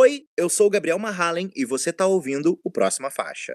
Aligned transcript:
Oi, 0.00 0.26
eu 0.36 0.48
sou 0.48 0.68
o 0.68 0.70
Gabriel 0.70 0.96
Mahalen 0.96 1.50
e 1.56 1.64
você 1.64 1.92
tá 1.92 2.06
ouvindo 2.06 2.56
o 2.62 2.70
Próxima 2.70 3.10
Faixa. 3.10 3.52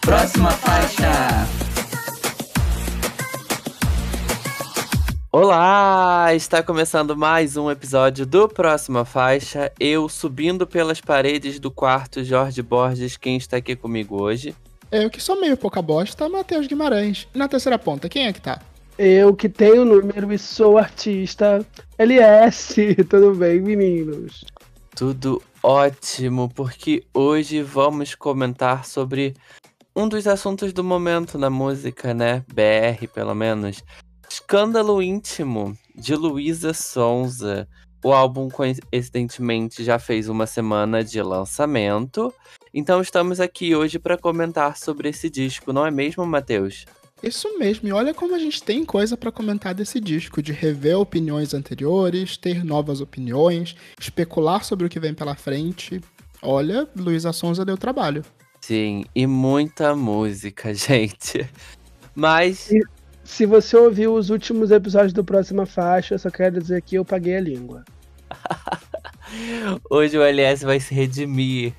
Próxima 0.00 0.50
faixa. 0.50 1.12
Olá! 5.30 6.34
Está 6.34 6.64
começando 6.64 7.16
mais 7.16 7.56
um 7.56 7.70
episódio 7.70 8.26
do 8.26 8.48
Próxima 8.48 9.04
Faixa. 9.04 9.72
Eu 9.78 10.08
subindo 10.08 10.66
pelas 10.66 11.00
paredes 11.00 11.60
do 11.60 11.70
quarto 11.70 12.24
Jorge 12.24 12.62
Borges, 12.62 13.16
quem 13.16 13.36
está 13.36 13.58
aqui 13.58 13.76
comigo 13.76 14.20
hoje? 14.20 14.56
Eu 14.90 15.10
que 15.10 15.20
sou 15.20 15.40
meio 15.40 15.56
pouca 15.56 15.82
bosta, 15.82 16.28
Matheus 16.28 16.66
Guimarães. 16.66 17.26
E 17.34 17.38
na 17.38 17.48
terceira 17.48 17.78
ponta, 17.78 18.08
quem 18.08 18.26
é 18.26 18.32
que 18.32 18.40
tá? 18.40 18.60
Eu 18.96 19.34
que 19.34 19.48
tenho 19.48 19.84
número 19.84 20.32
e 20.32 20.38
sou 20.38 20.78
artista. 20.78 21.66
LS, 21.98 22.94
tudo 23.10 23.34
bem, 23.34 23.60
meninos? 23.60 24.44
Tudo 24.94 25.42
ótimo, 25.62 26.48
porque 26.54 27.04
hoje 27.12 27.62
vamos 27.62 28.14
comentar 28.14 28.84
sobre 28.84 29.34
um 29.94 30.08
dos 30.08 30.26
assuntos 30.26 30.72
do 30.72 30.84
momento 30.84 31.36
na 31.36 31.50
música, 31.50 32.14
né? 32.14 32.44
BR, 32.48 33.06
pelo 33.12 33.34
menos. 33.34 33.82
Escândalo 34.28 35.02
Íntimo, 35.02 35.76
de 35.94 36.14
Luísa 36.14 36.72
Sonza. 36.72 37.68
O 38.04 38.12
álbum, 38.12 38.48
coincidentemente, 38.48 39.82
já 39.82 39.98
fez 39.98 40.28
uma 40.28 40.46
semana 40.46 41.02
de 41.02 41.20
lançamento. 41.20 42.32
Então 42.78 43.00
estamos 43.00 43.40
aqui 43.40 43.74
hoje 43.74 43.98
para 43.98 44.18
comentar 44.18 44.76
sobre 44.76 45.08
esse 45.08 45.30
disco, 45.30 45.72
não 45.72 45.86
é 45.86 45.90
mesmo, 45.90 46.26
Matheus? 46.26 46.84
Isso 47.22 47.58
mesmo, 47.58 47.88
e 47.88 47.92
olha 47.92 48.12
como 48.12 48.34
a 48.34 48.38
gente 48.38 48.62
tem 48.62 48.84
coisa 48.84 49.16
para 49.16 49.32
comentar 49.32 49.72
desse 49.72 49.98
disco, 49.98 50.42
de 50.42 50.52
rever 50.52 50.98
opiniões 50.98 51.54
anteriores, 51.54 52.36
ter 52.36 52.62
novas 52.62 53.00
opiniões, 53.00 53.74
especular 53.98 54.62
sobre 54.62 54.84
o 54.84 54.90
que 54.90 55.00
vem 55.00 55.14
pela 55.14 55.34
frente. 55.34 56.02
Olha, 56.42 56.86
Luísa 56.94 57.32
Sonza 57.32 57.64
deu 57.64 57.78
trabalho. 57.78 58.22
Sim, 58.60 59.06
e 59.14 59.26
muita 59.26 59.96
música, 59.96 60.74
gente. 60.76 61.48
Mas. 62.14 62.70
E 62.70 62.82
se 63.24 63.46
você 63.46 63.74
ouviu 63.74 64.12
os 64.12 64.28
últimos 64.28 64.70
episódios 64.70 65.14
do 65.14 65.24
Próxima 65.24 65.64
Faixa, 65.64 66.12
eu 66.12 66.18
só 66.18 66.28
quero 66.28 66.60
dizer 66.60 66.82
que 66.82 66.96
eu 66.96 67.06
paguei 67.06 67.38
a 67.38 67.40
língua. 67.40 67.86
hoje 69.88 70.18
o 70.18 70.22
LS 70.22 70.62
vai 70.62 70.78
se 70.78 70.92
redimir. 70.92 71.72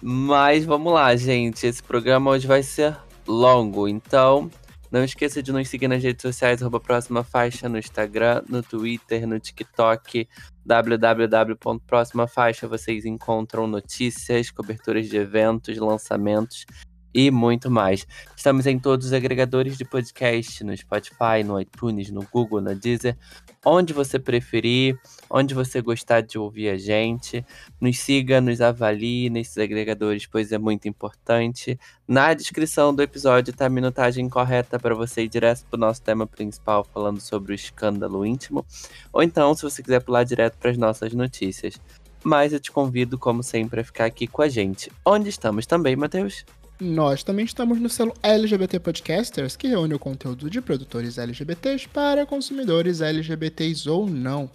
Mas 0.00 0.64
vamos 0.64 0.92
lá, 0.92 1.14
gente. 1.16 1.66
Esse 1.66 1.82
programa 1.82 2.30
hoje 2.30 2.46
vai 2.46 2.62
ser 2.62 2.96
longo, 3.26 3.86
então 3.86 4.50
não 4.90 5.04
esqueça 5.04 5.40
de 5.40 5.52
nos 5.52 5.68
seguir 5.68 5.86
nas 5.86 6.02
redes 6.02 6.22
sociais, 6.22 6.60
arroba 6.60 6.80
próxima 6.80 7.22
faixa, 7.22 7.68
no 7.68 7.78
Instagram, 7.78 8.42
no 8.48 8.60
Twitter, 8.60 9.24
no 9.24 9.38
TikTok, 9.38 10.28
www.próxima 10.66 12.26
faixa. 12.26 12.66
Vocês 12.66 13.04
encontram 13.04 13.68
notícias, 13.68 14.50
coberturas 14.50 15.08
de 15.08 15.16
eventos, 15.16 15.78
lançamentos 15.78 16.66
e 17.12 17.30
muito 17.30 17.70
mais. 17.70 18.06
Estamos 18.36 18.66
em 18.66 18.78
todos 18.78 19.06
os 19.06 19.12
agregadores 19.12 19.76
de 19.76 19.84
podcast, 19.84 20.62
no 20.64 20.76
Spotify, 20.76 21.42
no 21.44 21.60
iTunes, 21.60 22.10
no 22.10 22.26
Google, 22.32 22.60
na 22.60 22.72
Deezer, 22.72 23.16
onde 23.64 23.92
você 23.92 24.18
preferir, 24.18 24.98
onde 25.28 25.54
você 25.54 25.80
gostar 25.80 26.22
de 26.22 26.38
ouvir 26.38 26.70
a 26.70 26.76
gente. 26.76 27.44
Nos 27.80 27.98
siga, 27.98 28.40
nos 28.40 28.60
avalie 28.60 29.28
nesses 29.28 29.58
agregadores, 29.58 30.26
pois 30.26 30.52
é 30.52 30.58
muito 30.58 30.88
importante. 30.88 31.78
Na 32.06 32.32
descrição 32.34 32.94
do 32.94 33.02
episódio 33.02 33.50
está 33.50 33.66
a 33.66 33.70
minutagem 33.70 34.28
correta 34.28 34.78
para 34.78 34.94
você 34.94 35.22
ir 35.22 35.28
direto 35.28 35.64
para 35.66 35.76
o 35.76 35.80
nosso 35.80 36.02
tema 36.02 36.26
principal, 36.26 36.84
falando 36.84 37.20
sobre 37.20 37.52
o 37.52 37.54
escândalo 37.54 38.24
íntimo. 38.24 38.64
Ou 39.12 39.22
então, 39.22 39.54
se 39.54 39.62
você 39.62 39.82
quiser 39.82 40.00
pular 40.00 40.24
direto 40.24 40.56
para 40.58 40.70
as 40.70 40.78
nossas 40.78 41.12
notícias. 41.12 41.74
Mas 42.22 42.52
eu 42.52 42.60
te 42.60 42.70
convido, 42.70 43.18
como 43.18 43.42
sempre, 43.42 43.80
a 43.80 43.84
ficar 43.84 44.04
aqui 44.04 44.26
com 44.26 44.42
a 44.42 44.48
gente. 44.48 44.92
Onde 45.04 45.30
estamos 45.30 45.64
também, 45.64 45.96
Matheus? 45.96 46.44
Nós 46.80 47.22
também 47.22 47.44
estamos 47.44 47.78
no 47.78 47.90
selo 47.90 48.14
LGBT 48.22 48.80
Podcasters, 48.80 49.54
que 49.54 49.68
reúne 49.68 49.92
o 49.92 49.98
conteúdo 49.98 50.48
de 50.48 50.62
produtores 50.62 51.18
LGBTs 51.18 51.86
para 51.88 52.24
consumidores 52.24 53.02
LGBTs 53.02 53.86
ou 53.86 54.08
não. 54.08 54.50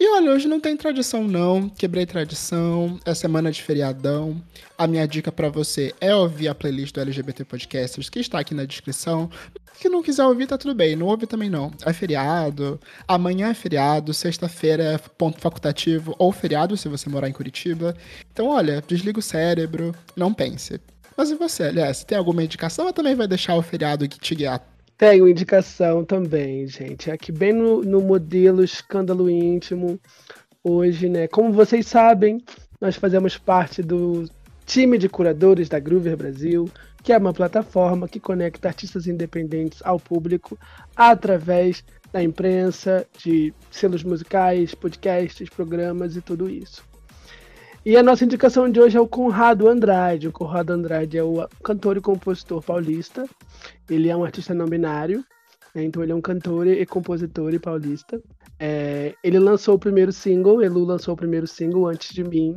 E 0.00 0.08
olha, 0.14 0.30
hoje 0.30 0.48
não 0.48 0.58
tem 0.58 0.74
tradição 0.78 1.28
não, 1.28 1.68
quebrei 1.68 2.06
tradição, 2.06 2.98
é 3.04 3.14
semana 3.14 3.52
de 3.52 3.62
feriadão. 3.62 4.42
A 4.78 4.86
minha 4.86 5.06
dica 5.06 5.30
para 5.30 5.50
você 5.50 5.94
é 6.00 6.16
ouvir 6.16 6.48
a 6.48 6.54
playlist 6.54 6.94
do 6.94 7.02
LGBT 7.02 7.44
Podcasters, 7.44 8.08
que 8.08 8.18
está 8.18 8.38
aqui 8.38 8.54
na 8.54 8.64
descrição. 8.64 9.30
Se 9.74 9.90
não 9.90 10.02
quiser 10.02 10.24
ouvir, 10.24 10.46
tá 10.46 10.56
tudo 10.56 10.74
bem, 10.74 10.96
não 10.96 11.06
ouve 11.06 11.26
também 11.26 11.50
não. 11.50 11.70
É 11.84 11.92
feriado, 11.92 12.80
amanhã 13.06 13.50
é 13.50 13.54
feriado, 13.54 14.14
sexta-feira 14.14 14.82
é 14.84 14.96
ponto 14.96 15.38
facultativo 15.38 16.16
ou 16.18 16.32
feriado 16.32 16.78
se 16.78 16.88
você 16.88 17.10
morar 17.10 17.28
em 17.28 17.32
Curitiba. 17.32 17.94
Então 18.32 18.48
olha, 18.48 18.82
desliga 18.88 19.18
o 19.18 19.22
cérebro, 19.22 19.94
não 20.16 20.32
pense. 20.32 20.80
Mas 21.16 21.30
e 21.30 21.34
você, 21.34 21.64
aliás, 21.64 22.04
tem 22.04 22.16
alguma 22.16 22.42
indicação 22.42 22.86
ou 22.86 22.92
também 22.92 23.14
vai 23.14 23.28
deixar 23.28 23.54
o 23.56 23.62
feriado 23.62 24.08
que 24.08 24.18
te 24.18 24.34
guiar? 24.34 24.62
Tenho 24.96 25.28
indicação 25.28 26.04
também, 26.04 26.66
gente. 26.66 27.10
Aqui 27.10 27.32
bem 27.32 27.52
no, 27.52 27.82
no 27.82 28.00
modelo 28.00 28.62
escândalo 28.62 29.28
íntimo. 29.28 29.98
Hoje, 30.62 31.08
né? 31.08 31.26
Como 31.26 31.52
vocês 31.52 31.86
sabem, 31.86 32.38
nós 32.80 32.94
fazemos 32.96 33.36
parte 33.36 33.82
do 33.82 34.28
time 34.64 34.96
de 34.96 35.08
curadores 35.08 35.68
da 35.68 35.80
Groover 35.80 36.16
Brasil, 36.16 36.70
que 37.02 37.12
é 37.12 37.18
uma 37.18 37.32
plataforma 37.32 38.08
que 38.08 38.20
conecta 38.20 38.68
artistas 38.68 39.08
independentes 39.08 39.80
ao 39.84 39.98
público 39.98 40.56
através 40.94 41.82
da 42.12 42.22
imprensa, 42.22 43.06
de 43.18 43.52
selos 43.70 44.04
musicais, 44.04 44.74
podcasts, 44.74 45.48
programas 45.48 46.14
e 46.14 46.20
tudo 46.20 46.48
isso. 46.48 46.91
E 47.84 47.96
a 47.96 48.02
nossa 48.02 48.24
indicação 48.24 48.70
de 48.70 48.80
hoje 48.80 48.96
é 48.96 49.00
o 49.00 49.08
Conrado 49.08 49.66
Andrade. 49.66 50.28
O 50.28 50.32
Conrado 50.32 50.70
Andrade 50.70 51.18
é 51.18 51.22
o 51.22 51.48
cantor 51.64 51.96
e 51.96 52.00
compositor 52.00 52.62
paulista. 52.62 53.28
Ele 53.90 54.08
é 54.08 54.16
um 54.16 54.22
artista 54.22 54.54
não 54.54 54.66
binário, 54.66 55.24
né? 55.74 55.82
então 55.82 56.00
ele 56.00 56.12
é 56.12 56.14
um 56.14 56.20
cantor 56.20 56.68
e 56.68 56.86
compositor 56.86 57.52
e 57.52 57.58
paulista. 57.58 58.22
É, 58.56 59.16
ele 59.24 59.40
lançou 59.40 59.74
o 59.74 59.78
primeiro 59.80 60.12
single, 60.12 60.62
Elu 60.62 60.84
lançou 60.84 61.14
o 61.14 61.16
primeiro 61.16 61.48
single 61.48 61.88
antes 61.88 62.14
de 62.14 62.22
mim. 62.22 62.54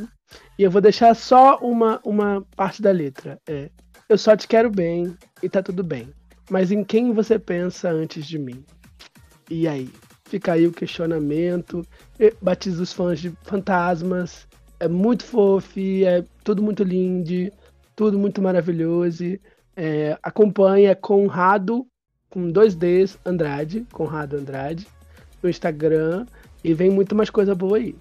E 0.59 0.62
eu 0.62 0.69
vou 0.69 0.80
deixar 0.80 1.16
só 1.16 1.58
uma, 1.58 2.00
uma 2.06 2.46
parte 2.56 2.80
da 2.80 2.91
letra. 2.91 3.40
É, 3.50 3.72
eu 4.08 4.19
só 4.19 4.38
te 4.38 4.47
quero 4.47 4.69
bem 4.69 5.18
e 5.41 5.50
tá 5.50 5.64
tudo 5.64 5.84
bem. 5.84 6.08
Mas 6.52 6.72
em 6.72 6.84
quem 6.84 7.12
você 7.14 7.40
pensa 7.40 7.90
antes 7.90 8.28
de 8.28 8.38
mim? 8.38 8.64
E 9.50 9.68
aí? 9.68 9.90
Fica 10.25 10.53
aí 10.53 10.68
o 10.68 10.72
questionamento. 10.72 11.81
Batiza 12.40 12.84
os 12.84 12.94
fãs 12.94 13.19
de 13.19 13.34
fantasmas 13.41 14.47
é 14.80 14.88
muito 14.88 15.24
fofo, 15.24 15.80
é 15.80 16.24
tudo 16.44 16.62
muito 16.62 16.84
lindo, 16.84 17.52
tudo 17.96 18.18
muito 18.19 18.41
maravilhoso. 18.41 19.38
É, 19.75 20.18
acompanha 20.22 20.96
Conrado, 20.96 21.86
com 22.30 22.50
dois 22.50 22.75
Ds, 22.75 23.18
Andrade, 23.25 23.85
Conrado 23.91 24.38
Andrade, 24.38 24.88
no 25.41 25.50
Instagram. 25.50 26.25
E 26.64 26.74
vem 26.74 26.90
muito 26.90 27.16
mais 27.16 27.30
coisa 27.30 27.53
boa 27.53 27.78
aí. 27.78 27.96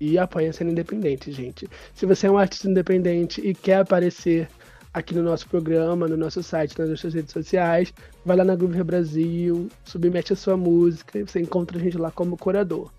E 0.00 0.18
apoia 0.18 0.52
sendo 0.52 0.70
independente, 0.70 1.30
gente. 1.32 1.68
Se 1.92 2.06
você 2.06 2.26
é 2.26 2.30
um 2.30 2.38
artista 2.38 2.68
independente 2.68 3.40
e 3.40 3.54
quer 3.54 3.80
aparecer 3.80 4.48
aqui 4.94 5.14
no 5.14 5.22
nosso 5.22 5.48
programa, 5.48 6.08
no 6.08 6.16
nosso 6.16 6.42
site, 6.42 6.78
nas 6.78 6.88
nossas 6.88 7.14
redes 7.14 7.32
sociais, 7.32 7.92
vai 8.24 8.36
lá 8.36 8.44
na 8.44 8.56
Groove 8.56 8.82
Brasil, 8.82 9.68
submete 9.84 10.32
a 10.32 10.36
sua 10.36 10.56
música 10.56 11.18
e 11.18 11.22
você 11.22 11.40
encontra 11.40 11.78
a 11.78 11.80
gente 11.80 11.98
lá 11.98 12.10
como 12.10 12.36
curador. 12.36 12.90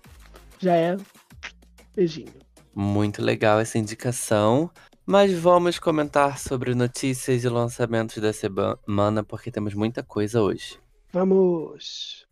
Já 0.58 0.76
é? 0.76 0.96
Beijinho. 1.94 2.39
Muito 2.74 3.22
legal 3.22 3.58
essa 3.60 3.78
indicação. 3.78 4.70
Mas 5.06 5.32
vamos 5.32 5.78
comentar 5.78 6.38
sobre 6.38 6.74
notícias 6.74 7.42
e 7.42 7.48
lançamentos 7.48 8.18
da 8.18 8.32
semana, 8.32 9.24
porque 9.24 9.50
temos 9.50 9.74
muita 9.74 10.02
coisa 10.02 10.40
hoje. 10.40 10.78
Vamos! 11.12 12.28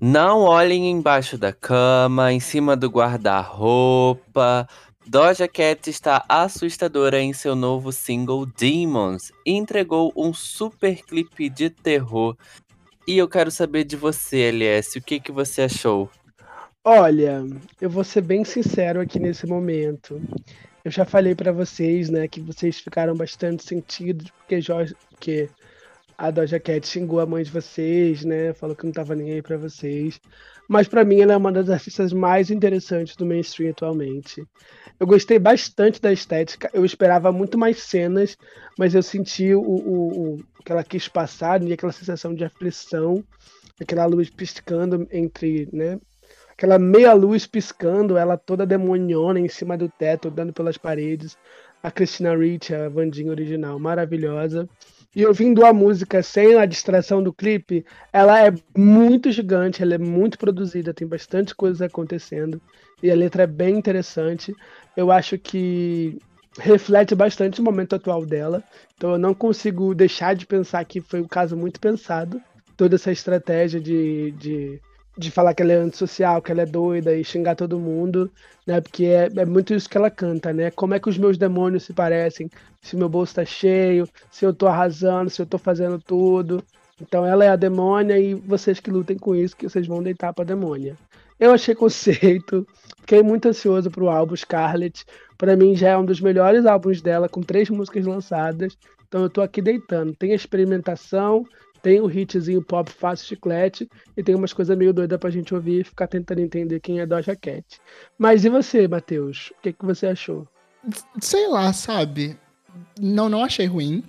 Não 0.00 0.40
olhem 0.44 0.90
embaixo 0.90 1.36
da 1.36 1.52
cama, 1.52 2.32
em 2.32 2.40
cima 2.40 2.74
do 2.74 2.88
guarda-roupa. 2.88 4.66
Doja 5.06 5.46
Cat 5.46 5.90
está 5.90 6.24
assustadora 6.26 7.20
em 7.20 7.34
seu 7.34 7.54
novo 7.54 7.92
single 7.92 8.46
Demons 8.46 9.30
e 9.44 9.52
entregou 9.52 10.10
um 10.16 10.32
super 10.32 11.02
clipe 11.04 11.50
de 11.50 11.68
terror. 11.68 12.34
E 13.06 13.18
eu 13.18 13.28
quero 13.28 13.50
saber 13.50 13.84
de 13.84 13.94
você, 13.94 14.38
LS, 14.48 14.98
o 14.98 15.02
que, 15.02 15.20
que 15.20 15.30
você 15.30 15.62
achou? 15.62 16.08
Olha, 16.82 17.44
eu 17.78 17.90
vou 17.90 18.02
ser 18.02 18.22
bem 18.22 18.42
sincero 18.42 19.02
aqui 19.02 19.18
nesse 19.18 19.46
momento. 19.46 20.18
Eu 20.82 20.90
já 20.90 21.04
falei 21.04 21.34
para 21.34 21.52
vocês, 21.52 22.08
né, 22.08 22.26
que 22.26 22.40
vocês 22.40 22.80
ficaram 22.80 23.14
bastante 23.14 23.62
sentidos 23.64 24.30
porque, 24.30 24.62
Jorge, 24.62 24.96
que 25.18 25.50
a 26.20 26.30
Doja 26.30 26.60
Cat 26.60 26.86
xingou 26.86 27.18
a 27.18 27.24
mãe 27.24 27.42
de 27.42 27.50
vocês, 27.50 28.26
né? 28.26 28.52
Falou 28.52 28.76
que 28.76 28.84
não 28.84 28.92
tava 28.92 29.14
nem 29.16 29.32
aí 29.32 29.40
pra 29.40 29.56
vocês. 29.56 30.20
Mas 30.68 30.86
para 30.86 31.02
mim 31.02 31.22
ela 31.22 31.32
é 31.32 31.36
uma 31.36 31.50
das 31.50 31.70
artistas 31.70 32.12
mais 32.12 32.50
interessantes 32.50 33.16
do 33.16 33.24
mainstream 33.24 33.70
atualmente. 33.70 34.44
Eu 35.00 35.06
gostei 35.06 35.38
bastante 35.38 35.98
da 35.98 36.12
estética. 36.12 36.68
Eu 36.74 36.84
esperava 36.84 37.32
muito 37.32 37.56
mais 37.56 37.78
cenas, 37.78 38.36
mas 38.78 38.94
eu 38.94 39.02
senti 39.02 39.54
o, 39.54 39.62
o, 39.62 40.34
o 40.34 40.62
que 40.62 40.70
ela 40.70 40.84
quis 40.84 41.08
passar 41.08 41.62
e 41.62 41.72
aquela 41.72 41.90
sensação 41.90 42.34
de 42.34 42.44
aflição, 42.44 43.24
aquela 43.80 44.04
luz 44.04 44.28
piscando 44.28 45.08
entre, 45.10 45.70
né? 45.72 45.98
Aquela 46.50 46.78
meia 46.78 47.14
luz 47.14 47.46
piscando, 47.46 48.18
ela 48.18 48.36
toda 48.36 48.66
demoniona 48.66 49.40
em 49.40 49.48
cima 49.48 49.74
do 49.74 49.88
teto, 49.88 50.30
dando 50.30 50.52
pelas 50.52 50.76
paredes. 50.76 51.38
A 51.82 51.90
Christina 51.90 52.36
Ricci, 52.36 52.74
a 52.74 52.90
Vandinha 52.90 53.30
original, 53.30 53.78
maravilhosa. 53.78 54.68
E 55.14 55.26
ouvindo 55.26 55.66
a 55.66 55.72
música 55.72 56.22
sem 56.22 56.56
a 56.56 56.64
distração 56.64 57.20
do 57.22 57.32
clipe, 57.32 57.84
ela 58.12 58.46
é 58.46 58.52
muito 58.76 59.32
gigante, 59.32 59.82
ela 59.82 59.94
é 59.94 59.98
muito 59.98 60.38
produzida, 60.38 60.94
tem 60.94 61.06
bastante 61.06 61.54
coisas 61.54 61.82
acontecendo. 61.82 62.60
E 63.02 63.10
a 63.10 63.14
letra 63.14 63.42
é 63.42 63.46
bem 63.46 63.76
interessante. 63.76 64.54
Eu 64.96 65.10
acho 65.10 65.36
que 65.36 66.16
reflete 66.58 67.14
bastante 67.14 67.60
o 67.60 67.64
momento 67.64 67.96
atual 67.96 68.24
dela. 68.24 68.62
Então 68.96 69.12
eu 69.12 69.18
não 69.18 69.34
consigo 69.34 69.94
deixar 69.94 70.34
de 70.34 70.46
pensar 70.46 70.84
que 70.84 71.00
foi 71.00 71.20
um 71.20 71.28
caso 71.28 71.56
muito 71.56 71.80
pensado. 71.80 72.40
Toda 72.76 72.94
essa 72.94 73.10
estratégia 73.10 73.80
de, 73.80 74.30
de 74.32 74.80
de 75.20 75.30
falar 75.30 75.54
que 75.54 75.62
ela 75.62 75.72
é 75.72 75.76
antissocial, 75.76 76.42
que 76.42 76.50
ela 76.50 76.62
é 76.62 76.66
doida 76.66 77.14
e 77.14 77.22
xingar 77.22 77.54
todo 77.54 77.78
mundo, 77.78 78.30
né? 78.66 78.80
Porque 78.80 79.04
é, 79.04 79.28
é, 79.36 79.44
muito 79.44 79.74
isso 79.74 79.88
que 79.88 79.96
ela 79.96 80.10
canta, 80.10 80.52
né? 80.52 80.70
Como 80.70 80.94
é 80.94 80.98
que 80.98 81.08
os 81.08 81.18
meus 81.18 81.36
demônios 81.38 81.84
se 81.84 81.92
parecem? 81.92 82.50
Se 82.80 82.96
meu 82.96 83.08
bolso 83.08 83.34
tá 83.34 83.44
cheio, 83.44 84.08
se 84.30 84.44
eu 84.44 84.54
tô 84.54 84.66
arrasando, 84.66 85.30
se 85.30 85.40
eu 85.40 85.46
tô 85.46 85.58
fazendo 85.58 85.98
tudo. 86.00 86.64
Então 87.00 87.24
ela 87.24 87.44
é 87.44 87.48
a 87.48 87.56
demônia 87.56 88.18
e 88.18 88.34
vocês 88.34 88.80
que 88.80 88.90
lutem 88.90 89.18
com 89.18 89.34
isso, 89.34 89.56
que 89.56 89.68
vocês 89.68 89.86
vão 89.86 90.02
deitar 90.02 90.32
pra 90.32 90.44
demônia. 90.44 90.96
Eu 91.38 91.52
achei 91.52 91.74
conceito, 91.76 92.66
fiquei 93.00 93.22
muito 93.22 93.48
ansioso 93.48 93.90
pro 93.90 94.08
álbum 94.08 94.36
Scarlet. 94.36 95.04
Para 95.38 95.56
mim 95.56 95.74
já 95.76 95.90
é 95.90 95.96
um 95.96 96.04
dos 96.04 96.20
melhores 96.20 96.66
álbuns 96.66 97.00
dela, 97.00 97.28
com 97.28 97.42
três 97.42 97.70
músicas 97.70 98.06
lançadas. 98.06 98.76
Então 99.08 99.22
eu 99.22 99.30
tô 99.30 99.42
aqui 99.42 99.60
deitando. 99.60 100.14
Tem 100.14 100.32
a 100.32 100.36
experimentação, 100.36 101.44
tem 101.82 102.00
o 102.00 102.10
hitzinho 102.10 102.62
pop 102.62 102.90
fácil 102.90 103.26
chiclete 103.26 103.88
e 104.16 104.22
tem 104.22 104.34
umas 104.34 104.52
coisas 104.52 104.76
meio 104.76 104.92
doidas 104.92 105.18
pra 105.18 105.30
gente 105.30 105.54
ouvir 105.54 105.80
e 105.80 105.84
ficar 105.84 106.06
tentando 106.06 106.40
entender 106.40 106.80
quem 106.80 107.00
é 107.00 107.06
Doja 107.06 107.36
Cat. 107.36 107.64
Mas 108.18 108.44
e 108.44 108.48
você, 108.48 108.86
Matheus? 108.86 109.52
O 109.58 109.62
que, 109.62 109.72
que 109.72 109.84
você 109.84 110.06
achou? 110.06 110.46
Sei 111.20 111.48
lá, 111.48 111.72
sabe? 111.72 112.36
Não, 112.98 113.28
não 113.28 113.44
achei 113.44 113.66
ruim. 113.66 114.04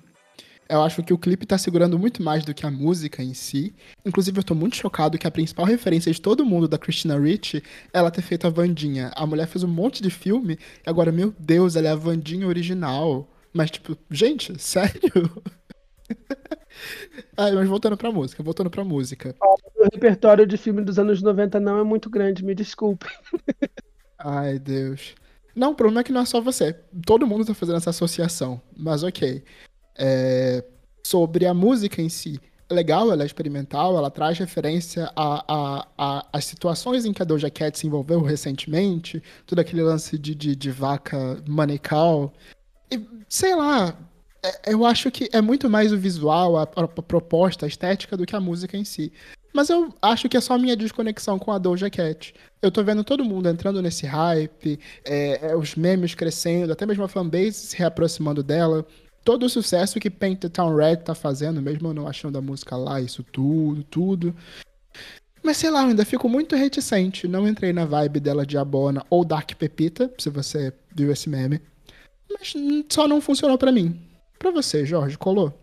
Eu 0.71 0.81
acho 0.83 1.03
que 1.03 1.12
o 1.12 1.18
clipe 1.18 1.45
tá 1.45 1.57
segurando 1.57 2.00
muito 2.00 2.23
mais 2.23 2.45
do 2.45 2.53
que 2.53 2.65
a 2.65 2.71
música 2.71 3.21
em 3.21 3.33
si. 3.33 3.75
Inclusive, 4.06 4.39
eu 4.39 4.44
tô 4.44 4.56
muito 4.56 4.77
chocado 4.77 5.18
que 5.18 5.27
a 5.27 5.31
principal 5.31 5.65
referência 5.65 6.09
de 6.13 6.21
todo 6.21 6.45
mundo 6.45 6.65
da 6.65 6.77
Christina 6.77 7.19
Ricci 7.19 7.57
é 7.94 8.00
ela 8.00 8.09
ter 8.09 8.21
feito 8.21 8.47
a 8.47 8.50
Vandinha. 8.50 9.12
A 9.13 9.25
mulher 9.25 9.47
fez 9.47 9.65
um 9.65 9.68
monte 9.68 10.01
de 10.01 10.09
filme 10.09 10.57
e 10.85 10.89
agora, 10.89 11.12
meu 11.12 11.33
Deus, 11.38 11.75
ela 11.75 11.89
é 11.89 11.91
a 11.91 11.95
Vandinha 11.95 12.47
original. 12.47 13.29
Mas, 13.53 13.69
tipo, 13.69 13.97
gente, 14.09 14.53
sério? 14.63 15.44
Mas 17.38 17.68
voltando 17.68 17.98
pra 17.98 18.12
música, 18.12 18.44
voltando 18.44 18.69
pra 18.69 18.84
música. 18.84 19.36
O 19.42 19.84
repertório 19.92 20.46
de 20.46 20.58
filme 20.58 20.84
dos 20.84 21.00
anos 21.00 21.22
90 21.22 21.60
não 21.60 21.80
é 21.80 21.84
muito 21.84 22.10
grande, 22.10 22.44
me 22.44 22.56
desculpe. 22.56 23.08
Ai, 24.18 24.60
Deus. 24.60 25.16
Não, 25.56 25.72
o 25.72 25.75
problema 25.75 26.02
é 26.02 26.04
que 26.04 26.12
não 26.12 26.22
é 26.22 26.25
só 26.25 26.40
você. 26.40 26.74
Todo 27.06 27.28
mundo 27.28 27.46
tá 27.46 27.54
fazendo 27.54 27.78
essa 27.78 27.90
associação. 27.90 28.62
Mas 28.75 29.04
ok. 29.04 29.44
É... 29.98 30.63
Sobre 31.04 31.46
a 31.46 31.54
música 31.54 32.02
em 32.02 32.10
si. 32.10 32.40
É 32.69 32.74
legal, 32.74 33.12
ela 33.12 33.24
é 33.24 33.25
experimental, 33.25 33.98
ela 33.98 34.10
traz 34.10 34.38
referência 34.38 35.12
a, 35.14 36.25
as 36.31 36.46
situações 36.46 37.04
em 37.04 37.12
que 37.12 37.22
a 37.22 37.25
Doja 37.25 37.50
Cat 37.50 37.78
se 37.78 37.86
envolveu 37.86 38.22
recentemente, 38.22 39.22
todo 39.46 39.60
aquele 39.60 39.81
lance 39.81 40.18
de, 40.18 40.34
de, 40.34 40.56
de 40.56 40.72
vaca 40.72 41.44
manical. 41.46 42.31
E, 42.90 43.06
sei 43.28 43.56
lá, 43.56 43.94
é, 44.44 44.74
eu 44.74 44.86
acho 44.86 45.12
que 45.12 45.30
é 45.32 45.42
muito 45.42 45.70
mais 45.70 45.92
o 45.92 45.98
visual, 45.98 46.58
a, 46.58 46.64
a, 46.64 46.88
proposta, 46.88 47.66
a 47.66 47.70
estética 47.70 48.18
do 48.18 48.26
que 48.26 48.36
a 48.36 48.40
música 48.40 48.76
em 48.76 48.84
si. 48.84 49.12
Mas 49.54 49.70
eu 49.70 49.94
acho 50.02 50.30
que 50.30 50.38
é 50.38 50.42
só 50.42 50.54
a 50.54 50.58
minha 50.58 50.76
desconexão 50.76 51.38
com 51.38 51.52
a 51.52 51.58
Doja 51.58 51.90
Cat. 51.90 52.34
Eu 52.62 52.72
tô 52.72 52.84
vendo 52.84 53.04
todo 53.04 53.26
mundo 53.26 53.50
entrando 53.50 53.82
nesse 53.82 54.06
hype, 54.06 54.80
é, 55.04 55.52
é, 55.52 55.56
os 55.56 55.76
memes 55.76 56.16
crescendo, 56.16 56.72
até 56.72 56.86
mesmo 56.86 57.04
a 57.04 57.08
fanbase 57.08 57.54
se 57.54 57.78
reaproximando 57.78 58.42
dela. 58.42 58.86
Todo 59.24 59.46
o 59.46 59.50
sucesso 59.50 60.00
que 60.00 60.10
Paint 60.10 60.40
the 60.40 60.50
Town 60.50 60.76
Red 60.76 60.98
tá 60.98 61.14
fazendo, 61.14 61.62
mesmo 61.62 61.90
eu 61.90 61.94
não 61.94 62.08
achando 62.08 62.38
a 62.38 62.42
música 62.42 62.76
lá, 62.76 63.00
isso 63.00 63.24
tudo, 63.24 63.84
tudo. 63.84 64.36
Mas 65.44 65.58
sei 65.58 65.70
lá, 65.70 65.82
eu 65.82 65.90
ainda 65.90 66.06
fico 66.06 66.30
muito 66.30 66.56
reticente. 66.56 67.28
Não 67.28 67.48
entrei 67.48 67.74
na 67.74 67.86
vibe 67.86 68.20
dela 68.20 68.46
de 68.46 68.58
Abona 68.58 69.06
ou 69.10 69.26
Dark 69.26 69.52
Pepita, 69.56 70.12
se 70.18 70.30
você 70.30 70.74
viu 70.96 71.12
esse 71.12 71.30
meme. 71.30 71.60
Mas 72.32 72.54
só 72.90 73.08
não 73.08 73.20
funcionou 73.20 73.58
para 73.58 73.72
mim. 73.72 74.11
Pra 74.42 74.50
você, 74.50 74.84
Jorge, 74.84 75.20
colou? 75.20 75.54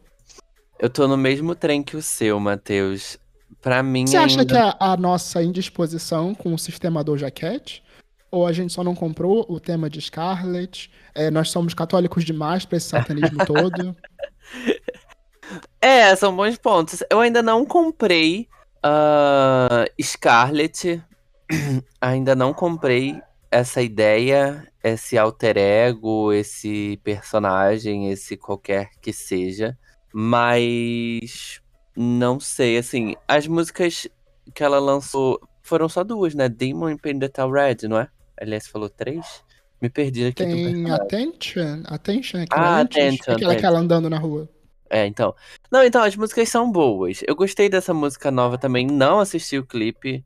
Eu 0.78 0.88
tô 0.88 1.08
no 1.08 1.16
mesmo 1.16 1.52
trem 1.56 1.82
que 1.82 1.96
o 1.96 2.00
seu, 2.02 2.38
Matheus. 2.38 3.18
Pra 3.60 3.82
mim. 3.82 4.06
Você 4.06 4.16
ainda... 4.16 4.32
acha 4.32 4.46
que 4.46 4.56
a, 4.56 4.76
a, 4.78 4.96
nossa 4.96 5.42
indisposição 5.42 6.32
com 6.32 6.54
o 6.54 6.58
sistema 6.58 7.02
do 7.02 7.18
Jaquete? 7.18 7.82
Ou 8.30 8.46
a 8.46 8.52
gente 8.52 8.72
só 8.72 8.84
não 8.84 8.94
comprou 8.94 9.44
o 9.48 9.58
tema 9.58 9.90
de 9.90 10.00
Scarlet? 10.00 10.92
É, 11.12 11.28
nós 11.28 11.50
somos 11.50 11.74
católicos 11.74 12.24
demais 12.24 12.64
pra 12.64 12.76
esse 12.76 12.86
satanismo 12.86 13.38
todo? 13.44 13.96
É, 15.80 16.14
são 16.14 16.36
bons 16.36 16.56
pontos. 16.56 17.02
Eu 17.10 17.18
ainda 17.18 17.42
não 17.42 17.66
comprei 17.66 18.48
uh, 18.86 19.90
Scarlet. 20.00 21.02
ainda 22.00 22.36
não 22.36 22.54
comprei 22.54 23.20
essa 23.50 23.82
ideia, 23.82 24.64
esse 24.82 25.18
alter 25.18 25.56
ego, 25.56 26.32
esse 26.32 26.98
personagem, 27.02 28.10
esse 28.10 28.36
qualquer 28.36 28.90
que 29.00 29.12
seja. 29.12 29.76
Mas 30.12 31.60
não 31.96 32.38
sei, 32.40 32.78
assim, 32.78 33.14
as 33.26 33.46
músicas 33.46 34.06
que 34.54 34.62
ela 34.62 34.78
lançou 34.78 35.40
foram 35.62 35.88
só 35.88 36.02
duas, 36.02 36.34
né? 36.34 36.48
Demon 36.48 36.90
e 36.90 36.96
Pendleton 36.96 37.50
Red, 37.50 37.88
não 37.88 37.98
é? 37.98 38.08
Aliás, 38.40 38.66
falou 38.66 38.88
três? 38.88 39.44
Me 39.80 39.88
perdi 39.88 40.26
aqui. 40.26 40.44
Tem 40.44 40.90
Attention, 40.90 41.82
Attention, 41.84 42.44
ah, 42.50 42.80
Attention, 42.80 43.34
aquela 43.34 43.54
que 43.54 43.66
ela 43.66 43.78
andando 43.78 44.08
na 44.08 44.18
rua. 44.18 44.48
É, 44.90 45.06
então. 45.06 45.34
Não, 45.70 45.84
então, 45.84 46.02
as 46.02 46.16
músicas 46.16 46.48
são 46.48 46.70
boas. 46.70 47.20
Eu 47.26 47.36
gostei 47.36 47.68
dessa 47.68 47.92
música 47.92 48.30
nova 48.30 48.56
também, 48.56 48.86
não 48.86 49.20
assisti 49.20 49.58
o 49.58 49.66
clipe 49.66 50.24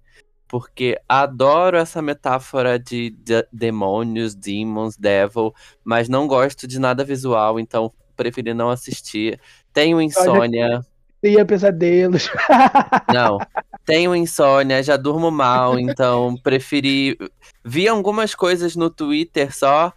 porque 0.52 1.00
adoro 1.09 1.78
essa 1.78 2.02
metáfora 2.02 2.78
de, 2.78 3.09
de 3.09 3.42
demônios, 3.50 4.35
demons, 4.35 4.99
devil, 4.99 5.54
mas 5.82 6.11
não 6.11 6.26
gosto 6.26 6.66
de 6.66 6.78
nada 6.78 7.02
visual, 7.02 7.59
então 7.59 7.90
preferi 8.14 8.52
não 8.52 8.68
assistir. 8.68 9.40
Tenho 9.73 9.99
insônia. 9.99 10.85
Tenho 11.23 11.47
pesadelos. 11.47 12.28
Não, 13.14 13.38
tenho 13.87 14.14
insônia, 14.14 14.82
já 14.82 14.97
durmo 14.97 15.30
mal, 15.30 15.78
então 15.78 16.37
preferi. 16.37 17.16
Vi 17.64 17.88
algumas 17.88 18.35
coisas 18.35 18.76
no 18.76 18.90
Twitter 18.90 19.56
só 19.56 19.90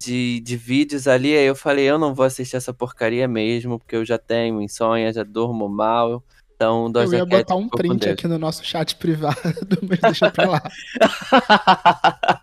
de, 0.00 0.40
de 0.40 0.56
vídeos 0.56 1.06
ali, 1.06 1.36
aí 1.36 1.44
eu 1.44 1.56
falei, 1.56 1.84
eu 1.84 1.98
não 1.98 2.14
vou 2.14 2.24
assistir 2.24 2.56
essa 2.56 2.72
porcaria 2.72 3.26
mesmo, 3.26 3.78
porque 3.78 3.96
eu 3.96 4.04
já 4.04 4.16
tenho 4.16 4.62
insônia, 4.62 5.12
já 5.12 5.24
durmo 5.24 5.68
mal. 5.68 6.22
Então, 6.58 6.90
Doja 6.90 7.18
Eu 7.18 7.18
ia 7.20 7.24
botar 7.24 7.54
um 7.54 7.68
print 7.68 8.08
aqui 8.08 8.26
no 8.26 8.36
nosso 8.36 8.64
chat 8.64 8.96
privado, 8.96 9.38
mas 9.88 10.00
deixa 10.00 10.28
pra 10.28 10.50
lá. 10.50 10.62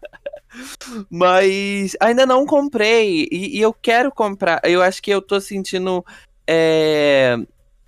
mas 1.12 1.98
ainda 2.00 2.26
não 2.26 2.46
comprei 2.46 3.28
e, 3.30 3.58
e, 3.58 3.60
eu 3.60 3.74
quero 3.74 4.10
comprar. 4.10 4.62
Eu 4.64 4.82
acho 4.82 5.04
que 5.04 5.12
eu 5.12 5.22
tô 5.22 5.42
sentindo 5.42 6.02
é, 6.48 7.36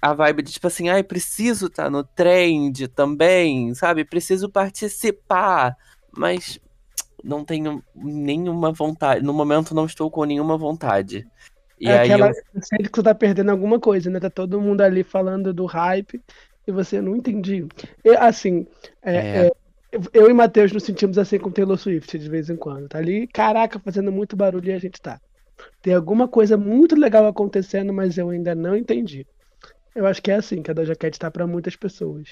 a 0.01 0.13
vibe 0.13 0.43
de 0.43 0.51
tipo 0.51 0.67
assim, 0.67 0.89
ai, 0.89 1.01
preciso 1.01 1.67
estar 1.67 1.85
tá 1.85 1.89
no 1.89 2.03
trend 2.03 2.89
também, 2.89 3.73
sabe? 3.73 4.03
Preciso 4.03 4.49
participar, 4.49 5.77
mas 6.11 6.59
não 7.23 7.45
tenho 7.45 7.81
nenhuma 7.95 8.73
vontade. 8.73 9.23
No 9.23 9.33
momento 9.33 9.73
não 9.73 9.85
estou 9.85 10.11
com 10.11 10.25
nenhuma 10.25 10.57
vontade. 10.57 11.25
E 11.79 11.87
é 11.87 11.99
aí 11.99 12.11
aquela, 12.11 12.29
eu... 12.29 12.61
Sente 12.61 12.89
que 12.89 12.95
você 12.95 13.03
tá 13.03 13.13
perdendo 13.15 13.51
alguma 13.51 13.79
coisa, 13.79 14.09
né? 14.09 14.19
Tá 14.19 14.29
todo 14.29 14.61
mundo 14.61 14.81
ali 14.81 15.03
falando 15.03 15.53
do 15.53 15.65
hype 15.65 16.21
e 16.67 16.71
você 16.71 17.01
não 17.01 17.15
entendi. 17.15 17.67
E, 18.03 18.09
assim, 18.17 18.65
é, 19.01 19.15
é. 19.15 19.47
É, 19.47 19.51
eu 20.13 20.29
e 20.29 20.33
Matheus 20.33 20.71
nos 20.71 20.83
sentimos 20.83 21.17
assim 21.17 21.39
com 21.39 21.51
Taylor 21.51 21.77
Swift 21.77 22.17
de 22.17 22.29
vez 22.29 22.49
em 22.49 22.55
quando. 22.55 22.89
Tá 22.89 22.97
ali, 22.97 23.27
caraca, 23.27 23.79
fazendo 23.79 24.11
muito 24.11 24.35
barulho 24.35 24.69
e 24.69 24.73
a 24.73 24.79
gente 24.79 25.01
tá. 25.01 25.19
Tem 25.81 25.93
alguma 25.93 26.27
coisa 26.27 26.57
muito 26.57 26.95
legal 26.95 27.25
acontecendo, 27.25 27.93
mas 27.93 28.17
eu 28.17 28.29
ainda 28.29 28.53
não 28.53 28.75
entendi. 28.75 29.25
Eu 29.95 30.05
acho 30.05 30.21
que 30.21 30.29
é 30.29 30.35
assim 30.35 30.61
que 30.61 30.69
a 30.69 30.73
Doja 30.73 30.95
Cat 30.95 31.17
tá 31.17 31.31
para 31.31 31.47
muitas 31.47 31.75
pessoas. 31.75 32.27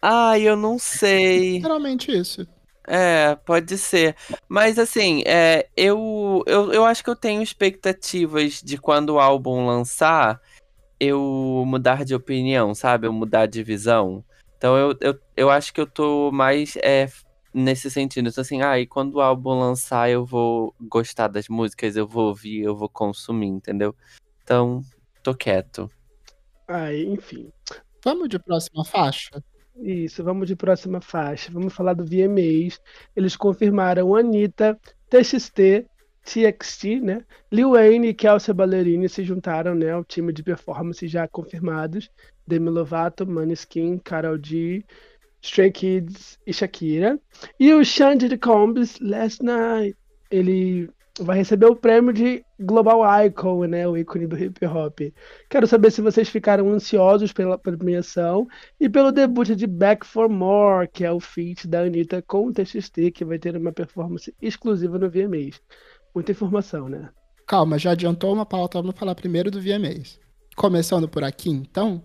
Ah, 0.00 0.38
eu 0.38 0.56
não 0.56 0.78
sei. 0.78 1.56
Literalmente 1.56 2.10
isso. 2.10 2.46
É, 2.86 3.36
pode 3.36 3.76
ser. 3.78 4.16
Mas 4.48 4.78
assim, 4.78 5.22
é, 5.26 5.68
eu, 5.76 6.42
eu, 6.46 6.72
eu 6.72 6.84
acho 6.84 7.04
que 7.04 7.10
eu 7.10 7.16
tenho 7.16 7.42
expectativas 7.42 8.60
de 8.62 8.78
quando 8.78 9.10
o 9.10 9.20
álbum 9.20 9.66
lançar, 9.66 10.40
eu 10.98 11.64
mudar 11.66 12.04
de 12.04 12.14
opinião, 12.14 12.74
sabe? 12.74 13.06
Eu 13.06 13.12
mudar 13.12 13.46
de 13.46 13.62
visão. 13.62 14.24
Então 14.56 14.76
eu, 14.76 14.96
eu, 15.00 15.18
eu 15.36 15.50
acho 15.50 15.72
que 15.72 15.80
eu 15.80 15.86
tô 15.86 16.30
mais 16.32 16.76
é, 16.76 17.08
nesse 17.52 17.90
sentido. 17.90 18.28
Então, 18.28 18.42
assim, 18.42 18.62
ah, 18.62 18.78
e 18.78 18.86
quando 18.86 19.14
o 19.14 19.20
álbum 19.20 19.58
lançar, 19.58 20.10
eu 20.10 20.24
vou 20.24 20.74
gostar 20.80 21.28
das 21.28 21.48
músicas, 21.48 21.96
eu 21.96 22.06
vou 22.06 22.28
ouvir, 22.28 22.62
eu 22.62 22.76
vou 22.76 22.88
consumir, 22.88 23.48
entendeu? 23.48 23.94
Então, 24.42 24.82
tô 25.22 25.34
quieto. 25.34 25.90
Aí, 26.66 27.06
enfim. 27.06 27.50
Vamos 28.04 28.28
de 28.28 28.38
próxima 28.38 28.84
faixa? 28.84 29.42
Isso, 29.82 30.22
vamos 30.22 30.46
de 30.46 30.54
próxima 30.54 31.00
faixa. 31.00 31.50
Vamos 31.50 31.72
falar 31.72 31.94
do 31.94 32.04
VMAs. 32.04 32.78
Eles 33.16 33.34
confirmaram 33.34 34.14
Anitta, 34.14 34.78
TXT, 35.08 35.86
TXT, 36.22 37.00
né? 37.00 37.24
Lil 37.50 37.70
Wayne 37.70 38.08
e 38.08 38.14
Kelsey 38.14 38.54
Ballerini 38.54 39.08
se 39.08 39.24
juntaram, 39.24 39.74
né, 39.74 39.90
ao 39.90 40.04
time 40.04 40.32
de 40.32 40.42
performance 40.42 41.06
já 41.08 41.26
confirmados. 41.26 42.10
Demi 42.46 42.68
Lovato, 42.68 43.26
Maneskin, 43.26 43.98
Karol 43.98 44.38
G, 44.42 44.84
Stray 45.40 45.70
Kids 45.70 46.38
e 46.46 46.52
Shakira. 46.52 47.18
E 47.58 47.72
o 47.72 47.82
Xande 47.82 48.36
Combs, 48.36 48.98
Last 49.00 49.42
Night, 49.42 49.96
ele 50.30 50.90
vai 51.24 51.36
receber 51.38 51.66
o 51.66 51.76
prêmio 51.76 52.12
de 52.12 52.44
Global 52.58 53.02
Icon, 53.24 53.64
né, 53.66 53.86
o 53.86 53.96
ícone 53.96 54.26
do 54.26 54.38
hip 54.38 54.64
hop. 54.66 55.00
Quero 55.48 55.66
saber 55.66 55.90
se 55.90 56.00
vocês 56.00 56.28
ficaram 56.28 56.70
ansiosos 56.70 57.32
pela 57.32 57.58
premiação 57.58 58.46
e 58.78 58.88
pelo 58.88 59.12
debut 59.12 59.48
de 59.50 59.66
Back 59.66 60.06
for 60.06 60.28
More, 60.28 60.88
que 60.88 61.04
é 61.04 61.12
o 61.12 61.20
feat 61.20 61.68
da 61.68 61.80
Anitta 61.80 62.22
com 62.22 62.46
o 62.46 62.52
TXT, 62.52 63.10
que 63.14 63.24
vai 63.24 63.38
ter 63.38 63.56
uma 63.56 63.72
performance 63.72 64.34
exclusiva 64.40 64.98
no 64.98 65.10
VMAs. 65.10 65.60
Muita 66.14 66.32
informação, 66.32 66.88
né? 66.88 67.10
Calma, 67.46 67.78
já 67.78 67.92
adiantou 67.92 68.32
uma 68.32 68.46
pauta, 68.46 68.80
vamos 68.80 68.98
falar 68.98 69.14
primeiro 69.14 69.50
do 69.50 69.60
VMAs. 69.60 70.18
Começando 70.56 71.08
por 71.08 71.24
aqui, 71.24 71.50
então, 71.50 72.02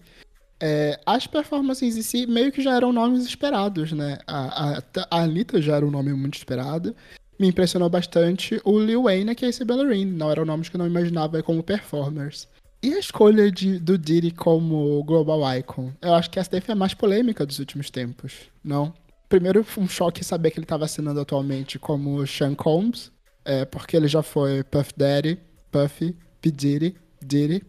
é, 0.62 1.00
as 1.05 1.27
performances 1.27 1.98
em 1.98 2.01
si 2.01 2.25
meio 2.25 2.51
que 2.51 2.62
já 2.62 2.75
eram 2.75 2.93
nomes 2.93 3.25
esperados, 3.25 3.91
né? 3.91 4.17
A, 4.25 4.77
a, 4.77 4.84
a 5.12 5.22
Anitta 5.24 5.62
já 5.62 5.75
era 5.75 5.86
um 5.86 5.91
nome 5.91 6.13
muito 6.13 6.36
esperado 6.36 6.95
me 7.39 7.48
impressionou 7.48 7.89
bastante 7.89 8.60
o 8.63 8.80
Lil 8.80 9.04
Wayne 9.04 9.32
e 9.32 9.36
Casey 9.36 9.65
Ballerini. 9.65 10.12
Não 10.12 10.32
eram 10.32 10.46
nomes 10.46 10.70
que 10.70 10.75
eu 10.75 10.80
não 10.80 10.88
imaginava 10.88 11.42
como 11.44 11.63
performers. 11.63 12.48
E 12.82 12.94
a 12.94 13.00
escolha 13.00 13.51
de, 13.51 13.80
do 13.80 13.98
Diddy 13.98 14.32
como 14.32 15.04
Global 15.04 15.58
Icon? 15.58 15.92
Eu 16.01 16.13
acho 16.13 16.30
que 16.30 16.39
essa 16.39 16.51
daí 16.51 16.62
foi 16.62 16.74
a 16.74 16.75
mais 16.75 16.94
polêmica 16.94 17.46
dos 17.46 17.60
últimos 17.60 17.89
tempos, 17.89 18.34
não? 18.63 18.94
Primeiro, 19.27 19.65
um 19.77 19.88
choque 19.88 20.24
saber 20.24 20.51
que 20.51 20.60
ele 20.60 20.65
estava 20.65 20.86
assinando 20.86 21.20
atualmente 21.20 21.80
como 21.80 22.25
Sean 22.27 22.54
Combs, 22.54 23.12
é, 23.44 23.65
porque 23.65 23.98
ele 23.98 24.08
já 24.08 24.22
foi 24.22 24.63
Puff 24.63 24.94
Daddy, 24.96 25.39
Puffy, 25.72 26.15
P. 26.39 26.51
Diddy, 26.51 26.96
Diddy. 27.24 27.63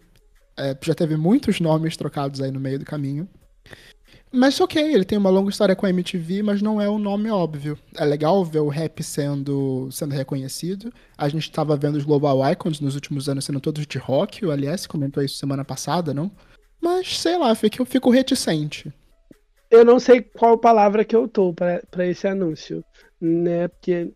É, 0.57 0.77
já 0.83 0.95
teve 0.95 1.17
muitos 1.17 1.61
nomes 1.61 1.97
trocados 1.97 2.41
aí 2.41 2.51
no 2.51 2.61
meio 2.61 2.79
do 2.79 2.85
caminho. 2.85 3.27
Mas 4.37 4.61
ok, 4.61 4.93
ele 4.93 5.05
tem 5.07 5.17
uma 5.17 5.31
longa 5.31 5.49
história 5.49 5.75
com 5.75 5.87
a 5.87 5.89
MTV, 5.89 6.43
mas 6.43 6.61
não 6.61 6.79
é 6.79 6.91
um 6.91 6.99
nome 6.99 7.31
óbvio. 7.31 7.79
É 7.97 8.05
legal 8.05 8.45
ver 8.45 8.59
o 8.59 8.69
rap 8.69 9.03
sendo, 9.03 9.89
sendo 9.91 10.15
reconhecido. 10.15 10.93
A 11.17 11.27
gente 11.27 11.45
estava 11.45 11.75
vendo 11.75 11.97
os 11.97 12.05
Global 12.05 12.47
Icons 12.53 12.79
nos 12.79 12.95
últimos 12.95 13.31
anos 13.31 13.47
sendo 13.47 13.61
todos 13.61 13.87
de 13.87 13.97
rock, 13.97 14.45
o 14.45 14.51
Aliás 14.51 14.87
comentou 14.87 15.23
isso 15.23 15.39
semana 15.39 15.65
passada, 15.65 16.13
não? 16.13 16.31
Mas 16.79 17.19
sei 17.19 17.39
lá, 17.39 17.49
eu 17.49 17.87
fico 17.87 18.11
reticente. 18.11 18.93
Eu 19.71 19.87
não 19.87 19.99
sei 19.99 20.21
qual 20.21 20.59
palavra 20.59 21.03
que 21.03 21.17
eu 21.17 21.27
tô 21.27 21.55
para 21.55 22.07
esse 22.07 22.29
anúncio, 22.29 22.85
né? 23.19 23.69
Porque 23.69 24.13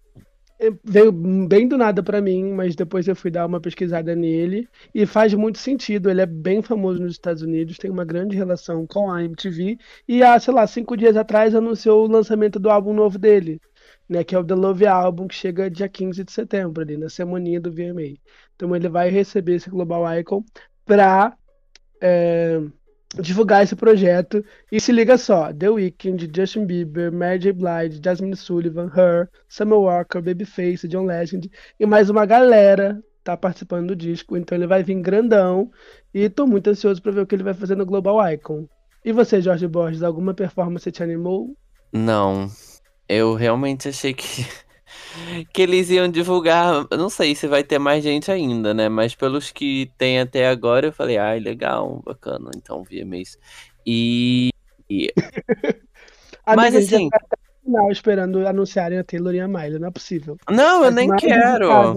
veio 0.84 1.10
bem 1.10 1.66
do 1.66 1.78
nada 1.78 2.02
para 2.02 2.20
mim, 2.20 2.52
mas 2.52 2.74
depois 2.74 3.08
eu 3.08 3.16
fui 3.16 3.30
dar 3.30 3.46
uma 3.46 3.60
pesquisada 3.60 4.14
nele 4.14 4.68
e 4.94 5.06
faz 5.06 5.32
muito 5.34 5.58
sentido. 5.58 6.10
Ele 6.10 6.20
é 6.20 6.26
bem 6.26 6.60
famoso 6.62 7.00
nos 7.00 7.12
Estados 7.12 7.42
Unidos, 7.42 7.78
tem 7.78 7.90
uma 7.90 8.04
grande 8.04 8.36
relação 8.36 8.86
com 8.86 9.10
a 9.10 9.22
MTV 9.24 9.78
e 10.06 10.22
há, 10.22 10.38
sei 10.38 10.52
lá, 10.52 10.66
cinco 10.66 10.96
dias 10.96 11.16
atrás 11.16 11.54
anunciou 11.54 12.04
o 12.04 12.10
lançamento 12.10 12.58
do 12.58 12.70
álbum 12.70 12.92
novo 12.92 13.18
dele, 13.18 13.60
né, 14.08 14.22
que 14.22 14.34
é 14.34 14.38
o 14.38 14.44
The 14.44 14.54
Love 14.54 14.86
Album, 14.86 15.28
que 15.28 15.34
chega 15.34 15.70
dia 15.70 15.88
15 15.88 16.24
de 16.24 16.32
setembro, 16.32 16.82
ali 16.82 16.96
na 16.96 17.08
semaninha 17.08 17.60
do 17.60 17.72
VMA. 17.72 18.18
Então 18.54 18.74
ele 18.76 18.88
vai 18.88 19.08
receber 19.08 19.54
esse 19.54 19.70
Global 19.70 20.04
Icon 20.18 20.44
para 20.84 21.34
é, 22.02 22.60
divulgar 23.16 23.62
esse 23.62 23.74
projeto. 23.74 24.44
E 24.70 24.80
se 24.80 24.92
liga 24.92 25.18
só: 25.18 25.52
The 25.52 25.70
Weeknd, 25.70 26.30
Justin 26.34 26.66
Bieber, 26.66 27.12
Mary 27.12 27.38
J. 27.38 27.52
Blige, 27.52 28.00
Jasmine 28.02 28.36
Sullivan, 28.36 28.90
Her, 28.94 29.28
Summer 29.48 29.78
Walker, 29.78 30.20
Babyface, 30.20 30.88
John 30.88 31.04
Legend 31.04 31.50
e 31.78 31.86
mais 31.86 32.10
uma 32.10 32.26
galera 32.26 33.02
tá 33.22 33.36
participando 33.36 33.88
do 33.88 33.96
disco. 33.96 34.36
Então 34.36 34.56
ele 34.56 34.66
vai 34.66 34.82
vir 34.82 35.00
grandão 35.00 35.70
e 36.12 36.28
tô 36.28 36.46
muito 36.46 36.68
ansioso 36.70 37.02
para 37.02 37.12
ver 37.12 37.20
o 37.20 37.26
que 37.26 37.34
ele 37.34 37.42
vai 37.42 37.54
fazer 37.54 37.76
no 37.76 37.86
Global 37.86 38.18
Icon. 38.32 38.66
E 39.04 39.12
você, 39.12 39.40
Jorge 39.40 39.66
Borges, 39.66 40.02
alguma 40.02 40.34
performance 40.34 40.90
te 40.90 41.02
animou? 41.02 41.56
Não. 41.92 42.50
Eu 43.08 43.34
realmente 43.34 43.88
achei 43.88 44.12
que 44.12 44.46
que 45.52 45.62
eles 45.62 45.90
iam 45.90 46.08
divulgar. 46.08 46.86
Eu 46.90 46.98
não 46.98 47.10
sei 47.10 47.34
se 47.34 47.46
vai 47.46 47.62
ter 47.64 47.78
mais 47.78 48.02
gente 48.02 48.30
ainda, 48.30 48.72
né? 48.74 48.88
Mas 48.88 49.14
pelos 49.14 49.50
que 49.50 49.90
tem 49.96 50.20
até 50.20 50.48
agora, 50.48 50.86
eu 50.86 50.92
falei, 50.92 51.18
ai, 51.18 51.40
legal, 51.40 52.02
bacana. 52.04 52.50
Então, 52.56 52.82
via 52.82 53.04
mês. 53.04 53.38
E. 53.86 54.50
e... 54.88 55.12
Mas 56.56 56.74
assim. 56.74 57.08
Final 57.64 57.92
esperando 57.92 58.46
anunciarem 58.46 58.98
a 58.98 59.04
Taylor 59.04 59.34
e 59.34 59.40
a 59.40 59.46
Miley, 59.46 59.78
não 59.78 59.88
é 59.88 59.90
possível. 59.90 60.36
Não, 60.50 60.84
eu 60.84 60.90
nem 60.90 61.14
quero. 61.16 61.94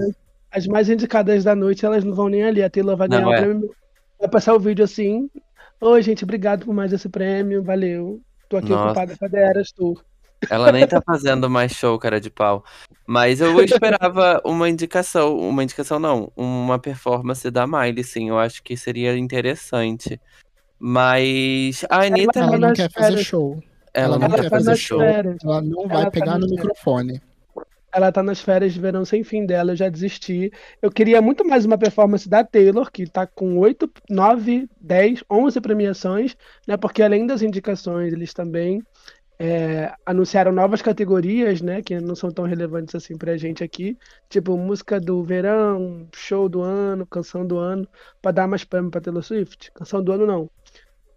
As 0.52 0.68
mais 0.68 0.90
indicadas 0.90 1.44
da 1.44 1.56
noite, 1.56 1.86
elas 1.86 2.04
não 2.04 2.14
vão 2.14 2.30
nem 2.30 2.44
ali. 2.44 2.62
A 2.62 2.70
Taylor 2.70 2.96
vai 2.96 3.08
ganhar 3.08 3.22
não, 3.22 3.30
o 3.30 3.34
é. 3.34 3.42
prêmio. 3.42 3.76
Vai 4.20 4.30
passar 4.30 4.54
o 4.54 4.60
vídeo 4.60 4.86
assim. 4.86 5.30
Oi, 5.82 6.02
gente, 6.02 6.24
obrigado 6.24 6.66
por 6.66 6.74
mais 6.74 6.94
esse 6.94 7.10
prêmio. 7.10 7.64
Valeu. 7.64 8.22
Tô 8.48 8.58
aqui 8.58 8.70
Nossa. 8.70 8.86
ocupada 8.86 9.18
com 9.18 9.26
a 9.26 9.30
The 9.30 9.44
Eras 9.44 9.72
Tour. 9.72 10.04
Ela 10.50 10.72
nem 10.72 10.88
tá 10.88 11.02
fazendo 11.02 11.50
mais 11.50 11.72
show, 11.72 11.98
cara 11.98 12.20
de 12.20 12.30
pau. 12.30 12.64
Mas 13.06 13.42
eu 13.42 13.62
esperava 13.64 14.42
uma 14.46 14.70
indicação, 14.70 15.38
uma 15.38 15.64
indicação 15.64 16.00
não, 16.00 16.32
uma 16.36 16.80
performance 16.80 17.50
da 17.52 17.68
Miley, 17.68 18.04
sim. 18.04 18.30
Eu 18.30 18.40
acho 18.40 18.64
que 18.64 18.78
seria 18.78 19.18
interessante. 19.18 20.20
Mas 20.80 21.86
a 21.90 22.04
Anitta. 22.04 22.40
Ela, 22.40 22.48
ela 22.48 22.58
não 22.58 22.74
quer 22.74 22.92
fazer 22.92 23.24
show. 23.24 23.64
Ela, 23.94 24.16
ela 24.16 24.28
não 24.28 24.36
quer 24.36 24.50
fazer 24.50 24.76
show. 24.76 25.00
Férias. 25.00 25.38
Ela 25.44 25.62
não 25.62 25.88
vai 25.88 25.98
ela 25.98 26.06
tá 26.06 26.12
pegar 26.12 26.32
tá 26.34 26.40
no 26.40 26.48
microfone. 26.48 27.22
Ela 27.94 28.12
tá 28.12 28.24
nas 28.24 28.42
férias 28.42 28.74
de 28.74 28.80
verão 28.80 29.06
sem 29.06 29.24
fim 29.24 29.46
dela, 29.46 29.74
eu 29.74 29.76
já 29.76 29.88
desisti. 29.88 30.52
Eu 30.82 30.92
queria 30.92 31.22
muito 31.22 31.46
mais 31.48 31.64
uma 31.64 31.78
performance 31.78 32.28
da 32.28 32.44
Taylor, 32.44 32.92
que 32.92 33.06
tá 33.08 33.28
com 33.28 33.60
8, 33.60 33.88
9, 34.10 34.68
10, 34.82 35.24
11 35.30 35.62
premiações, 35.62 36.36
né? 36.68 36.76
Porque 36.76 37.04
além 37.04 37.28
das 37.28 37.44
indicações, 37.44 38.12
eles 38.12 38.34
também 38.34 38.82
é, 39.40 39.94
anunciaram 40.06 40.52
novas 40.52 40.82
categorias, 40.82 41.62
né, 41.62 41.82
que 41.82 42.00
não 42.00 42.16
são 42.16 42.32
tão 42.32 42.46
relevantes 42.46 42.94
assim 42.96 43.18
pra 43.18 43.38
gente 43.38 43.64
aqui, 43.64 43.98
tipo 44.30 44.58
música 44.58 45.00
do 45.00 45.24
verão, 45.24 46.08
show 46.14 46.48
do 46.48 46.62
ano, 46.62 47.06
canção 47.06 47.46
do 47.46 47.58
ano, 47.58 47.88
para 48.22 48.32
dar 48.32 48.48
mais 48.48 48.64
prêmio 48.64 48.92
pra 48.92 49.02
Taylor 49.02 49.24
Swift. 49.24 49.72
Canção 49.74 50.04
do 50.04 50.12
ano 50.12 50.26
não, 50.26 50.50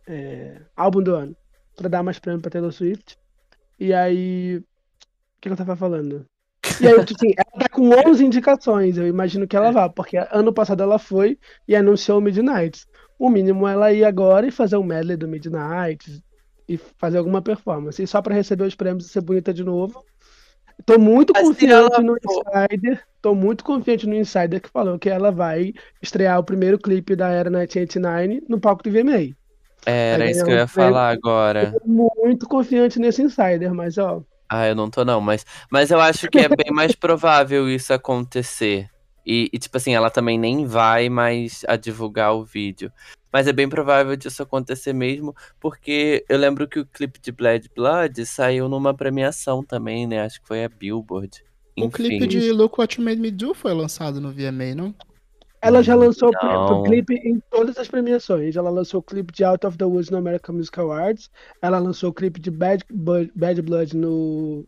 é, 0.07 0.61
álbum 0.77 1.03
do 1.03 1.15
ano, 1.15 1.37
para 1.77 1.89
dar 1.89 2.03
mais 2.03 2.19
prêmio 2.19 2.41
pra 2.41 2.51
Taylor 2.51 2.73
Swift. 2.73 3.19
E 3.79 3.93
aí, 3.93 4.57
o 4.59 4.65
que, 5.41 5.49
eu 5.49 5.57
tava 5.57 5.77
falando? 5.77 6.27
E 6.81 6.89
aí, 6.89 7.05
tipo 7.05 7.21
assim, 7.23 7.35
ela 7.37 7.65
tá 7.65 7.69
com 7.69 7.91
11 7.91 8.25
indicações, 8.25 8.97
eu 8.97 9.07
imagino 9.07 9.47
que 9.47 9.57
ela 9.57 9.71
vá, 9.71 9.89
porque 9.89 10.17
ano 10.31 10.53
passado 10.53 10.83
ela 10.83 10.99
foi 10.99 11.39
e 11.69 11.77
anunciou 11.77 12.19
o 12.19 12.21
Midnight. 12.21 12.87
O 13.19 13.31
mínimo 13.31 13.67
ela 13.67 13.93
ir 13.93 14.05
agora 14.05 14.47
e 14.47 14.51
fazer 14.51 14.77
um 14.77 14.83
medley 14.83 15.17
do 15.17 15.29
Midnight, 15.29 16.23
e 16.69 16.77
fazer 16.77 17.19
alguma 17.19 17.43
performance. 17.43 18.03
E 18.03 18.07
só 18.07 18.21
para 18.21 18.35
receber 18.35 18.65
os 18.65 18.75
prêmios 18.75 19.07
e 19.07 19.09
ser 19.09 19.21
bonita 19.21 19.53
de 19.53 19.65
novo. 19.65 20.05
Tô 20.85 20.99
muito 20.99 21.33
Mas 21.35 21.43
confiante 21.43 22.03
no 22.03 22.17
Insider. 22.17 23.03
Tô 23.23 23.35
muito 23.35 23.65
confiante 23.65 24.07
no 24.07 24.15
Insider 24.15 24.61
que 24.61 24.69
falou 24.69 24.99
que 24.99 25.09
ela 25.09 25.31
vai 25.31 25.73
estrear 26.03 26.39
o 26.39 26.45
primeiro 26.45 26.79
clipe 26.79 27.17
da 27.17 27.29
Era 27.29 27.49
1989 27.49 28.45
no 28.49 28.61
palco 28.61 28.83
do 28.83 28.91
VMA. 28.91 29.35
Era 29.87 30.31
isso 30.31 30.45
que 30.45 30.51
eu 30.51 30.57
ia 30.57 30.67
falar 30.67 31.11
agora. 31.11 31.73
Tô 31.73 31.87
muito 31.87 32.47
confiante 32.49 32.99
nesse 32.99 33.23
Insider, 33.23 33.73
mas 33.73 33.97
ó. 33.97 34.23
Ah, 34.49 34.67
eu 34.69 34.75
não 34.75 34.91
tô 34.91 35.05
não, 35.05 35.21
mas, 35.21 35.45
mas 35.71 35.91
eu 35.91 36.01
acho 36.01 36.29
que 36.29 36.39
é 36.39 36.49
bem 36.49 36.73
mais 36.73 36.95
provável 36.95 37.69
isso 37.69 37.93
acontecer. 37.93 38.89
E, 39.25 39.51
e, 39.53 39.59
tipo 39.59 39.77
assim, 39.77 39.93
ela 39.93 40.09
também 40.09 40.39
nem 40.39 40.67
vai 40.67 41.09
mais 41.09 41.65
a 41.67 41.75
divulgar 41.75 42.33
o 42.33 42.45
vídeo. 42.45 42.93
Mas 43.33 43.47
é 43.47 43.53
bem 43.53 43.69
provável 43.69 44.17
disso 44.17 44.43
acontecer 44.43 44.93
mesmo, 44.93 45.35
porque 45.61 46.25
eu 46.29 46.39
lembro 46.39 46.67
que 46.67 46.81
o 46.81 46.87
clipe 46.87 47.21
de 47.21 47.33
Blood 47.33 47.71
Blood 47.75 48.25
saiu 48.25 48.69
numa 48.69 48.95
premiação 48.95 49.63
também, 49.63 50.07
né? 50.07 50.23
Acho 50.23 50.41
que 50.41 50.49
foi 50.49 50.65
a 50.65 50.69
Billboard. 50.69 51.45
O 51.79 51.91
clipe 51.91 52.27
de 52.27 52.51
Look 52.53 52.79
What 52.79 52.99
You 52.99 53.05
Made 53.05 53.21
Me 53.21 53.31
Do 53.31 53.53
foi 53.53 53.75
lançado 53.75 54.21
no 54.21 54.31
VMA, 54.31 54.75
não? 54.75 54.95
Ela 55.61 55.83
já 55.83 55.95
lançou 55.95 56.31
o 56.31 56.83
clipe 56.85 57.15
em 57.15 57.41
todas 57.51 57.77
as 57.77 57.89
premiações. 57.89 58.57
Ela 58.57 58.71
lançou 58.71 59.01
o 59.01 59.03
clipe 59.03 59.33
de 59.33 59.43
Out 59.43 59.67
of 59.67 59.77
the 59.77 59.85
Woods 59.85 60.11
no 60.11 60.19
American 60.19 60.55
Music 60.55 60.79
Awards. 60.79 61.29
Ela 61.61 61.79
lançou 61.79 62.11
o 62.11 62.15
clipe 62.15 62.41
de 62.41 62.51
Bad, 62.51 62.85
Bad 63.35 63.63
Blood 63.63 63.97
no 63.97 64.65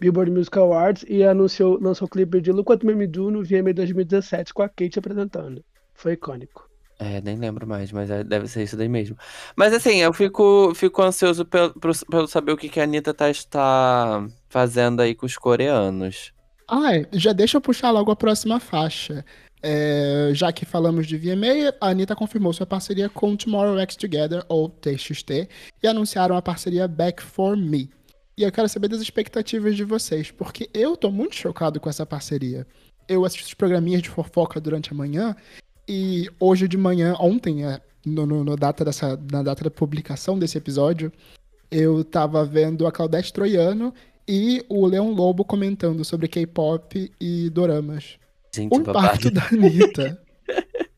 Billboard 0.00 0.30
Music 0.30 0.58
Awards. 0.58 1.04
E 1.08 1.22
anunciou, 1.24 1.78
lançou 1.80 2.06
o 2.06 2.10
clipe 2.10 2.40
de 2.40 2.52
Look 2.52 2.70
What 2.70 2.84
You 2.84 2.90
Made 2.90 2.98
Me 2.98 3.06
Do 3.06 3.30
no 3.30 3.44
VMA 3.44 3.74
2017 3.74 4.54
com 4.54 4.62
a 4.62 4.68
Kate 4.68 4.98
apresentando. 4.98 5.62
Foi 5.94 6.12
icônico. 6.12 6.69
É, 7.02 7.18
nem 7.22 7.36
lembro 7.36 7.66
mais, 7.66 7.90
mas 7.90 8.10
é- 8.10 8.22
deve 8.22 8.46
ser 8.46 8.62
isso 8.62 8.76
daí 8.76 8.88
mesmo. 8.88 9.16
Mas 9.56 9.72
assim, 9.72 9.96
eu 10.02 10.12
fico, 10.12 10.74
fico 10.74 11.00
ansioso 11.00 11.46
pelo, 11.46 11.72
pelo 12.10 12.26
saber 12.26 12.52
o 12.52 12.58
que, 12.58 12.68
que 12.68 12.78
a 12.78 12.82
Anitta 12.84 13.14
tá, 13.14 13.30
está 13.30 14.26
fazendo 14.50 15.00
aí 15.00 15.14
com 15.14 15.24
os 15.24 15.34
coreanos. 15.38 16.30
Ah, 16.68 16.90
já 17.12 17.32
deixa 17.32 17.56
eu 17.56 17.60
puxar 17.60 17.90
logo 17.90 18.10
a 18.10 18.16
próxima 18.16 18.60
faixa. 18.60 19.24
É, 19.62 20.30
já 20.34 20.52
que 20.52 20.66
falamos 20.66 21.06
de 21.06 21.16
VMA, 21.16 21.74
a 21.80 21.88
Anitta 21.88 22.14
confirmou 22.14 22.52
sua 22.52 22.66
parceria 22.66 23.08
com 23.08 23.34
Tomorrow 23.34 23.78
X 23.78 23.96
Together, 23.96 24.44
ou 24.46 24.68
TXT, 24.68 25.48
e 25.82 25.86
anunciaram 25.88 26.36
a 26.36 26.42
parceria 26.42 26.86
Back 26.86 27.22
For 27.22 27.56
Me. 27.56 27.90
E 28.36 28.42
eu 28.42 28.52
quero 28.52 28.68
saber 28.68 28.88
das 28.88 29.00
expectativas 29.00 29.74
de 29.74 29.84
vocês, 29.84 30.30
porque 30.30 30.68
eu 30.74 30.96
tô 30.98 31.10
muito 31.10 31.34
chocado 31.34 31.80
com 31.80 31.88
essa 31.88 32.04
parceria. 32.04 32.66
Eu 33.08 33.24
assisto 33.24 33.48
os 33.48 33.54
programinhas 33.54 34.02
de 34.02 34.08
fofoca 34.08 34.60
durante 34.60 34.92
a 34.92 34.94
manhã, 34.94 35.34
e 35.90 36.28
hoje 36.38 36.68
de 36.68 36.76
manhã, 36.78 37.16
ontem, 37.18 37.64
é, 37.66 37.80
no, 38.06 38.24
no- 38.24 38.44
no 38.44 38.56
data 38.56 38.84
dessa, 38.84 39.18
na 39.30 39.42
data 39.42 39.64
da 39.64 39.70
publicação 39.70 40.38
desse 40.38 40.56
episódio, 40.56 41.12
eu 41.70 42.04
tava 42.04 42.44
vendo 42.44 42.86
a 42.86 42.92
Claudete 42.92 43.32
Troiano 43.32 43.92
e 44.28 44.64
o 44.68 44.86
Leão 44.86 45.10
Lobo 45.12 45.44
comentando 45.44 46.04
sobre 46.04 46.28
K-pop 46.28 47.10
e 47.20 47.50
doramas. 47.50 48.16
Gente, 48.54 48.72
O 48.74 48.80
babado. 48.82 49.06
impacto 49.28 49.30
da 49.32 49.46
Anitta. 49.48 50.22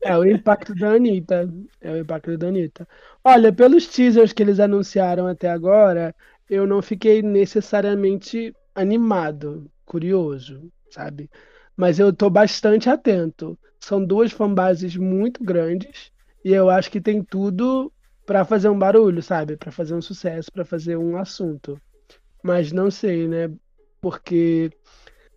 É 0.05 0.17
o 0.17 0.25
impacto 0.25 0.75
da 0.75 0.89
Anitta. 0.95 1.49
É 1.79 1.91
o 1.93 1.97
impacto 1.97 2.37
da 2.37 2.47
Anitta. 2.49 2.85
Olha, 3.23 3.53
pelos 3.53 3.87
teasers 3.87 4.33
que 4.33 4.43
eles 4.43 4.59
anunciaram 4.59 5.25
até 5.27 5.49
agora, 5.49 6.13
eu 6.49 6.67
não 6.67 6.81
fiquei 6.81 7.21
necessariamente 7.21 8.53
animado, 8.75 9.71
curioso, 9.85 10.69
sabe? 10.91 11.29
Mas 11.75 11.99
eu 11.99 12.13
tô 12.13 12.29
bastante 12.29 12.89
atento. 12.89 13.57
São 13.79 14.03
duas 14.03 14.31
fanbases 14.31 14.95
muito 14.95 15.43
grandes 15.43 16.11
e 16.43 16.51
eu 16.51 16.69
acho 16.69 16.89
que 16.89 17.01
tem 17.01 17.23
tudo 17.23 17.91
pra 18.25 18.45
fazer 18.45 18.69
um 18.69 18.77
barulho, 18.77 19.21
sabe? 19.21 19.57
Pra 19.57 19.71
fazer 19.71 19.93
um 19.93 20.01
sucesso, 20.01 20.51
pra 20.51 20.63
fazer 20.63 20.97
um 20.97 21.17
assunto. 21.17 21.79
Mas 22.43 22.71
não 22.71 22.89
sei, 22.91 23.27
né? 23.27 23.51
Porque 24.01 24.71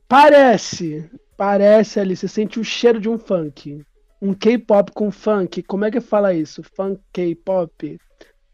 parece, 0.09 1.11
parece 1.37 2.00
ali, 2.00 2.16
você 2.16 2.28
sente 2.28 2.61
o 2.61 2.64
cheiro 2.64 3.00
de 3.00 3.09
um 3.09 3.19
funk 3.19 3.85
um 4.21 4.33
K-pop 4.33 4.93
com 4.93 5.11
funk, 5.11 5.62
como 5.62 5.85
é 5.85 5.90
que 5.90 6.00
fala 6.00 6.35
isso? 6.35 6.62
Funk 6.62 7.00
K-pop? 7.12 7.99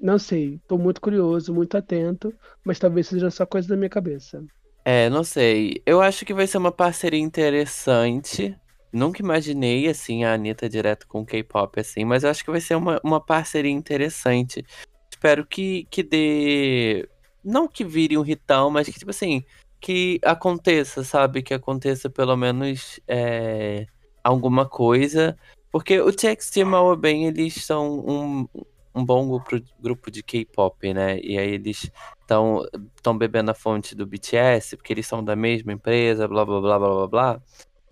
Não 0.01 0.19
sei, 0.19 0.61
tô 0.67 0.77
muito 0.77 1.01
curioso, 1.01 1.55
muito 1.55 1.77
atento, 1.77 2.35
mas 2.65 2.79
talvez 2.79 3.07
seja 3.07 3.31
só 3.31 3.47
coisa 3.47 3.69
da 3.69 3.77
minha 3.77 3.89
cabeça. 3.89 4.45
É, 4.85 5.09
não 5.09 5.23
sei. 5.23 5.81
Eu 5.87 6.01
acho 6.01 6.25
que 6.25 6.35
vai 6.35 6.47
ser 6.47 6.59
uma 6.59 6.73
parceria 6.73 7.21
interessante. 7.21 8.57
Nunca 8.93 9.23
imaginei, 9.23 9.89
assim, 9.89 10.25
a 10.25 10.35
Anitta 10.35 10.69
direto 10.69 11.07
com 11.07 11.25
K-pop, 11.25 11.81
assim, 11.81 12.05
mas 12.05 12.25
eu 12.25 12.31
acho 12.31 12.45
que 12.45 12.51
vai 12.51 12.61
ser 12.61 12.75
uma, 12.75 13.01
uma 13.03 13.21
parceria 13.21 13.71
interessante. 13.71 14.65
Espero 15.11 15.47
que, 15.47 15.87
que 15.91 16.03
dê. 16.03 17.09
Não 17.45 17.69
que 17.69 17.85
vire 17.85 18.19
um 18.19 18.25
hitão, 18.25 18.71
mas 18.71 18.89
que, 18.89 18.99
tipo 18.99 19.11
assim, 19.11 19.45
que 19.81 20.21
aconteça, 20.25 21.05
sabe? 21.05 21.43
Que 21.43 21.55
aconteça 21.55 22.11
pelo 22.11 22.37
menos 22.37 23.01
é, 23.09 23.87
alguma 24.23 24.69
coisa. 24.69 25.37
Porque 25.71 26.01
o 26.01 26.13
TXT 26.13 26.59
e 26.59 26.63
o 26.65 26.67
Mauá 26.67 26.97
Bem, 26.97 27.27
eles 27.27 27.65
são 27.65 27.99
um, 28.01 28.49
um 28.95 29.05
bom 29.05 29.27
grupo, 29.29 29.61
grupo 29.81 30.11
de 30.11 30.23
K-pop, 30.23 30.93
né? 30.93 31.19
E 31.21 31.39
aí 31.39 31.53
eles 31.53 31.91
estão 32.21 32.65
estão 32.97 33.17
bebendo 33.17 33.51
a 33.51 33.55
fonte 33.55 33.95
do 33.95 34.07
BTS, 34.07 34.77
porque 34.77 34.93
eles 34.93 35.07
são 35.07 35.25
da 35.25 35.35
mesma 35.35 35.73
empresa, 35.73 36.29
blá 36.29 36.45
blá 36.45 36.61
blá 36.61 36.79
blá 36.79 36.89
blá 36.89 37.09
blá. 37.09 37.43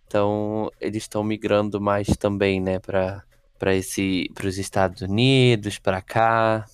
Então, 0.07 0.71
eles 0.80 1.04
estão 1.04 1.23
migrando 1.23 1.80
mais 1.80 2.09
também, 2.09 2.61
né, 2.61 2.78
para 2.78 3.23
para 3.59 3.75
esse 3.75 4.30
para 4.35 4.47
os 4.47 4.59
Estados 4.59 5.02
Unidos, 5.02 5.78
para 5.78 6.00
cá. 6.02 6.64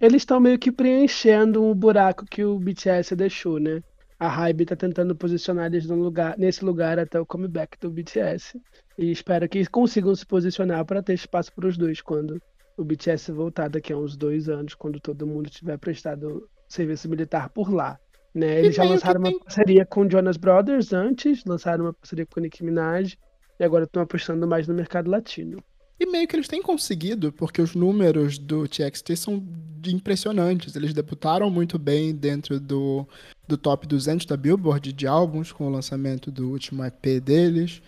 Eles 0.00 0.22
estão 0.22 0.40
meio 0.40 0.58
que 0.58 0.70
preenchendo 0.70 1.64
o 1.64 1.74
buraco 1.74 2.26
que 2.26 2.44
o 2.44 2.58
BTS 2.58 3.16
deixou, 3.16 3.58
né? 3.58 3.82
A 4.18 4.28
Hybe 4.28 4.66
tá 4.66 4.76
tentando 4.76 5.14
posicionar 5.14 5.66
eles 5.66 5.86
lugar, 5.86 6.36
nesse 6.38 6.64
lugar 6.64 6.98
até 6.98 7.20
o 7.20 7.26
comeback 7.26 7.78
do 7.78 7.90
BTS. 7.90 8.60
E 8.98 9.10
espero 9.10 9.48
que 9.48 9.64
consigam 9.66 10.14
se 10.14 10.26
posicionar 10.26 10.84
para 10.84 11.02
ter 11.02 11.14
espaço 11.14 11.52
para 11.54 11.68
os 11.68 11.76
dois 11.76 12.00
quando 12.00 12.40
o 12.76 12.84
BTS 12.84 13.32
voltar 13.32 13.68
daqui 13.68 13.92
a 13.92 13.96
uns 13.96 14.16
dois 14.16 14.48
anos, 14.48 14.74
quando 14.74 15.00
todo 15.00 15.26
mundo 15.26 15.48
tiver 15.48 15.78
prestado 15.78 16.48
serviço 16.68 17.08
militar 17.08 17.48
por 17.50 17.72
lá. 17.72 17.98
Né? 18.34 18.58
Eles 18.60 18.74
já 18.76 18.84
lançaram 18.84 19.20
uma 19.20 19.30
tem- 19.30 19.38
parceria 19.38 19.86
com 19.86 20.02
o 20.02 20.10
Jonas 20.10 20.36
Brothers 20.36 20.92
antes, 20.92 21.42
lançaram 21.46 21.86
uma 21.86 21.94
parceria 21.94 22.26
com 22.26 22.38
Nicki 22.40 22.62
Minaj 22.62 23.16
e 23.58 23.64
agora 23.64 23.84
estão 23.84 24.02
apostando 24.02 24.46
mais 24.46 24.68
no 24.68 24.74
mercado 24.74 25.10
latino. 25.10 25.62
E 25.98 26.04
meio 26.04 26.28
que 26.28 26.36
eles 26.36 26.46
têm 26.46 26.60
conseguido, 26.60 27.32
porque 27.32 27.62
os 27.62 27.74
números 27.74 28.36
do 28.38 28.68
TXT 28.68 29.16
são 29.16 29.42
impressionantes. 29.86 30.76
Eles 30.76 30.92
debutaram 30.92 31.48
muito 31.50 31.78
bem 31.78 32.14
dentro 32.14 32.60
do, 32.60 33.08
do 33.48 33.56
top 33.56 33.86
200 33.86 34.26
da 34.26 34.36
Billboard 34.36 34.92
de 34.92 35.06
álbuns, 35.06 35.52
com 35.52 35.66
o 35.66 35.70
lançamento 35.70 36.30
do 36.30 36.50
último 36.50 36.84
EP 36.84 37.18
deles. 37.24 37.80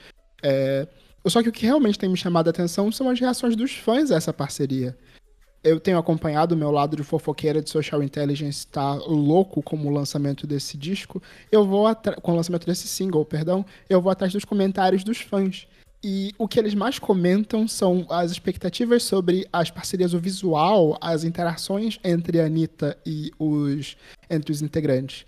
É, 0.42 0.88
Só 1.26 1.42
que 1.42 1.48
o 1.48 1.52
que 1.52 1.66
realmente 1.66 1.98
tem 1.98 2.09
me 2.09 2.16
chamado 2.16 2.48
a 2.48 2.50
atenção 2.50 2.90
são 2.90 3.09
as 3.09 3.20
reações 3.20 3.54
dos 3.57 3.72
fãs 3.72 4.11
a 4.11 4.16
essa 4.16 4.33
parceria. 4.33 4.96
Eu 5.62 5.81
tenho 5.81 5.98
acompanhado 5.98 6.54
o 6.54 6.59
meu 6.59 6.70
lado 6.70 6.96
de 6.96 7.02
fofoqueira 7.02 7.61
de 7.61 7.68
social 7.68 8.02
intelligence 8.02 8.66
tá 8.66 8.94
louco 8.94 9.61
com 9.61 9.76
o 9.76 9.90
lançamento 9.90 10.46
desse 10.46 10.76
disco. 10.76 11.20
Eu 11.50 11.66
vou 11.66 11.85
com 12.22 12.33
o 12.33 12.37
lançamento 12.37 12.66
desse 12.66 12.87
single, 12.87 13.24
perdão, 13.24 13.66
eu 13.90 14.00
vou 14.00 14.11
atrás 14.11 14.33
dos 14.33 14.44
comentários 14.44 15.02
dos 15.02 15.18
fãs. 15.18 15.66
E 16.02 16.33
o 16.38 16.46
que 16.46 16.61
eles 16.61 16.74
mais 16.74 17.00
comentam 17.00 17.66
são 17.66 18.07
as 18.09 18.31
expectativas 18.31 19.02
sobre 19.02 19.48
as 19.52 19.68
parcerias, 19.68 20.14
o 20.14 20.20
visual, 20.20 20.96
as 21.00 21.24
interações 21.24 21.98
entre 22.04 22.40
a 22.40 22.46
Anitta 22.46 22.96
e 23.04 23.33
os 23.37 23.96
entre 24.31 24.52
os 24.52 24.62
integrantes. 24.62 25.26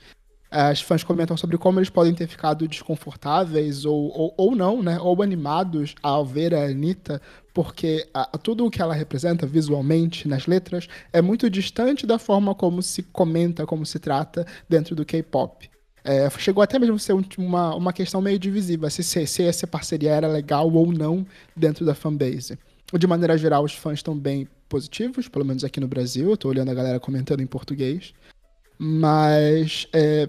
As 0.51 0.81
fãs 0.81 1.05
comentam 1.05 1.37
sobre 1.37 1.57
como 1.57 1.79
eles 1.79 1.91
podem 1.91 2.13
ter 2.13 2.27
ficado 2.27 2.67
desconfortáveis 2.67 3.85
ou, 3.85 4.11
ou, 4.13 4.35
ou 4.37 4.57
não, 4.57 4.83
né? 4.83 4.99
Ou 5.01 5.23
animados 5.23 5.95
ao 6.03 6.27
ver 6.27 6.53
a 6.55 6.65
Anitta, 6.65 7.23
porque 7.55 8.09
a- 8.13 8.37
tudo 8.39 8.67
o 8.67 8.71
que 8.71 8.83
ela 8.83 8.93
representa 8.95 9.47
visualmente 9.47 10.27
nas 10.27 10.47
letras 10.47 10.89
é 11.13 11.23
muito 11.23 11.49
distante 11.49 12.05
da 12.07 12.19
forma 12.19 12.55
como 12.55 12.83
se 12.83 13.03
comenta, 13.03 13.65
como 13.65 13.87
se 13.87 13.99
trata 14.01 14.45
dentro 14.69 14.97
do 14.97 15.05
K-pop. 15.05 15.71
É, 16.03 16.29
chegou 16.31 16.63
até 16.63 16.79
mesmo 16.79 16.97
a 16.97 16.99
ser 16.99 17.13
um- 17.13 17.23
uma, 17.39 17.75
uma 17.77 17.93
questão 17.93 18.21
meio 18.21 18.39
divisiva, 18.39 18.91
se, 18.91 19.05
se, 19.05 19.27
se 19.27 19.43
essa 19.45 19.67
parceria 19.67 20.11
era 20.13 20.27
legal 20.27 20.69
ou 20.73 20.93
não 20.93 21.25
dentro 21.55 21.85
da 21.85 21.95
fanbase. 21.95 22.59
De 22.99 23.07
maneira 23.07 23.39
geral, 23.39 23.63
os 23.63 23.75
fãs 23.75 23.99
estão 24.01 24.19
bem 24.19 24.49
positivos, 24.69 25.29
pelo 25.29 25.45
menos 25.45 25.63
aqui 25.63 25.79
no 25.79 25.87
Brasil. 25.87 26.31
Eu 26.31 26.37
tô 26.37 26.49
olhando 26.49 26.71
a 26.71 26.75
galera 26.75 26.99
comentando 26.99 27.41
em 27.41 27.47
português. 27.47 28.13
Mas 28.83 29.87
é, 29.93 30.27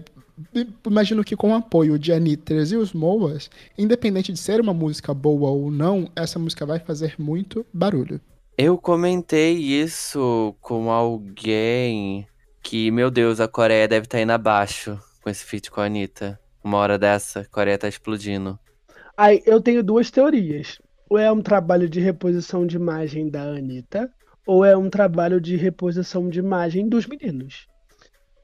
imagino 0.86 1.24
que 1.24 1.38
com 1.38 1.52
o 1.52 1.56
apoio 1.56 1.98
de 1.98 2.12
Anitras 2.12 2.74
e 2.74 2.76
os 2.76 2.92
Moas, 2.92 3.50
independente 3.78 4.34
de 4.34 4.38
ser 4.38 4.60
uma 4.60 4.74
música 4.74 5.14
boa 5.14 5.50
ou 5.50 5.72
não, 5.72 6.10
essa 6.14 6.38
música 6.38 6.66
vai 6.66 6.78
fazer 6.78 7.16
muito 7.18 7.66
barulho. 7.74 8.20
Eu 8.58 8.78
comentei 8.78 9.54
isso 9.54 10.54
com 10.60 10.92
alguém 10.92 12.28
que, 12.62 12.92
meu 12.92 13.10
Deus, 13.10 13.40
a 13.40 13.48
Coreia 13.48 13.88
deve 13.88 14.06
estar 14.06 14.22
indo 14.22 14.32
abaixo 14.34 15.00
com 15.22 15.30
esse 15.30 15.46
feat 15.46 15.72
com 15.72 15.80
a 15.80 15.86
Anitta. 15.86 16.38
Uma 16.62 16.78
hora 16.78 17.00
dessa, 17.00 17.40
a 17.40 17.46
Coreia 17.46 17.78
tá 17.78 17.88
explodindo. 17.88 18.60
Aí 19.16 19.42
eu 19.46 19.62
tenho 19.62 19.82
duas 19.82 20.12
teorias. 20.12 20.78
Ou 21.10 21.18
é 21.18 21.32
um 21.32 21.42
trabalho 21.42 21.88
de 21.90 22.02
reposição 22.02 22.68
de 22.68 22.76
imagem 22.76 23.30
da 23.30 23.44
Anitta, 23.44 24.12
ou 24.46 24.66
é 24.66 24.76
um 24.76 24.90
trabalho 24.90 25.40
de 25.40 25.56
reposição 25.56 26.30
de 26.30 26.40
imagem 26.40 26.90
dos 26.90 27.08
meninos. 27.08 27.71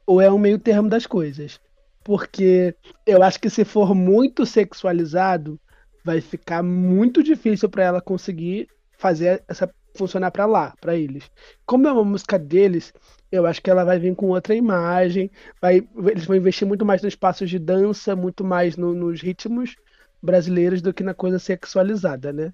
Ou 0.08 0.22
é 0.22 0.32
um 0.32 0.39
meio 0.39 0.60
termo 0.60 0.89
das 0.89 1.06
coisas. 1.06 1.60
Porque 2.04 2.76
eu 3.06 3.22
acho 3.24 3.39
que 3.39 3.50
se 3.50 3.65
for 3.65 3.93
muito 3.96 4.46
sexualizado, 4.46 5.60
vai 6.04 6.22
ficar 6.22 6.63
muito 6.63 7.22
difícil 7.24 7.70
para 7.70 7.84
ela 7.84 8.02
conseguir 8.02 8.70
fazer 8.98 9.43
essa 9.48 9.72
funcionar 9.98 10.32
para 10.32 10.46
lá, 10.46 10.76
para 10.80 10.96
eles. 10.96 11.30
Como 11.65 11.88
é 11.88 11.91
uma 11.91 12.04
música 12.06 12.38
deles, 12.39 12.93
eu 13.32 13.48
acho 13.48 13.62
que 13.62 13.70
ela 13.70 13.84
vai 13.84 13.98
vir 14.00 14.15
com 14.15 14.28
outra 14.28 14.54
imagem, 14.56 15.32
vai, 15.62 15.82
eles 16.10 16.26
vão 16.26 16.36
investir 16.36 16.67
muito 16.67 16.86
mais 16.86 17.02
nos 17.02 17.15
passos 17.15 17.50
de 17.50 17.58
dança, 17.60 18.15
muito 18.15 18.43
mais 18.46 18.78
no- 18.78 18.93
nos 18.93 19.22
ritmos 19.22 19.76
brasileiros 20.22 20.82
do 20.84 20.93
que 20.93 21.04
na 21.04 21.15
coisa 21.15 21.39
sexualizada, 21.39 22.32
né? 22.32 22.54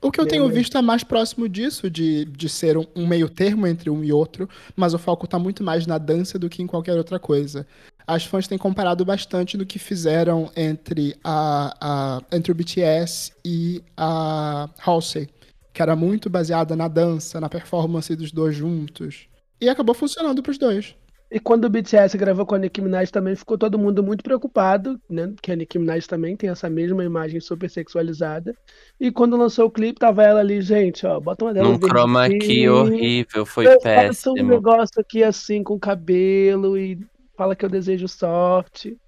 O 0.00 0.10
que 0.10 0.20
eu 0.20 0.26
tenho 0.26 0.48
visto 0.48 0.76
é 0.76 0.82
mais 0.82 1.04
próximo 1.04 1.48
disso, 1.48 1.88
de, 1.90 2.24
de 2.24 2.48
ser 2.48 2.76
um, 2.76 2.86
um 2.94 3.06
meio 3.06 3.28
termo 3.28 3.66
entre 3.66 3.90
um 3.90 4.02
e 4.02 4.12
outro, 4.12 4.48
mas 4.76 4.94
o 4.94 4.98
foco 4.98 5.26
tá 5.26 5.38
muito 5.38 5.62
mais 5.62 5.86
na 5.86 5.98
dança 5.98 6.38
do 6.38 6.48
que 6.48 6.62
em 6.62 6.66
qualquer 6.66 6.96
outra 6.96 7.18
coisa. 7.18 7.66
As 8.06 8.24
fãs 8.24 8.48
têm 8.48 8.58
comparado 8.58 9.04
bastante 9.04 9.56
no 9.56 9.64
que 9.64 9.78
fizeram 9.78 10.50
entre, 10.56 11.16
a, 11.22 11.76
a, 11.80 12.36
entre 12.36 12.50
o 12.50 12.54
BTS 12.54 13.32
e 13.44 13.82
a 13.96 14.68
Halsey, 14.84 15.28
que 15.72 15.82
era 15.82 15.94
muito 15.94 16.28
baseada 16.28 16.74
na 16.74 16.88
dança, 16.88 17.40
na 17.40 17.48
performance 17.48 18.14
dos 18.16 18.32
dois 18.32 18.54
juntos. 18.54 19.26
E 19.60 19.68
acabou 19.68 19.94
funcionando 19.94 20.42
pros 20.42 20.58
dois. 20.58 20.96
E 21.34 21.40
quando 21.40 21.64
o 21.64 21.70
BTS 21.70 22.18
gravou 22.18 22.44
com 22.44 22.54
a 22.54 22.58
Nicki 22.58 22.82
Minaj 22.82 23.10
também 23.10 23.34
ficou 23.34 23.56
todo 23.56 23.78
mundo 23.78 24.02
muito 24.02 24.22
preocupado, 24.22 25.00
né? 25.08 25.32
Que 25.40 25.50
a 25.50 25.56
Nicki 25.56 25.78
Minaj 25.78 26.06
também 26.06 26.36
tem 26.36 26.50
essa 26.50 26.68
mesma 26.68 27.02
imagem 27.02 27.40
super 27.40 27.70
sexualizada. 27.70 28.54
E 29.00 29.10
quando 29.10 29.34
lançou 29.34 29.64
o 29.64 29.70
clipe, 29.70 29.98
tava 29.98 30.22
ela 30.22 30.40
ali, 30.40 30.60
gente, 30.60 31.06
ó, 31.06 31.18
bota 31.18 31.46
uma 31.46 31.54
dela 31.54 31.70
Num 31.70 31.78
chroma 31.78 32.28
key 32.28 32.68
horrível, 32.68 33.46
foi 33.46 33.66
um 33.66 33.80
péssimo. 33.80 34.34
negócio 34.34 35.00
aqui 35.00 35.24
assim 35.24 35.62
com 35.62 35.80
cabelo 35.80 36.76
e 36.76 37.00
fala 37.34 37.56
que 37.56 37.64
eu 37.64 37.70
desejo 37.70 38.06
sorte. 38.08 38.98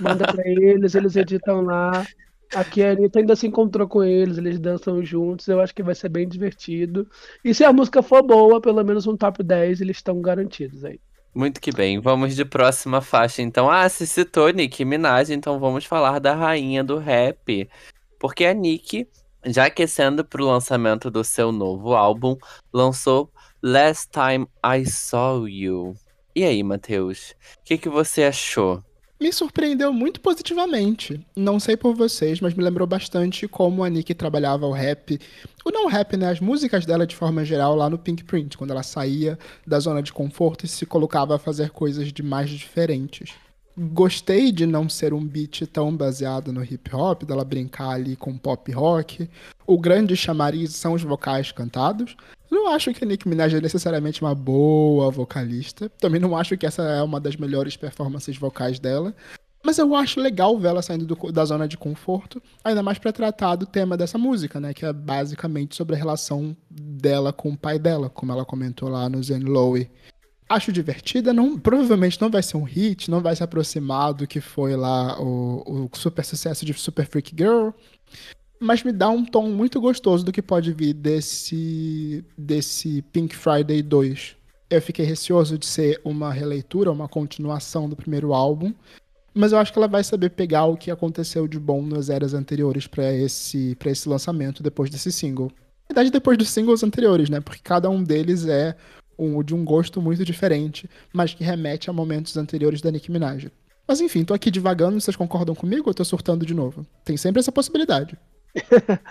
Manda 0.00 0.26
pra 0.26 0.42
eles, 0.50 0.96
eles 0.96 1.14
editam 1.14 1.60
lá. 1.60 2.04
Aqui 2.56 2.82
a 2.82 2.90
Anitta 2.90 3.20
ainda 3.20 3.36
se 3.36 3.46
encontrou 3.46 3.86
com 3.86 4.02
eles, 4.02 4.36
eles 4.36 4.58
dançam 4.58 5.00
juntos. 5.04 5.46
Eu 5.46 5.60
acho 5.60 5.72
que 5.72 5.84
vai 5.84 5.94
ser 5.94 6.08
bem 6.08 6.26
divertido. 6.26 7.06
E 7.44 7.54
se 7.54 7.62
a 7.62 7.72
música 7.72 8.02
for 8.02 8.20
boa, 8.20 8.60
pelo 8.60 8.82
menos 8.82 9.06
um 9.06 9.16
top 9.16 9.44
10, 9.44 9.80
eles 9.80 9.98
estão 9.98 10.20
garantidos 10.20 10.84
aí. 10.84 10.98
Muito 11.34 11.60
que 11.60 11.70
bem, 11.70 12.00
vamos 12.00 12.34
de 12.34 12.44
próxima 12.44 13.00
faixa 13.00 13.42
então. 13.42 13.70
Ah, 13.70 13.88
se 13.88 14.06
citou 14.06 14.50
Nicki 14.50 14.84
Minaj, 14.84 15.30
então 15.30 15.60
vamos 15.60 15.84
falar 15.84 16.18
da 16.18 16.34
rainha 16.34 16.82
do 16.82 16.98
rap. 16.98 17.68
Porque 18.18 18.44
a 18.44 18.52
Nicki, 18.52 19.08
já 19.44 19.66
aquecendo 19.66 20.24
pro 20.24 20.46
lançamento 20.46 21.10
do 21.10 21.22
seu 21.22 21.52
novo 21.52 21.94
álbum, 21.94 22.36
lançou 22.72 23.30
Last 23.62 24.08
Time 24.10 24.46
I 24.64 24.84
Saw 24.86 25.48
You. 25.48 25.94
E 26.34 26.44
aí, 26.44 26.62
Matheus, 26.62 27.34
o 27.60 27.64
que, 27.64 27.78
que 27.78 27.88
você 27.88 28.24
achou? 28.24 28.82
Me 29.20 29.32
surpreendeu 29.32 29.92
muito 29.92 30.20
positivamente. 30.20 31.20
Não 31.34 31.58
sei 31.58 31.76
por 31.76 31.92
vocês, 31.92 32.40
mas 32.40 32.54
me 32.54 32.62
lembrou 32.62 32.86
bastante 32.86 33.48
como 33.48 33.82
a 33.82 33.88
Nicki 33.88 34.14
trabalhava 34.14 34.64
o 34.64 34.70
rap. 34.70 35.18
O 35.64 35.72
não 35.72 35.88
rap, 35.88 36.16
né? 36.16 36.30
As 36.30 36.38
músicas 36.38 36.86
dela 36.86 37.04
de 37.04 37.16
forma 37.16 37.44
geral 37.44 37.74
lá 37.74 37.90
no 37.90 37.98
Pink 37.98 38.22
Print, 38.22 38.56
quando 38.56 38.70
ela 38.70 38.84
saía 38.84 39.36
da 39.66 39.80
zona 39.80 40.02
de 40.02 40.12
conforto 40.12 40.64
e 40.64 40.68
se 40.68 40.86
colocava 40.86 41.34
a 41.34 41.38
fazer 41.38 41.70
coisas 41.70 42.12
de 42.12 42.22
mais 42.22 42.48
diferentes. 42.48 43.34
Gostei 43.76 44.52
de 44.52 44.66
não 44.66 44.88
ser 44.88 45.12
um 45.12 45.24
beat 45.24 45.66
tão 45.72 45.96
baseado 45.96 46.52
no 46.52 46.64
hip 46.64 46.94
hop, 46.94 47.24
dela 47.24 47.44
brincar 47.44 47.90
ali 47.90 48.14
com 48.14 48.36
pop 48.36 48.70
rock. 48.72 49.28
O 49.66 49.78
grande 49.78 50.16
chamariz 50.16 50.74
são 50.74 50.94
os 50.94 51.02
vocais 51.02 51.50
cantados. 51.50 52.16
Não 52.50 52.68
acho 52.72 52.92
que 52.94 53.04
a 53.04 53.06
Nicki 53.06 53.28
Minaj 53.28 53.54
é 53.54 53.60
necessariamente 53.60 54.22
uma 54.22 54.34
boa 54.34 55.10
vocalista. 55.10 55.88
Também 56.00 56.20
não 56.20 56.36
acho 56.36 56.56
que 56.56 56.66
essa 56.66 56.82
é 56.82 57.02
uma 57.02 57.20
das 57.20 57.36
melhores 57.36 57.76
performances 57.76 58.36
vocais 58.36 58.78
dela. 58.78 59.14
Mas 59.64 59.76
eu 59.76 59.94
acho 59.94 60.20
legal 60.20 60.56
ver 60.58 60.68
ela 60.68 60.80
saindo 60.82 61.04
do- 61.04 61.32
da 61.32 61.44
zona 61.44 61.66
de 61.66 61.76
conforto, 61.76 62.40
ainda 62.62 62.82
mais 62.82 62.96
pra 62.98 63.12
tratar 63.12 63.56
do 63.56 63.66
tema 63.66 63.96
dessa 63.96 64.16
música, 64.16 64.60
né? 64.60 64.72
Que 64.72 64.86
é 64.86 64.92
basicamente 64.92 65.74
sobre 65.76 65.96
a 65.96 65.98
relação 65.98 66.56
dela 66.70 67.32
com 67.32 67.50
o 67.50 67.56
pai 67.58 67.78
dela, 67.78 68.08
como 68.08 68.30
ela 68.32 68.44
comentou 68.44 68.88
lá 68.88 69.08
no 69.08 69.22
Zen 69.22 69.40
Lowe. 69.40 69.90
Acho 70.48 70.72
divertida, 70.72 71.34
não, 71.34 71.58
provavelmente 71.58 72.18
não 72.20 72.30
vai 72.30 72.42
ser 72.42 72.56
um 72.56 72.62
hit, 72.62 73.10
não 73.10 73.20
vai 73.20 73.36
se 73.36 73.42
aproximar 73.42 74.14
do 74.14 74.26
que 74.26 74.40
foi 74.40 74.76
lá 74.76 75.20
o, 75.20 75.88
o 75.92 75.96
super 75.96 76.24
sucesso 76.24 76.64
de 76.64 76.72
Super 76.72 77.04
Freak 77.06 77.34
Girl, 77.36 77.70
mas 78.60 78.82
me 78.82 78.92
dá 78.92 79.08
um 79.08 79.24
tom 79.24 79.48
muito 79.48 79.80
gostoso 79.80 80.24
do 80.24 80.32
que 80.32 80.42
pode 80.42 80.72
vir 80.72 80.92
desse, 80.92 82.24
desse 82.36 83.02
Pink 83.12 83.34
Friday 83.34 83.82
2. 83.82 84.36
Eu 84.70 84.82
fiquei 84.82 85.04
receoso 85.04 85.56
de 85.56 85.66
ser 85.66 86.00
uma 86.04 86.32
releitura, 86.32 86.92
uma 86.92 87.08
continuação 87.08 87.88
do 87.88 87.96
primeiro 87.96 88.34
álbum, 88.34 88.74
mas 89.32 89.52
eu 89.52 89.58
acho 89.58 89.72
que 89.72 89.78
ela 89.78 89.88
vai 89.88 90.02
saber 90.02 90.30
pegar 90.30 90.66
o 90.66 90.76
que 90.76 90.90
aconteceu 90.90 91.46
de 91.46 91.58
bom 91.58 91.82
nas 91.82 92.10
eras 92.10 92.34
anteriores 92.34 92.86
pra 92.86 93.12
esse, 93.12 93.74
pra 93.76 93.90
esse 93.90 94.08
lançamento 94.08 94.62
depois 94.62 94.90
desse 94.90 95.12
single. 95.12 95.50
Na 95.88 95.94
verdade, 95.94 96.10
depois 96.10 96.36
dos 96.36 96.50
singles 96.50 96.82
anteriores, 96.82 97.30
né? 97.30 97.40
Porque 97.40 97.60
cada 97.62 97.88
um 97.88 98.02
deles 98.02 98.46
é 98.46 98.76
um, 99.18 99.42
de 99.42 99.54
um 99.54 99.64
gosto 99.64 100.02
muito 100.02 100.24
diferente, 100.24 100.88
mas 101.12 101.32
que 101.32 101.42
remete 101.42 101.88
a 101.88 101.92
momentos 101.92 102.36
anteriores 102.36 102.82
da 102.82 102.90
Nicki 102.90 103.10
Minaj. 103.10 103.50
Mas 103.86 104.00
enfim, 104.02 104.22
tô 104.22 104.34
aqui 104.34 104.50
divagando, 104.50 105.00
vocês 105.00 105.16
concordam 105.16 105.54
comigo 105.54 105.88
ou 105.88 105.94
tô 105.94 106.04
surtando 106.04 106.44
de 106.44 106.52
novo? 106.52 106.86
Tem 107.04 107.16
sempre 107.16 107.40
essa 107.40 107.50
possibilidade. 107.50 108.18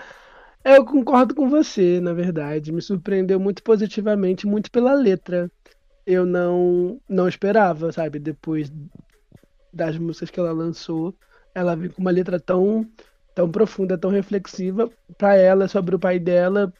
Eu 0.64 0.84
concordo 0.84 1.34
com 1.34 1.48
você, 1.48 2.00
na 2.00 2.12
verdade. 2.12 2.72
Me 2.72 2.82
surpreendeu 2.82 3.40
muito 3.40 3.62
positivamente, 3.62 4.46
muito 4.46 4.70
pela 4.70 4.94
letra. 4.94 5.50
Eu 6.06 6.26
não, 6.26 7.00
não 7.08 7.28
esperava, 7.28 7.92
sabe? 7.92 8.18
Depois 8.18 8.70
das 9.72 9.98
músicas 9.98 10.30
que 10.30 10.40
ela 10.40 10.52
lançou, 10.52 11.14
ela 11.54 11.74
vem 11.76 11.90
com 11.90 12.00
uma 12.00 12.10
letra 12.10 12.40
tão, 12.40 12.88
tão 13.34 13.50
profunda, 13.50 13.98
tão 13.98 14.10
reflexiva. 14.10 14.90
Pra 15.16 15.34
ela, 15.36 15.68
sobre 15.68 15.94
o 15.96 15.98
pai 15.98 16.18
dela. 16.18 16.72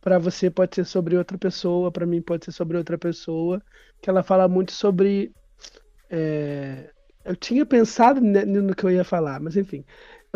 Pra 0.00 0.18
você 0.18 0.50
pode 0.50 0.76
ser 0.76 0.84
sobre 0.86 1.16
outra 1.16 1.38
pessoa, 1.38 1.92
pra 1.92 2.06
mim 2.06 2.22
pode 2.22 2.44
ser 2.46 2.52
sobre 2.52 2.76
outra 2.78 2.98
pessoa. 2.98 3.62
Que 4.02 4.10
ela 4.10 4.22
fala 4.22 4.48
muito 4.48 4.72
sobre. 4.72 5.34
é, 6.10 6.90
Eu 7.24 7.36
tinha 7.36 7.66
pensado 7.66 8.20
no 8.20 8.74
que 8.74 8.84
eu 8.84 8.90
ia 8.90 9.04
falar, 9.04 9.40
mas 9.40 9.56
enfim. 9.56 9.84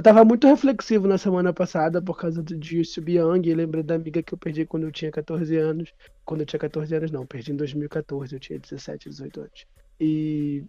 Eu 0.02 0.04
tava 0.04 0.24
muito 0.24 0.48
reflexivo 0.48 1.06
na 1.06 1.16
semana 1.16 1.52
passada 1.52 2.02
por 2.02 2.18
causa 2.18 2.42
do 2.42 2.58
Be 3.04 3.12
Young 3.18 3.48
e 3.48 3.54
lembrei 3.54 3.84
da 3.84 3.94
amiga 3.94 4.20
que 4.20 4.34
eu 4.34 4.38
perdi 4.38 4.66
quando 4.66 4.82
eu 4.82 4.90
tinha 4.90 5.12
14 5.12 5.56
anos. 5.56 5.92
Quando 6.24 6.40
eu 6.40 6.46
tinha 6.46 6.58
14 6.58 6.92
anos, 6.96 7.12
não, 7.12 7.24
perdi 7.24 7.52
em 7.52 7.56
2014, 7.56 8.34
eu 8.34 8.40
tinha 8.40 8.58
17, 8.58 9.08
18 9.08 9.40
anos. 9.42 9.64
E. 10.00 10.64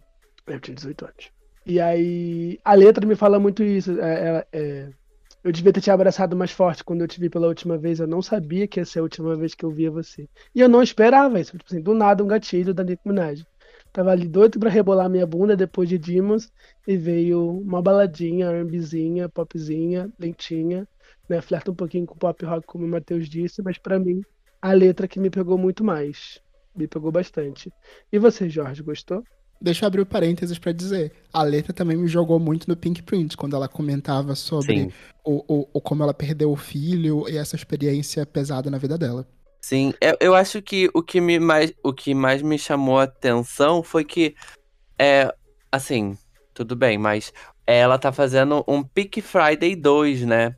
Eu 0.46 0.60
tinha 0.60 0.76
18 0.76 1.04
anos. 1.06 1.32
E 1.66 1.80
aí, 1.80 2.60
a 2.64 2.74
letra 2.74 3.04
me 3.04 3.16
fala 3.16 3.40
muito 3.40 3.64
isso. 3.64 4.00
é- 4.00 4.46
é- 4.52 4.58
é, 4.86 4.90
Eu 5.44 5.52
devia 5.52 5.72
ter 5.72 5.80
te 5.80 5.90
abraçado 5.90 6.36
mais 6.36 6.52
forte 6.52 6.84
quando 6.84 7.02
eu 7.02 7.08
te 7.08 7.20
vi 7.20 7.28
pela 7.30 7.48
última 7.48 7.76
vez. 7.78 8.00
Eu 8.00 8.06
não 8.06 8.22
sabia 8.22 8.68
que 8.68 8.80
ia 8.80 8.84
ser 8.84 9.00
a 9.00 9.02
última 9.02 9.36
vez 9.36 9.54
que 9.54 9.64
eu 9.64 9.70
via 9.72 9.90
você. 9.90 10.28
E 10.54 10.60
eu 10.60 10.68
não 10.68 10.82
esperava 10.82 11.40
isso. 11.40 11.52
Tipo 11.58 11.64
assim, 11.68 11.82
do 11.82 11.94
nada, 11.94 12.22
um 12.24 12.28
gatilho 12.28 12.72
da 12.74 12.84
Nicki 12.84 13.02
Minaj. 13.08 13.44
Tava 13.94 14.10
ali 14.10 14.26
doido 14.26 14.58
pra 14.58 14.68
rebolar 14.68 15.08
minha 15.08 15.24
bunda 15.24 15.56
depois 15.56 15.88
de 15.88 15.96
Demons 15.96 16.52
e 16.84 16.96
veio 16.96 17.60
uma 17.60 17.80
baladinha, 17.80 18.50
R&Bzinha, 18.50 19.28
popzinha, 19.28 20.10
lentinha, 20.18 20.84
né? 21.28 21.40
Flerta 21.40 21.70
um 21.70 21.74
pouquinho 21.76 22.04
com 22.04 22.16
pop 22.16 22.44
rock, 22.44 22.66
como 22.66 22.84
o 22.84 22.88
Matheus 22.88 23.28
disse, 23.28 23.62
mas 23.62 23.78
pra 23.78 23.96
mim, 23.96 24.20
a 24.60 24.72
letra 24.72 25.06
que 25.06 25.20
me 25.20 25.30
pegou 25.30 25.56
muito 25.56 25.84
mais. 25.84 26.40
Me 26.74 26.88
pegou 26.88 27.12
bastante. 27.12 27.72
E 28.12 28.18
você, 28.18 28.48
Jorge, 28.48 28.82
gostou? 28.82 29.22
Deixa 29.60 29.84
eu 29.84 29.86
abrir 29.86 30.00
o 30.00 30.06
parênteses 30.06 30.58
pra 30.58 30.72
dizer. 30.72 31.12
A 31.32 31.44
letra 31.44 31.72
também 31.72 31.96
me 31.96 32.08
jogou 32.08 32.40
muito 32.40 32.68
no 32.68 32.76
Pink 32.76 33.00
Print, 33.00 33.36
quando 33.36 33.54
ela 33.54 33.68
comentava 33.68 34.34
sobre 34.34 34.92
o, 35.24 35.44
o, 35.46 35.68
o 35.72 35.80
como 35.80 36.02
ela 36.02 36.12
perdeu 36.12 36.50
o 36.50 36.56
filho 36.56 37.28
e 37.28 37.36
essa 37.36 37.54
experiência 37.54 38.26
pesada 38.26 38.68
na 38.68 38.76
vida 38.76 38.98
dela. 38.98 39.24
Sim, 39.66 39.94
eu, 39.98 40.14
eu 40.20 40.34
acho 40.34 40.60
que 40.60 40.90
o 40.92 41.02
que, 41.02 41.22
me 41.22 41.40
mais, 41.40 41.72
o 41.82 41.90
que 41.90 42.14
mais 42.14 42.42
me 42.42 42.58
chamou 42.58 42.98
a 42.98 43.04
atenção 43.04 43.82
foi 43.82 44.04
que, 44.04 44.36
é, 44.98 45.34
assim, 45.72 46.18
tudo 46.52 46.76
bem, 46.76 46.98
mas 46.98 47.32
ela 47.66 47.98
tá 47.98 48.12
fazendo 48.12 48.62
um 48.68 48.84
Peak 48.84 49.22
Friday 49.22 49.74
2, 49.74 50.26
né? 50.26 50.54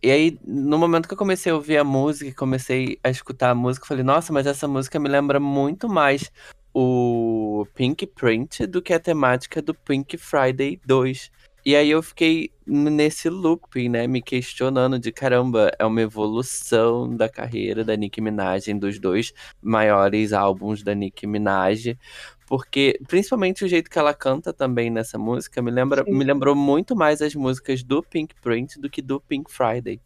E 0.00 0.08
aí, 0.08 0.38
no 0.46 0.78
momento 0.78 1.08
que 1.08 1.14
eu 1.14 1.18
comecei 1.18 1.50
a 1.50 1.56
ouvir 1.56 1.78
a 1.78 1.82
música, 1.82 2.32
comecei 2.32 2.96
a 3.02 3.10
escutar 3.10 3.50
a 3.50 3.56
música, 3.56 3.86
falei, 3.86 4.04
nossa, 4.04 4.32
mas 4.32 4.46
essa 4.46 4.68
música 4.68 5.00
me 5.00 5.08
lembra 5.08 5.40
muito 5.40 5.88
mais 5.88 6.30
o 6.72 7.66
Pink 7.74 8.06
Print 8.06 8.66
do 8.66 8.80
que 8.80 8.92
a 8.92 9.00
temática 9.00 9.60
do 9.60 9.74
Pink 9.74 10.16
Friday 10.16 10.80
2. 10.86 11.28
E 11.66 11.74
aí 11.74 11.90
eu 11.90 12.02
fiquei 12.02 12.50
nesse 12.66 13.30
loop, 13.30 13.88
né, 13.88 14.06
me 14.06 14.20
questionando 14.20 14.98
de 14.98 15.10
caramba, 15.10 15.70
é 15.78 15.84
uma 15.86 16.02
evolução 16.02 17.16
da 17.16 17.26
carreira 17.26 17.82
da 17.82 17.96
Nicki 17.96 18.20
Minaj, 18.20 18.72
dos 18.74 18.98
dois 18.98 19.32
maiores 19.62 20.34
álbuns 20.34 20.82
da 20.82 20.94
Nicki 20.94 21.26
Minaj, 21.26 21.96
porque 22.46 23.00
principalmente 23.08 23.64
o 23.64 23.68
jeito 23.68 23.90
que 23.90 23.98
ela 23.98 24.12
canta 24.12 24.52
também 24.52 24.90
nessa 24.90 25.16
música 25.16 25.62
me 25.62 25.70
lembra, 25.70 26.04
Sim. 26.04 26.12
me 26.12 26.22
lembrou 26.22 26.54
muito 26.54 26.94
mais 26.94 27.22
as 27.22 27.34
músicas 27.34 27.82
do 27.82 28.02
Pink 28.02 28.34
Print 28.42 28.78
do 28.78 28.90
que 28.90 29.00
do 29.00 29.18
Pink 29.20 29.50
Friday. 29.50 29.98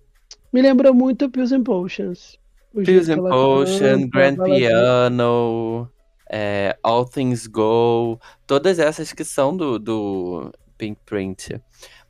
Me 0.53 0.63
lembrou 0.63 0.95
muito 0.95 1.29
Pills 1.29 1.53
and 1.53 1.65
Potions. 1.65 2.39
Pills 2.73 3.11
and 3.11 3.19
ela 3.19 3.31
Potion, 3.31 4.09
canta, 4.11 4.45
Grand. 4.45 4.45
Piano, 4.45 5.91
é, 6.31 6.79
All 6.85 7.05
Things 7.05 7.49
Go, 7.49 8.21
todas 8.47 8.79
essas 8.79 9.13
que 9.13 9.25
são 9.25 9.57
do, 9.57 9.79
do 9.79 10.53
Pink 10.79 11.01
Print. 11.05 11.61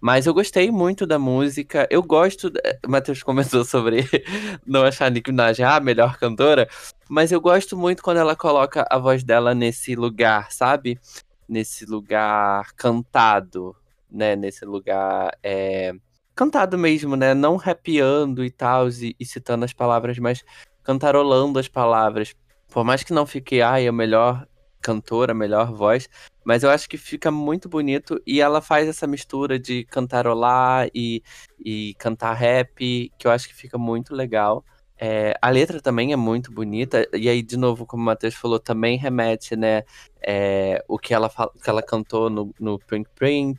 Mas 0.01 0.27
eu 0.27 0.35
gostei 0.35 0.71
muito 0.71 1.07
da 1.07 1.19
música. 1.19 1.89
Eu 1.91 2.03
gosto. 2.03 2.49
O 2.49 2.53
Matheus 2.89 3.23
comentou 3.23 3.65
sobre 3.65 4.05
não 4.65 4.85
achar 4.85 5.07
a 5.07 5.11
Nicki 5.11 5.33
Minaj 5.33 5.61
a 5.63 5.81
melhor 5.81 6.19
cantora. 6.19 6.69
Mas 7.09 7.33
eu 7.33 7.41
gosto 7.41 7.77
muito 7.77 8.03
quando 8.03 8.19
ela 8.19 8.37
coloca 8.37 8.87
a 8.89 8.99
voz 8.99 9.25
dela 9.25 9.55
nesse 9.55 9.97
lugar, 9.97 10.53
sabe? 10.53 11.01
Nesse 11.49 11.87
lugar 11.87 12.73
cantado, 12.75 13.75
né? 14.11 14.37
Nesse 14.37 14.65
lugar. 14.65 15.37
é, 15.43 15.93
Cantado 16.35 16.79
mesmo, 16.79 17.17
né? 17.17 17.35
Não 17.35 17.57
rapeando 17.57 18.45
e 18.45 18.51
tal, 18.51 18.89
e, 18.91 19.17
e 19.19 19.25
citando 19.25 19.65
as 19.65 19.73
palavras, 19.73 20.19
mas 20.19 20.45
cantarolando 20.85 21.59
as 21.59 21.67
palavras. 21.67 22.37
Por 22.69 22.85
mais 22.85 23.03
que 23.03 23.13
não 23.13 23.27
fique, 23.27 23.61
ai, 23.61 23.89
a 23.89 23.93
melhor 23.93 24.47
cantora, 24.89 25.35
melhor 25.35 25.71
voz, 25.73 26.09
mas 26.43 26.63
eu 26.63 26.71
acho 26.71 26.89
que 26.89 26.97
fica 26.97 27.31
muito 27.31 27.69
bonito 27.69 28.19
e 28.27 28.41
ela 28.41 28.63
faz 28.63 28.89
essa 28.89 29.07
mistura 29.07 29.59
de 29.59 29.85
cantarolar 29.85 30.89
e, 30.95 31.23
e 31.63 31.95
cantar 31.99 32.33
rap, 32.33 33.13
que 33.19 33.27
eu 33.27 33.31
acho 33.31 33.47
que 33.47 33.55
fica 33.55 33.77
muito 33.77 34.15
legal. 34.15 34.65
É, 35.01 35.35
a 35.43 35.51
letra 35.51 35.81
também 35.81 36.13
é 36.13 36.17
muito 36.17 36.51
bonita, 36.51 37.07
e 37.13 37.29
aí, 37.29 37.43
de 37.43 37.57
novo, 37.57 37.87
como 37.87 38.03
o 38.03 38.07
Matheus 38.07 38.35
falou, 38.35 38.59
também 38.59 38.97
remete, 38.97 39.55
né? 39.55 39.83
É, 40.21 40.83
o 40.89 40.99
que 40.99 41.15
ela, 41.15 41.31
que 41.31 41.71
ela 41.71 41.83
cantou 41.83 42.31
no, 42.31 42.53
no 42.59 42.79
Print 42.79 43.09
Print, 43.15 43.59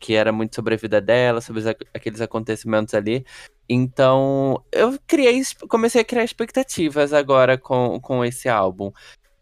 que 0.00 0.14
era 0.14 0.32
muito 0.32 0.54
sobre 0.54 0.74
a 0.74 0.78
vida 0.78 1.00
dela, 1.00 1.40
sobre 1.40 1.62
aqueles 1.92 2.20
acontecimentos 2.20 2.94
ali. 2.94 3.24
Então, 3.68 4.62
eu 4.72 4.98
criei, 5.06 5.42
comecei 5.68 6.00
a 6.00 6.04
criar 6.04 6.24
expectativas 6.24 7.12
agora 7.12 7.56
com, 7.58 8.00
com 8.00 8.24
esse 8.24 8.48
álbum. 8.48 8.90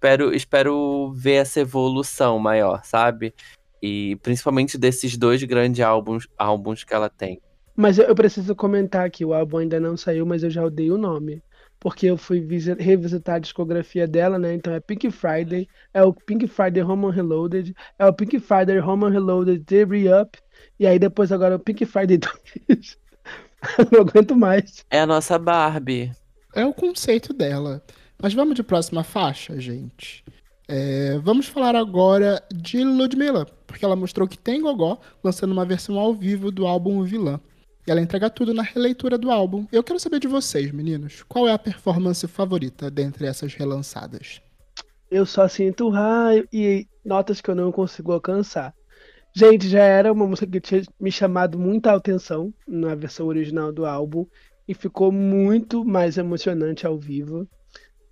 Espero, 0.03 0.35
espero 0.35 1.12
ver 1.15 1.35
essa 1.35 1.61
evolução 1.61 2.37
maior, 2.37 2.85
sabe? 2.85 3.33
E 3.81 4.17
principalmente 4.17 4.77
desses 4.77 5.17
dois 5.17 5.41
grandes 5.45 5.81
álbuns, 5.81 6.27
álbuns 6.37 6.83
que 6.83 6.93
ela 6.93 7.09
tem. 7.09 7.41
Mas 7.77 7.99
eu, 7.99 8.12
preciso 8.12 8.53
comentar 8.57 9.07
aqui, 9.07 9.25
o 9.25 9.33
álbum 9.33 9.59
ainda 9.59 9.79
não 9.79 9.97
saiu, 9.97 10.27
mas 10.27 10.43
eu 10.43 10.51
já 10.51 10.65
odeio 10.65 10.97
o 10.97 10.99
nome. 10.99 11.41
Porque 11.79 12.07
eu 12.07 12.17
fui 12.17 12.45
revisitar 12.81 13.37
a 13.37 13.38
discografia 13.38 14.09
dela, 14.09 14.41
né? 14.41 14.53
Então 14.55 14.73
é 14.73 14.81
Pink 14.81 15.09
Friday, 15.09 15.69
é 15.95 16.03
o 16.03 16.12
Pink 16.12 16.49
Friday 16.49 16.83
Roman 16.83 17.12
Reloaded, 17.12 17.73
é 17.97 18.05
o 18.05 18.12
Pink 18.12 18.41
Friday 18.41 18.81
Roman 18.81 19.11
Reloaded 19.11 19.65
The 19.65 19.85
Re-Up, 19.85 20.37
e 20.81 20.87
aí 20.87 20.99
depois 20.99 21.31
agora 21.31 21.55
é 21.55 21.57
o 21.57 21.61
Pink 21.61 21.87
Friday 21.87 22.19
2. 22.67 22.99
não 23.93 24.01
aguento 24.01 24.35
mais. 24.35 24.85
É 24.91 24.99
a 24.99 25.07
nossa 25.07 25.38
Barbie. 25.38 26.11
É 26.57 26.67
o 26.67 26.75
conceito 26.75 27.33
dela. 27.33 27.81
Mas 28.22 28.35
vamos 28.35 28.54
de 28.54 28.62
próxima 28.62 29.02
faixa, 29.02 29.58
gente. 29.58 30.24
É, 30.68 31.18
vamos 31.18 31.48
falar 31.48 31.74
agora 31.74 32.40
de 32.54 32.85
Ludmilla, 32.85 33.44
porque 33.66 33.85
ela 33.85 33.96
mostrou 33.96 34.28
que 34.28 34.38
tem 34.38 34.62
gogó, 34.62 35.00
lançando 35.24 35.50
uma 35.50 35.66
versão 35.66 35.98
ao 35.98 36.14
vivo 36.14 36.52
do 36.52 36.64
álbum 36.64 37.02
Vilã. 37.02 37.40
E 37.85 37.90
ela 37.90 38.00
entrega 38.00 38.30
tudo 38.30 38.54
na 38.54 38.62
releitura 38.62 39.18
do 39.18 39.28
álbum. 39.28 39.66
Eu 39.72 39.82
quero 39.82 39.98
saber 39.98 40.20
de 40.20 40.28
vocês, 40.28 40.70
meninos. 40.70 41.24
Qual 41.24 41.48
é 41.48 41.52
a 41.52 41.58
performance 41.58 42.24
favorita 42.28 42.88
dentre 42.88 43.26
essas 43.26 43.54
relançadas? 43.54 44.40
Eu 45.11 45.26
só 45.26 45.48
sinto 45.48 45.88
raio 45.88 46.48
e 46.52 46.87
notas 47.04 47.40
que 47.40 47.50
eu 47.50 47.56
não 47.56 47.72
consigo 47.72 48.12
alcançar. 48.12 48.72
Gente, 49.35 49.68
já 49.68 49.82
era 49.82 50.12
uma 50.12 50.28
música 50.28 50.46
que 50.46 50.61
tinha 50.61 50.82
me 51.00 51.11
chamado 51.11 51.58
muita 51.58 51.92
atenção 51.92 52.54
na 52.68 52.94
versão 52.94 53.26
original 53.26 53.72
do 53.72 53.85
álbum 53.85 54.26
e 54.68 54.74
ficou 54.74 55.11
muito 55.11 55.85
mais 55.85 56.18
emocionante 56.18 56.87
ao 56.87 56.96
vivo. 56.96 57.48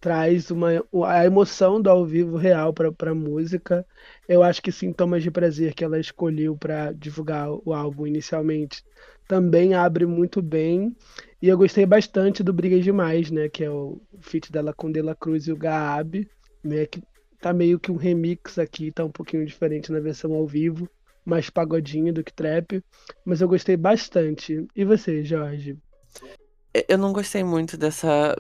Traz 0.01 0.51
uma, 0.51 0.71
a 1.07 1.25
emoção 1.27 1.81
do 1.81 1.91
ao 1.91 2.07
vivo 2.07 2.37
real 2.37 2.73
para 2.73 3.11
a 3.11 3.15
música. 3.15 3.87
Eu 4.27 4.43
acho 4.43 4.63
que 4.63 4.73
Sintomas 4.73 5.23
de 5.23 5.31
Prazer, 5.31 5.75
que 5.75 5.85
ela 5.85 6.01
escolheu 6.01 6.57
para 6.57 6.93
divulgar 6.93 7.51
o 7.51 7.75
álbum 7.75 8.07
inicialmente, 8.07 8.83
também 9.29 9.75
abre 9.75 10.07
muito 10.07 10.41
bem. 10.41 10.97
E 11.43 11.49
eu 11.49 11.57
gostei 11.57 11.87
bastante 11.87 12.43
do 12.43 12.53
Briga 12.53 12.81
Demais, 12.81 13.31
né? 13.31 13.49
Que 13.49 13.65
é 13.65 13.71
o 13.71 14.01
feat 14.21 14.51
dela 14.51 14.73
com 14.73 14.91
Dela 14.91 15.15
Cruz 15.15 15.47
e 15.47 15.53
o 15.53 15.57
Gaab, 15.57 16.29
né? 16.65 16.87
Que 16.87 17.03
tá 17.41 17.53
meio 17.53 17.79
que 17.79 17.93
um 17.93 17.97
remix 17.97 18.59
aqui, 18.59 18.91
tá 18.91 19.05
um 19.05 19.11
pouquinho 19.11 19.45
diferente 19.47 19.93
na 19.93 20.01
versão 20.01 20.35
ao 20.35 20.47
vivo, 20.47 20.89
mais 21.25 21.49
pagodinho 21.49 22.13
do 22.13 22.25
que 22.25 22.33
trap. 22.33 22.83
Mas 23.25 23.41
eu 23.41 23.49
gostei 23.49 23.77
bastante. 23.77 24.67
E 24.75 24.85
você, 24.85 25.23
Jorge? 25.25 25.79
Eu 26.89 26.99
não 26.99 27.13
gostei 27.13 27.43
muito 27.43 27.77
dessa 27.77 28.35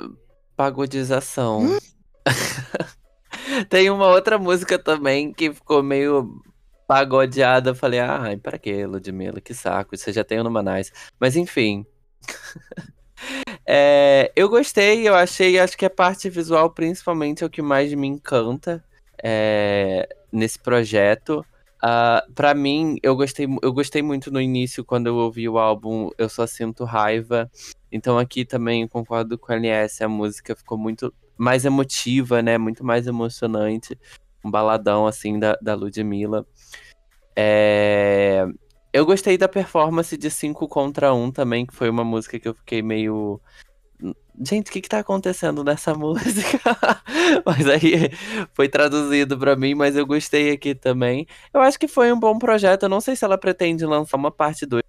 pagodização. 0.61 1.63
Hum? 1.63 1.79
Tem 3.71 3.89
uma 3.89 4.09
outra 4.09 4.39
música 4.39 4.79
também 4.79 5.33
que 5.33 5.55
ficou 5.55 5.83
meio 5.83 6.39
pagodeada. 6.87 7.71
Eu 7.71 7.75
falei, 7.75 7.99
ai, 7.99 8.37
para 8.37 8.59
que, 8.59 8.85
Ludmilla? 8.85 9.41
Que 9.41 9.55
saco, 9.55 9.97
você 9.97 10.13
já 10.13 10.23
tem 10.23 10.39
o 10.39 10.45
Numanais. 10.45 10.93
Mas 11.19 11.35
enfim. 11.35 11.87
é, 13.67 14.31
eu 14.37 14.51
gostei, 14.51 15.09
eu 15.09 15.15
achei, 15.15 15.59
acho 15.59 15.79
que 15.79 15.87
a 15.87 15.91
parte 15.91 16.29
visual 16.29 16.69
principalmente 16.69 17.43
é 17.43 17.47
o 17.47 17.51
que 17.51 17.63
mais 17.63 17.95
me 17.95 18.07
encanta 18.07 18.85
é, 19.23 20.07
nesse 20.31 20.59
projeto. 20.59 21.43
Uh, 21.83 22.33
para 22.35 22.55
mim, 22.55 22.99
eu 23.03 23.17
gostei, 23.17 23.47
eu 23.63 23.73
gostei 23.73 24.03
muito 24.03 24.31
no 24.31 24.41
início, 24.41 24.85
quando 24.85 25.07
eu 25.07 25.17
ouvi 25.17 25.49
o 25.49 25.59
álbum 25.59 26.11
Eu 26.19 26.29
Só 26.29 26.47
Sinto 26.47 26.85
Raiva. 26.85 27.51
Então 27.91 28.19
aqui 28.19 28.45
também 28.45 28.87
concordo 28.87 29.39
com 29.39 29.53
a 29.53 29.57
LS, 29.57 30.05
a 30.05 30.09
música 30.09 30.55
ficou 30.55 30.77
muito 30.79 31.13
mais 31.37 31.65
emotiva, 31.65 32.43
né? 32.43 32.59
Muito 32.59 32.85
mais 32.85 33.07
emocionante 33.07 33.99
um 34.45 34.51
baladão 34.51 35.07
assim 35.07 35.39
da, 35.39 35.57
da 35.61 35.75
Ludmilla. 35.75 36.47
É... 37.37 38.47
Eu 38.93 39.07
gostei 39.07 39.39
da 39.39 39.49
performance 39.49 40.17
de 40.17 40.31
5 40.31 40.67
contra 40.67 41.15
1 41.15 41.31
também, 41.31 41.65
que 41.65 41.75
foi 41.75 41.89
uma 41.89 42.03
música 42.03 42.41
que 42.41 42.49
eu 42.49 42.55
fiquei 42.55 42.83
meio. 42.83 43.41
Gente, 44.39 44.71
o 44.71 44.73
que, 44.73 44.81
que 44.81 44.89
tá 44.89 44.99
acontecendo 44.99 45.65
nessa 45.65 45.93
música? 45.95 46.59
mas 47.45 47.67
aí 47.67 48.11
foi 48.53 48.69
traduzido 48.69 49.39
para 49.39 49.57
mim, 49.57 49.75
mas 49.75 49.97
eu 49.97 50.07
gostei 50.07 50.51
aqui 50.51 50.75
também. 50.75 51.27
Eu 51.53 51.61
acho 51.61 51.79
que 51.79 51.89
foi 51.89 52.13
um 52.13 52.19
bom 52.19 52.39
projeto. 52.39 52.85
Eu 52.85 52.89
não 52.89 53.01
sei 53.01 53.17
se 53.17 53.25
ela 53.25 53.39
pretende 53.39 53.85
lançar 53.85 54.17
uma 54.17 54.31
parte 54.31 54.67
2 54.67 54.83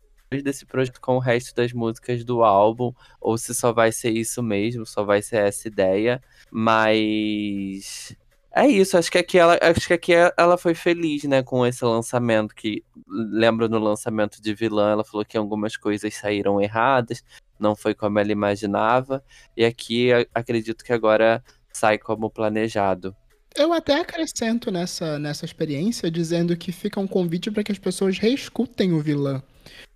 desse 0.43 0.65
projeto 0.65 1.01
com 1.01 1.17
o 1.17 1.19
resto 1.19 1.53
das 1.53 1.73
músicas 1.73 2.23
do 2.23 2.43
álbum, 2.43 2.93
ou 3.19 3.37
se 3.37 3.53
só 3.53 3.73
vai 3.73 3.91
ser 3.91 4.11
isso 4.11 4.41
mesmo, 4.41 4.85
só 4.85 5.03
vai 5.03 5.21
ser 5.21 5.47
essa 5.47 5.67
ideia. 5.67 6.21
Mas 6.49 8.15
é 8.53 8.67
isso, 8.67 8.97
acho 8.97 9.09
que 9.09 9.17
aqui 9.17 9.37
ela, 9.37 9.57
acho 9.61 9.87
que 9.87 9.93
aqui 9.93 10.13
ela 10.37 10.57
foi 10.57 10.73
feliz, 10.75 11.23
né, 11.23 11.41
com 11.41 11.65
esse 11.65 11.83
lançamento 11.85 12.53
que 12.53 12.83
lembro 13.07 13.69
no 13.69 13.79
lançamento 13.79 14.41
de 14.41 14.53
Vilã, 14.53 14.91
ela 14.91 15.05
falou 15.05 15.25
que 15.25 15.37
algumas 15.37 15.77
coisas 15.77 16.13
saíram 16.13 16.59
erradas, 16.61 17.23
não 17.61 17.75
foi 17.75 17.93
como 17.93 18.19
ela 18.19 18.31
imaginava, 18.31 19.23
e 19.55 19.63
aqui 19.63 20.09
acredito 20.33 20.83
que 20.83 20.91
agora 20.91 21.43
sai 21.71 21.97
como 21.97 22.29
planejado. 22.29 23.15
Eu 23.55 23.73
até 23.73 23.99
acrescento 23.99 24.71
nessa, 24.71 25.19
nessa 25.19 25.45
experiência 25.45 26.09
dizendo 26.09 26.55
que 26.55 26.71
fica 26.71 26.99
um 26.99 27.07
convite 27.07 27.51
para 27.51 27.63
que 27.63 27.71
as 27.71 27.79
pessoas 27.79 28.17
reescutem 28.17 28.93
o 28.93 29.01
Vilã 29.01 29.43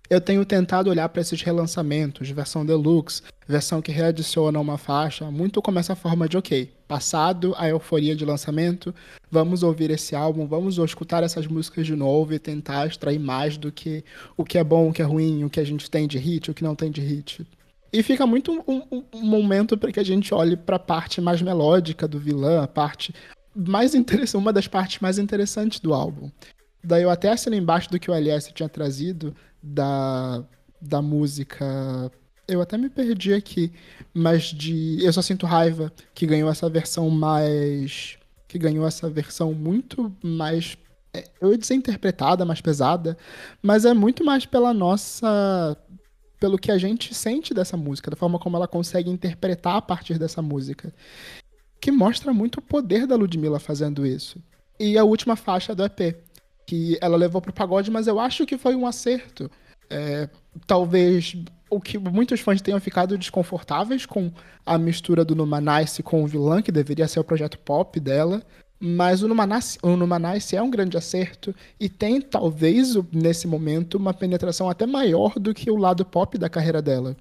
eu 0.08 0.20
tenho 0.20 0.44
tentado 0.44 0.90
olhar 0.90 1.08
para 1.08 1.20
esses 1.20 1.40
relançamentos, 1.42 2.30
versão 2.30 2.64
deluxe, 2.64 3.22
versão 3.46 3.82
que 3.82 3.92
readiciona 3.92 4.58
uma 4.58 4.78
faixa, 4.78 5.30
muito 5.30 5.62
como 5.62 5.78
essa 5.78 5.94
forma 5.94 6.28
de, 6.28 6.36
ok, 6.36 6.70
passado 6.86 7.54
a 7.56 7.68
euforia 7.68 8.14
de 8.14 8.24
lançamento, 8.24 8.94
vamos 9.30 9.62
ouvir 9.62 9.90
esse 9.90 10.14
álbum, 10.14 10.46
vamos 10.46 10.78
escutar 10.78 11.22
essas 11.22 11.46
músicas 11.46 11.86
de 11.86 11.96
novo 11.96 12.32
e 12.32 12.38
tentar 12.38 12.86
extrair 12.86 13.18
mais 13.18 13.56
do 13.56 13.72
que 13.72 14.04
o 14.36 14.44
que 14.44 14.58
é 14.58 14.64
bom, 14.64 14.88
o 14.88 14.92
que 14.92 15.02
é 15.02 15.04
ruim, 15.04 15.44
o 15.44 15.50
que 15.50 15.60
a 15.60 15.64
gente 15.64 15.90
tem 15.90 16.06
de 16.06 16.18
hit, 16.18 16.50
o 16.50 16.54
que 16.54 16.64
não 16.64 16.74
tem 16.74 16.90
de 16.90 17.00
hit. 17.00 17.46
E 17.92 18.02
fica 18.02 18.26
muito 18.26 18.52
um, 18.52 18.82
um, 18.90 19.04
um 19.14 19.24
momento 19.24 19.76
para 19.78 19.90
que 19.92 20.00
a 20.00 20.04
gente 20.04 20.34
olhe 20.34 20.56
para 20.56 20.76
a 20.76 20.80
parte 20.80 21.20
mais 21.20 21.40
melódica 21.40 22.06
do 22.06 22.18
vilã, 22.18 22.62
a 22.62 22.68
parte 22.68 23.14
mais 23.54 23.94
interessante, 23.94 24.36
uma 24.36 24.52
das 24.52 24.68
partes 24.68 25.00
mais 25.00 25.18
interessantes 25.18 25.80
do 25.80 25.94
álbum. 25.94 26.30
Daí 26.84 27.02
eu 27.02 27.10
até 27.10 27.30
assino 27.30 27.56
embaixo 27.56 27.90
do 27.90 27.98
que 27.98 28.10
o 28.10 28.14
LS 28.14 28.52
tinha 28.52 28.68
trazido, 28.68 29.34
da, 29.66 30.44
da 30.80 31.02
música. 31.02 32.10
Eu 32.48 32.60
até 32.60 32.78
me 32.78 32.88
perdi 32.88 33.34
aqui, 33.34 33.72
mas 34.14 34.44
de 34.44 35.04
Eu 35.04 35.12
Só 35.12 35.20
Sinto 35.20 35.46
Raiva, 35.46 35.92
que 36.14 36.26
ganhou 36.26 36.48
essa 36.48 36.68
versão 36.68 37.10
mais. 37.10 38.16
que 38.46 38.58
ganhou 38.58 38.86
essa 38.86 39.10
versão 39.10 39.52
muito 39.52 40.14
mais. 40.22 40.76
É, 41.12 41.24
eu 41.40 41.50
ia 41.50 41.58
dizer 41.58 41.74
interpretada, 41.74 42.44
mais 42.44 42.60
pesada, 42.60 43.16
mas 43.62 43.84
é 43.84 43.92
muito 43.92 44.24
mais 44.24 44.46
pela 44.46 44.72
nossa. 44.72 45.76
pelo 46.38 46.58
que 46.58 46.70
a 46.70 46.78
gente 46.78 47.14
sente 47.14 47.52
dessa 47.52 47.76
música, 47.76 48.10
da 48.10 48.16
forma 48.16 48.38
como 48.38 48.56
ela 48.56 48.68
consegue 48.68 49.10
interpretar 49.10 49.76
a 49.76 49.82
partir 49.82 50.18
dessa 50.18 50.40
música. 50.40 50.94
Que 51.80 51.90
mostra 51.90 52.32
muito 52.32 52.58
o 52.58 52.62
poder 52.62 53.06
da 53.06 53.16
Ludmilla 53.16 53.58
fazendo 53.58 54.06
isso. 54.06 54.40
E 54.78 54.98
a 54.98 55.04
última 55.04 55.36
faixa 55.36 55.74
do 55.74 55.84
EP, 55.84 56.16
que 56.66 56.98
ela 57.00 57.16
levou 57.16 57.40
pro 57.40 57.52
pagode, 57.52 57.90
mas 57.90 58.06
eu 58.06 58.18
acho 58.18 58.44
que 58.44 58.58
foi 58.58 58.74
um 58.74 58.86
acerto. 58.86 59.50
É, 59.88 60.28
talvez 60.66 61.36
o 61.70 61.80
que 61.80 61.96
muitos 61.98 62.40
fãs 62.40 62.60
tenham 62.60 62.80
ficado 62.80 63.16
desconfortáveis 63.16 64.04
com 64.04 64.32
a 64.64 64.76
mistura 64.76 65.24
do 65.24 65.34
Numanice 65.34 66.02
com 66.02 66.22
o 66.22 66.26
vilã, 66.26 66.60
que 66.60 66.72
deveria 66.72 67.08
ser 67.08 67.20
o 67.20 67.24
projeto 67.24 67.58
pop 67.58 67.98
dela. 68.00 68.42
Mas 68.78 69.22
o 69.22 69.28
Numanice, 69.28 69.78
o 69.82 69.96
Numanice 69.96 70.54
é 70.54 70.60
um 70.60 70.70
grande 70.70 70.98
acerto 70.98 71.54
e 71.80 71.88
tem, 71.88 72.20
talvez, 72.20 72.94
nesse 73.10 73.46
momento, 73.46 73.96
uma 73.96 74.12
penetração 74.12 74.68
até 74.68 74.84
maior 74.84 75.38
do 75.38 75.54
que 75.54 75.70
o 75.70 75.76
lado 75.76 76.04
pop 76.04 76.36
da 76.36 76.50
carreira 76.50 76.82
dela. 76.82 77.16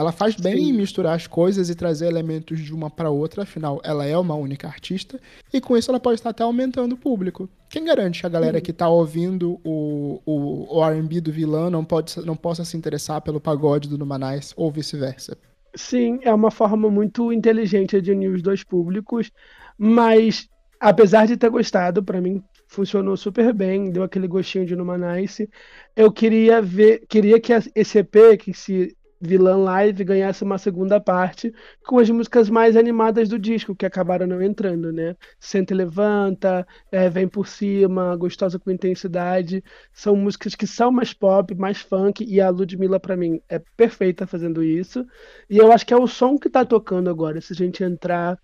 Ela 0.00 0.12
faz 0.12 0.34
bem 0.34 0.56
Sim. 0.56 0.70
em 0.70 0.72
misturar 0.72 1.14
as 1.14 1.26
coisas 1.26 1.68
e 1.68 1.74
trazer 1.74 2.06
elementos 2.06 2.58
de 2.58 2.72
uma 2.72 2.88
para 2.88 3.10
outra, 3.10 3.42
afinal, 3.42 3.82
ela 3.84 4.06
é 4.06 4.16
uma 4.16 4.34
única 4.34 4.66
artista, 4.66 5.20
e 5.52 5.60
com 5.60 5.76
isso 5.76 5.90
ela 5.90 6.00
pode 6.00 6.14
estar 6.14 6.30
até 6.30 6.42
aumentando 6.42 6.94
o 6.94 6.96
público. 6.96 7.50
Quem 7.68 7.84
garante 7.84 8.20
que 8.20 8.26
a 8.26 8.30
galera 8.30 8.62
que 8.62 8.70
está 8.70 8.88
ouvindo 8.88 9.60
o, 9.62 10.22
o, 10.24 10.78
o 10.78 10.82
RB 10.82 11.20
do 11.20 11.30
vilão 11.30 11.68
não, 11.68 11.84
pode, 11.84 12.18
não 12.24 12.34
possa 12.34 12.64
se 12.64 12.78
interessar 12.78 13.20
pelo 13.20 13.38
pagode 13.38 13.90
do 13.90 13.98
Numanais 13.98 14.54
ou 14.56 14.72
vice-versa? 14.72 15.36
Sim, 15.74 16.18
é 16.22 16.32
uma 16.32 16.50
forma 16.50 16.88
muito 16.88 17.30
inteligente 17.30 18.00
de 18.00 18.10
unir 18.10 18.30
os 18.30 18.40
dois 18.40 18.64
públicos, 18.64 19.30
mas 19.76 20.48
apesar 20.80 21.26
de 21.26 21.36
ter 21.36 21.50
gostado, 21.50 22.02
para 22.02 22.22
mim 22.22 22.42
funcionou 22.66 23.18
super 23.18 23.52
bem, 23.52 23.90
deu 23.90 24.02
aquele 24.02 24.26
gostinho 24.26 24.64
de 24.64 24.74
Numanice. 24.74 25.46
Eu 25.94 26.10
queria 26.10 26.62
ver, 26.62 27.04
queria 27.06 27.38
que 27.38 27.52
esse 27.74 27.98
EP 27.98 28.38
que 28.38 28.54
se 28.54 28.96
Vilã 29.20 29.56
Live 29.56 30.02
ganhasse 30.02 30.42
uma 30.42 30.56
segunda 30.56 30.98
parte 30.98 31.52
com 31.84 31.98
as 31.98 32.08
músicas 32.08 32.48
mais 32.48 32.74
animadas 32.74 33.28
do 33.28 33.38
disco, 33.38 33.74
que 33.74 33.84
acabaram 33.84 34.26
não 34.26 34.40
entrando, 34.40 34.90
né? 34.90 35.14
Senta 35.38 35.74
e 35.74 35.76
Levanta, 35.76 36.66
é, 36.90 37.08
Vem 37.10 37.28
Por 37.28 37.46
Cima, 37.46 38.16
Gostosa 38.16 38.58
com 38.58 38.70
Intensidade, 38.70 39.62
são 39.92 40.16
músicas 40.16 40.54
que 40.54 40.66
são 40.66 40.90
mais 40.90 41.12
pop, 41.12 41.54
mais 41.54 41.80
funk, 41.80 42.24
e 42.24 42.40
a 42.40 42.48
Ludmilla, 42.48 42.98
para 42.98 43.16
mim, 43.16 43.40
é 43.48 43.58
perfeita 43.76 44.26
fazendo 44.26 44.62
isso. 44.62 45.04
E 45.50 45.58
eu 45.58 45.70
acho 45.70 45.84
que 45.86 45.92
é 45.92 45.96
o 45.96 46.06
som 46.06 46.38
que 46.38 46.48
tá 46.48 46.64
tocando 46.64 47.10
agora, 47.10 47.40
se 47.40 47.52
a 47.52 47.56
gente 47.56 47.84
entrar 47.84 48.38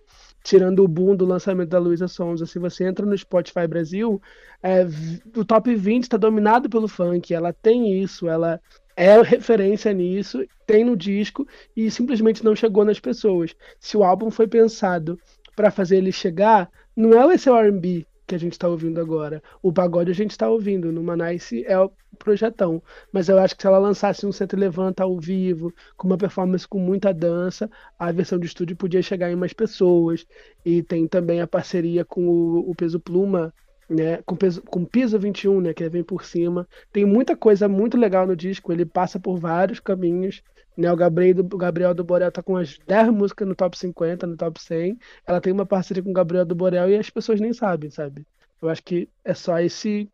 tirando 0.45 0.85
o 0.85 0.89
boom 0.89 1.17
do 1.17 1.27
lançamento 1.27 1.71
da 1.71 1.79
Luísa 1.79 2.07
Sonza, 2.07 2.47
se 2.47 2.57
você 2.59 2.85
entra 2.85 3.05
no 3.05 3.19
Spotify 3.19 3.67
Brasil, 3.67 4.23
é, 4.63 4.87
o 5.37 5.45
top 5.45 5.75
20 5.75 6.05
está 6.05 6.17
dominado 6.17 6.71
pelo 6.71 6.87
funk, 6.87 7.35
ela 7.35 7.53
tem 7.53 8.01
isso, 8.01 8.29
ela 8.29 8.61
é 8.97 9.21
referência 9.21 9.93
nisso, 9.93 10.45
tem 10.67 10.83
no 10.85 10.97
disco 10.97 11.47
e 11.77 11.91
simplesmente 11.91 12.43
não 12.43 12.57
chegou 12.57 12.85
nas 12.85 12.99
pessoas. 12.99 13.55
Se 13.79 13.97
o 13.97 14.03
álbum 14.03 14.31
foi 14.31 14.49
pensado 14.49 15.21
para 15.55 15.71
fazer 15.71 15.99
ele 15.99 16.11
chegar, 16.11 16.71
não 16.97 17.13
é 17.13 17.35
esse 17.35 17.51
R&B 17.51 18.07
que 18.27 18.35
a 18.35 18.39
gente 18.39 18.53
está 18.53 18.67
ouvindo 18.67 19.01
agora. 19.01 19.43
O 19.63 19.73
pagode 19.73 20.11
a 20.11 20.15
gente 20.15 20.33
está 20.33 20.49
ouvindo, 20.49 20.91
no 20.91 21.03
Manice 21.03 21.65
é 21.67 21.79
o 21.79 21.93
projetão. 22.19 22.83
Mas 23.13 23.29
eu 23.29 23.39
acho 23.39 23.55
que 23.55 23.63
se 23.63 23.69
ela 23.69 23.79
lançasse 23.79 24.27
um 24.27 24.33
Senta 24.33 24.57
Levanta 24.57 25.05
ao 25.05 25.19
vivo, 25.19 25.73
com 25.97 26.09
uma 26.09 26.19
performance 26.19 26.67
com 26.67 26.79
muita 26.79 27.15
dança, 27.15 27.71
a 27.99 28.11
versão 28.11 28.39
de 28.39 28.47
estúdio 28.47 28.77
podia 28.77 29.03
chegar 29.03 29.31
em 29.31 29.37
mais 29.37 29.53
pessoas. 29.53 30.27
E 30.65 30.83
tem 30.83 31.07
também 31.07 31.41
a 31.41 31.47
parceria 31.47 32.05
com 32.05 32.27
o, 32.27 32.71
o 32.71 32.75
Peso 32.75 32.99
Pluma, 32.99 33.55
né, 33.89 34.23
com, 34.23 34.37
peso, 34.37 34.63
com 34.63 34.85
piso 34.85 35.19
21, 35.19 35.61
né, 35.61 35.75
que 35.75 35.89
vem 35.89 36.03
por 36.03 36.25
cima. 36.25 36.69
Tem 36.93 37.05
muita 37.05 37.37
coisa 37.37 37.69
muito 37.69 37.97
legal 37.97 38.27
no 38.27 38.37
disco, 38.37 38.73
ele 38.73 38.85
passa 38.85 39.19
por 39.19 39.39
vários 39.39 39.81
caminhos. 39.81 40.43
Né, 40.77 40.93
o, 40.93 40.97
Gabriel 40.97 41.35
do, 41.35 41.57
o 41.57 41.59
Gabriel 41.59 41.95
do 41.95 42.05
Borel 42.05 42.31
tá 42.31 42.43
com 42.43 42.53
umas 42.53 42.79
10 42.87 43.09
músicas 43.11 43.49
no 43.49 43.55
top 43.55 43.79
50, 43.79 44.27
no 44.27 44.37
top 44.37 44.61
100. 44.61 44.99
Ela 45.27 45.41
tem 45.41 45.53
uma 45.53 45.65
parceria 45.65 46.03
com 46.03 46.11
o 46.11 46.15
Gabriel 46.15 46.45
do 46.45 46.55
Borel 46.55 46.91
e 46.91 46.97
as 46.97 47.09
pessoas 47.09 47.41
nem 47.41 47.53
sabem, 47.53 47.91
sabe? 47.91 48.27
Eu 48.61 48.69
acho 48.69 48.83
que 48.83 49.09
é 49.25 49.35
só 49.35 49.59
esse. 49.61 50.11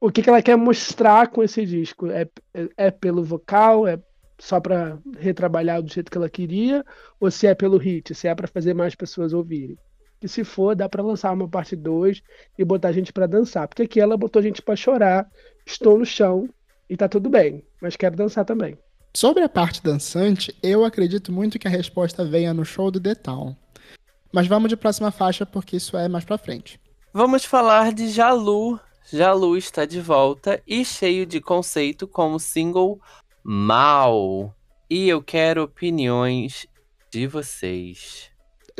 O 0.00 0.10
que, 0.10 0.22
que 0.22 0.28
ela 0.28 0.42
quer 0.42 0.56
mostrar 0.56 1.28
com 1.28 1.42
esse 1.42 1.64
disco? 1.64 2.08
É, 2.08 2.28
é, 2.52 2.68
é 2.76 2.90
pelo 2.90 3.22
vocal? 3.22 3.86
É 3.86 3.98
só 4.38 4.60
para 4.60 4.98
retrabalhar 5.18 5.80
do 5.80 5.92
jeito 5.92 6.10
que 6.10 6.18
ela 6.18 6.28
queria? 6.28 6.84
Ou 7.20 7.30
se 7.30 7.46
é 7.46 7.54
pelo 7.54 7.78
hit? 7.78 8.14
Se 8.14 8.28
é 8.28 8.34
para 8.34 8.48
fazer 8.48 8.74
mais 8.74 8.94
pessoas 8.94 9.32
ouvirem? 9.32 9.78
E 10.24 10.28
se 10.28 10.42
for, 10.42 10.74
dá 10.74 10.88
para 10.88 11.02
lançar 11.02 11.34
uma 11.34 11.46
parte 11.46 11.76
2 11.76 12.22
e 12.58 12.64
botar 12.64 12.88
a 12.88 12.92
gente 12.92 13.12
para 13.12 13.26
dançar. 13.26 13.68
Porque 13.68 13.82
aqui 13.82 14.00
ela 14.00 14.16
botou 14.16 14.40
a 14.40 14.42
gente 14.42 14.62
para 14.62 14.74
chorar, 14.74 15.30
estou 15.66 15.98
no 15.98 16.06
chão 16.06 16.48
e 16.88 16.96
tá 16.96 17.06
tudo 17.06 17.28
bem, 17.28 17.62
mas 17.78 17.94
quero 17.94 18.16
dançar 18.16 18.42
também. 18.42 18.78
Sobre 19.14 19.42
a 19.42 19.50
parte 19.50 19.82
dançante, 19.82 20.56
eu 20.62 20.82
acredito 20.82 21.30
muito 21.30 21.58
que 21.58 21.68
a 21.68 21.70
resposta 21.70 22.24
venha 22.24 22.54
no 22.54 22.64
show 22.64 22.90
do 22.90 22.98
The 22.98 23.14
Town. 23.14 23.54
Mas 24.32 24.46
vamos 24.46 24.70
de 24.70 24.78
próxima 24.78 25.10
faixa 25.10 25.44
porque 25.44 25.76
isso 25.76 25.94
é 25.94 26.08
mais 26.08 26.24
pra 26.24 26.38
frente. 26.38 26.80
Vamos 27.12 27.44
falar 27.44 27.92
de 27.92 28.08
Jalu. 28.08 28.80
Jalu 29.12 29.58
está 29.58 29.84
de 29.84 30.00
volta 30.00 30.58
e 30.66 30.86
cheio 30.86 31.26
de 31.26 31.38
conceito 31.38 32.08
como 32.08 32.40
single 32.40 32.98
Mal. 33.44 34.56
E 34.88 35.06
eu 35.06 35.22
quero 35.22 35.62
opiniões 35.62 36.66
de 37.12 37.26
vocês 37.26 38.33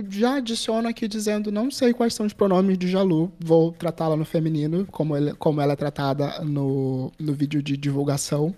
já 0.08 0.36
adiciono 0.36 0.88
aqui 0.88 1.06
dizendo, 1.06 1.52
não 1.52 1.70
sei 1.70 1.92
quais 1.92 2.14
são 2.14 2.26
os 2.26 2.32
pronomes 2.32 2.76
de 2.76 2.88
Jalu, 2.88 3.32
vou 3.38 3.72
tratá-la 3.72 4.16
no 4.16 4.24
feminino, 4.24 4.86
como, 4.90 5.16
ele, 5.16 5.34
como 5.34 5.60
ela 5.60 5.74
é 5.74 5.76
tratada 5.76 6.40
no, 6.42 7.12
no 7.18 7.32
vídeo 7.32 7.62
de 7.62 7.76
divulgação, 7.76 8.54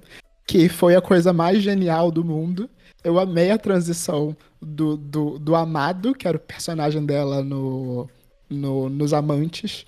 que 0.46 0.68
foi 0.68 0.96
a 0.96 1.02
coisa 1.02 1.32
mais 1.32 1.62
genial 1.62 2.10
do 2.10 2.24
mundo. 2.24 2.70
Eu 3.04 3.18
amei 3.18 3.50
a 3.50 3.58
transição 3.58 4.36
do, 4.60 4.96
do, 4.96 5.38
do 5.38 5.54
Amado, 5.54 6.14
que 6.14 6.26
era 6.26 6.36
o 6.36 6.40
personagem 6.40 7.04
dela 7.04 7.42
no, 7.42 8.08
no, 8.48 8.88
nos 8.88 9.12
Amantes, 9.12 9.84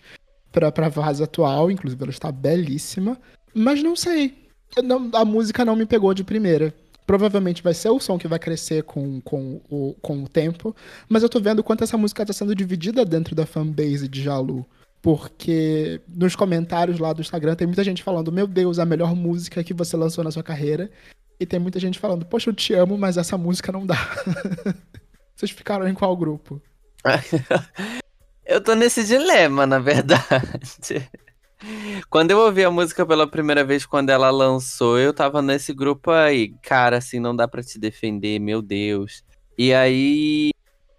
pra, 0.52 0.70
pra 0.70 0.90
fase 0.90 1.22
atual, 1.22 1.70
inclusive 1.70 2.02
ela 2.02 2.10
está 2.10 2.30
belíssima, 2.30 3.18
mas 3.54 3.82
não 3.82 3.96
sei. 3.96 4.46
Não, 4.84 5.10
a 5.14 5.24
música 5.24 5.64
não 5.64 5.74
me 5.74 5.86
pegou 5.86 6.12
de 6.12 6.22
primeira 6.22 6.74
provavelmente 7.08 7.62
vai 7.62 7.72
ser 7.72 7.88
o 7.88 7.98
som 7.98 8.18
que 8.18 8.28
vai 8.28 8.38
crescer 8.38 8.82
com, 8.82 9.18
com, 9.22 9.62
o, 9.70 9.94
com 10.02 10.22
o 10.22 10.28
tempo, 10.28 10.76
mas 11.08 11.22
eu 11.22 11.28
tô 11.30 11.40
vendo 11.40 11.64
quanto 11.64 11.82
essa 11.82 11.96
música 11.96 12.24
tá 12.24 12.34
sendo 12.34 12.54
dividida 12.54 13.02
dentro 13.02 13.34
da 13.34 13.46
fanbase 13.46 14.06
de 14.06 14.22
Jalu. 14.22 14.66
Porque 15.00 16.02
nos 16.06 16.36
comentários 16.36 16.98
lá 16.98 17.14
do 17.14 17.22
Instagram 17.22 17.54
tem 17.54 17.66
muita 17.66 17.82
gente 17.82 18.02
falando: 18.02 18.30
Meu 18.30 18.46
Deus, 18.46 18.78
a 18.78 18.84
melhor 18.84 19.14
música 19.14 19.64
que 19.64 19.72
você 19.72 19.96
lançou 19.96 20.22
na 20.22 20.30
sua 20.30 20.42
carreira. 20.42 20.90
E 21.40 21.46
tem 21.46 21.58
muita 21.58 21.80
gente 21.80 21.98
falando: 21.98 22.26
Poxa, 22.26 22.50
eu 22.50 22.54
te 22.54 22.74
amo, 22.74 22.98
mas 22.98 23.16
essa 23.16 23.38
música 23.38 23.72
não 23.72 23.86
dá. 23.86 23.96
Vocês 25.34 25.50
ficaram 25.50 25.88
em 25.88 25.94
qual 25.94 26.14
grupo? 26.14 26.60
eu 28.44 28.60
tô 28.60 28.74
nesse 28.74 29.04
dilema, 29.04 29.66
na 29.66 29.78
verdade. 29.78 31.08
Quando 32.08 32.30
eu 32.30 32.38
ouvi 32.38 32.64
a 32.64 32.70
música 32.70 33.04
pela 33.04 33.26
primeira 33.26 33.64
vez, 33.64 33.84
quando 33.84 34.10
ela 34.10 34.30
lançou, 34.30 34.98
eu 34.98 35.12
tava 35.12 35.42
nesse 35.42 35.72
grupo 35.72 36.10
aí. 36.10 36.54
Cara, 36.62 36.98
assim, 36.98 37.18
não 37.18 37.34
dá 37.34 37.48
para 37.48 37.62
te 37.62 37.78
defender, 37.78 38.38
meu 38.38 38.62
Deus. 38.62 39.24
E 39.56 39.74
aí, 39.74 40.50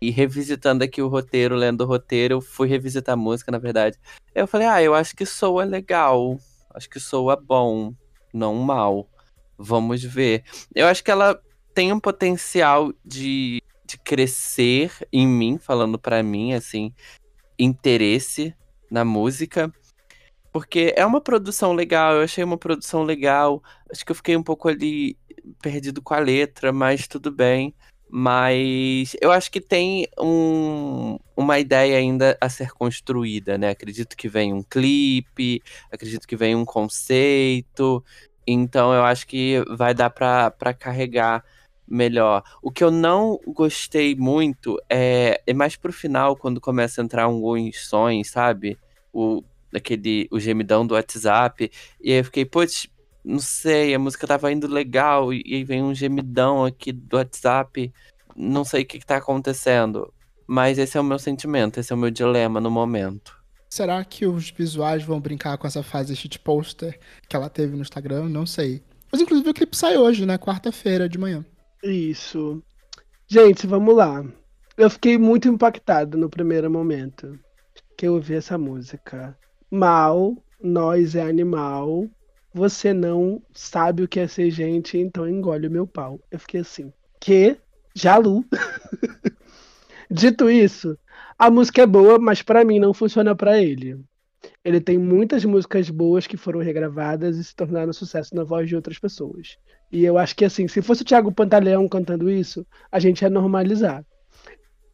e 0.01 0.09
revisitando 0.09 0.83
aqui 0.83 1.01
o 1.01 1.07
roteiro, 1.07 1.55
lendo 1.55 1.81
o 1.81 1.87
roteiro, 1.87 2.35
eu 2.35 2.41
fui 2.41 2.67
revisitar 2.67 3.13
a 3.13 3.17
música, 3.17 3.51
na 3.51 3.57
verdade. 3.57 3.97
Eu 4.35 4.47
falei, 4.47 4.67
ah, 4.67 4.81
eu 4.81 4.93
acho 4.93 5.15
que 5.15 5.25
soa 5.25 5.63
legal. 5.63 6.37
Acho 6.73 6.89
que 6.89 6.99
soa 6.99 7.35
bom, 7.35 7.93
não 8.33 8.55
mal. 8.55 9.09
Vamos 9.57 10.03
ver. 10.03 10.43
Eu 10.75 10.87
acho 10.87 11.03
que 11.03 11.11
ela 11.11 11.41
tem 11.73 11.91
um 11.91 11.99
potencial 11.99 12.93
de, 13.03 13.61
de 13.85 13.97
crescer 13.97 14.91
em 15.11 15.27
mim, 15.27 15.57
falando 15.57 15.97
para 15.97 16.21
mim, 16.21 16.53
assim, 16.53 16.93
interesse 17.57 18.53
na 18.89 19.03
música. 19.03 19.71
Porque 20.51 20.93
é 20.95 21.05
uma 21.05 21.21
produção 21.21 21.73
legal, 21.73 22.15
eu 22.15 22.23
achei 22.23 22.43
uma 22.43 22.57
produção 22.57 23.03
legal. 23.03 23.61
Acho 23.91 24.05
que 24.05 24.11
eu 24.11 24.15
fiquei 24.15 24.35
um 24.35 24.43
pouco 24.43 24.67
ali 24.67 25.17
perdido 25.61 26.01
com 26.01 26.13
a 26.13 26.19
letra, 26.19 26.71
mas 26.71 27.07
tudo 27.07 27.31
bem. 27.31 27.73
Mas 28.11 29.15
eu 29.21 29.31
acho 29.31 29.51
que 29.51 29.61
tem 29.61 30.07
um, 30.19 31.19
uma 31.37 31.59
ideia 31.59 31.97
ainda 31.97 32.35
a 32.41 32.49
ser 32.49 32.71
construída, 32.71 33.57
né? 33.57 33.69
Acredito 33.69 34.17
que 34.17 34.27
vem 34.27 34.51
um 34.51 34.63
clipe, 34.63 35.61
acredito 35.91 36.27
que 36.27 36.35
vem 36.35 36.55
um 36.55 36.65
conceito. 36.65 38.03
Então 38.47 38.93
eu 38.93 39.03
acho 39.03 39.27
que 39.27 39.63
vai 39.77 39.93
dar 39.93 40.09
para 40.09 40.73
carregar 40.73 41.45
melhor. 41.87 42.43
O 42.61 42.71
que 42.71 42.83
eu 42.83 42.91
não 42.91 43.39
gostei 43.47 44.15
muito 44.15 44.79
é, 44.89 45.41
é 45.45 45.53
mais 45.53 45.75
pro 45.75 45.93
final, 45.93 46.35
quando 46.35 46.61
começa 46.61 47.01
a 47.01 47.03
entrar 47.03 47.23
alguns 47.23 47.87
sons, 47.87 48.29
sabe? 48.29 48.77
O, 49.13 49.43
daquele 49.71 50.27
o 50.31 50.39
gemidão 50.39 50.85
do 50.85 50.93
WhatsApp. 50.93 51.71
E 52.01 52.11
aí 52.11 52.19
eu 52.19 52.23
fiquei, 52.25 52.45
putz, 52.45 52.87
não 53.23 53.39
sei, 53.39 53.93
a 53.93 53.99
música 53.99 54.25
tava 54.27 54.51
indo 54.51 54.67
legal 54.67 55.33
e, 55.33 55.43
aí 55.45 55.63
vem 55.63 55.83
um 55.83 55.93
gemidão 55.93 56.65
aqui 56.65 56.91
do 56.91 57.17
WhatsApp. 57.17 57.93
Não 58.35 58.63
sei 58.63 58.83
o 58.83 58.85
que, 58.85 58.99
que 58.99 59.05
tá 59.05 59.17
acontecendo. 59.17 60.11
Mas 60.47 60.77
esse 60.77 60.97
é 60.97 61.01
o 61.01 61.03
meu 61.03 61.19
sentimento, 61.19 61.79
esse 61.79 61.91
é 61.91 61.95
o 61.95 61.99
meu 61.99 62.09
dilema 62.09 62.59
no 62.59 62.71
momento. 62.71 63.37
Será 63.69 64.03
que 64.03 64.25
os 64.25 64.49
visuais 64.49 65.03
vão 65.03 65.19
brincar 65.19 65.57
com 65.57 65.67
essa 65.67 65.83
fase 65.83 66.15
shit 66.15 66.39
poster 66.39 66.99
que 67.27 67.35
ela 67.35 67.49
teve 67.49 67.75
no 67.75 67.83
Instagram? 67.83 68.27
Não 68.27 68.45
sei. 68.45 68.81
Mas 69.11 69.21
inclusive 69.21 69.49
o 69.49 69.53
clipe 69.53 69.77
sai 69.77 69.97
hoje, 69.97 70.25
né? 70.25 70.37
Quarta-feira 70.39 71.07
de 71.07 71.19
manhã. 71.19 71.45
Isso. 71.83 72.63
Gente, 73.27 73.67
vamos 73.67 73.95
lá. 73.95 74.25
Eu 74.75 74.89
fiquei 74.89 75.17
muito 75.17 75.47
impactado 75.47 76.17
no 76.17 76.29
primeiro 76.29 76.71
momento 76.71 77.39
que 77.95 78.07
eu 78.07 78.13
ouvi 78.15 78.35
essa 78.35 78.57
música 78.57 79.37
mal, 79.69 80.35
nós 80.61 81.15
é 81.15 81.21
animal, 81.21 82.07
você 82.53 82.93
não 82.93 83.41
sabe 83.53 84.03
o 84.03 84.07
que 84.07 84.19
é 84.19 84.27
ser 84.27 84.49
gente, 84.49 84.97
então 84.97 85.27
engole 85.27 85.67
o 85.67 85.71
meu 85.71 85.85
pau. 85.85 86.19
Eu 86.31 86.39
fiquei 86.39 86.61
assim, 86.61 86.91
que? 87.19 87.57
Jalu. 87.95 88.43
Dito 90.09 90.49
isso, 90.49 90.97
a 91.37 91.51
música 91.51 91.83
é 91.83 91.85
boa, 91.85 92.17
mas 92.17 92.41
para 92.41 92.65
mim 92.65 92.79
não 92.79 92.93
funciona 92.93 93.35
para 93.35 93.61
ele. 93.61 93.99
Ele 94.63 94.81
tem 94.81 94.97
muitas 94.97 95.45
músicas 95.45 95.89
boas 95.89 96.25
que 96.25 96.35
foram 96.35 96.59
regravadas 96.59 97.37
e 97.37 97.43
se 97.43 97.55
tornaram 97.55 97.93
sucesso 97.93 98.35
na 98.35 98.43
voz 98.43 98.67
de 98.67 98.75
outras 98.75 98.97
pessoas. 98.97 99.57
E 99.91 100.03
eu 100.03 100.17
acho 100.17 100.35
que 100.35 100.45
assim, 100.45 100.67
se 100.67 100.81
fosse 100.81 101.03
o 101.03 101.05
Thiago 101.05 101.31
Pantaleão 101.31 101.87
cantando 101.87 102.29
isso, 102.29 102.65
a 102.91 102.99
gente 102.99 103.21
ia 103.21 103.29
normalizar 103.29 104.03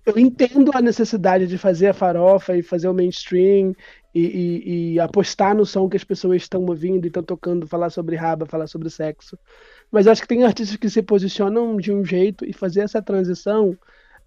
eu 0.05 0.19
entendo 0.19 0.71
a 0.73 0.81
necessidade 0.81 1.47
de 1.47 1.57
fazer 1.57 1.87
a 1.87 1.93
farofa 1.93 2.55
e 2.55 2.61
fazer 2.61 2.87
o 2.87 2.93
mainstream 2.93 3.73
e, 4.15 4.21
e, 4.21 4.93
e, 4.93 4.99
apostar 4.99 5.53
no 5.53 5.65
som 5.65 5.89
que 5.89 5.97
as 5.97 6.03
pessoas 6.05 6.41
estão 6.41 6.61
ouvindo 6.65 7.03
e 7.03 7.09
estão 7.09 7.21
tocando, 7.21 7.67
falar 7.67 7.89
sobre 7.89 8.15
raba, 8.15 8.45
falar 8.45 8.65
sobre 8.67 8.89
sexo. 8.89 9.37
Mas 9.91 10.07
acho 10.07 10.21
que 10.21 10.27
tem 10.27 10.45
artistas 10.45 10.77
que 10.77 10.89
se 10.89 11.03
posicionam 11.03 11.75
de 11.75 11.91
um 11.91 12.03
jeito 12.05 12.45
e 12.45 12.53
fazer 12.53 12.81
essa 12.81 13.01
transição, 13.01 13.77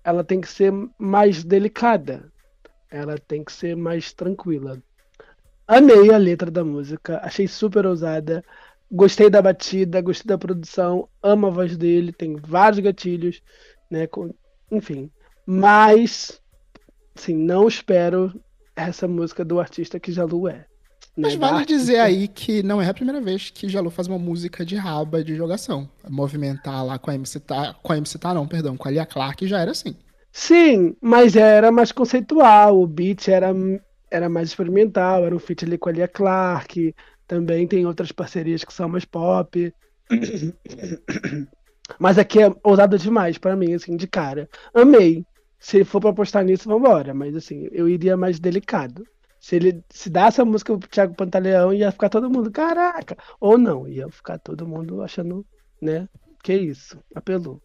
ela 0.05 0.23
tem 0.23 0.43
que 0.43 0.49
ser 0.49 0.73
mais 0.99 1.43
delicada. 1.43 2.31
Ela 2.91 3.17
tem 3.17 3.43
que 3.43 3.53
ser 3.53 3.75
mais 3.77 4.13
tranquila. 4.13 4.83
Amei 5.67 6.13
a 6.13 6.19
letra 6.19 6.51
da 6.51 6.65
música, 6.65 7.21
achei 7.23 7.49
super 7.49 7.87
ousada. 7.87 8.45
gostei 8.91 9.31
da 9.31 9.43
batida, 9.43 10.01
gostei 10.01 10.27
da 10.29 10.39
produção, 10.39 11.09
amo 11.23 11.47
a 11.47 11.51
voz 11.51 11.77
dele, 11.77 12.13
tem 12.13 12.37
vários 12.37 12.81
gatilhos, 12.81 13.43
né? 13.91 14.07
com- 14.07 14.35
enfim. 14.71 15.11
Mas, 15.47 16.41
assim, 17.17 17.35
não 17.35 17.69
espero 17.69 18.33
essa 18.87 19.09
música 19.09 19.45
do 19.45 19.61
artista 19.61 19.99
que 19.99 20.13
Jalu 20.13 20.49
é. 20.49 20.67
Mas 21.17 21.35
né, 21.35 21.41
vale 21.41 21.67
dizer 21.67 21.99
aí 21.99 22.29
que 22.29 22.63
não 22.63 22.81
é 22.81 22.89
a 22.89 22.95
primeira 22.95 23.21
vez 23.21 23.51
que 23.51 23.69
Jalu 23.69 23.91
faz 23.91 24.07
uma 24.07 24.19
música 24.19 24.65
de 24.65 24.77
raba 24.77 25.23
de 25.25 25.35
jogação. 25.35 25.89
Movimentar 26.09 26.85
lá 26.85 26.99
com 26.99 27.11
a 27.11 27.15
MC 27.15 27.41
Tá, 27.41 27.75
com 27.83 27.93
a 27.93 27.97
MC 27.97 28.19
Tá 28.19 28.33
não, 28.33 28.47
perdão, 28.47 28.77
com 28.77 28.87
a 28.87 28.91
Lia 28.91 29.05
Clark 29.05 29.47
já 29.47 29.59
era 29.59 29.73
assim. 29.73 29.97
Sim, 30.31 30.95
mas 31.01 31.35
era 31.35 31.73
mais 31.73 31.91
conceitual, 31.91 32.81
o 32.81 32.87
beat 32.87 33.27
era, 33.29 33.53
era 34.11 34.29
mais 34.29 34.49
experimental, 34.49 35.25
era 35.25 35.35
um 35.35 35.39
feat 35.39 35.65
ali 35.65 35.77
com 35.77 35.89
a 35.89 35.93
Lia 35.93 36.07
Clark, 36.07 36.95
também 37.27 37.67
tem 37.67 37.85
outras 37.85 38.13
parcerias 38.13 38.63
que 38.63 38.73
são 38.73 38.89
mais 38.89 39.05
pop. 39.05 39.75
Mas 41.99 42.19
aqui 42.19 42.41
é 42.43 42.53
ousado 42.63 42.99
demais 42.99 43.39
pra 43.39 43.57
mim, 43.57 43.75
assim, 43.75 43.97
de 43.97 44.07
cara. 44.07 44.49
Amei. 44.75 45.25
Se 45.59 45.85
for 45.85 46.01
pra 46.01 46.11
apostar 46.11 46.45
nisso, 46.45 46.69
vambora. 46.69 47.13
Mas 47.15 47.35
assim, 47.37 47.69
eu 47.73 47.89
iria 47.89 48.17
mais 48.17 48.39
delicado. 48.39 49.05
Se 49.41 49.57
ele 49.57 49.83
se 49.91 50.11
dá 50.11 50.27
essa 50.27 50.45
música 50.45 50.77
pro 50.77 50.89
Thiago 50.89 51.15
Pantaleão, 51.15 51.73
ia 51.73 51.93
ficar 51.93 52.09
todo 52.09 52.31
mundo, 52.31 52.51
caraca! 52.51 53.17
Ou 53.41 53.57
não, 53.57 53.87
ia 53.87 54.09
ficar 54.11 54.39
todo 54.39 54.67
mundo 54.67 55.01
achando, 55.03 55.47
né? 55.81 56.09
Que 56.43 56.55
isso, 56.55 56.99
apelou. 57.15 57.61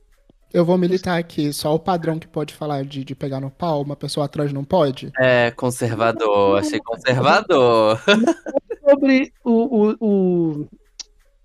Eu 0.54 0.64
vou 0.64 0.78
militar 0.78 1.18
aqui, 1.18 1.52
só 1.52 1.74
o 1.74 1.80
padrão 1.80 2.20
que 2.20 2.28
pode 2.28 2.54
falar 2.54 2.86
de, 2.86 3.04
de 3.04 3.16
pegar 3.16 3.40
no 3.40 3.50
pau, 3.50 3.82
uma 3.82 3.96
pessoa 3.96 4.28
atrás 4.28 4.54
não 4.54 4.64
pode. 4.64 5.12
É, 5.20 5.50
conservador. 5.50 6.60
Achei 6.60 6.80
conservador. 6.80 8.00
sobre 8.88 9.34
o, 9.44 9.52
o, 9.52 9.96
o- 10.00 10.68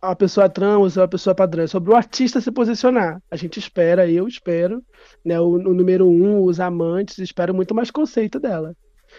a 0.00 0.14
pessoa 0.14 0.48
trans 0.48 0.96
ou 0.96 1.02
a 1.02 1.08
pessoa 1.08 1.34
padrão, 1.34 1.64
é 1.64 1.66
sobre 1.66 1.90
o 1.90 1.96
artista 1.96 2.40
se 2.40 2.52
posicionar. 2.52 3.20
A 3.30 3.36
gente 3.36 3.58
espera, 3.58 4.08
eu 4.08 4.28
espero, 4.28 4.82
né? 5.28 5.38
O, 5.40 5.50
o 5.50 5.74
número 5.74 6.08
um, 6.08 6.42
os 6.42 6.58
amantes, 6.58 7.18
espero 7.18 7.54
muito 7.54 7.74
mais 7.74 7.90
conceito 7.90 8.40
dela. 8.40 8.74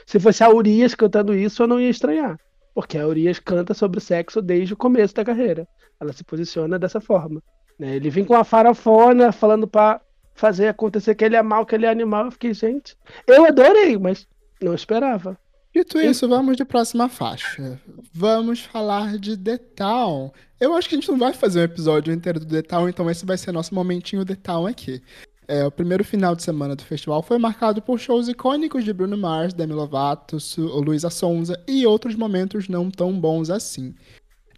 Se 0.05 0.19
fosse 0.19 0.43
a 0.43 0.49
Urias 0.49 0.93
cantando 0.95 1.33
isso, 1.33 1.63
eu 1.63 1.67
não 1.67 1.79
ia 1.79 1.89
estranhar. 1.89 2.37
Porque 2.73 2.97
a 2.97 3.07
Urias 3.07 3.39
canta 3.39 3.73
sobre 3.73 3.99
sexo 3.99 4.41
desde 4.41 4.73
o 4.73 4.77
começo 4.77 5.13
da 5.13 5.23
carreira. 5.25 5.67
Ela 5.99 6.13
se 6.13 6.23
posiciona 6.23 6.77
dessa 6.79 6.99
forma. 6.99 7.41
né? 7.79 7.95
Ele 7.95 8.09
vem 8.09 8.25
com 8.25 8.35
a 8.35 8.43
farofona 8.43 9.31
falando 9.31 9.67
pra 9.67 10.01
fazer 10.35 10.67
acontecer 10.69 11.15
que 11.15 11.25
ele 11.25 11.35
é 11.35 11.41
mal, 11.41 11.65
que 11.65 11.75
ele 11.75 11.85
é 11.85 11.89
animal. 11.89 12.25
Eu 12.25 12.31
fiquei, 12.31 12.53
gente, 12.53 12.95
eu 13.27 13.45
adorei, 13.45 13.97
mas 13.97 14.27
não 14.61 14.73
esperava. 14.73 15.37
Dito 15.75 15.99
isso, 15.99 16.27
vamos 16.27 16.57
de 16.57 16.65
próxima 16.65 17.07
faixa. 17.07 17.79
Vamos 18.13 18.61
falar 18.61 19.17
de 19.17 19.37
The 19.37 19.57
Town. 19.57 20.31
Eu 20.59 20.73
acho 20.73 20.89
que 20.89 20.95
a 20.95 20.97
gente 20.99 21.11
não 21.11 21.17
vai 21.17 21.31
fazer 21.33 21.59
um 21.59 21.63
episódio 21.63 22.11
inteiro 22.13 22.39
do 22.39 22.45
The 22.47 22.61
Town, 22.63 22.89
então 22.89 23.09
esse 23.09 23.25
vai 23.25 23.37
ser 23.37 23.51
nosso 23.51 23.75
momentinho 23.75 24.25
The 24.25 24.35
Town 24.35 24.65
aqui. 24.65 25.01
É, 25.49 25.65
o 25.65 25.71
primeiro 25.71 26.03
final 26.03 26.35
de 26.35 26.43
semana 26.43 26.75
do 26.75 26.83
festival 26.83 27.23
foi 27.23 27.39
marcado 27.39 27.81
por 27.81 27.99
shows 27.99 28.27
icônicos 28.27 28.83
de 28.83 28.93
Bruno 28.93 29.17
Mars, 29.17 29.51
Demi 29.51 29.73
Lovato, 29.73 30.37
Luísa 30.59 31.09
Sonza 31.09 31.59
e 31.67 31.87
outros 31.87 32.13
momentos 32.15 32.69
não 32.69 32.91
tão 32.91 33.19
bons 33.19 33.49
assim. 33.49 33.95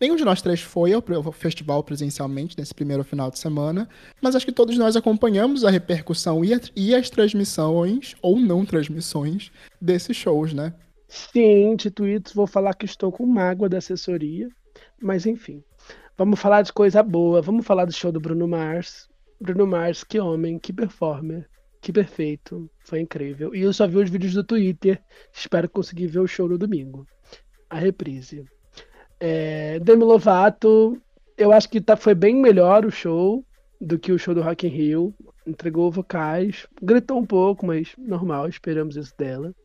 Nenhum 0.02 0.18
de 0.18 0.26
nós 0.26 0.42
três 0.42 0.60
foi 0.60 0.92
ao 0.92 1.32
festival 1.32 1.82
presencialmente 1.82 2.58
nesse 2.58 2.74
primeiro 2.76 3.06
final 3.06 3.32
de 3.32 3.40
semana, 3.40 3.88
mas 4.22 4.36
acho 4.36 4.46
que 4.46 4.52
todos 4.52 4.78
nós 4.78 4.98
acompanhamos 4.98 5.64
a 5.64 5.70
repercussão 5.70 6.44
e, 6.44 6.54
a- 6.54 6.60
e 6.76 6.94
as 6.94 7.10
transmissões, 7.10 8.14
ou 8.22 8.38
não 8.38 8.66
transmissões, 8.66 9.50
desses 9.80 10.18
shows, 10.18 10.52
né? 10.54 10.74
Sim, 11.08 11.78
isso, 11.78 12.34
vou 12.36 12.48
falar 12.48 12.74
que 12.74 12.86
estou 12.86 13.14
com 13.14 13.26
mágoa 13.26 13.70
da 13.70 13.78
assessoria, 13.78 14.50
mas 15.02 15.26
enfim. 15.26 15.64
Vamos 16.18 16.38
falar 16.38 16.64
de 16.64 16.74
coisa 16.74 17.02
boa, 17.02 17.42
vamos 17.42 17.66
falar 17.66 17.86
do 17.86 17.94
show 17.94 18.12
do 18.12 18.20
Bruno 18.20 18.46
Mars. 18.46 19.10
Bruno 19.42 19.66
Mars, 19.66 20.04
que 20.04 20.20
homem, 20.20 20.60
que 20.60 20.72
performer, 20.72 21.50
que 21.82 21.92
perfeito, 21.92 22.70
foi 22.86 23.00
incrível. 23.00 23.56
E 23.56 23.62
eu 23.62 23.74
só 23.74 23.88
vi 23.88 23.98
os 23.98 24.10
vídeos 24.10 24.36
do 24.36 24.44
Twitter, 24.44 25.02
espero 25.34 25.68
conseguir 25.68 26.06
ver 26.06 26.20
o 26.20 26.28
show 26.28 26.48
no 26.48 26.60
domingo. 26.60 27.08
A 27.68 27.78
reprise. 27.78 28.46
É, 29.20 29.80
Demi 29.80 30.04
Lovato, 30.04 31.02
eu 31.36 31.52
acho 31.52 31.68
que 31.68 31.82
tá, 31.82 31.98
foi 31.98 32.14
bem 32.14 32.36
melhor 32.36 32.86
o 32.86 32.92
show 32.92 33.44
do 33.80 33.98
que 33.98 34.12
o 34.12 34.20
show 34.20 34.36
do 34.36 34.44
Rock 34.44 34.68
in 34.68 34.70
Rio. 34.70 35.16
Entregou 35.46 35.90
vocais, 35.90 36.68
gritou 36.80 37.18
um 37.18 37.26
pouco, 37.26 37.66
mas 37.66 37.94
normal, 37.98 38.48
esperamos 38.48 38.96
isso 38.96 39.14
dela. 39.18 39.56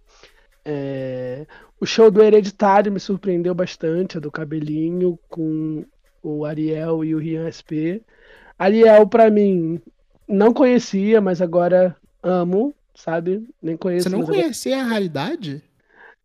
É, 0.65 1.47
o 1.79 1.85
show 1.85 2.11
do 2.11 2.23
Hereditário 2.23 2.91
me 2.91 2.99
surpreendeu 2.99 3.55
bastante, 3.55 4.17
a 4.17 4.21
do 4.21 4.33
Cabelinho, 4.33 5.19
com 5.29 5.85
o 6.23 6.47
Ariel 6.47 7.05
e 7.05 7.15
o 7.15 7.19
Rian 7.19 7.47
SP. 7.53 8.01
Ariel, 8.59 9.07
pra 9.07 9.31
mim, 9.31 9.81
não 10.29 10.53
conhecia, 10.53 11.21
mas 11.21 11.41
agora 11.43 11.97
amo, 12.23 12.75
sabe? 12.95 13.47
Nem 13.63 13.77
conheço. 13.77 14.05
Você 14.05 14.09
não 14.11 14.21
mas 14.21 14.29
agora- 14.29 14.43
conhecia 14.43 14.81
a 14.81 14.85
raridade? 14.85 15.63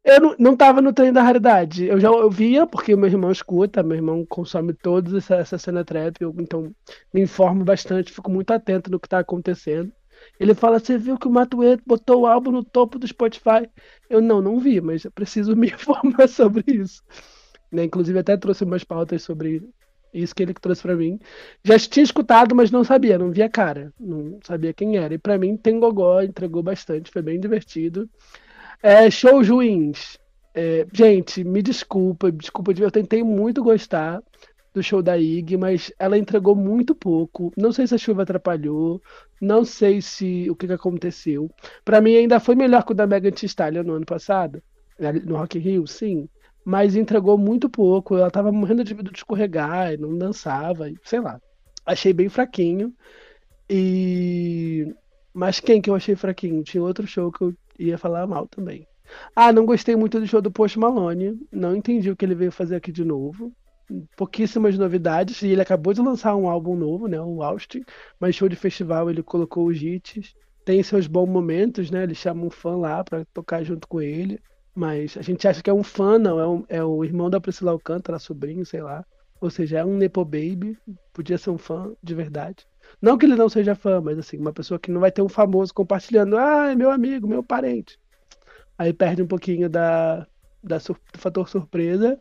Eu 0.04 0.20
não, 0.20 0.36
não 0.40 0.58
tava 0.58 0.82
no 0.82 0.92
trem 0.92 1.14
da 1.14 1.22
raridade. 1.22 1.86
Eu 1.86 2.00
já 2.00 2.08
eu 2.08 2.30
via, 2.30 2.66
porque 2.66 2.96
meu 2.96 3.08
irmão 3.08 3.32
escuta, 3.32 3.84
meu 3.84 3.96
irmão 3.98 4.26
consome 4.26 4.74
toda 4.74 5.16
essa, 5.18 5.36
essa 5.36 5.58
cena 5.60 5.86
trap, 5.86 6.20
eu, 6.20 6.34
então 6.40 6.74
me 7.14 7.22
informo 7.22 7.64
bastante, 7.64 8.12
fico 8.12 8.32
muito 8.32 8.52
atento 8.52 8.90
no 8.90 9.00
que 9.00 9.08
tá 9.08 9.20
acontecendo. 9.20 9.92
Ele 10.40 10.56
fala, 10.56 10.80
você 10.80 10.98
viu 10.98 11.18
que 11.20 11.28
o 11.28 11.32
Matuê 11.32 11.78
botou 11.86 12.22
o 12.22 12.28
álbum 12.28 12.52
no 12.52 12.64
topo 12.64 12.98
do 12.98 13.08
Spotify? 13.08 13.70
Eu 14.10 14.22
não, 14.22 14.42
não 14.42 14.60
vi, 14.60 14.82
mas 14.82 15.04
eu 15.04 15.12
preciso 15.12 15.54
me 15.58 15.68
informar 15.68 16.28
sobre 16.28 16.64
isso. 16.68 17.04
Né, 17.72 17.84
Inclusive 17.84 18.18
até 18.20 18.36
trouxe 18.36 18.64
umas 18.64 18.84
pautas 18.84 19.22
sobre 19.22 19.62
isso 20.14 20.36
que 20.36 20.43
ele 20.43 20.53
trouxe 20.53 20.82
pra 20.82 20.95
mim. 20.95 21.20
Já 21.64 21.78
tinha 21.80 22.03
escutado, 22.03 22.55
mas 22.55 22.72
não 22.72 22.84
sabia, 22.84 23.18
não 23.18 23.32
via 23.32 23.49
cara, 23.49 23.93
não 23.99 24.39
sabia 24.43 24.74
quem 24.74 24.97
era. 24.97 25.14
E 25.14 25.18
pra 25.18 25.38
mim 25.38 25.57
tem 25.57 25.80
gogó, 25.80 26.22
entregou 26.22 26.64
bastante, 26.64 27.12
foi 27.12 27.22
bem 27.22 27.39
divertido. 27.39 28.09
É, 28.82 29.09
shows 29.09 29.47
ruins. 29.49 30.18
É, 30.53 30.86
gente, 30.91 31.43
me 31.43 31.62
desculpa, 31.62 32.32
desculpa, 32.32 32.74
eu 32.78 32.91
tentei 32.91 33.24
muito 33.24 33.64
gostar 33.64 34.22
do 34.74 34.82
show 34.82 35.01
da 35.01 35.18
Ig, 35.18 35.57
mas 35.57 35.91
ela 35.99 36.18
entregou 36.18 36.55
muito 36.55 36.95
pouco. 36.95 37.51
Não 37.57 37.72
sei 37.72 37.88
se 37.88 37.95
a 37.95 37.97
chuva 37.97 38.24
atrapalhou, 38.24 39.01
não 39.41 39.66
sei 39.66 40.01
se 40.01 40.49
o 40.49 40.55
que, 40.55 40.68
que 40.68 40.74
aconteceu. 40.74 41.49
Pra 41.84 42.01
mim 42.01 42.16
ainda 42.16 42.39
foi 42.39 42.55
melhor 42.55 42.84
que 42.84 42.91
o 42.91 42.95
da 42.95 43.07
Megan 43.07 43.32
Thee 43.32 43.45
Stallion 43.45 43.84
no 43.84 43.93
ano 43.93 44.05
passado, 44.05 44.62
né, 44.99 45.12
no 45.12 45.36
Rock 45.36 45.57
in 45.57 45.62
Rio, 45.62 45.88
sim, 45.88 46.28
mas 46.66 46.95
entregou 46.95 47.38
muito 47.38 47.70
pouco. 47.70 48.16
Ela 48.16 48.32
tava 48.32 48.51
morrendo 48.51 48.84
de 48.84 48.93
medo 48.95 49.12
de 49.12 49.18
escorregar, 49.18 49.93
e 49.93 49.97
não 49.97 50.18
dançava, 50.18 50.89
e 50.89 50.95
sei 51.03 51.20
lá. 51.20 51.39
Achei 51.86 52.14
bem 52.14 52.30
fraquinho. 52.30 52.93
E 53.70 54.93
mas 55.34 55.59
quem 55.59 55.82
que 55.82 55.89
eu 55.89 55.95
achei 55.95 56.16
fraquinho? 56.16 56.64
Tinha 56.64 56.84
outro 56.84 57.07
show 57.07 57.32
que 57.32 57.41
eu 57.41 57.53
ia 57.80 57.97
falar 57.97 58.28
mal 58.28 58.47
também. 58.47 58.86
Ah, 59.36 59.51
não 59.51 59.66
gostei 59.66 59.95
muito 59.95 60.20
do 60.20 60.28
show 60.28 60.41
do 60.41 60.51
Post 60.51 60.78
Malone. 60.78 61.39
Não 61.51 61.76
entendi 61.76 62.09
o 62.09 62.16
que 62.16 62.26
ele 62.26 62.36
veio 62.36 62.51
fazer 62.51 62.76
aqui 62.76 62.91
de 62.91 63.03
novo. 63.03 63.51
Pouquíssimas 64.18 64.78
novidades. 64.78 65.41
E 65.41 65.47
ele 65.47 65.62
acabou 65.62 65.93
de 65.93 66.01
lançar 66.01 66.36
um 66.36 66.49
álbum 66.49 66.76
novo, 66.76 67.07
né? 67.07 67.20
O 67.22 67.41
Austin. 67.43 67.84
Mas 68.20 68.36
show 68.36 68.49
de 68.49 68.55
festival 68.55 69.09
ele 69.09 69.24
colocou 69.24 69.68
os 69.68 69.82
hits. 69.82 70.34
Tem 70.66 70.84
seus 70.84 71.07
bons 71.07 71.28
momentos, 71.28 71.89
né? 71.89 72.03
Ele 72.03 72.16
chama 72.16 72.45
um 72.45 72.49
fã 72.49 72.76
lá 72.76 73.03
pra 73.03 73.26
tocar 73.34 73.64
junto 73.64 73.88
com 73.88 74.01
ele. 74.01 74.39
Mas 74.76 75.18
a 75.18 75.22
gente 75.22 75.48
acha 75.48 75.62
que 75.62 75.70
é 75.70 75.74
um 75.74 75.84
fã, 75.84 76.18
não. 76.18 76.40
É, 76.40 76.48
um- 76.48 76.66
é 76.70 76.84
o 76.84 77.04
irmão 77.04 77.30
da 77.30 77.42
Priscila 77.42 77.72
Alcântara, 77.72 78.20
sobrinho, 78.20 78.66
sei 78.66 78.82
lá. 78.82 79.06
Ou 79.42 79.50
seja, 79.50 79.80
é 79.80 79.86
um 79.86 79.98
Nepo 79.98 80.24
Baby. 80.24 80.78
Podia 81.14 81.38
ser 81.38 81.50
um 81.50 81.58
fã 81.58 81.94
de 82.02 82.16
verdade. 82.16 82.66
Não 83.02 83.18
que 83.18 83.26
ele 83.26 83.36
não 83.36 83.50
seja 83.50 83.76
fã, 83.76 84.02
mas 84.02 84.18
assim, 84.20 84.38
uma 84.38 84.54
pessoa 84.54 84.80
que 84.80 84.92
não 84.92 85.02
vai 85.02 85.12
ter 85.12 85.22
um 85.22 85.30
famoso 85.30 85.74
compartilhando. 85.74 86.38
Ah, 86.38 86.72
é 86.72 86.76
meu 86.76 86.92
amigo, 86.92 87.28
meu 87.28 87.44
parente. 87.44 87.98
Aí 88.78 88.94
perde 88.94 89.22
um 89.22 89.28
pouquinho 89.28 89.70
da, 89.70 90.28
da 90.64 90.80
sur- 90.80 91.00
do 91.14 91.20
fator 91.20 91.50
surpresa. 91.50 92.20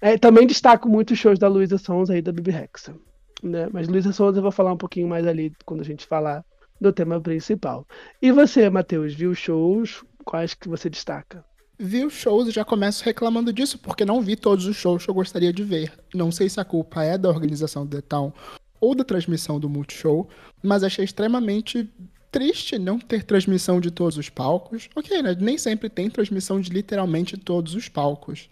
É, 0.00 0.18
também 0.18 0.46
destaco 0.46 0.88
muito 0.88 1.12
os 1.12 1.18
shows 1.18 1.38
da 1.38 1.48
Luísa 1.48 1.78
Sons 1.78 2.10
aí 2.10 2.22
da 2.22 2.32
Bibi 2.32 2.50
Rexa. 2.50 2.94
Né? 3.42 3.68
Mas 3.72 3.88
Luísa 3.88 4.12
Sons 4.12 4.36
eu 4.36 4.42
vou 4.42 4.52
falar 4.52 4.72
um 4.72 4.76
pouquinho 4.78 5.08
mais 5.08 5.26
ali 5.26 5.52
quando 5.66 5.80
a 5.80 5.84
gente 5.84 6.06
falar 6.06 6.44
do 6.80 6.92
tema 6.92 7.20
principal. 7.20 7.86
E 8.22 8.32
você, 8.32 8.70
Matheus, 8.70 9.14
viu 9.14 9.34
shows? 9.34 10.04
Quais 10.24 10.54
que 10.54 10.68
você 10.68 10.90
destaca? 10.90 11.44
Vi 11.82 12.04
os 12.04 12.12
shows 12.12 12.46
e 12.46 12.50
já 12.50 12.62
começo 12.62 13.02
reclamando 13.02 13.50
disso, 13.50 13.78
porque 13.78 14.04
não 14.04 14.20
vi 14.20 14.36
todos 14.36 14.66
os 14.66 14.76
shows 14.76 15.02
que 15.02 15.10
eu 15.10 15.14
gostaria 15.14 15.50
de 15.50 15.64
ver. 15.64 15.90
Não 16.14 16.30
sei 16.30 16.46
se 16.46 16.60
a 16.60 16.64
culpa 16.64 17.02
é 17.02 17.16
da 17.16 17.30
organização 17.30 17.86
do 17.86 17.96
The 17.96 18.02
Town 18.02 18.34
ou 18.78 18.94
da 18.94 19.02
transmissão 19.02 19.58
do 19.58 19.66
Multishow, 19.66 20.28
mas 20.62 20.84
achei 20.84 21.06
extremamente 21.06 21.88
triste 22.30 22.78
não 22.78 22.98
ter 22.98 23.24
transmissão 23.24 23.80
de 23.80 23.90
todos 23.90 24.18
os 24.18 24.28
palcos. 24.28 24.90
Ok, 24.94 25.22
né? 25.22 25.34
Nem 25.40 25.56
sempre 25.56 25.88
tem 25.88 26.10
transmissão 26.10 26.60
de 26.60 26.68
literalmente 26.68 27.38
todos 27.38 27.74
os 27.74 27.88
palcos. 27.88 28.50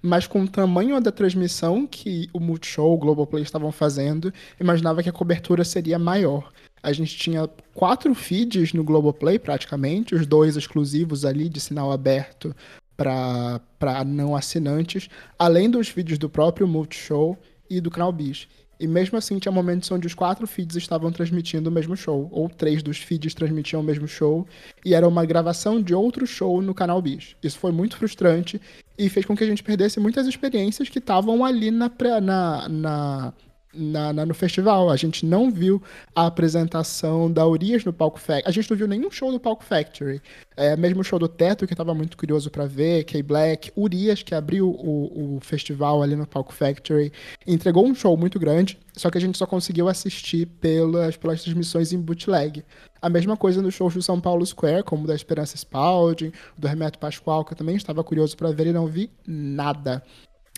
Mas 0.00 0.28
com 0.28 0.44
o 0.44 0.48
tamanho 0.48 1.00
da 1.00 1.10
transmissão 1.10 1.84
que 1.84 2.30
o 2.32 2.38
Multishow, 2.38 2.94
o 2.94 2.98
Globoplay 2.98 3.42
estavam 3.42 3.72
fazendo, 3.72 4.32
imaginava 4.60 5.02
que 5.02 5.08
a 5.08 5.12
cobertura 5.12 5.64
seria 5.64 5.98
maior. 5.98 6.52
A 6.82 6.92
gente 6.92 7.16
tinha 7.16 7.48
quatro 7.74 8.14
feeds 8.14 8.72
no 8.72 8.84
Globoplay, 8.84 9.38
praticamente, 9.38 10.14
os 10.14 10.26
dois 10.26 10.56
exclusivos 10.56 11.24
ali 11.24 11.48
de 11.48 11.60
sinal 11.60 11.92
aberto 11.92 12.54
para 12.96 14.04
não 14.04 14.34
assinantes, 14.34 15.08
além 15.38 15.70
dos 15.70 15.88
vídeos 15.88 16.18
do 16.18 16.28
próprio 16.28 16.66
Multishow. 16.66 17.38
e 17.70 17.80
do 17.80 17.90
canal 17.90 18.10
Bis. 18.10 18.48
E 18.80 18.86
mesmo 18.86 19.18
assim, 19.18 19.38
tinha 19.38 19.50
momentos 19.50 19.90
onde 19.90 20.06
os 20.06 20.14
quatro 20.14 20.46
feeds 20.46 20.76
estavam 20.76 21.10
transmitindo 21.10 21.68
o 21.68 21.72
mesmo 21.72 21.96
show, 21.96 22.28
ou 22.30 22.48
três 22.48 22.82
dos 22.82 22.98
feeds 22.98 23.34
transmitiam 23.34 23.80
o 23.80 23.84
mesmo 23.84 24.06
show, 24.06 24.46
e 24.84 24.94
era 24.94 25.06
uma 25.06 25.24
gravação 25.26 25.82
de 25.82 25.94
outro 25.94 26.26
show 26.26 26.62
no 26.62 26.72
canal 26.72 27.02
Bis. 27.02 27.34
Isso 27.42 27.58
foi 27.58 27.72
muito 27.72 27.96
frustrante 27.96 28.60
e 28.96 29.08
fez 29.08 29.26
com 29.26 29.36
que 29.36 29.42
a 29.42 29.46
gente 29.46 29.62
perdesse 29.62 29.98
muitas 29.98 30.26
experiências 30.26 30.88
que 30.88 30.98
estavam 30.98 31.44
ali 31.44 31.70
na, 31.70 31.90
na, 32.22 32.68
na 32.68 33.34
na, 33.72 34.12
na, 34.12 34.26
no 34.26 34.34
festival. 34.34 34.90
A 34.90 34.96
gente 34.96 35.24
não 35.24 35.50
viu 35.50 35.82
a 36.14 36.26
apresentação 36.26 37.30
da 37.30 37.46
Urias 37.46 37.84
no 37.84 37.92
Palco 37.92 38.18
Factory. 38.18 38.42
A 38.46 38.50
gente 38.50 38.70
não 38.70 38.76
viu 38.76 38.88
nenhum 38.88 39.10
show 39.10 39.30
do 39.30 39.38
Palco 39.38 39.64
Factory. 39.64 40.20
É, 40.56 40.76
mesmo 40.76 41.00
o 41.00 41.04
show 41.04 41.18
do 41.18 41.28
Teto, 41.28 41.66
que 41.66 41.72
eu 41.72 41.76
tava 41.76 41.94
muito 41.94 42.16
curioso 42.16 42.50
para 42.50 42.66
ver, 42.66 43.04
K-Black, 43.04 43.72
Urias, 43.76 44.22
que 44.22 44.34
abriu 44.34 44.68
o, 44.68 45.36
o 45.36 45.40
festival 45.40 46.02
ali 46.02 46.16
no 46.16 46.26
Palco 46.26 46.52
Factory, 46.52 47.12
entregou 47.46 47.86
um 47.86 47.94
show 47.94 48.16
muito 48.16 48.38
grande, 48.38 48.78
só 48.96 49.10
que 49.10 49.18
a 49.18 49.20
gente 49.20 49.38
só 49.38 49.46
conseguiu 49.46 49.88
assistir 49.88 50.46
pelas, 50.46 51.16
pelas 51.16 51.42
transmissões 51.42 51.92
em 51.92 52.00
bootleg. 52.00 52.64
A 53.00 53.08
mesma 53.08 53.36
coisa 53.36 53.62
no 53.62 53.70
show 53.70 53.88
do 53.88 54.02
São 54.02 54.20
Paulo 54.20 54.44
Square, 54.44 54.82
como 54.82 55.06
da 55.06 55.14
Esperança 55.14 55.56
Spalding, 55.56 56.32
do 56.56 56.66
Remeto 56.66 56.98
Pascoal, 56.98 57.44
que 57.44 57.52
eu 57.52 57.56
também 57.56 57.76
estava 57.76 58.02
curioso 58.02 58.36
para 58.36 58.50
ver 58.50 58.66
e 58.66 58.72
não 58.72 58.86
vi 58.86 59.08
nada 59.24 60.02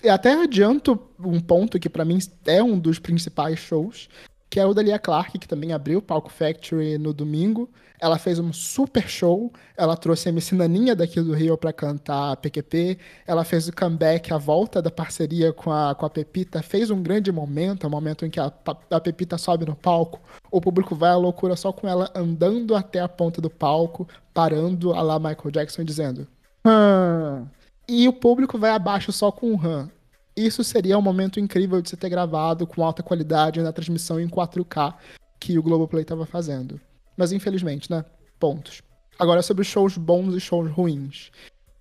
até 0.08 0.32
adianto 0.32 0.98
um 1.18 1.40
ponto 1.40 1.78
que 1.78 1.88
para 1.88 2.04
mim 2.04 2.18
é 2.46 2.62
um 2.62 2.78
dos 2.78 2.98
principais 2.98 3.58
shows, 3.58 4.08
que 4.50 4.58
é 4.58 4.66
o 4.66 4.74
da 4.74 4.82
Lia 4.82 4.98
Clark, 4.98 5.38
que 5.38 5.46
também 5.46 5.72
abriu 5.72 6.00
o 6.00 6.02
Palco 6.02 6.30
Factory 6.30 6.98
no 6.98 7.12
domingo. 7.12 7.70
Ela 8.00 8.18
fez 8.18 8.38
um 8.38 8.52
super 8.52 9.06
show, 9.06 9.52
ela 9.76 9.96
trouxe 9.96 10.28
a 10.28 10.32
MC 10.32 10.54
Naninha 10.54 10.96
daqui 10.96 11.20
do 11.20 11.34
Rio 11.34 11.56
para 11.56 11.72
cantar 11.72 12.36
PQP, 12.38 12.98
ela 13.26 13.44
fez 13.44 13.68
o 13.68 13.72
comeback, 13.72 14.32
a 14.32 14.38
volta 14.38 14.80
da 14.80 14.90
parceria 14.90 15.52
com 15.52 15.70
a, 15.70 15.94
com 15.94 16.06
a 16.06 16.10
Pepita, 16.10 16.62
fez 16.62 16.90
um 16.90 17.02
grande 17.02 17.30
momento, 17.30 17.86
um 17.86 17.90
momento 17.90 18.24
em 18.24 18.30
que 18.30 18.40
a, 18.40 18.50
a 18.90 19.00
Pepita 19.00 19.36
sobe 19.36 19.66
no 19.66 19.76
palco, 19.76 20.18
o 20.50 20.62
público 20.62 20.96
vai 20.96 21.10
à 21.10 21.16
loucura 21.16 21.54
só 21.54 21.72
com 21.72 21.86
ela 21.86 22.10
andando 22.14 22.74
até 22.74 23.00
a 23.00 23.08
ponta 23.08 23.40
do 23.40 23.50
palco, 23.50 24.08
parando 24.32 24.94
a 24.94 25.02
lá 25.02 25.18
Michael 25.18 25.50
Jackson 25.52 25.84
dizendo... 25.84 26.26
Hum, 26.66 27.46
e 27.90 28.06
o 28.06 28.12
público 28.12 28.56
vai 28.56 28.70
abaixo 28.70 29.10
só 29.10 29.32
com 29.32 29.52
o 29.52 29.56
RAM. 29.56 29.90
Isso 30.36 30.62
seria 30.62 30.96
um 30.96 31.02
momento 31.02 31.40
incrível 31.40 31.82
de 31.82 31.90
se 31.90 31.96
ter 31.96 32.08
gravado 32.08 32.64
com 32.64 32.84
alta 32.84 33.02
qualidade 33.02 33.60
na 33.60 33.72
transmissão 33.72 34.20
em 34.20 34.28
4K 34.28 34.94
que 35.40 35.58
o 35.58 35.62
Globoplay 35.62 36.02
estava 36.02 36.24
fazendo. 36.24 36.80
Mas 37.16 37.32
infelizmente, 37.32 37.90
né? 37.90 38.04
Pontos. 38.38 38.80
Agora 39.18 39.42
sobre 39.42 39.64
shows 39.64 39.96
bons 39.96 40.34
e 40.34 40.40
shows 40.40 40.70
ruins. 40.70 41.32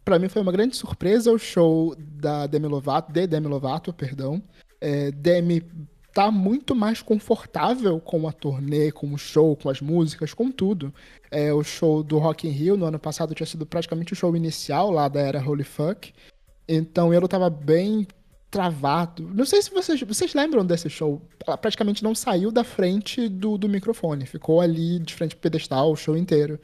Para 0.03 0.17
mim 0.17 0.27
foi 0.27 0.41
uma 0.41 0.51
grande 0.51 0.75
surpresa 0.75 1.31
o 1.31 1.37
show 1.37 1.95
da 1.95 2.47
Demi 2.47 2.67
Lovato, 2.67 3.13
de 3.13 3.27
Demi 3.27 3.47
Lovato, 3.47 3.93
perdão. 3.93 4.41
É, 4.81 5.11
Demi 5.11 5.63
tá 6.19 6.29
muito 6.29 6.75
mais 6.75 7.01
confortável 7.01 7.97
com 8.01 8.27
a 8.27 8.33
turnê, 8.33 8.91
com 8.91 9.13
o 9.13 9.17
show, 9.17 9.55
com 9.55 9.69
as 9.69 9.79
músicas, 9.79 10.33
com 10.33 10.51
tudo. 10.51 10.93
É, 11.31 11.53
o 11.53 11.63
show 11.63 12.03
do 12.03 12.17
Rock 12.17 12.45
in 12.45 12.51
Rio 12.51 12.75
no 12.75 12.85
ano 12.85 12.99
passado 12.99 13.33
tinha 13.33 13.47
sido 13.47 13.65
praticamente 13.65 14.11
o 14.11 14.15
show 14.17 14.35
inicial 14.35 14.91
lá 14.91 15.07
da 15.07 15.21
era 15.21 15.41
Holy 15.41 15.63
Fuck. 15.63 16.11
Então 16.67 17.13
ele 17.13 17.25
tava 17.25 17.49
bem 17.49 18.05
travado. 18.51 19.31
Não 19.33 19.45
sei 19.45 19.61
se 19.61 19.71
vocês, 19.71 20.01
vocês 20.01 20.33
lembram 20.33 20.65
desse 20.65 20.89
show. 20.89 21.21
Ela 21.47 21.57
praticamente 21.57 22.03
não 22.03 22.13
saiu 22.13 22.51
da 22.51 22.65
frente 22.65 23.29
do, 23.29 23.57
do 23.57 23.69
microfone. 23.69 24.25
Ficou 24.25 24.59
ali 24.59 24.99
de 24.99 25.13
frente 25.13 25.37
pro 25.37 25.43
pedestal 25.43 25.89
o 25.89 25.95
show 25.95 26.17
inteiro. 26.17 26.59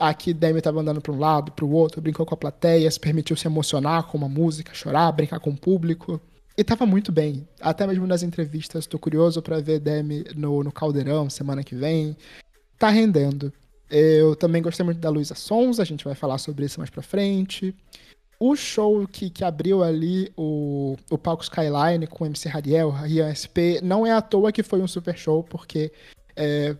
Aqui 0.00 0.32
Demi 0.32 0.62
tava 0.62 0.80
andando 0.80 1.02
para 1.02 1.12
um 1.12 1.18
lado, 1.18 1.52
para 1.52 1.66
o 1.66 1.70
outro, 1.70 2.00
brincou 2.00 2.24
com 2.24 2.34
a 2.34 2.38
plateia, 2.38 2.90
se 2.90 2.98
permitiu 2.98 3.36
se 3.36 3.46
emocionar 3.46 4.04
com 4.04 4.16
uma 4.16 4.28
música, 4.28 4.72
chorar, 4.72 5.12
brincar 5.12 5.38
com 5.38 5.50
o 5.50 5.56
público. 5.56 6.18
E 6.56 6.64
tava 6.64 6.86
muito 6.86 7.12
bem. 7.12 7.46
Até 7.60 7.86
mesmo 7.86 8.06
nas 8.06 8.22
entrevistas, 8.22 8.86
tô 8.86 8.98
curioso 8.98 9.42
para 9.42 9.60
ver 9.60 9.78
Demi 9.78 10.24
no, 10.34 10.64
no 10.64 10.72
Caldeirão 10.72 11.28
semana 11.28 11.62
que 11.62 11.74
vem. 11.74 12.16
Tá 12.78 12.88
rendendo. 12.88 13.52
Eu 13.90 14.34
também 14.34 14.62
gostei 14.62 14.84
muito 14.84 14.98
da 14.98 15.10
Luísa 15.10 15.34
Sons, 15.34 15.78
a 15.78 15.84
gente 15.84 16.04
vai 16.04 16.14
falar 16.14 16.38
sobre 16.38 16.64
isso 16.64 16.80
mais 16.80 16.90
pra 16.90 17.02
frente. 17.02 17.74
O 18.38 18.56
show 18.56 19.06
que, 19.06 19.30
que 19.30 19.44
abriu 19.44 19.82
ali 19.82 20.32
o, 20.36 20.96
o 21.10 21.16
palco 21.16 21.42
Skyline 21.42 22.06
com 22.06 22.24
o 22.24 22.26
MC 22.26 22.48
Rariel, 22.48 22.90
Rian 22.90 23.32
SP, 23.32 23.80
não 23.82 24.06
é 24.06 24.12
à 24.12 24.20
toa 24.20 24.52
que 24.52 24.62
foi 24.62 24.80
um 24.80 24.88
super 24.88 25.16
show, 25.16 25.42
porque 25.42 25.92
é, 26.34 26.76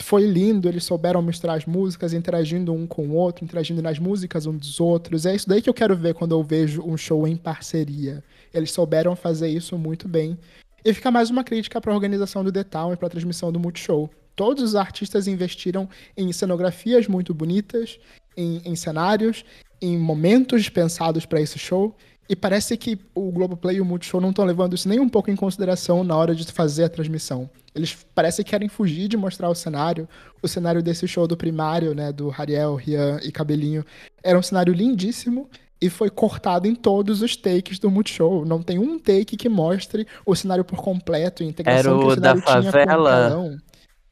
foi 0.00 0.26
lindo, 0.26 0.68
eles 0.68 0.84
souberam 0.84 1.22
misturar 1.22 1.56
as 1.56 1.66
músicas, 1.66 2.12
interagindo 2.12 2.72
um 2.72 2.86
com 2.86 3.08
o 3.08 3.14
outro, 3.14 3.44
interagindo 3.44 3.82
nas 3.82 3.98
músicas 3.98 4.46
um 4.46 4.56
dos 4.56 4.80
outros. 4.80 5.26
É 5.26 5.34
isso 5.34 5.48
daí 5.48 5.60
que 5.60 5.68
eu 5.68 5.74
quero 5.74 5.96
ver 5.96 6.14
quando 6.14 6.32
eu 6.32 6.42
vejo 6.42 6.82
um 6.82 6.96
show 6.96 7.26
em 7.26 7.36
parceria. 7.36 8.24
Eles 8.52 8.72
souberam 8.72 9.14
fazer 9.14 9.48
isso 9.48 9.78
muito 9.78 10.08
bem. 10.08 10.38
E 10.84 10.94
fica 10.94 11.10
mais 11.10 11.30
uma 11.30 11.44
crítica 11.44 11.80
para 11.80 11.92
a 11.92 11.94
organização 11.94 12.42
do 12.42 12.50
The 12.50 12.64
Town 12.64 12.92
e 12.92 12.96
para 12.96 13.06
a 13.06 13.10
transmissão 13.10 13.52
do 13.52 13.60
Multishow. 13.60 14.10
Todos 14.34 14.62
os 14.62 14.74
artistas 14.74 15.26
investiram 15.26 15.88
em 16.16 16.32
cenografias 16.32 17.06
muito 17.06 17.34
bonitas, 17.34 17.98
em, 18.36 18.62
em 18.64 18.74
cenários, 18.74 19.44
em 19.80 19.98
momentos 19.98 20.68
pensados 20.68 21.26
para 21.26 21.40
esse 21.40 21.58
show. 21.58 21.94
E 22.28 22.36
parece 22.36 22.76
que 22.76 22.98
o 23.14 23.30
Globoplay 23.30 23.76
e 23.76 23.80
o 23.80 23.84
Multishow 23.84 24.20
não 24.20 24.30
estão 24.30 24.44
levando 24.44 24.74
isso 24.74 24.88
nem 24.88 25.00
um 25.00 25.08
pouco 25.08 25.30
em 25.30 25.36
consideração 25.36 26.04
na 26.04 26.16
hora 26.16 26.34
de 26.34 26.50
fazer 26.50 26.84
a 26.84 26.88
transmissão. 26.88 27.50
Eles 27.74 27.94
parecem 28.14 28.44
que 28.44 28.52
querem 28.52 28.68
fugir 28.68 29.08
de 29.08 29.16
mostrar 29.16 29.50
o 29.50 29.54
cenário. 29.54 30.08
O 30.40 30.48
cenário 30.48 30.82
desse 30.82 31.06
show 31.06 31.26
do 31.26 31.36
primário, 31.36 31.94
né, 31.94 32.12
do 32.12 32.30
Hariel, 32.30 32.76
Rian 32.76 33.18
e 33.22 33.30
Cabelinho, 33.30 33.84
era 34.22 34.38
um 34.38 34.42
cenário 34.42 34.72
lindíssimo 34.72 35.50
e 35.80 35.88
foi 35.90 36.10
cortado 36.10 36.66
em 36.68 36.74
todos 36.74 37.22
os 37.22 37.36
takes 37.36 37.78
do 37.78 37.90
Multishow. 37.90 38.44
Não 38.44 38.62
tem 38.62 38.78
um 38.78 38.98
take 38.98 39.36
que 39.36 39.48
mostre 39.48 40.06
o 40.26 40.34
cenário 40.34 40.64
por 40.64 40.78
completo, 40.82 41.42
a 41.42 41.46
integração 41.46 41.94
era 41.94 41.98
que 41.98 42.06
o 42.06 42.10
cenário 42.10 42.40
da 42.42 42.42
tinha 42.42 42.72
favela. 42.74 43.18
com 43.18 43.56
o 43.56 43.58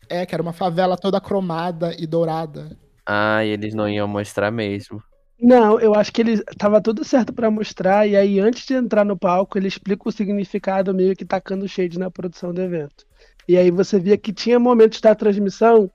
É, 0.08 0.26
que 0.26 0.34
era 0.34 0.42
uma 0.42 0.52
favela 0.52 0.96
toda 0.98 1.20
cromada 1.20 1.94
e 1.98 2.06
dourada. 2.06 2.76
Ah, 3.06 3.44
e 3.44 3.48
eles 3.50 3.74
não 3.74 3.88
iam 3.88 4.06
mostrar 4.08 4.50
mesmo. 4.52 5.02
Não, 5.40 5.78
eu 5.80 5.94
acho 5.94 6.12
que 6.12 6.20
ele 6.20 6.42
tava 6.58 6.80
tudo 6.82 7.04
certo 7.04 7.32
para 7.32 7.50
mostrar, 7.50 8.06
e 8.08 8.16
aí 8.16 8.40
antes 8.40 8.66
de 8.66 8.74
entrar 8.74 9.04
no 9.04 9.16
palco, 9.16 9.56
ele 9.56 9.68
explica 9.68 10.08
o 10.08 10.12
significado 10.12 10.92
meio 10.92 11.14
que 11.14 11.24
tacando 11.24 11.68
shade 11.68 11.96
na 11.98 12.10
produção 12.10 12.52
do 12.52 12.60
evento. 12.60 13.04
E 13.46 13.56
aí 13.56 13.70
você 13.70 14.00
via 14.00 14.18
que 14.18 14.32
tinha 14.32 14.58
momentos 14.58 15.00
da 15.00 15.14
transmissão 15.14 15.90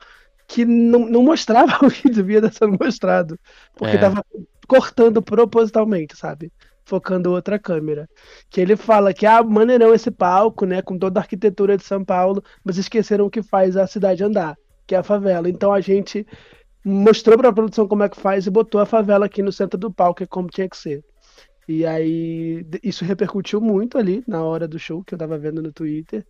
que 0.47 0.65
não, 0.65 0.99
não 1.09 1.23
mostrava 1.23 1.73
o 1.85 1.91
que 1.91 2.09
devia 2.09 2.37
estar 2.39 2.53
sendo 2.53 2.77
mostrado. 2.81 3.37
Porque 3.75 3.97
É. 3.97 3.97
tava 3.97 4.25
cortando 4.67 5.21
propositalmente, 5.21 6.15
sabe? 6.17 6.51
Focando 6.85 7.31
outra 7.31 7.57
câmera. 7.57 8.07
Que 8.49 8.61
ele 8.61 8.75
fala 8.75 9.13
que, 9.13 9.25
ah, 9.25 9.43
maneirão 9.43 9.93
esse 9.93 10.11
palco, 10.11 10.65
né? 10.65 10.81
Com 10.81 10.97
toda 10.97 11.19
a 11.19 11.23
arquitetura 11.23 11.77
de 11.77 11.83
São 11.83 12.03
Paulo, 12.03 12.43
mas 12.63 12.77
esqueceram 12.77 13.25
o 13.25 13.29
que 13.29 13.41
faz 13.41 13.77
a 13.77 13.87
cidade 13.87 14.23
andar, 14.23 14.57
que 14.85 14.95
é 14.95 14.97
a 14.97 15.03
favela. 15.03 15.49
Então 15.49 15.71
a 15.71 15.81
gente 15.81 16.25
mostrou 16.85 17.37
pra 17.37 17.53
produção 17.53 17.87
como 17.87 18.03
é 18.03 18.09
que 18.09 18.19
faz 18.19 18.45
e 18.45 18.49
botou 18.49 18.81
a 18.81 18.85
favela 18.85 19.25
aqui 19.25 19.41
no 19.41 19.51
centro 19.51 19.79
do 19.79 19.91
palco, 19.91 20.17
que 20.17 20.23
é 20.23 20.27
como 20.27 20.49
tinha 20.49 20.67
que 20.67 20.77
ser. 20.77 21.03
E 21.67 21.85
aí, 21.85 22.65
isso 22.83 23.05
repercutiu 23.05 23.61
muito 23.61 23.97
ali 23.97 24.21
na 24.27 24.43
hora 24.43 24.67
do 24.67 24.77
show 24.77 25.03
que 25.03 25.13
eu 25.13 25.17
tava 25.17 25.37
vendo 25.37 25.61
no 25.61 25.71
Twitter. 25.71 26.25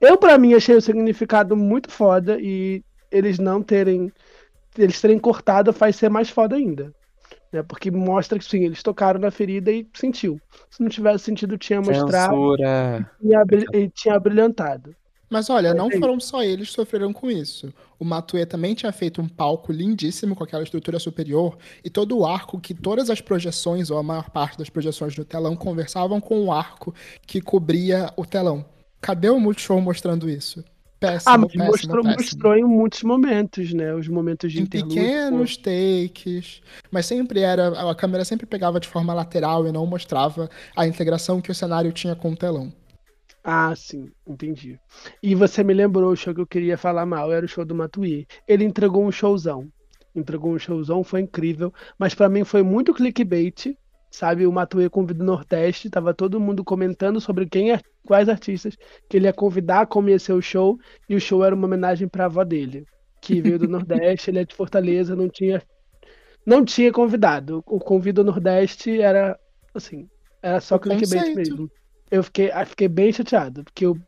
Eu, 0.00 0.16
pra 0.16 0.38
mim, 0.38 0.54
achei 0.54 0.76
o 0.76 0.80
significado 0.80 1.56
muito 1.56 1.90
foda 1.90 2.38
e 2.40 2.84
eles 3.10 3.38
não 3.38 3.62
terem. 3.62 4.12
Eles 4.78 5.00
terem 5.00 5.18
cortado 5.18 5.72
faz 5.72 5.96
ser 5.96 6.10
mais 6.10 6.30
foda 6.30 6.54
ainda. 6.54 6.94
Né? 7.56 7.62
Porque 7.62 7.90
mostra 7.90 8.38
que 8.38 8.44
sim, 8.44 8.64
eles 8.64 8.82
tocaram 8.82 9.20
na 9.20 9.30
ferida 9.30 9.70
e 9.70 9.86
sentiu. 9.94 10.40
Se 10.70 10.82
não 10.82 10.88
tivesse 10.88 11.24
sentido, 11.24 11.58
tinha 11.58 11.80
mostrado 11.80 12.54
e 12.54 13.26
tinha, 13.26 13.44
e 13.72 13.88
tinha 13.88 14.20
brilhantado. 14.20 14.94
Mas 15.28 15.50
olha, 15.50 15.74
não 15.74 15.88
é 15.88 15.98
foram 15.98 16.20
só 16.20 16.42
eles 16.42 16.68
que 16.68 16.74
sofreram 16.74 17.12
com 17.12 17.28
isso. 17.28 17.72
O 17.98 18.04
Matue 18.04 18.46
também 18.46 18.74
tinha 18.74 18.92
feito 18.92 19.20
um 19.20 19.28
palco 19.28 19.72
lindíssimo 19.72 20.36
com 20.36 20.44
aquela 20.44 20.62
estrutura 20.62 21.00
superior 21.00 21.58
e 21.84 21.90
todo 21.90 22.16
o 22.16 22.24
arco 22.24 22.60
que 22.60 22.72
todas 22.72 23.10
as 23.10 23.20
projeções, 23.20 23.90
ou 23.90 23.98
a 23.98 24.02
maior 24.02 24.30
parte 24.30 24.56
das 24.56 24.70
projeções 24.70 25.16
do 25.16 25.24
telão, 25.24 25.56
conversavam 25.56 26.20
com 26.20 26.44
o 26.44 26.52
arco 26.52 26.94
que 27.26 27.40
cobria 27.40 28.12
o 28.16 28.24
telão. 28.24 28.64
Cadê 29.00 29.28
o 29.28 29.40
Multishow 29.40 29.80
mostrando 29.80 30.30
isso? 30.30 30.64
Péssimo, 31.06 31.34
Ah, 31.34 31.38
mas 31.38 31.52
péssimo, 31.52 31.66
mostrou, 31.66 32.04
péssimo. 32.04 32.14
mostrou 32.22 32.56
em 32.56 32.64
muitos 32.64 33.02
momentos, 33.02 33.72
né? 33.72 33.94
Os 33.94 34.08
momentos 34.08 34.52
de 34.52 34.60
Em 34.62 34.66
pequenos 34.66 35.56
takes, 35.56 36.60
mas 36.90 37.06
sempre 37.06 37.40
era. 37.40 37.68
A 37.90 37.94
câmera 37.94 38.24
sempre 38.24 38.46
pegava 38.46 38.80
de 38.80 38.88
forma 38.88 39.14
lateral 39.14 39.66
e 39.66 39.72
não 39.72 39.86
mostrava 39.86 40.48
a 40.76 40.86
integração 40.86 41.40
que 41.40 41.50
o 41.50 41.54
cenário 41.54 41.92
tinha 41.92 42.16
com 42.16 42.32
o 42.32 42.36
telão. 42.36 42.72
Ah, 43.44 43.74
sim, 43.76 44.10
entendi. 44.26 44.80
E 45.22 45.34
você 45.34 45.62
me 45.62 45.72
lembrou 45.72 46.10
o 46.12 46.16
show 46.16 46.34
que 46.34 46.40
eu 46.40 46.46
queria 46.46 46.76
falar 46.76 47.06
mal, 47.06 47.32
era 47.32 47.46
o 47.46 47.48
show 47.48 47.64
do 47.64 47.74
Matuí. 47.74 48.26
Ele 48.46 48.64
entregou 48.64 49.04
um 49.06 49.12
showzão. 49.12 49.70
Entregou 50.14 50.52
um 50.52 50.58
showzão, 50.58 51.04
foi 51.04 51.20
incrível, 51.20 51.72
mas 51.98 52.14
pra 52.14 52.28
mim 52.28 52.42
foi 52.42 52.62
muito 52.62 52.92
clickbait, 52.94 53.76
sabe? 54.16 54.46
O 54.46 54.52
Matuí 54.52 54.88
convida 54.88 55.22
o 55.22 55.26
Nordeste, 55.26 55.90
tava 55.90 56.14
todo 56.14 56.40
mundo 56.40 56.64
comentando 56.64 57.20
sobre 57.20 57.44
quem 57.44 57.72
é, 57.72 57.80
quais 58.06 58.30
artistas 58.30 58.74
que 59.10 59.18
ele 59.18 59.26
ia 59.26 59.32
convidar, 59.32 59.86
como 59.86 60.08
ia 60.08 60.18
ser 60.18 60.32
o 60.32 60.40
show, 60.40 60.78
e 61.06 61.14
o 61.14 61.20
show 61.20 61.44
era 61.44 61.54
uma 61.54 61.66
homenagem 61.66 62.08
pra 62.08 62.24
avó 62.24 62.42
dele, 62.42 62.86
que 63.20 63.42
veio 63.42 63.58
do 63.58 63.68
Nordeste, 63.68 64.30
ele 64.30 64.38
é 64.38 64.44
de 64.46 64.54
Fortaleza, 64.54 65.14
não 65.14 65.28
tinha 65.28 65.62
não 66.46 66.64
tinha 66.64 66.90
convidado. 66.92 67.62
O 67.66 67.78
convite 67.78 68.14
do 68.14 68.24
Nordeste 68.24 69.02
era 69.02 69.38
assim, 69.74 70.08
era 70.42 70.60
só 70.60 70.78
clickbait 70.78 71.34
mesmo. 71.34 71.70
eu 72.10 72.22
fiquei, 72.22 72.50
eu 72.50 72.66
fiquei 72.66 72.88
bem 72.88 73.12
chateado, 73.12 73.64
porque 73.64 73.84
eu 73.84 73.98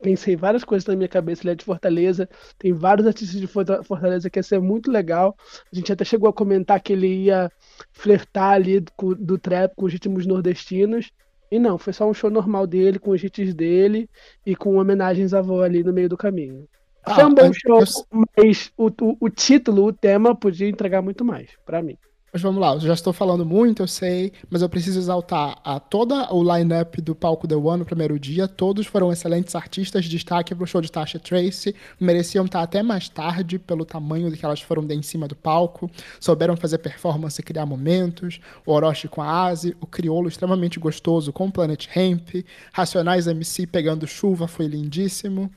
pensei 0.00 0.36
várias 0.36 0.64
coisas 0.64 0.86
na 0.86 0.96
minha 0.96 1.08
cabeça. 1.08 1.42
Ele 1.42 1.52
é 1.52 1.54
de 1.54 1.64
Fortaleza, 1.64 2.28
tem 2.58 2.72
vários 2.72 3.06
artistas 3.06 3.40
de 3.40 3.46
Fortaleza 3.46 4.30
que 4.30 4.38
ia 4.38 4.42
ser 4.42 4.60
muito 4.60 4.90
legal. 4.90 5.36
A 5.72 5.76
gente 5.76 5.92
até 5.92 6.04
chegou 6.04 6.28
a 6.28 6.32
comentar 6.32 6.80
que 6.80 6.92
ele 6.92 7.24
ia 7.24 7.50
flertar 7.92 8.52
ali 8.52 8.80
do, 8.80 9.14
do 9.14 9.38
trap 9.38 9.74
com 9.74 9.86
os 9.86 9.92
ritmos 9.92 10.26
nordestinos. 10.26 11.10
E 11.50 11.58
não, 11.58 11.78
foi 11.78 11.92
só 11.92 12.08
um 12.08 12.14
show 12.14 12.30
normal 12.30 12.66
dele, 12.66 12.98
com 12.98 13.10
os 13.10 13.22
hits 13.22 13.54
dele 13.54 14.08
e 14.44 14.54
com 14.54 14.76
homenagens 14.76 15.32
à 15.32 15.38
avó 15.38 15.62
ali 15.62 15.82
no 15.82 15.92
meio 15.92 16.08
do 16.08 16.16
caminho. 16.16 16.68
Ah, 17.04 17.14
foi 17.14 17.24
um 17.24 17.34
bom 17.34 17.50
show, 17.52 17.80
eu... 17.80 18.26
mas 18.36 18.70
o, 18.76 18.88
o, 18.88 19.16
o 19.20 19.30
título, 19.30 19.86
o 19.86 19.92
tema, 19.92 20.34
podia 20.34 20.68
entregar 20.68 21.00
muito 21.00 21.24
mais, 21.24 21.50
para 21.64 21.82
mim. 21.82 21.96
Mas 22.30 22.42
vamos 22.42 22.60
lá, 22.60 22.74
eu 22.74 22.80
já 22.80 22.92
estou 22.92 23.10
falando 23.10 23.44
muito, 23.44 23.82
eu 23.82 23.86
sei, 23.86 24.32
mas 24.50 24.60
eu 24.60 24.68
preciso 24.68 24.98
exaltar 24.98 25.58
a 25.64 25.80
toda 25.80 26.30
o 26.32 26.42
line-up 26.42 27.00
do 27.00 27.14
palco 27.14 27.48
The 27.48 27.56
One 27.56 27.78
no 27.78 27.84
primeiro 27.86 28.18
dia. 28.18 28.46
Todos 28.46 28.86
foram 28.86 29.10
excelentes 29.10 29.54
artistas, 29.54 30.04
destaque 30.04 30.54
pro 30.54 30.66
show 30.66 30.82
de 30.82 30.92
Tasha 30.92 31.18
Trace. 31.18 31.74
Mereciam 31.98 32.44
estar 32.44 32.62
até 32.62 32.82
mais 32.82 33.08
tarde 33.08 33.58
pelo 33.58 33.84
tamanho 33.84 34.30
que 34.30 34.44
elas 34.44 34.60
foram 34.60 34.84
de 34.84 34.94
em 34.94 35.00
cima 35.00 35.26
do 35.26 35.34
palco. 35.34 35.90
Souberam 36.20 36.54
fazer 36.54 36.78
performance 36.78 37.40
e 37.40 37.42
criar 37.42 37.64
momentos. 37.64 38.40
O 38.66 38.72
Orochi 38.72 39.08
com 39.08 39.22
a 39.22 39.46
Asi, 39.46 39.74
o 39.80 39.86
Criolo 39.86 40.28
extremamente 40.28 40.78
gostoso 40.78 41.32
com 41.32 41.50
Planet 41.50 41.88
Hemp. 41.96 42.44
Racionais 42.74 43.26
MC 43.26 43.66
pegando 43.66 44.06
chuva 44.06 44.46
foi 44.46 44.66
lindíssimo. 44.66 45.50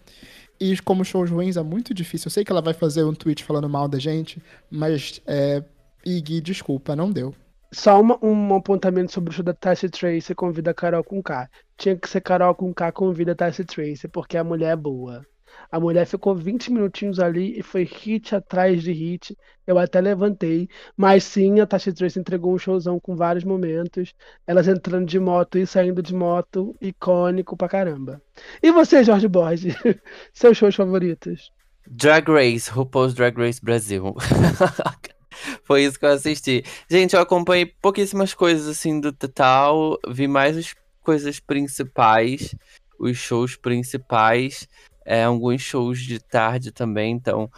E 0.58 0.78
como 0.78 1.04
shows 1.04 1.30
ruins 1.30 1.58
é 1.58 1.64
muito 1.64 1.94
difícil. 1.94 2.28
Eu 2.28 2.32
sei 2.32 2.46
que 2.46 2.52
ela 2.52 2.62
vai 2.62 2.74
fazer 2.74 3.04
um 3.04 3.14
tweet 3.14 3.44
falando 3.44 3.68
mal 3.68 3.90
da 3.90 4.00
gente, 4.00 4.42
mas 4.70 5.20
é, 5.26 5.64
Ig, 6.06 6.42
desculpa, 6.42 6.96
não 6.96 7.12
deu. 7.12 7.34
Só 7.74 8.02
uma, 8.02 8.20
um 8.22 8.54
apontamento 8.56 9.14
sobre 9.14 9.30
o 9.30 9.34
show 9.34 9.46
da 9.46 9.54
Tasha 9.54 9.90
Tracy 9.90 10.36
convida 10.36 10.72
a 10.72 10.74
Carol 10.74 11.04
com 11.04 11.24
K. 11.24 11.50
Tinha 11.78 11.96
que 11.96 12.10
ser 12.10 12.20
Carol 12.20 12.54
com 12.54 12.74
K 12.74 12.92
convida 12.92 13.32
a 13.32 13.36
Tasha 13.36 13.64
Tracy, 13.64 14.08
porque 14.10 14.38
a 14.38 14.44
mulher 14.44 14.74
é 14.74 14.76
boa. 14.76 15.26
A 15.72 15.80
mulher 15.80 16.06
ficou 16.06 16.36
20 16.36 16.72
minutinhos 16.72 17.20
ali 17.20 17.58
e 17.58 17.64
foi 17.64 17.84
hit 17.84 18.36
atrás 18.36 18.84
de 18.84 18.92
hit. 18.92 19.38
Eu 19.66 19.78
até 19.78 20.02
levantei. 20.02 20.68
Mas 20.98 21.24
sim, 21.24 21.60
a 21.60 21.66
Tasha 21.68 21.94
Tracy 21.94 22.20
entregou 22.20 22.54
um 22.54 22.58
showzão 22.58 23.00
com 23.00 23.16
vários 23.16 23.44
momentos. 23.44 24.14
Elas 24.46 24.68
entrando 24.68 25.06
de 25.06 25.20
moto 25.20 25.58
e 25.58 25.66
saindo 25.66 26.02
de 26.02 26.14
moto, 26.14 26.76
icônico 26.82 27.56
pra 27.56 27.70
caramba. 27.70 28.22
E 28.62 28.72
você, 28.72 29.04
Jorge 29.04 29.28
Borges? 29.28 29.76
Seus 30.34 30.58
shows 30.58 30.76
favoritos? 30.76 31.52
Drag 31.88 32.30
Race, 32.30 32.70
RuPaul's 32.70 33.14
Drag 33.14 33.38
Race 33.38 33.64
Brasil. 33.64 34.16
Foi 35.64 35.84
isso 35.84 36.00
que 36.00 36.06
eu 36.06 36.10
assisti. 36.10 36.64
Gente, 36.90 37.16
eu 37.16 37.22
acompanhei 37.22 37.66
pouquíssimas 37.66 38.34
coisas 38.34 38.68
assim 38.68 39.00
do 39.00 39.12
total. 39.12 39.98
Vi 40.08 40.28
mais 40.28 40.58
as 40.58 40.76
coisas 41.04 41.40
principais, 41.40 42.56
os 43.00 43.18
shows 43.18 43.56
principais, 43.56 44.68
é, 45.06 45.24
alguns 45.24 45.62
shows 45.62 46.00
de 46.00 46.20
tarde 46.20 46.72
também. 46.72 47.12
Então, 47.12 47.50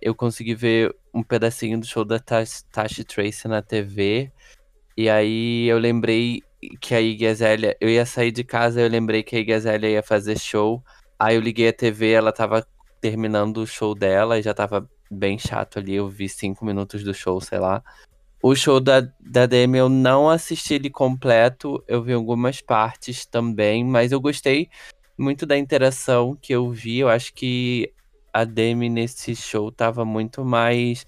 eu 0.00 0.14
consegui 0.14 0.54
ver 0.54 0.94
um 1.12 1.22
pedacinho 1.22 1.78
do 1.78 1.86
show 1.86 2.04
da 2.04 2.18
Tashi 2.18 3.04
Tracy 3.04 3.48
na 3.48 3.62
TV. 3.62 4.32
E 4.96 5.08
aí 5.08 5.66
eu 5.68 5.78
lembrei 5.78 6.42
que 6.80 6.94
a 6.94 7.00
Iggy 7.00 7.26
Azalea, 7.26 7.76
eu 7.80 7.88
ia 7.88 8.04
sair 8.04 8.32
de 8.32 8.42
casa, 8.42 8.80
eu 8.80 8.88
lembrei 8.88 9.22
que 9.22 9.36
a 9.36 9.38
Iggy 9.38 9.52
Azalea 9.52 9.90
ia 9.90 10.02
fazer 10.02 10.38
show. 10.38 10.82
Aí 11.18 11.36
eu 11.36 11.40
liguei 11.40 11.68
a 11.68 11.72
TV, 11.72 12.12
ela 12.12 12.32
tava 12.32 12.66
terminando 13.00 13.58
o 13.58 13.66
show 13.66 13.94
dela 13.94 14.38
e 14.38 14.42
já 14.42 14.52
tava 14.52 14.88
bem 15.10 15.38
chato 15.38 15.78
ali. 15.78 15.94
Eu 15.94 16.08
vi 16.08 16.28
cinco 16.28 16.64
minutos 16.64 17.02
do 17.02 17.14
show, 17.14 17.40
sei 17.40 17.58
lá. 17.58 17.82
O 18.42 18.54
show 18.54 18.78
da, 18.78 19.00
da 19.18 19.46
Demi 19.46 19.78
eu 19.78 19.88
não 19.88 20.30
assisti 20.30 20.74
ele 20.74 20.88
completo, 20.88 21.82
eu 21.88 22.02
vi 22.02 22.12
algumas 22.12 22.60
partes 22.60 23.26
também, 23.26 23.84
mas 23.84 24.12
eu 24.12 24.20
gostei 24.20 24.70
muito 25.18 25.44
da 25.44 25.58
interação 25.58 26.38
que 26.40 26.52
eu 26.52 26.70
vi. 26.70 26.98
Eu 27.00 27.08
acho 27.08 27.34
que 27.34 27.92
a 28.32 28.44
Demi 28.44 28.88
nesse 28.88 29.34
show 29.34 29.72
tava 29.72 30.04
muito 30.04 30.44
mais. 30.44 31.04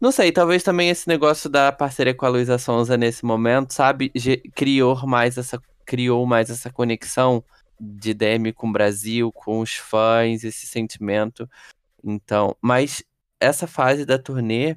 Não 0.00 0.10
sei, 0.10 0.32
talvez 0.32 0.62
também 0.62 0.88
esse 0.88 1.06
negócio 1.06 1.50
da 1.50 1.70
parceria 1.70 2.14
com 2.14 2.24
a 2.24 2.30
Luísa 2.30 2.56
Sonza 2.56 2.96
nesse 2.96 3.24
momento, 3.24 3.74
sabe? 3.74 4.10
Criou 4.54 5.06
mais 5.06 5.36
essa, 5.36 5.60
criou 5.84 6.24
mais 6.24 6.48
essa 6.48 6.70
conexão 6.70 7.44
de 7.78 8.14
Demi 8.14 8.54
com 8.54 8.68
o 8.68 8.72
Brasil, 8.72 9.30
com 9.32 9.60
os 9.60 9.74
fãs, 9.74 10.44
esse 10.44 10.66
sentimento. 10.66 11.48
Então, 12.02 12.56
mas 12.62 13.02
essa 13.40 13.66
fase 13.66 14.04
da 14.04 14.18
turnê 14.18 14.76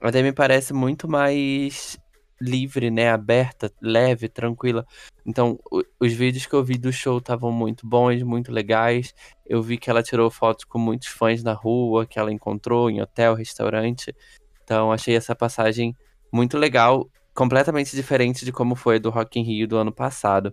até 0.00 0.22
me 0.22 0.32
parece 0.32 0.72
muito 0.74 1.08
mais 1.08 1.98
livre, 2.40 2.90
né? 2.90 3.10
Aberta, 3.10 3.72
leve, 3.80 4.28
tranquila. 4.28 4.86
Então, 5.24 5.58
o, 5.70 5.82
os 5.98 6.12
vídeos 6.12 6.46
que 6.46 6.54
eu 6.54 6.62
vi 6.62 6.76
do 6.76 6.92
show 6.92 7.18
estavam 7.18 7.50
muito 7.50 7.86
bons, 7.86 8.22
muito 8.22 8.52
legais. 8.52 9.14
Eu 9.46 9.62
vi 9.62 9.78
que 9.78 9.88
ela 9.88 10.02
tirou 10.02 10.30
fotos 10.30 10.64
com 10.64 10.78
muitos 10.78 11.08
fãs 11.08 11.42
na 11.42 11.52
rua, 11.52 12.06
que 12.06 12.18
ela 12.18 12.32
encontrou 12.32 12.90
em 12.90 13.00
hotel, 13.00 13.34
restaurante. 13.34 14.14
Então, 14.62 14.92
achei 14.92 15.16
essa 15.16 15.34
passagem 15.34 15.96
muito 16.30 16.58
legal, 16.58 17.08
completamente 17.34 17.96
diferente 17.96 18.44
de 18.44 18.52
como 18.52 18.74
foi 18.74 18.98
do 18.98 19.10
Rock 19.10 19.40
in 19.40 19.44
Rio 19.44 19.66
do 19.66 19.78
ano 19.78 19.92
passado. 19.92 20.52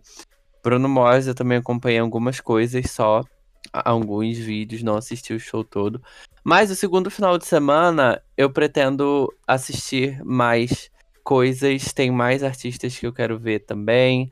Bruno 0.63 0.87
Mars, 0.87 1.27
eu 1.27 1.35
também 1.35 1.57
acompanhei 1.57 1.99
algumas 1.99 2.39
coisas 2.39 2.89
só, 2.89 3.23
alguns 3.73 4.37
vídeos, 4.37 4.83
não 4.83 4.95
assisti 4.95 5.33
o 5.33 5.39
show 5.39 5.63
todo. 5.63 6.01
Mas 6.43 6.69
o 6.69 6.75
segundo 6.75 7.09
final 7.09 7.37
de 7.37 7.45
semana 7.45 8.21
eu 8.37 8.49
pretendo 8.49 9.33
assistir 9.47 10.23
mais 10.23 10.91
coisas, 11.23 11.93
tem 11.93 12.11
mais 12.11 12.43
artistas 12.43 12.97
que 12.97 13.07
eu 13.07 13.13
quero 13.13 13.39
ver 13.39 13.59
também. 13.59 14.29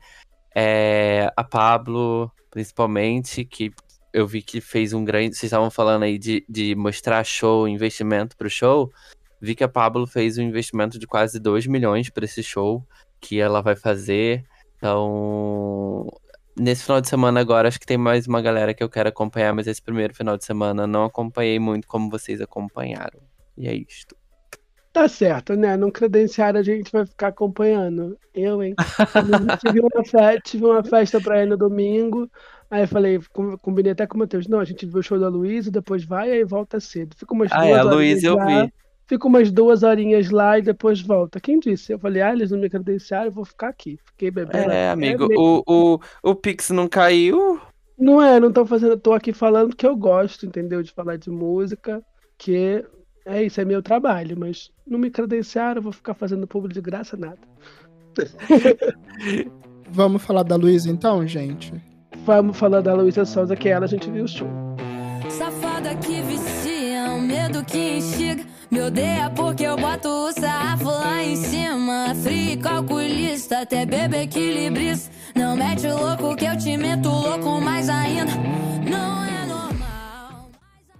É, 0.54 1.32
a 1.36 1.42
Pablo, 1.42 2.30
principalmente, 2.50 3.44
que 3.44 3.72
eu 4.12 4.26
vi 4.26 4.42
que 4.42 4.60
fez 4.60 4.92
um 4.92 5.04
grande. 5.04 5.34
Vocês 5.34 5.44
estavam 5.44 5.70
falando 5.70 6.02
aí 6.02 6.18
de, 6.18 6.44
de 6.48 6.74
mostrar 6.74 7.24
show, 7.24 7.66
investimento 7.66 8.36
pro 8.36 8.50
show. 8.50 8.92
Vi 9.40 9.54
que 9.54 9.64
a 9.64 9.68
Pablo 9.68 10.06
fez 10.06 10.38
um 10.38 10.42
investimento 10.42 10.98
de 10.98 11.06
quase 11.06 11.40
2 11.40 11.66
milhões 11.66 12.10
para 12.10 12.24
esse 12.24 12.42
show 12.42 12.86
que 13.20 13.40
ela 13.40 13.62
vai 13.62 13.74
fazer. 13.74 14.44
Então, 14.76 16.06
Nesse 16.58 16.84
final 16.84 17.00
de 17.00 17.08
semana 17.08 17.40
agora, 17.40 17.68
acho 17.68 17.80
que 17.80 17.86
tem 17.86 17.96
mais 17.96 18.26
uma 18.26 18.42
galera 18.42 18.74
que 18.74 18.82
eu 18.82 18.88
quero 18.88 19.08
acompanhar, 19.08 19.54
mas 19.54 19.66
esse 19.66 19.80
primeiro 19.80 20.14
final 20.14 20.36
de 20.36 20.44
semana 20.44 20.86
não 20.86 21.04
acompanhei 21.04 21.58
muito 21.58 21.88
como 21.88 22.10
vocês 22.10 22.40
acompanharam. 22.40 23.20
E 23.56 23.68
é 23.68 23.74
isto. 23.74 24.14
Tá 24.92 25.08
certo, 25.08 25.56
né? 25.56 25.74
No 25.74 25.90
credenciário 25.90 26.60
a 26.60 26.62
gente 26.62 26.92
vai 26.92 27.06
ficar 27.06 27.28
acompanhando. 27.28 28.18
Eu, 28.34 28.62
hein? 28.62 28.74
tive, 29.60 29.80
uma 29.80 30.04
festa, 30.04 30.40
tive 30.44 30.64
uma 30.66 30.84
festa 30.84 31.20
pra 31.20 31.42
ir 31.42 31.46
no 31.46 31.56
domingo. 31.56 32.30
Aí 32.70 32.82
eu 32.82 32.88
falei, 32.88 33.18
combinei 33.62 33.92
até 33.92 34.06
com 34.06 34.16
o 34.16 34.18
Matheus. 34.18 34.46
Não, 34.46 34.60
a 34.60 34.64
gente 34.64 34.84
viu 34.84 34.98
o 34.98 35.02
show 35.02 35.18
da 35.18 35.28
Luísa, 35.28 35.70
depois 35.70 36.04
vai 36.04 36.28
e 36.28 36.32
aí 36.32 36.44
volta 36.44 36.78
cedo. 36.78 37.16
Fica 37.16 37.32
umas 37.32 37.50
ah, 37.50 37.60
duas 37.60 37.70
é, 37.70 37.78
a 37.78 37.82
Luísa 37.82 38.26
eu 38.26 38.36
vi. 38.36 38.72
Fico 39.12 39.28
umas 39.28 39.52
duas 39.52 39.82
horinhas 39.82 40.30
lá 40.30 40.58
e 40.58 40.62
depois 40.62 41.02
volta. 41.02 41.38
Quem 41.38 41.60
disse? 41.60 41.92
Eu 41.92 41.98
falei, 41.98 42.22
ah, 42.22 42.32
eles 42.32 42.50
não 42.50 42.58
me 42.58 42.70
credenciaram, 42.70 43.26
eu 43.26 43.30
vou 43.30 43.44
ficar 43.44 43.68
aqui. 43.68 43.98
Fiquei 44.06 44.30
bebendo. 44.30 44.70
É, 44.70 44.88
amigo, 44.88 45.30
é, 45.30 45.36
o, 45.36 45.62
o, 45.66 46.00
o 46.22 46.34
Pix 46.34 46.70
não 46.70 46.88
caiu. 46.88 47.60
Não 47.98 48.22
é, 48.22 48.40
não 48.40 48.50
tô 48.50 48.64
fazendo, 48.64 48.96
tô 48.96 49.12
aqui 49.12 49.34
falando 49.34 49.76
que 49.76 49.86
eu 49.86 49.94
gosto, 49.94 50.46
entendeu? 50.46 50.82
De 50.82 50.90
falar 50.90 51.18
de 51.18 51.28
música, 51.28 52.02
que 52.38 52.82
é 53.26 53.44
isso, 53.44 53.60
é 53.60 53.66
meu 53.66 53.82
trabalho, 53.82 54.34
mas 54.34 54.70
não 54.86 54.98
me 54.98 55.10
credenciaram, 55.10 55.80
eu 55.80 55.82
vou 55.82 55.92
ficar 55.92 56.14
fazendo 56.14 56.46
público 56.46 56.72
de 56.72 56.80
graça, 56.80 57.14
nada. 57.14 57.36
Vamos 59.90 60.22
falar 60.22 60.42
da 60.42 60.56
Luísa 60.56 60.88
então, 60.88 61.26
gente? 61.26 61.74
Vamos 62.24 62.56
falar 62.56 62.80
da 62.80 62.94
Luísa 62.94 63.26
Souza, 63.26 63.54
que 63.56 63.68
ela 63.68 63.84
a 63.84 63.88
gente 63.88 64.10
viu 64.10 64.24
o 64.24 64.28
show. 64.28 64.48
Safada 65.28 65.94
que 65.96 66.22
vicia, 66.22 67.10
o 67.10 67.20
medo 67.20 67.62
que 67.62 67.98
instiga. 67.98 68.51
Me 68.72 68.80
odeia 68.80 69.28
porque 69.36 69.64
eu 69.64 69.76
boto 69.76 70.08
o 70.08 70.32
sarrafo 70.32 70.86
lá 70.86 71.22
em 71.22 71.36
cima. 71.36 72.14
Frio 72.22 72.58
calculista, 72.58 73.60
até 73.60 73.84
bebê 73.84 74.22
equilibrista. 74.22 75.12
Não 75.34 75.54
mete 75.54 75.86
o 75.86 75.94
louco 75.94 76.34
que 76.34 76.46
eu 76.46 76.56
te 76.56 76.74
meto 76.78 77.10
louco 77.10 77.60
mais 77.60 77.90
ainda. 77.90 78.32
Não 78.90 79.24
é 79.24 79.44
normal. 79.44 80.50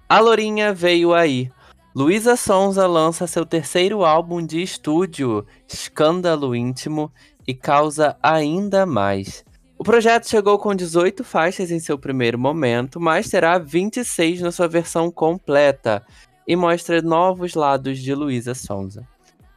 A 0.07 0.21
Lourinha 0.21 0.75
veio 0.75 1.15
aí. 1.15 1.51
Luísa 1.97 2.37
Sonza 2.37 2.87
lança 2.87 3.27
seu 3.27 3.47
terceiro 3.47 4.05
álbum 4.05 4.45
de 4.45 4.61
estúdio, 4.61 5.47
Escândalo 5.67 6.55
Íntimo, 6.55 7.11
e 7.49 7.55
causa 7.55 8.19
ainda 8.23 8.85
mais. 8.85 9.47
O 9.79 9.83
projeto 9.83 10.29
chegou 10.29 10.59
com 10.59 10.75
18 10.75 11.25
faixas 11.25 11.71
em 11.71 11.81
seu 11.81 11.99
primeiro 11.99 12.39
momento, 12.39 13.01
mas 13.01 13.31
terá 13.31 13.57
26 13.57 14.43
na 14.43 14.53
sua 14.53 14.69
versão 14.69 15.11
completa, 15.11 16.05
e 16.47 16.57
mostra 16.57 17.01
novos 17.03 17.55
lados 17.55 17.99
de 17.99 18.15
Luísa 18.15 18.55
Sonza. 18.55 19.07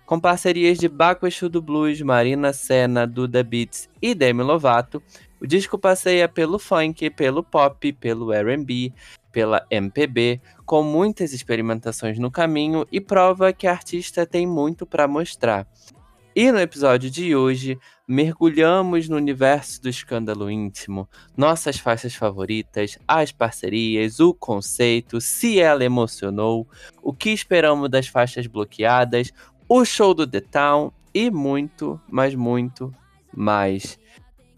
Com 0.05 0.19
parcerias 0.19 0.77
de 0.77 0.87
Baco 0.87 1.25
Exu 1.25 1.49
do 1.49 1.61
Blues, 1.61 1.99
Marina 2.01 2.53
Senna, 2.53 3.07
Duda 3.07 3.43
Beats 3.43 3.89
e 4.01 4.13
Demi 4.13 4.43
Lovato, 4.43 5.01
o 5.41 5.47
disco 5.47 5.77
passeia 5.77 6.29
pelo 6.29 6.59
funk, 6.59 7.09
pelo 7.09 7.43
pop, 7.43 7.91
pelo 7.93 8.31
R&B, 8.31 8.93
pela 9.31 9.65
MPB, 9.69 10.39
com 10.65 10.81
muitas 10.81 11.33
experimentações 11.33 12.17
no 12.19 12.31
caminho 12.31 12.85
e 12.91 13.01
prova 13.01 13.51
que 13.51 13.67
a 13.67 13.71
artista 13.71 14.25
tem 14.25 14.47
muito 14.47 14.85
para 14.85 15.07
mostrar. 15.07 15.67
E 16.35 16.51
no 16.51 16.59
episódio 16.59 17.09
de 17.09 17.33
hoje, 17.33 17.79
mergulhamos 18.05 19.07
no 19.07 19.15
universo 19.15 19.81
do 19.81 19.87
escândalo 19.87 20.51
íntimo, 20.51 21.07
nossas 21.37 21.77
faixas 21.77 22.13
favoritas, 22.13 22.99
as 23.07 23.31
parcerias, 23.31 24.19
o 24.19 24.33
conceito, 24.33 25.21
se 25.21 25.61
ela 25.61 25.85
emocionou, 25.85 26.67
o 27.01 27.13
que 27.13 27.29
esperamos 27.29 27.89
das 27.89 28.09
faixas 28.09 28.47
bloqueadas, 28.47 29.31
o 29.69 29.85
show 29.85 30.13
do 30.13 30.27
The 30.27 30.41
Town 30.41 30.91
e 31.13 31.31
muito, 31.31 31.97
mas 32.11 32.35
muito 32.35 32.93
mais. 33.33 33.97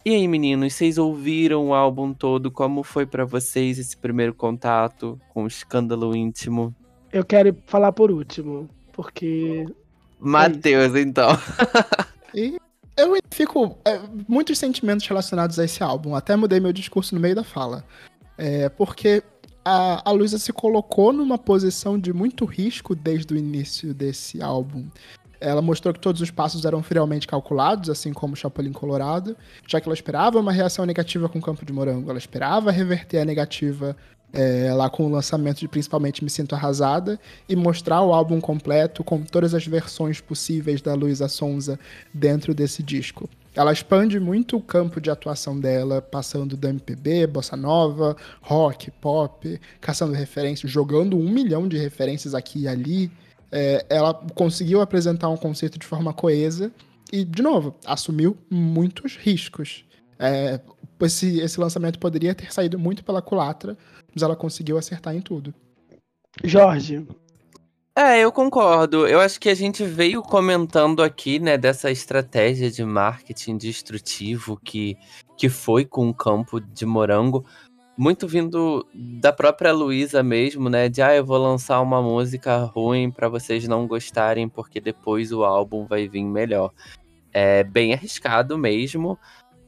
E 0.03 0.15
aí, 0.15 0.27
meninos, 0.27 0.73
vocês 0.73 0.97
ouviram 0.97 1.67
o 1.67 1.75
álbum 1.75 2.11
todo? 2.11 2.49
Como 2.49 2.81
foi 2.81 3.05
para 3.05 3.23
vocês 3.23 3.77
esse 3.77 3.95
primeiro 3.95 4.33
contato 4.33 5.21
com 5.31 5.43
o 5.43 5.47
escândalo 5.47 6.15
íntimo? 6.15 6.75
Eu 7.13 7.23
quero 7.23 7.55
falar 7.67 7.91
por 7.91 8.09
último, 8.09 8.67
porque 8.93 9.67
Matheus, 10.19 10.95
então. 10.95 11.29
e 12.33 12.57
eu 12.97 13.15
fico 13.31 13.77
é, 13.85 13.99
muitos 14.27 14.57
sentimentos 14.57 15.05
relacionados 15.05 15.59
a 15.59 15.65
esse 15.65 15.83
álbum. 15.83 16.15
Até 16.15 16.35
mudei 16.35 16.59
meu 16.59 16.73
discurso 16.73 17.13
no 17.13 17.21
meio 17.21 17.35
da 17.35 17.43
fala. 17.43 17.83
É, 18.37 18.69
porque 18.69 19.23
a, 19.63 20.09
a 20.09 20.11
Luísa 20.11 20.37
se 20.37 20.51
colocou 20.51 21.11
numa 21.13 21.37
posição 21.37 21.99
de 21.99 22.11
muito 22.13 22.45
risco 22.45 22.95
desde 22.95 23.33
o 23.33 23.37
início 23.37 23.93
desse 23.93 24.41
álbum. 24.41 24.87
Ela 25.39 25.61
mostrou 25.61 25.93
que 25.93 25.99
todos 25.99 26.21
os 26.21 26.31
passos 26.31 26.65
eram 26.65 26.81
friamente 26.81 27.27
calculados, 27.27 27.89
assim 27.89 28.11
como 28.11 28.33
o 28.33 28.35
Chapolin 28.35 28.71
Colorado, 28.71 29.37
já 29.67 29.79
que 29.79 29.87
ela 29.87 29.93
esperava 29.93 30.39
uma 30.39 30.51
reação 30.51 30.83
negativa 30.85 31.29
com 31.29 31.37
o 31.37 31.41
Campo 31.41 31.63
de 31.63 31.71
Morango. 31.71 32.09
Ela 32.09 32.17
esperava 32.17 32.71
reverter 32.71 33.19
a 33.19 33.25
negativa 33.25 33.95
é, 34.33 34.73
lá 34.73 34.89
com 34.89 35.05
o 35.05 35.09
lançamento 35.09 35.59
de 35.59 35.67
principalmente 35.67 36.23
Me 36.23 36.29
Sinto 36.29 36.53
Arrasada 36.53 37.19
e 37.47 37.55
mostrar 37.55 38.01
o 38.01 38.13
álbum 38.13 38.39
completo 38.39 39.03
com 39.03 39.21
todas 39.21 39.53
as 39.53 39.65
versões 39.65 40.19
possíveis 40.19 40.81
da 40.81 40.93
Luísa 40.93 41.27
Sonza 41.27 41.79
dentro 42.13 42.53
desse 42.53 42.83
disco. 42.83 43.29
Ela 43.57 43.73
expande 43.73 44.19
muito 44.19 44.55
o 44.55 44.61
campo 44.61 45.01
de 45.01 45.09
atuação 45.09 45.59
dela, 45.59 45.99
passando 45.99 46.55
do 46.55 46.67
MPB, 46.67 47.25
bossa 47.25 47.57
nova, 47.57 48.15
rock, 48.39 48.91
pop, 48.91 49.59
caçando 49.81 50.13
referências, 50.13 50.71
jogando 50.71 51.17
um 51.17 51.27
milhão 51.27 51.67
de 51.67 51.75
referências 51.75 52.35
aqui 52.35 52.61
e 52.61 52.67
ali. 52.67 53.11
É, 53.51 53.83
ela 53.89 54.13
conseguiu 54.35 54.79
apresentar 54.79 55.29
um 55.29 55.37
conceito 55.37 55.79
de 55.79 55.87
forma 55.87 56.13
coesa 56.13 56.71
e, 57.11 57.25
de 57.25 57.41
novo, 57.41 57.73
assumiu 57.83 58.37
muitos 58.47 59.15
riscos. 59.15 59.83
É, 60.19 60.59
esse, 61.01 61.39
esse 61.39 61.59
lançamento 61.59 61.99
poderia 61.99 62.33
ter 62.33 62.51
saído 62.53 62.77
muito 62.79 63.03
pela 63.03 63.21
culatra, 63.21 63.77
mas 64.13 64.23
ela 64.23 64.35
conseguiu 64.35 64.77
acertar 64.77 65.15
em 65.15 65.21
tudo. 65.21 65.53
Jorge. 66.43 67.05
É, 67.97 68.19
eu 68.19 68.31
concordo. 68.31 69.07
Eu 69.07 69.19
acho 69.19 69.39
que 69.39 69.49
a 69.49 69.55
gente 69.55 69.83
veio 69.83 70.21
comentando 70.21 71.01
aqui, 71.01 71.39
né, 71.39 71.57
dessa 71.57 71.89
estratégia 71.89 72.69
de 72.69 72.83
marketing 72.85 73.57
destrutivo 73.57 74.59
que, 74.63 74.95
que 75.35 75.49
foi 75.49 75.83
com 75.83 76.07
o 76.07 76.13
campo 76.13 76.59
de 76.59 76.85
morango. 76.85 77.43
Muito 77.97 78.27
vindo 78.27 78.85
da 78.93 79.33
própria 79.33 79.73
Luísa 79.73 80.21
mesmo, 80.21 80.69
né? 80.69 80.87
De 80.87 81.01
ah, 81.01 81.15
eu 81.15 81.25
vou 81.25 81.39
lançar 81.39 81.81
uma 81.81 81.99
música 81.99 82.57
ruim 82.65 83.09
para 83.09 83.27
vocês 83.27 83.67
não 83.67 83.87
gostarem, 83.87 84.47
porque 84.47 84.79
depois 84.79 85.31
o 85.31 85.43
álbum 85.43 85.87
vai 85.87 86.07
vir 86.07 86.23
melhor. 86.23 86.71
É 87.33 87.63
bem 87.63 87.95
arriscado 87.95 88.59
mesmo. 88.59 89.17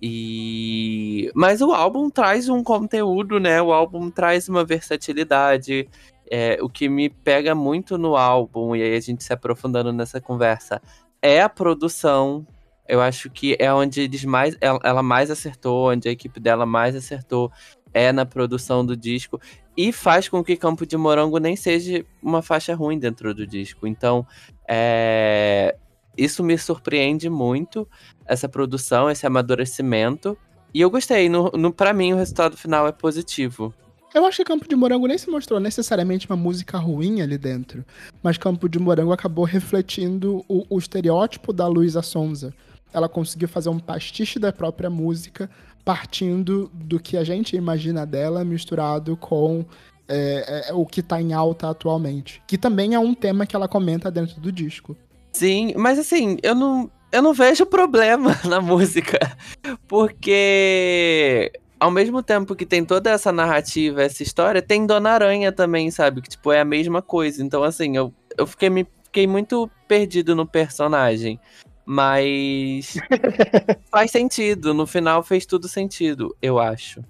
E 0.02 1.32
mas 1.36 1.62
o 1.62 1.72
álbum 1.72 2.10
traz 2.10 2.48
um 2.48 2.64
conteúdo, 2.64 3.40
né? 3.40 3.62
O 3.62 3.74
álbum 3.74 4.10
traz 4.10 4.48
uma 4.48 4.64
versatilidade. 4.64 5.90
É, 6.32 6.60
o 6.62 6.70
que 6.70 6.88
me 6.88 7.10
pega 7.10 7.56
muito 7.56 7.98
no 7.98 8.16
álbum, 8.16 8.76
e 8.76 8.84
aí 8.84 8.96
a 8.96 9.00
gente 9.00 9.24
se 9.24 9.34
aprofundando 9.34 9.92
nessa 9.92 10.22
conversa, 10.22 10.80
é 11.22 11.42
a 11.42 11.50
produção. 11.50 12.46
Eu 12.88 13.02
acho 13.02 13.30
que 13.30 13.56
é 13.60 13.72
onde 13.74 14.02
eles 14.02 14.24
mais, 14.26 14.58
ela 14.62 15.04
mais 15.04 15.32
acertou, 15.32 15.92
onde 15.92 16.08
a 16.08 16.12
equipe 16.12 16.40
dela 16.40 16.66
mais 16.66 16.96
acertou, 16.96 17.52
é 17.94 18.12
na 18.12 18.26
produção 18.26 18.86
do 18.86 18.96
disco. 18.96 19.40
E 19.76 19.92
faz 19.92 20.28
com 20.28 20.44
que 20.44 20.58
Campo 20.58 20.86
de 20.86 20.98
Morango 20.98 21.38
nem 21.40 21.56
seja 21.56 22.06
uma 22.22 22.42
faixa 22.42 22.76
ruim 22.76 23.00
dentro 23.00 23.34
do 23.34 23.48
disco. 23.48 23.88
Então, 23.88 24.26
é, 24.68 25.76
isso 26.18 26.44
me 26.44 26.58
surpreende 26.58 27.30
muito, 27.30 27.88
essa 28.30 28.48
produção, 28.48 29.10
esse 29.10 29.26
amadurecimento. 29.26 30.38
E 30.74 30.80
eu 30.80 30.90
gostei. 30.90 31.28
No, 31.28 31.50
no, 31.52 31.74
para 31.74 31.92
mim, 31.92 32.14
o 32.14 32.16
resultado 32.16 32.56
final 32.56 32.88
é 32.88 32.92
positivo. 32.92 33.74
Eu 34.14 34.26
acho 34.26 34.38
que 34.38 34.46
Campo 34.46 34.68
de 34.68 34.76
Morango 34.76 35.08
nem 35.08 35.18
se 35.18 35.30
mostrou 35.30 35.60
necessariamente 35.60 36.28
uma 36.30 36.38
música 36.38 36.78
ruim 36.78 37.22
ali 37.22 37.38
dentro. 37.38 37.84
Mas 38.24 38.38
Campo 38.38 38.70
de 38.70 38.80
Morango 38.80 39.12
acabou 39.12 39.46
refletindo 39.46 40.46
o, 40.48 40.66
o 40.70 40.78
estereótipo 40.78 41.52
da 41.52 41.68
Luísa 41.68 42.02
Sonza. 42.02 42.54
Ela 42.94 43.10
conseguiu 43.10 43.48
fazer 43.48 43.70
um 43.70 43.80
pastiche 43.80 44.40
da 44.40 44.52
própria 44.52 44.90
música, 44.90 45.50
partindo 45.84 46.72
do 46.74 47.00
que 47.00 47.18
a 47.18 47.24
gente 47.24 47.56
imagina 47.56 48.06
dela, 48.06 48.44
misturado 48.44 49.16
com 49.18 49.66
é, 50.08 50.70
é, 50.70 50.74
o 50.74 50.86
que 50.86 51.04
tá 51.04 51.22
em 51.22 51.34
alta 51.34 51.70
atualmente. 51.70 52.42
Que 52.48 52.58
também 52.58 52.96
é 52.96 53.00
um 53.00 53.14
tema 53.14 53.46
que 53.46 53.56
ela 53.56 53.68
comenta 53.68 54.10
dentro 54.10 54.40
do 54.42 54.52
disco. 54.52 54.98
Sim, 55.32 55.74
mas 55.78 56.00
assim, 56.00 56.38
eu 56.42 56.56
não, 56.56 56.90
eu 57.12 57.22
não 57.22 57.34
vejo 57.34 57.66
problema 57.66 58.40
na 58.46 58.62
música. 58.62 59.20
Porque 59.88 61.52
ao 61.80 61.90
mesmo 61.90 62.22
tempo 62.22 62.56
que 62.56 62.66
tem 62.66 62.84
toda 62.84 63.10
essa 63.10 63.32
narrativa, 63.32 64.04
essa 64.04 64.22
história, 64.22 64.62
tem 64.62 64.86
Dona 64.86 65.12
Aranha 65.12 65.52
também, 65.52 65.90
sabe? 65.90 66.22
Que, 66.22 66.30
tipo, 66.30 66.52
é 66.52 66.60
a 66.60 66.66
mesma 66.66 67.02
coisa. 67.02 67.44
Então, 67.44 67.64
assim, 67.64 67.96
eu, 67.96 68.14
eu 68.38 68.46
fiquei, 68.46 68.70
me, 68.70 68.86
fiquei 69.06 69.26
muito 69.26 69.70
perdido 69.88 70.36
no 70.36 70.46
personagem. 70.46 71.40
Mas 71.86 72.98
faz 73.90 74.12
sentido. 74.12 74.74
No 74.74 74.86
final 74.86 75.24
fez 75.24 75.46
tudo 75.46 75.68
sentido, 75.68 76.36
eu 76.42 76.60
acho. 76.60 77.02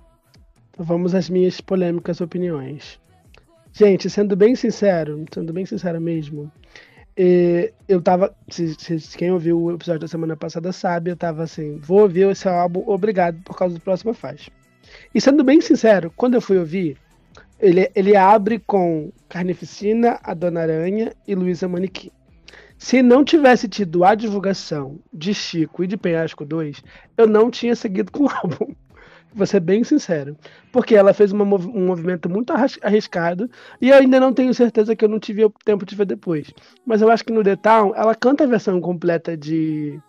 Vamos 0.77 1.13
às 1.13 1.29
minhas 1.29 1.59
polêmicas 1.59 2.21
opiniões. 2.21 2.99
Gente, 3.73 4.09
sendo 4.09 4.35
bem 4.35 4.55
sincero, 4.55 5.25
sendo 5.33 5.51
bem 5.51 5.65
sincero 5.65 5.99
mesmo, 5.99 6.51
eu 7.87 8.01
tava. 8.01 8.33
Se, 8.49 8.75
se, 8.75 9.17
quem 9.17 9.31
ouviu 9.31 9.61
o 9.61 9.73
episódio 9.73 9.99
da 9.99 10.07
semana 10.07 10.37
passada 10.37 10.71
sabe, 10.71 11.11
eu 11.11 11.17
tava 11.17 11.43
assim, 11.43 11.77
vou 11.77 12.01
ouvir 12.01 12.29
esse 12.29 12.47
álbum, 12.47 12.83
obrigado, 12.87 13.41
por 13.43 13.57
causa 13.57 13.75
do 13.75 13.81
próximo 13.81 14.13
faixa. 14.13 14.49
E 15.13 15.19
sendo 15.19 15.43
bem 15.43 15.59
sincero, 15.59 16.13
quando 16.15 16.35
eu 16.35 16.41
fui 16.41 16.57
ouvir, 16.57 16.97
ele, 17.59 17.91
ele 17.93 18.15
abre 18.15 18.59
com 18.59 19.11
Carnificina, 19.27 20.17
A 20.23 20.33
Dona 20.33 20.61
Aranha 20.61 21.13
e 21.27 21.35
Luísa 21.35 21.67
Manequim. 21.67 22.09
Se 22.77 23.01
não 23.01 23.25
tivesse 23.25 23.67
tido 23.67 24.05
a 24.05 24.15
divulgação 24.15 24.97
de 25.13 25.33
Chico 25.33 25.83
e 25.83 25.87
de 25.87 25.97
Penhasco 25.97 26.45
2, 26.45 26.81
eu 27.17 27.27
não 27.27 27.51
tinha 27.51 27.75
seguido 27.75 28.13
com 28.13 28.23
o 28.23 28.29
álbum. 28.31 28.73
Vou 29.33 29.45
ser 29.45 29.59
bem 29.59 29.83
sincero. 29.83 30.35
Porque 30.71 30.95
ela 30.95 31.13
fez 31.13 31.31
uma, 31.31 31.43
um 31.43 31.87
movimento 31.87 32.29
muito 32.29 32.51
arriscado. 32.81 33.49
E 33.79 33.89
eu 33.89 33.95
ainda 33.95 34.19
não 34.19 34.33
tenho 34.33 34.53
certeza 34.53 34.95
que 34.95 35.05
eu 35.05 35.09
não 35.09 35.19
tive 35.19 35.45
o 35.45 35.53
tempo 35.63 35.85
de 35.85 35.95
ver 35.95 36.05
depois. 36.05 36.51
Mas 36.85 37.01
eu 37.01 37.09
acho 37.09 37.23
que 37.23 37.33
no 37.33 37.43
The 37.43 37.55
Town, 37.55 37.93
ela 37.95 38.15
canta 38.15 38.43
a 38.43 38.47
versão 38.47 38.79
completa 38.81 39.37
de. 39.37 39.99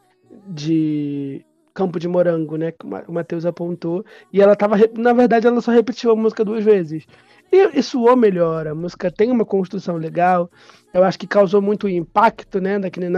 de 0.49 1.45
Campo 1.73 2.01
de 2.01 2.09
Morango, 2.09 2.57
né? 2.57 2.73
Que 2.73 2.87
o 2.87 3.13
Matheus 3.13 3.45
apontou. 3.45 4.05
E 4.33 4.41
ela 4.41 4.57
tava. 4.57 4.77
Na 4.97 5.13
verdade, 5.13 5.47
ela 5.47 5.61
só 5.61 5.71
repetiu 5.71 6.11
a 6.11 6.17
música 6.17 6.45
duas 6.45 6.65
vezes. 6.65 7.07
E, 7.53 7.79
e 7.79 7.83
soou 7.83 8.17
melhor. 8.17 8.67
A 8.67 8.75
música 8.75 9.11
tem 9.11 9.31
uma 9.31 9.45
construção 9.45 9.97
legal. 9.97 10.51
Eu 10.95 11.05
acho 11.05 11.19
que 11.19 11.27
causou 11.27 11.61
muito 11.61 11.89
impacto, 11.89 12.61
né? 12.61 12.79
Daquele 12.79 13.09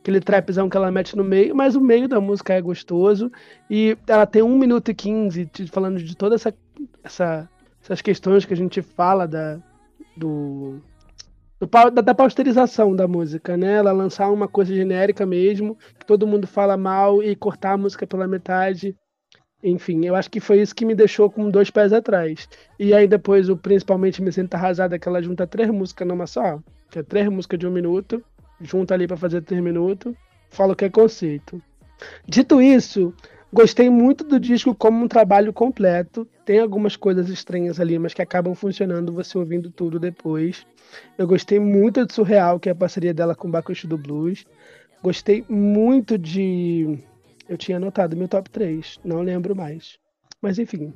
aquele 0.00 0.20
trapzão 0.20 0.68
que 0.68 0.76
ela 0.76 0.90
mete 0.90 1.16
no 1.16 1.22
meio, 1.22 1.54
mas 1.54 1.76
o 1.76 1.80
meio 1.80 2.08
da 2.08 2.20
música 2.20 2.54
é 2.54 2.60
gostoso. 2.60 3.30
E 3.68 3.96
ela 4.06 4.26
tem 4.26 4.42
1 4.42 4.58
minuto 4.58 4.90
e 4.90 4.94
15 4.94 5.50
falando 5.70 6.02
de 6.02 6.16
toda 6.16 6.34
essa, 6.34 6.54
essa 7.04 7.48
essas 7.82 8.00
questões 8.02 8.44
que 8.44 8.52
a 8.52 8.56
gente 8.56 8.82
fala 8.82 9.26
da, 9.26 9.58
do, 10.16 10.80
do 11.58 11.66
da, 11.66 12.02
da, 12.02 12.14
pasteurização 12.14 12.94
da 12.94 13.08
música, 13.08 13.56
né? 13.56 13.74
Ela 13.74 13.92
lançar 13.92 14.30
uma 14.30 14.46
coisa 14.46 14.74
genérica 14.74 15.24
mesmo, 15.24 15.76
que 15.98 16.06
todo 16.06 16.26
mundo 16.26 16.46
fala 16.46 16.76
mal 16.76 17.22
e 17.22 17.34
cortar 17.34 17.72
a 17.72 17.78
música 17.78 18.06
pela 18.06 18.28
metade. 18.28 18.94
Enfim, 19.62 20.06
eu 20.06 20.14
acho 20.14 20.30
que 20.30 20.40
foi 20.40 20.60
isso 20.60 20.74
que 20.74 20.86
me 20.86 20.94
deixou 20.94 21.30
com 21.30 21.50
dois 21.50 21.70
pés 21.70 21.92
atrás. 21.92 22.48
E 22.78 22.94
aí 22.94 23.06
depois, 23.06 23.48
o 23.48 23.56
principalmente 23.56 24.22
Me 24.22 24.32
Sinto 24.32 24.54
Arrasada, 24.54 24.98
que 24.98 25.08
ela 25.08 25.22
junta 25.22 25.46
três 25.46 25.70
músicas 25.70 26.08
numa 26.08 26.26
só, 26.26 26.58
que 26.90 26.98
é 26.98 27.02
três 27.02 27.28
músicas 27.28 27.58
de 27.58 27.66
um 27.66 27.70
minuto 27.70 28.22
junta 28.60 28.94
ali 28.94 29.06
para 29.06 29.16
fazer 29.16 29.42
três 29.42 29.62
minutos, 29.62 30.14
fala 30.50 30.72
o 30.72 30.76
que 30.76 30.84
é 30.84 30.90
conceito. 30.90 31.62
Dito 32.26 32.60
isso, 32.60 33.14
gostei 33.52 33.90
muito 33.90 34.24
do 34.24 34.40
disco 34.40 34.74
como 34.74 35.04
um 35.04 35.08
trabalho 35.08 35.52
completo. 35.52 36.26
Tem 36.44 36.60
algumas 36.60 36.96
coisas 36.96 37.28
estranhas 37.28 37.78
ali, 37.78 37.98
mas 37.98 38.14
que 38.14 38.22
acabam 38.22 38.54
funcionando 38.54 39.12
você 39.12 39.36
ouvindo 39.36 39.70
tudo 39.70 39.98
depois. 39.98 40.66
Eu 41.16 41.26
gostei 41.26 41.60
muito 41.60 42.04
de 42.06 42.12
Surreal, 42.12 42.58
que 42.58 42.68
é 42.68 42.72
a 42.72 42.74
parceria 42.74 43.14
dela 43.14 43.34
com 43.34 43.48
o 43.48 43.86
do 43.86 43.98
Blues. 43.98 44.44
Gostei 45.02 45.44
muito 45.48 46.18
de. 46.18 46.98
Eu 47.48 47.56
tinha 47.56 47.76
anotado 47.76 48.16
meu 48.16 48.28
top 48.28 48.48
3, 48.50 48.98
não 49.04 49.22
lembro 49.22 49.56
mais. 49.56 49.98
Mas 50.40 50.58
enfim, 50.58 50.92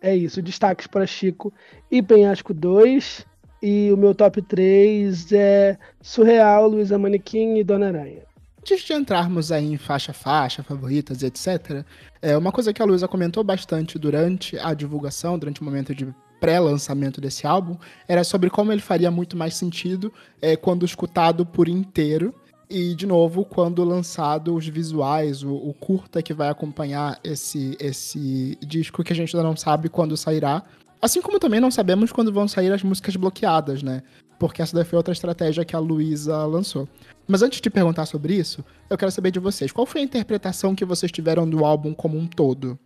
é 0.00 0.14
isso. 0.14 0.42
Destaques 0.42 0.86
para 0.86 1.06
Chico 1.06 1.52
e 1.90 2.02
Penhasco 2.02 2.54
2. 2.54 3.26
E 3.62 3.90
o 3.92 3.96
meu 3.96 4.14
top 4.14 4.40
3 4.42 5.32
é 5.32 5.78
Surreal, 6.00 6.68
Luísa 6.68 6.98
Manequim 6.98 7.56
e 7.56 7.64
Dona 7.64 7.88
Aranha. 7.88 8.22
Antes 8.60 8.84
de 8.84 8.92
entrarmos 8.92 9.50
aí 9.50 9.72
em 9.72 9.76
faixa 9.76 10.12
faixa, 10.12 10.62
favoritas, 10.62 11.22
etc., 11.22 11.84
é 12.20 12.36
uma 12.36 12.52
coisa 12.52 12.72
que 12.72 12.82
a 12.82 12.84
Luísa 12.84 13.08
comentou 13.08 13.42
bastante 13.42 13.98
durante 13.98 14.58
a 14.58 14.74
divulgação, 14.74 15.38
durante 15.38 15.60
o 15.60 15.64
momento 15.64 15.94
de 15.94 16.06
pré-lançamento 16.38 17.20
desse 17.20 17.46
álbum, 17.46 17.76
era 18.06 18.22
sobre 18.22 18.50
como 18.50 18.72
ele 18.72 18.80
faria 18.80 19.10
muito 19.10 19.36
mais 19.36 19.54
sentido 19.54 20.12
é, 20.40 20.56
quando 20.56 20.84
escutado 20.84 21.44
por 21.44 21.68
inteiro. 21.68 22.34
E, 22.70 22.94
de 22.94 23.06
novo, 23.06 23.46
quando 23.46 23.82
lançado 23.82 24.54
os 24.54 24.68
visuais, 24.68 25.42
o, 25.42 25.54
o, 25.54 25.72
curta 25.72 26.22
que 26.22 26.34
vai 26.34 26.50
acompanhar 26.50 27.18
esse, 27.24 27.74
esse 27.80 28.58
disco, 28.60 29.02
que 29.02 29.14
a 29.14 29.16
gente 29.16 29.34
ainda 29.34 29.48
não 29.48 29.56
sabe 29.56 29.88
quando 29.88 30.14
sairá. 30.18 30.62
Assim 31.00 31.22
como 31.22 31.38
também 31.38 31.60
não 31.60 31.70
sabemos 31.70 32.10
quando 32.10 32.32
vão 32.32 32.48
sair 32.48 32.72
as 32.72 32.82
músicas 32.82 33.14
bloqueadas, 33.16 33.82
né? 33.82 34.02
Porque 34.38 34.62
essa 34.62 34.74
daí 34.74 34.84
foi 34.84 34.96
outra 34.96 35.12
estratégia 35.12 35.64
que 35.64 35.74
a 35.74 35.78
Luísa 35.78 36.44
lançou. 36.44 36.88
Mas 37.26 37.42
antes 37.42 37.60
de 37.60 37.70
perguntar 37.70 38.06
sobre 38.06 38.34
isso, 38.34 38.64
eu 38.88 38.96
quero 38.96 39.10
saber 39.10 39.30
de 39.30 39.38
vocês. 39.38 39.72
Qual 39.72 39.86
foi 39.86 40.00
a 40.00 40.04
interpretação 40.04 40.74
que 40.74 40.84
vocês 40.84 41.10
tiveram 41.10 41.48
do 41.48 41.64
álbum 41.64 41.92
como 41.92 42.16
um 42.16 42.26
todo? 42.26 42.78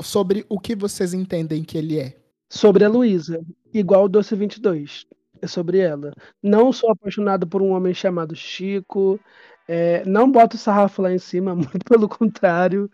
Sobre 0.00 0.44
o 0.48 0.58
que 0.58 0.74
vocês 0.74 1.12
entendem 1.14 1.62
que 1.62 1.76
ele 1.76 1.98
é? 1.98 2.16
Sobre 2.50 2.84
a 2.84 2.88
Luísa, 2.88 3.40
igual 3.72 4.04
o 4.04 4.08
Doce 4.08 4.34
22 4.34 5.06
é 5.40 5.46
sobre 5.46 5.78
ela. 5.78 6.12
Não 6.42 6.72
sou 6.72 6.90
apaixonado 6.90 7.46
por 7.46 7.62
um 7.62 7.70
homem 7.70 7.94
chamado 7.94 8.34
Chico. 8.34 9.20
É, 9.66 10.04
não 10.04 10.30
boto 10.30 10.56
o 10.56 10.58
sarrafo 10.58 11.02
lá 11.02 11.12
em 11.12 11.18
cima, 11.18 11.54
muito 11.54 11.84
pelo 11.88 12.08
contrário. 12.08 12.90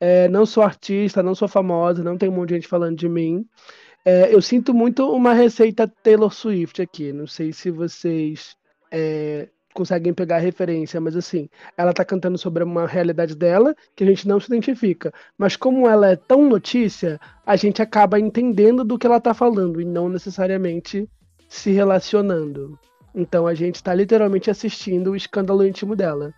É, 0.00 0.28
não 0.28 0.44
sou 0.46 0.62
artista, 0.62 1.22
não 1.22 1.34
sou 1.34 1.48
famosa, 1.48 2.02
não 2.02 2.18
tem 2.18 2.28
um 2.28 2.32
monte 2.32 2.50
de 2.50 2.54
gente 2.56 2.68
falando 2.68 2.96
de 2.96 3.08
mim. 3.08 3.46
É, 4.04 4.34
eu 4.34 4.42
sinto 4.42 4.74
muito 4.74 5.08
uma 5.12 5.32
receita 5.32 5.86
Taylor 6.02 6.32
Swift 6.32 6.82
aqui. 6.82 7.12
Não 7.12 7.26
sei 7.26 7.52
se 7.52 7.70
vocês 7.70 8.56
é, 8.90 9.48
conseguem 9.72 10.12
pegar 10.12 10.36
a 10.36 10.40
referência, 10.40 11.00
mas 11.00 11.16
assim, 11.16 11.48
ela 11.76 11.92
tá 11.92 12.04
cantando 12.04 12.36
sobre 12.36 12.64
uma 12.64 12.86
realidade 12.86 13.34
dela 13.34 13.74
que 13.94 14.04
a 14.04 14.06
gente 14.06 14.26
não 14.26 14.40
se 14.40 14.46
identifica. 14.46 15.12
Mas 15.38 15.56
como 15.56 15.88
ela 15.88 16.10
é 16.10 16.16
tão 16.16 16.48
notícia, 16.48 17.20
a 17.46 17.56
gente 17.56 17.80
acaba 17.80 18.18
entendendo 18.18 18.84
do 18.84 18.98
que 18.98 19.06
ela 19.06 19.20
tá 19.20 19.32
falando 19.32 19.80
e 19.80 19.84
não 19.84 20.08
necessariamente 20.08 21.08
se 21.48 21.70
relacionando. 21.70 22.78
Então 23.14 23.46
a 23.46 23.54
gente 23.54 23.76
está 23.76 23.94
literalmente 23.94 24.50
assistindo 24.50 25.12
o 25.12 25.16
escândalo 25.16 25.66
íntimo 25.66 25.94
dela. 25.94 26.32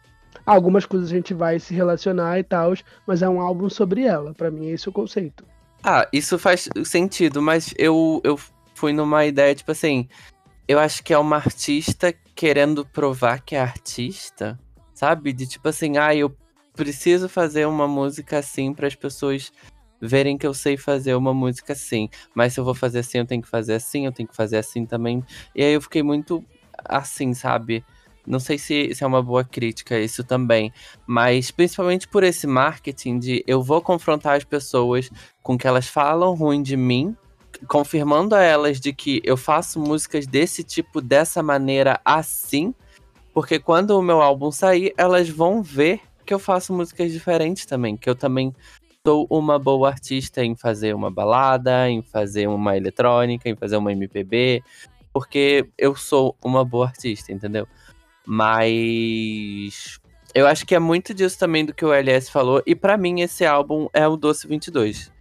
Algumas 0.45 0.85
coisas 0.85 1.11
a 1.11 1.15
gente 1.15 1.33
vai 1.33 1.59
se 1.59 1.73
relacionar 1.73 2.39
e 2.39 2.43
tal, 2.43 2.75
mas 3.07 3.23
é 3.23 3.29
um 3.29 3.41
álbum 3.41 3.71
sobre 3.71 4.03
ela. 4.03 4.35
Para 4.35 4.51
mim, 4.51 4.69
é 4.69 4.73
esse 4.73 4.89
o 4.89 4.93
conceito. 4.93 5.45
Ah, 5.87 6.09
isso 6.11 6.39
faz 6.39 6.67
sentido, 6.87 7.43
mas 7.43 7.75
eu, 7.77 8.19
eu 8.25 8.41
fui 8.75 8.91
numa 8.91 9.27
ideia, 9.27 9.55
tipo 9.55 9.71
assim. 9.71 10.09
Eu 10.67 10.79
acho 10.79 11.05
que 11.05 11.13
é 11.13 11.19
uma 11.19 11.37
artista 11.37 12.11
querendo 12.35 12.87
provar 12.87 13.43
que 13.43 13.55
é 13.55 13.61
artista, 13.61 14.59
sabe? 14.95 15.31
De 15.35 15.47
tipo 15.47 15.69
assim, 15.69 15.99
ah, 15.99 16.15
eu 16.15 16.35
preciso 16.75 17.29
fazer 17.29 17.67
uma 17.67 17.87
música 17.87 18.39
assim 18.39 18.73
para 18.73 18.87
as 18.87 18.95
pessoas 18.95 19.53
verem 20.01 20.39
que 20.39 20.47
eu 20.47 20.55
sei 20.55 20.79
fazer 20.79 21.15
uma 21.17 21.35
música 21.35 21.75
assim. 21.75 22.09
Mas 22.35 22.55
se 22.55 22.61
eu 22.61 22.65
vou 22.65 22.75
fazer 22.75 23.01
assim, 23.01 23.19
eu 23.19 23.27
tenho 23.27 23.43
que 23.43 23.49
fazer 23.49 23.75
assim, 23.75 24.07
eu 24.07 24.13
tenho 24.13 24.29
que 24.29 24.35
fazer 24.35 24.57
assim 24.57 24.87
também. 24.87 25.23
E 25.55 25.63
aí 25.63 25.75
eu 25.75 25.83
fiquei 25.83 26.03
muito 26.03 26.43
assim, 26.83 27.35
sabe? 27.35 27.85
Não 28.27 28.39
sei 28.39 28.59
se, 28.59 28.95
se 28.95 29.05
é 29.05 29.07
uma 29.07 29.23
boa 29.23 29.45
crítica 29.45 29.99
isso 29.99 30.25
também, 30.25 30.73
mas 31.07 31.51
principalmente 31.51 32.09
por 32.09 32.23
esse 32.23 32.47
marketing 32.47 33.19
de 33.19 33.45
eu 33.47 33.63
vou 33.63 33.83
confrontar 33.83 34.37
as 34.37 34.45
pessoas 34.45 35.11
com 35.43 35.59
que 35.59 35.67
elas 35.67 35.87
falam 35.87 36.35
ruim 36.35 36.63
de 36.63 36.77
mim, 36.77 37.15
confirmando 37.69 38.35
a 38.35 38.43
elas 38.43 38.81
de 38.81 38.93
que 38.93 39.21
eu 39.25 39.37
faço 39.37 39.79
músicas 39.79 40.27
desse 40.27 40.65
tipo, 40.65 41.01
dessa 41.01 41.43
maneira, 41.43 42.01
assim, 42.05 42.75
porque 43.33 43.59
quando 43.59 43.91
o 43.91 44.03
meu 44.03 44.23
álbum 44.23 44.51
sair, 44.51 44.95
elas 44.97 45.29
vão 45.29 45.63
ver 45.63 46.01
que 46.25 46.33
eu 46.33 46.39
faço 46.39 46.73
músicas 46.73 47.13
diferentes 47.13 47.67
também, 47.67 47.97
que 47.97 48.09
eu 48.09 48.15
também 48.15 48.55
sou 49.07 49.27
uma 49.29 49.59
boa 49.59 49.89
artista 49.89 50.43
em 50.43 50.57
fazer 50.57 50.95
uma 50.95 51.11
balada, 51.11 51.91
em 51.91 52.01
fazer 52.01 52.49
uma 52.49 52.75
eletrônica, 52.77 53.49
em 53.49 53.55
fazer 53.55 53.77
uma 53.77 53.93
MPB, 53.93 54.63
porque 55.13 55.69
eu 55.77 55.95
sou 55.95 56.35
uma 56.43 56.65
boa 56.65 56.87
artista, 56.87 57.31
entendeu? 57.31 57.69
Mas 58.27 60.01
eu 60.35 60.47
acho 60.47 60.67
que 60.67 60.75
é 60.75 60.79
muito 60.79 61.15
disso 61.15 61.39
também 61.39 61.65
do 61.65 61.73
que 61.73 61.85
o 61.85 61.93
LS 61.93 62.31
falou, 62.31 62.63
e 62.67 62.75
para 62.75 62.97
mim 62.97 63.21
esse 63.21 63.47
álbum 63.47 63.89
é 63.93 64.07
o 64.07 64.17
Doce 64.17 64.49
22. 64.49 65.13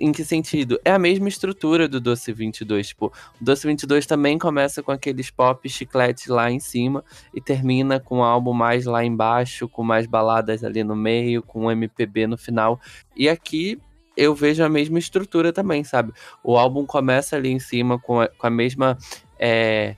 Em 0.00 0.10
que 0.10 0.24
sentido? 0.24 0.80
É 0.84 0.90
a 0.90 0.98
mesma 0.98 1.28
estrutura 1.28 1.86
do 1.86 2.00
Doce 2.00 2.32
22. 2.32 2.88
Tipo, 2.88 3.12
o 3.40 3.44
Doce 3.44 3.66
22 3.66 4.06
também 4.06 4.38
começa 4.38 4.82
com 4.82 4.90
aqueles 4.90 5.30
pop 5.30 5.68
chiclete 5.68 6.30
lá 6.30 6.50
em 6.50 6.58
cima 6.58 7.04
e 7.34 7.42
termina 7.42 8.00
com 8.00 8.18
um 8.18 8.24
álbum 8.24 8.54
mais 8.54 8.86
lá 8.86 9.04
embaixo, 9.04 9.68
com 9.68 9.82
mais 9.82 10.06
baladas 10.06 10.64
ali 10.64 10.82
no 10.82 10.96
meio, 10.96 11.42
com 11.42 11.66
um 11.66 11.70
MPB 11.70 12.26
no 12.26 12.38
final. 12.38 12.80
E 13.14 13.28
aqui 13.28 13.78
eu 14.16 14.34
vejo 14.34 14.64
a 14.64 14.68
mesma 14.68 14.98
estrutura 14.98 15.52
também, 15.52 15.84
sabe? 15.84 16.12
O 16.42 16.56
álbum 16.56 16.86
começa 16.86 17.36
ali 17.36 17.50
em 17.50 17.58
cima 17.58 17.98
com 17.98 18.20
a, 18.20 18.28
com 18.28 18.46
a 18.46 18.50
mesma. 18.50 18.96
É, 19.38 19.94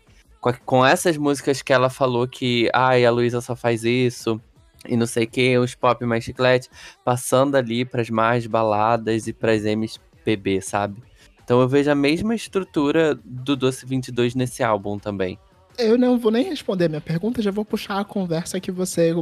com, 0.53 0.65
com 0.65 0.87
essas 0.87 1.17
músicas 1.17 1.63
que 1.63 1.73
ela 1.73 1.91
falou 1.91 2.27
que, 2.27 2.71
ai, 2.73 3.05
a 3.05 3.11
Luísa 3.11 3.41
só 3.41 3.55
faz 3.57 3.85
isso 3.85 4.41
e 4.87 4.97
não 4.97 5.07
sei 5.07 5.25
o 5.25 5.29
que, 5.29 5.59
os 5.59 5.75
pop 5.75 6.05
mais 6.05 6.25
chiclete, 6.25 6.69
passando 7.05 7.57
ali 7.57 7.85
pras 7.85 8.11
mais 8.11 8.47
baladas 8.47 9.27
e 9.27 9.33
pras 9.33 9.65
MPB, 9.65 10.61
sabe? 10.61 11.03
Então 11.43 11.61
eu 11.61 11.69
vejo 11.69 11.91
a 11.91 11.95
mesma 11.95 12.35
estrutura 12.35 13.19
do 13.25 13.57
Doce 13.57 13.87
22 13.87 14.35
nesse 14.35 14.63
álbum 14.63 14.99
também. 14.99 15.39
Eu 15.79 15.97
não 15.97 16.19
vou 16.19 16.31
nem 16.31 16.45
responder 16.45 16.89
minha 16.89 17.01
pergunta, 17.01 17.41
já 17.41 17.51
vou 17.51 17.65
puxar 17.65 18.01
a 18.01 18.05
conversa 18.05 18.61
que 18.61 18.71
você 18.71 19.13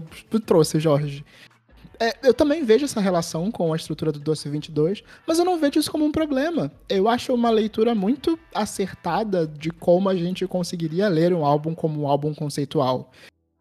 trouxe, 0.45 0.81
Jorge. 0.81 1.24
É, 1.99 2.16
eu 2.22 2.34
também 2.34 2.64
vejo 2.64 2.84
essa 2.84 3.01
relação 3.01 3.51
com 3.51 3.72
a 3.72 3.76
estrutura 3.76 4.12
do 4.12 4.20
Doce 4.20 4.49
22, 4.49 5.03
mas 5.26 5.38
eu 5.38 5.44
não 5.44 5.59
vejo 5.59 5.78
isso 5.78 5.90
como 5.90 6.05
um 6.05 6.12
problema. 6.12 6.70
Eu 6.88 7.09
acho 7.09 7.32
uma 7.34 7.51
leitura 7.51 7.94
muito 7.94 8.38
acertada 8.55 9.47
de 9.47 9.70
como 9.70 10.09
a 10.09 10.14
gente 10.14 10.47
conseguiria 10.47 11.09
ler 11.09 11.32
um 11.32 11.44
álbum 11.44 11.74
como 11.74 12.03
um 12.03 12.09
álbum 12.09 12.34
conceitual 12.34 13.11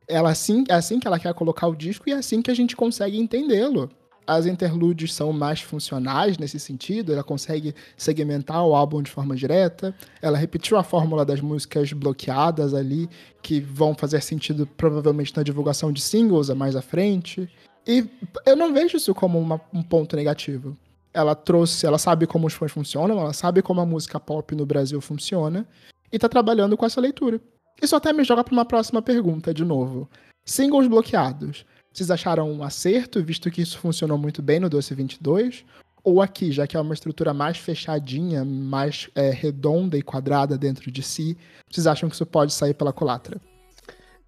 ela 0.08 0.30
assim, 0.30 0.64
é 0.70 0.74
assim 0.74 1.00
que 1.00 1.08
ela 1.08 1.20
quer 1.20 1.34
colocar 1.34 1.68
o 1.68 1.76
disco 1.76 2.10
e 2.10 2.14
é 2.14 2.16
assim 2.16 2.42
que 2.42 2.52
a 2.52 2.54
gente 2.54 2.76
consegue 2.76 3.18
entendê-lo. 3.18 3.90
As 4.28 4.48
interludes 4.48 5.14
são 5.14 5.32
mais 5.32 5.62
funcionais 5.62 6.40
nesse 6.40 6.60
sentido, 6.60 7.14
ela 7.14 7.24
consegue 7.24 7.76
segmentar 7.96 8.66
o 8.66 8.74
álbum 8.74 9.02
de 9.04 9.12
forma 9.12 9.36
direta. 9.36 9.94
Ela 10.20 10.38
repetiu 10.38 10.78
a 10.78 10.84
fórmula 10.84 11.24
das 11.24 11.42
músicas 11.42 11.94
bloqueadas 11.94 12.74
ali, 12.74 13.08
que 13.44 13.62
vão 13.62 13.94
fazer 13.94 14.22
sentido 14.22 14.66
provavelmente 14.66 15.36
na 15.36 15.44
divulgação 15.44 15.92
de 15.92 16.02
singles 16.02 16.50
mais 16.50 16.76
à 16.76 16.82
frente. 16.82 17.48
E 17.88 18.08
eu 18.46 18.56
não 18.56 18.74
vejo 18.74 18.98
isso 18.98 19.14
como 19.14 19.40
uma, 19.40 19.62
um 19.74 19.84
ponto 19.84 20.16
negativo. 20.16 20.76
Ela 21.14 21.36
trouxe, 21.36 21.86
ela 21.86 21.98
sabe 21.98 22.28
como 22.28 22.48
os 22.48 22.54
fãs 22.54 22.72
funcionam, 22.72 23.20
ela 23.20 23.34
sabe 23.34 23.62
como 23.62 23.80
a 23.80 23.86
música 23.86 24.20
pop 24.20 24.54
no 24.56 24.66
Brasil 24.66 25.00
funciona, 25.00 25.68
e 26.12 26.20
tá 26.20 26.28
trabalhando 26.28 26.76
com 26.76 26.86
essa 26.86 27.00
leitura. 27.00 27.40
Isso 27.82 27.96
até 27.96 28.12
me 28.14 28.24
joga 28.24 28.44
para 28.44 28.54
uma 28.54 28.66
próxima 28.66 29.02
pergunta, 29.02 29.54
de 29.54 29.64
novo. 29.64 30.10
Singles 30.46 30.88
bloqueados. 30.88 31.66
Vocês 31.94 32.12
acharam 32.12 32.52
um 32.52 32.64
acerto, 32.64 33.24
visto 33.24 33.50
que 33.50 33.62
isso 33.62 33.78
funcionou 33.78 34.18
muito 34.18 34.42
bem 34.42 34.60
no 34.60 34.70
Doce 34.70 34.94
22? 34.94 35.66
Ou 36.04 36.22
aqui, 36.22 36.52
já 36.52 36.68
que 36.68 36.78
é 36.78 36.80
uma 36.80 36.94
estrutura 36.94 37.34
mais 37.34 37.58
fechadinha, 37.58 38.46
mais 38.46 39.10
é, 39.16 39.30
redonda 39.30 39.98
e 39.98 40.02
quadrada 40.02 40.58
dentro 40.58 40.92
de 40.92 41.02
si, 41.02 41.38
vocês 41.70 41.88
acham 41.88 42.08
que 42.10 42.16
isso 42.16 42.26
pode 42.26 42.54
sair 42.54 42.74
pela 42.74 42.94
culatra? 42.94 43.42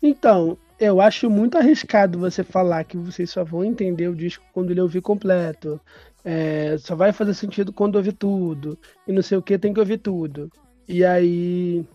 Então, 0.02 0.58
eu 0.80 1.02
acho 1.02 1.30
muito 1.30 1.58
arriscado 1.58 2.20
você 2.20 2.44
falar 2.44 2.84
que 2.84 2.98
vocês 2.98 3.30
só 3.30 3.44
vão 3.44 3.64
entender 3.64 4.08
o 4.08 4.16
disco 4.16 4.44
quando 4.54 4.72
ele 4.72 4.82
ouvir 4.82 5.02
completo. 5.02 5.80
É, 6.24 6.78
só 6.80 6.96
vai 6.96 7.12
fazer 7.12 7.34
sentido 7.34 7.72
quando 7.72 7.96
ouvir 7.96 8.14
tudo. 8.14 8.78
E 9.08 9.12
não 9.12 9.22
sei 9.22 9.38
o 9.38 9.42
que, 9.42 9.58
tem 9.58 9.74
que 9.74 9.80
ouvir 9.80 9.98
tudo. 9.98 10.52
E 10.88 11.04
aí 11.04 11.86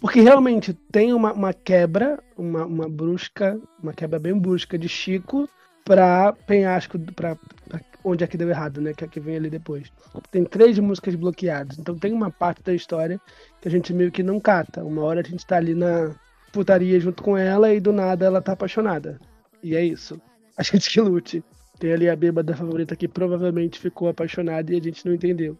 porque 0.00 0.20
realmente 0.20 0.72
tem 0.90 1.12
uma, 1.12 1.32
uma 1.32 1.52
quebra, 1.52 2.18
uma, 2.36 2.64
uma 2.64 2.88
brusca, 2.88 3.60
uma 3.82 3.92
quebra 3.92 4.18
bem 4.18 4.36
brusca 4.36 4.76
de 4.76 4.88
Chico 4.88 5.48
pra 5.84 6.32
Penhasco, 6.32 6.98
pra, 7.14 7.36
pra 7.68 7.80
onde 8.04 8.24
é 8.24 8.26
que 8.26 8.36
deu 8.36 8.48
errado, 8.48 8.80
né? 8.80 8.92
Que 8.92 9.04
é 9.04 9.08
que 9.08 9.20
vem 9.20 9.36
ali 9.36 9.48
depois. 9.48 9.90
Tem 10.30 10.44
três 10.44 10.78
músicas 10.78 11.14
bloqueadas. 11.14 11.78
Então 11.78 11.96
tem 11.96 12.12
uma 12.12 12.30
parte 12.30 12.62
da 12.62 12.74
história 12.74 13.20
que 13.60 13.68
a 13.68 13.70
gente 13.70 13.92
meio 13.92 14.10
que 14.10 14.22
não 14.22 14.40
cata. 14.40 14.84
Uma 14.84 15.02
hora 15.02 15.20
a 15.20 15.24
gente 15.24 15.46
tá 15.46 15.56
ali 15.56 15.74
na 15.74 16.14
putaria 16.52 16.98
junto 17.00 17.22
com 17.22 17.36
ela 17.36 17.72
e 17.72 17.80
do 17.80 17.92
nada 17.92 18.26
ela 18.26 18.42
tá 18.42 18.52
apaixonada. 18.52 19.20
E 19.62 19.76
é 19.76 19.84
isso. 19.84 20.20
A 20.56 20.62
gente 20.62 20.90
que 20.90 21.00
lute. 21.00 21.42
Tem 21.78 21.92
ali 21.92 22.08
a 22.08 22.16
bêbada 22.16 22.56
favorita 22.56 22.96
que 22.96 23.06
provavelmente 23.06 23.78
ficou 23.78 24.08
apaixonada 24.08 24.72
e 24.72 24.76
a 24.76 24.82
gente 24.82 25.06
não 25.06 25.14
entendeu. 25.14 25.56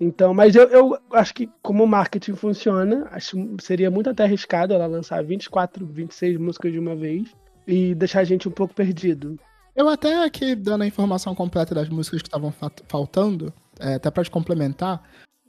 Então, 0.00 0.32
mas 0.32 0.54
eu, 0.54 0.68
eu 0.68 0.98
acho 1.12 1.34
que 1.34 1.50
como 1.60 1.84
o 1.84 1.86
marketing 1.86 2.34
funciona, 2.34 3.08
acho 3.10 3.36
seria 3.60 3.90
muito 3.90 4.08
até 4.08 4.24
arriscado 4.24 4.72
ela 4.72 4.86
lançar 4.86 5.22
24, 5.24 5.84
26 5.84 6.38
músicas 6.38 6.72
de 6.72 6.78
uma 6.78 6.94
vez 6.94 7.28
e 7.66 7.94
deixar 7.94 8.20
a 8.20 8.24
gente 8.24 8.48
um 8.48 8.52
pouco 8.52 8.74
perdido. 8.74 9.38
Eu 9.74 9.88
até 9.88 10.24
aqui 10.24 10.54
dando 10.54 10.82
a 10.82 10.86
informação 10.86 11.34
completa 11.34 11.74
das 11.74 11.88
músicas 11.88 12.22
que 12.22 12.28
estavam 12.28 12.52
faltando, 12.88 13.52
é, 13.78 13.94
até 13.94 14.10
para 14.10 14.24
te 14.24 14.30
complementar, 14.30 15.02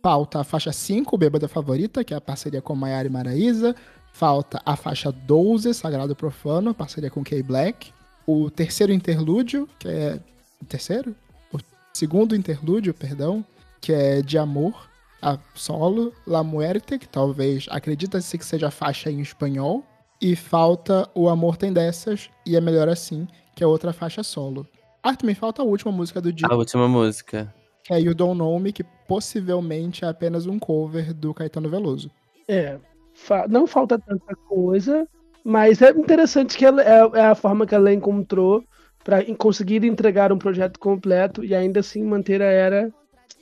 falta 0.03 0.41
a 0.41 0.43
faixa 0.43 0.71
5, 0.71 1.17
Bêbada 1.17 1.47
Favorita, 1.47 2.03
que 2.03 2.13
é 2.13 2.17
a 2.17 2.21
parceria 2.21 2.61
com 2.61 2.75
Maiara 2.75 3.07
e 3.07 3.11
Maraísa, 3.11 3.75
falta 4.11 4.61
a 4.65 4.75
faixa 4.75 5.11
12, 5.11 5.73
Sagrado 5.73 6.15
Profano, 6.15 6.73
parceria 6.73 7.09
com 7.09 7.23
K 7.23 7.41
Black, 7.43 7.91
o 8.27 8.49
terceiro 8.49 8.93
interlúdio, 8.93 9.67
que 9.79 9.87
é. 9.87 10.19
O 10.61 10.65
terceiro? 10.65 11.15
O 11.53 11.57
segundo 11.93 12.35
interlúdio, 12.35 12.93
perdão, 12.93 13.43
que 13.81 13.93
é 13.93 14.21
de 14.21 14.37
amor, 14.37 14.89
a 15.21 15.37
solo, 15.55 16.13
La 16.27 16.43
Muerte, 16.43 16.99
que 16.99 17.07
talvez 17.07 17.65
acredita-se 17.69 18.37
que 18.37 18.45
seja 18.45 18.67
a 18.67 18.71
faixa 18.71 19.09
em 19.09 19.21
espanhol, 19.21 19.83
e 20.21 20.35
falta 20.35 21.09
O 21.15 21.29
Amor 21.29 21.55
Tem 21.55 21.71
Dessas 21.71 22.29
e 22.45 22.57
É 22.57 22.61
Melhor 22.61 22.89
Assim, 22.89 23.25
que 23.55 23.63
é 23.63 23.67
outra 23.67 23.93
faixa 23.93 24.21
solo. 24.21 24.67
Ah, 25.01 25.15
também 25.15 25.33
falta 25.33 25.61
a 25.61 25.65
última 25.65 25.93
música 25.93 26.19
do 26.19 26.31
disco, 26.33 26.51
A 26.51 26.57
última 26.57 26.87
música. 26.89 27.53
que 27.85 27.93
é 27.93 28.01
You 28.01 28.13
Don't 28.13 28.37
Know 28.37 28.59
Me, 28.59 28.73
que 28.73 28.83
possivelmente 29.07 30.03
é 30.03 30.09
apenas 30.09 30.45
um 30.45 30.59
cover 30.59 31.13
do 31.13 31.33
Caetano 31.33 31.69
Veloso. 31.69 32.11
É, 32.49 32.77
fa- 33.19 33.47
não 33.47 33.67
falta 33.67 33.99
tanta 33.99 34.35
coisa, 34.35 35.07
mas 35.43 35.81
é 35.81 35.91
interessante 35.91 36.57
que 36.57 36.65
ela, 36.65 36.81
é, 36.81 37.19
é 37.19 37.25
a 37.27 37.35
forma 37.35 37.65
que 37.65 37.75
ela 37.75 37.93
encontrou 37.93 38.63
para 39.03 39.23
conseguir 39.35 39.83
entregar 39.85 40.31
um 40.31 40.37
projeto 40.37 40.79
completo 40.79 41.43
e 41.43 41.55
ainda 41.55 41.79
assim 41.79 42.03
manter 42.03 42.41
a 42.41 42.45
era, 42.45 42.93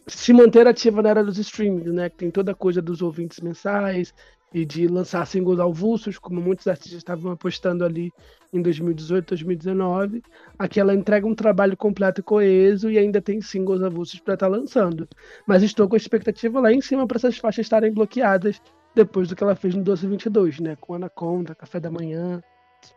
se 0.08 0.34
manter 0.34 0.68
ativa 0.68 1.02
na 1.02 1.10
era 1.10 1.24
dos 1.24 1.38
streamings, 1.38 1.94
né? 1.94 2.10
Que 2.10 2.18
tem 2.18 2.32
toda 2.32 2.52
a 2.52 2.56
coisa 2.56 2.82
dos 2.82 3.02
ouvintes 3.02 3.40
mensais 3.40 4.14
e 4.54 4.66
de 4.66 4.88
lançar 4.88 5.26
singles 5.28 5.60
avulsos, 5.60 6.18
como 6.18 6.42
muitos 6.42 6.68
artistas 6.68 6.98
estavam 6.98 7.32
apostando 7.34 7.84
ali 7.84 8.12
em 8.54 8.62
2018, 8.62 9.30
2019. 9.30 10.22
Aqui 10.58 10.80
ela 10.80 10.94
entrega 10.94 11.28
um 11.28 11.36
trabalho 11.36 11.76
completo 11.76 12.22
e 12.22 12.24
coeso 12.24 12.90
e 12.90 12.98
ainda 12.98 13.22
tem 13.22 13.42
singles 13.42 13.82
avulsos 13.84 14.20
para 14.20 14.36
estar 14.36 14.48
lançando. 14.48 15.08
Mas 15.46 15.64
estou 15.64 15.88
com 15.90 15.96
a 15.96 15.98
expectativa 15.98 16.62
lá 16.62 16.72
em 16.72 16.82
cima 16.82 17.06
para 17.08 17.18
essas 17.18 17.38
faixas 17.38 17.66
estarem 17.66 17.92
bloqueadas 17.94 18.62
depois 18.98 19.30
do 19.30 19.36
que 19.36 19.44
ela 19.44 19.56
fez 19.56 19.74
no 19.74 19.80
1222, 19.82 20.60
né? 20.60 20.76
Com 20.76 20.96
Anaconda, 20.96 21.56
Café 21.56 21.80
da 21.80 21.90
Manhã, 21.90 22.42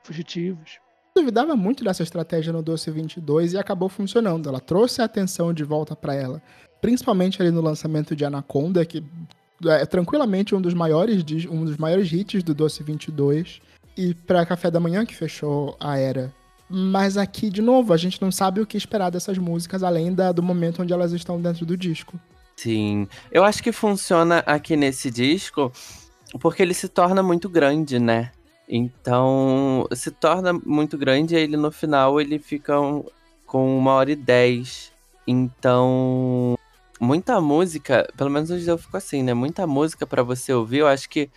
Fugitivos. 0.03 0.79
Duvidava 1.15 1.55
muito 1.57 1.85
dessa 1.85 2.03
estratégia 2.03 2.53
no 2.53 2.63
Doce 2.63 2.91
22 2.91 3.53
e 3.53 3.59
acabou 3.59 3.89
funcionando. 3.89 4.49
Ela 4.49 4.61
trouxe 4.61 5.03
a 5.03 5.05
atenção 5.05 5.53
de 5.53 5.63
volta 5.65 5.95
pra 5.95 6.15
ela, 6.15 6.43
principalmente 6.81 7.41
ali 7.43 7.51
no 7.51 7.61
lançamento 7.61 8.17
de 8.17 8.25
Anaconda, 8.25 8.85
que 8.85 9.05
é 9.67 9.85
tranquilamente 9.85 10.55
um 10.55 10.61
dos 10.61 10.73
maiores, 10.73 11.23
um 11.51 11.65
dos 11.65 11.77
maiores 11.77 12.11
hits 12.13 12.43
do 12.43 12.55
Doce 12.55 12.83
22, 12.83 13.61
e 13.97 14.15
pra 14.15 14.47
Café 14.47 14.71
da 14.71 14.81
Manhã, 14.81 15.05
que 15.05 15.15
fechou 15.15 15.77
a 15.79 15.99
era. 15.99 16.33
Mas 16.69 17.17
aqui, 17.17 17.51
de 17.51 17.61
novo, 17.61 17.93
a 17.93 17.97
gente 17.97 18.23
não 18.23 18.31
sabe 18.31 18.61
o 18.61 18.67
que 18.67 18.77
esperar 18.77 19.11
dessas 19.11 19.37
músicas, 19.37 19.83
além 19.83 20.15
da- 20.15 20.31
do 20.33 20.43
momento 20.43 20.81
onde 20.81 20.93
elas 20.93 21.13
estão 21.13 21.41
dentro 21.41 21.67
do 21.67 21.77
disco. 21.77 22.19
Sim. 22.61 23.09
Eu 23.33 23.43
acho 23.43 23.63
que 23.63 23.73
funciona 23.73 24.41
aqui 24.41 24.77
nesse 24.77 25.11
disco 25.11 25.73
porque 26.39 26.63
ele 26.63 26.75
se 26.75 26.89
torna 26.89 27.23
muito 27.23 27.49
grande, 27.49 27.99
né? 27.99 28.33
Então, 28.69 29.89
se 29.93 30.11
torna 30.11 30.53
muito 30.53 30.99
grande 30.99 31.35
e 31.35 31.39
ele 31.39 31.57
no 31.57 31.73
final 31.73 32.21
ele 32.21 32.39
fica 32.39 32.75
com 33.47 33.79
uma 33.79 33.93
hora 33.95 34.13
e 34.13 34.17
dez. 34.17 34.93
Então, 35.27 36.55
muita 37.01 37.41
música, 37.41 38.07
pelo 38.15 38.29
menos 38.29 38.51
hoje 38.51 38.69
eu 38.69 38.77
fico 38.77 38.99
assim, 38.99 39.23
né? 39.23 39.33
Muita 39.33 39.67
música 39.67 40.07
pra 40.07 40.23
você 40.23 40.53
ouvir, 40.53 40.81
eu 40.81 40.87
acho 40.87 41.09
que 41.09 41.31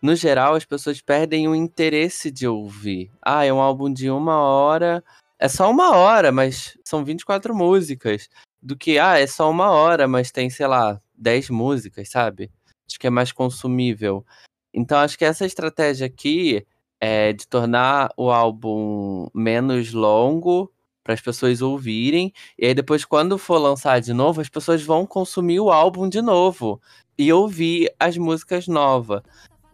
no 0.00 0.14
geral 0.14 0.54
as 0.54 0.64
pessoas 0.64 1.00
perdem 1.00 1.48
o 1.48 1.54
interesse 1.54 2.30
de 2.30 2.46
ouvir. 2.46 3.10
Ah, 3.20 3.44
é 3.44 3.52
um 3.52 3.60
álbum 3.60 3.92
de 3.92 4.08
uma 4.08 4.38
hora. 4.38 5.02
É 5.36 5.48
só 5.48 5.68
uma 5.68 5.96
hora, 5.96 6.30
mas 6.30 6.78
são 6.84 7.04
24 7.04 7.52
músicas 7.56 8.28
do 8.62 8.76
que, 8.76 8.98
ah, 8.98 9.18
é 9.18 9.26
só 9.26 9.50
uma 9.50 9.70
hora, 9.70 10.06
mas 10.06 10.30
tem, 10.30 10.50
sei 10.50 10.66
lá, 10.66 11.00
10 11.16 11.50
músicas, 11.50 12.08
sabe? 12.10 12.50
Acho 12.88 12.98
que 12.98 13.06
é 13.06 13.10
mais 13.10 13.32
consumível. 13.32 14.24
Então, 14.72 14.98
acho 14.98 15.18
que 15.18 15.24
essa 15.24 15.46
estratégia 15.46 16.06
aqui 16.06 16.66
é 17.00 17.32
de 17.32 17.46
tornar 17.48 18.10
o 18.16 18.30
álbum 18.30 19.28
menos 19.34 19.92
longo 19.92 20.70
para 21.02 21.14
as 21.14 21.20
pessoas 21.20 21.62
ouvirem, 21.62 22.32
e 22.58 22.66
aí 22.66 22.74
depois, 22.74 23.04
quando 23.04 23.38
for 23.38 23.58
lançar 23.58 24.00
de 24.00 24.12
novo, 24.12 24.40
as 24.40 24.48
pessoas 24.48 24.82
vão 24.82 25.06
consumir 25.06 25.58
o 25.60 25.70
álbum 25.70 26.08
de 26.08 26.20
novo 26.20 26.80
e 27.18 27.32
ouvir 27.32 27.92
as 27.98 28.16
músicas 28.18 28.68
nova, 28.68 29.24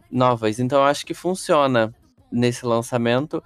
novas. 0.09 0.59
Então, 0.59 0.83
acho 0.83 1.05
que 1.05 1.13
funciona 1.13 1.93
nesse 2.31 2.65
lançamento. 2.65 3.43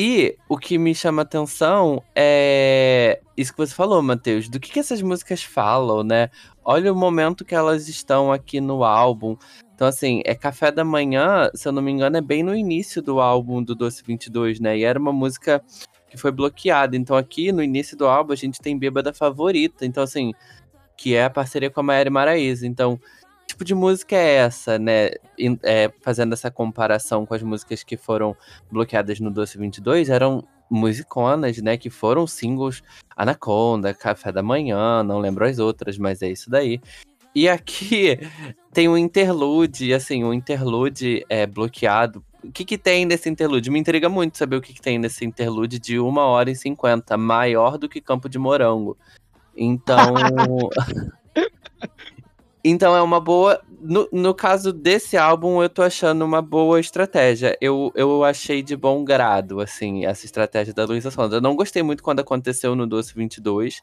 E 0.00 0.36
o 0.48 0.56
que 0.56 0.78
me 0.78 0.94
chama 0.94 1.22
atenção 1.22 2.00
é 2.14 3.20
isso 3.36 3.50
que 3.50 3.58
você 3.58 3.74
falou, 3.74 4.00
Matheus. 4.00 4.48
Do 4.48 4.60
que, 4.60 4.70
que 4.70 4.78
essas 4.78 5.02
músicas 5.02 5.42
falam, 5.42 6.04
né? 6.04 6.30
Olha 6.64 6.92
o 6.92 6.94
momento 6.94 7.44
que 7.44 7.52
elas 7.52 7.88
estão 7.88 8.30
aqui 8.30 8.60
no 8.60 8.84
álbum. 8.84 9.36
Então, 9.74 9.88
assim, 9.88 10.22
é 10.24 10.36
Café 10.36 10.70
da 10.70 10.84
Manhã, 10.84 11.50
se 11.52 11.66
eu 11.66 11.72
não 11.72 11.82
me 11.82 11.90
engano, 11.90 12.16
é 12.16 12.20
bem 12.20 12.44
no 12.44 12.54
início 12.54 13.02
do 13.02 13.18
álbum 13.18 13.60
do 13.60 13.74
Doce 13.74 14.04
22, 14.06 14.60
né? 14.60 14.78
E 14.78 14.84
era 14.84 15.00
uma 15.00 15.12
música 15.12 15.60
que 16.08 16.16
foi 16.16 16.30
bloqueada. 16.30 16.96
Então, 16.96 17.16
aqui 17.16 17.50
no 17.50 17.60
início 17.60 17.96
do 17.96 18.06
álbum, 18.06 18.32
a 18.32 18.36
gente 18.36 18.60
tem 18.60 18.78
Bêbada 18.78 19.12
Favorita. 19.12 19.84
Então, 19.84 20.04
assim, 20.04 20.32
que 20.96 21.16
é 21.16 21.24
a 21.24 21.30
parceria 21.30 21.70
com 21.70 21.80
a 21.80 21.82
Maiara 21.82 22.08
Maraíza. 22.08 22.68
Então, 22.68 23.00
tipo 23.48 23.64
de 23.64 23.74
música 23.74 24.14
é 24.14 24.36
essa, 24.36 24.78
né? 24.78 25.10
É, 25.64 25.90
fazendo 26.02 26.34
essa 26.34 26.50
comparação 26.50 27.26
com 27.26 27.34
as 27.34 27.42
músicas 27.42 27.82
que 27.82 27.96
foram 27.96 28.36
bloqueadas 28.70 29.18
no 29.18 29.30
Doce 29.30 29.58
22, 29.58 30.10
eram 30.10 30.44
musiconas, 30.70 31.58
né? 31.58 31.76
Que 31.76 31.90
foram 31.90 32.26
singles 32.26 32.82
Anaconda, 33.16 33.94
Café 33.94 34.30
da 34.30 34.42
Manhã, 34.42 35.02
não 35.02 35.18
lembro 35.18 35.46
as 35.46 35.58
outras, 35.58 35.98
mas 35.98 36.22
é 36.22 36.28
isso 36.28 36.50
daí. 36.50 36.80
E 37.34 37.48
aqui 37.48 38.18
tem 38.72 38.88
um 38.88 38.96
interlude, 38.96 39.92
assim, 39.94 40.22
um 40.22 40.32
interlude 40.32 41.24
é, 41.28 41.46
bloqueado. 41.46 42.22
O 42.44 42.52
que, 42.52 42.64
que 42.64 42.78
tem 42.78 43.04
nesse 43.04 43.28
interlude? 43.28 43.70
Me 43.70 43.80
intriga 43.80 44.08
muito 44.08 44.38
saber 44.38 44.56
o 44.56 44.60
que, 44.60 44.72
que 44.72 44.80
tem 44.80 44.98
nesse 44.98 45.24
interlude 45.24 45.78
de 45.78 45.98
1 45.98 46.16
hora 46.18 46.50
e 46.50 46.54
50, 46.54 47.16
maior 47.16 47.76
do 47.76 47.88
que 47.88 48.00
Campo 48.00 48.28
de 48.28 48.38
Morango. 48.38 48.96
Então. 49.56 50.14
então 52.68 52.96
é 52.96 53.02
uma 53.02 53.20
boa. 53.20 53.60
No, 53.80 54.08
no 54.12 54.34
caso 54.34 54.72
desse 54.72 55.16
álbum, 55.16 55.62
eu 55.62 55.68
tô 55.68 55.82
achando 55.82 56.24
uma 56.24 56.42
boa 56.42 56.80
estratégia. 56.80 57.56
Eu, 57.60 57.92
eu 57.94 58.24
achei 58.24 58.62
de 58.62 58.76
bom 58.76 59.04
grado, 59.04 59.60
assim, 59.60 60.04
essa 60.04 60.26
estratégia 60.26 60.74
da 60.74 60.84
Luísa 60.84 61.10
Sonza. 61.10 61.36
Eu 61.36 61.40
não 61.40 61.54
gostei 61.54 61.82
muito 61.82 62.02
quando 62.02 62.20
aconteceu 62.20 62.74
no 62.74 62.86
Doce 62.86 63.14
22, 63.14 63.80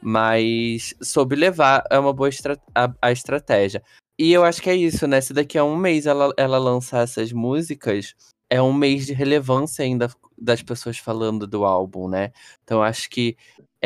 mas 0.00 0.94
soube 1.02 1.36
levar 1.36 1.84
é 1.90 1.98
uma 1.98 2.12
boa 2.12 2.28
estra 2.28 2.58
a, 2.74 2.90
a 3.02 3.12
estratégia. 3.12 3.82
E 4.18 4.32
eu 4.32 4.44
acho 4.44 4.62
que 4.62 4.70
é 4.70 4.76
isso, 4.76 5.06
né? 5.06 5.20
Se 5.20 5.32
daqui 5.34 5.58
a 5.58 5.64
um 5.64 5.76
mês 5.76 6.06
ela, 6.06 6.32
ela 6.36 6.56
lançar 6.58 7.02
essas 7.02 7.32
músicas, 7.32 8.14
é 8.48 8.62
um 8.62 8.72
mês 8.72 9.06
de 9.06 9.12
relevância 9.12 9.84
ainda 9.84 10.08
das 10.38 10.62
pessoas 10.62 10.98
falando 10.98 11.46
do 11.46 11.64
álbum, 11.64 12.08
né? 12.08 12.32
Então 12.62 12.82
acho 12.82 13.10
que 13.10 13.36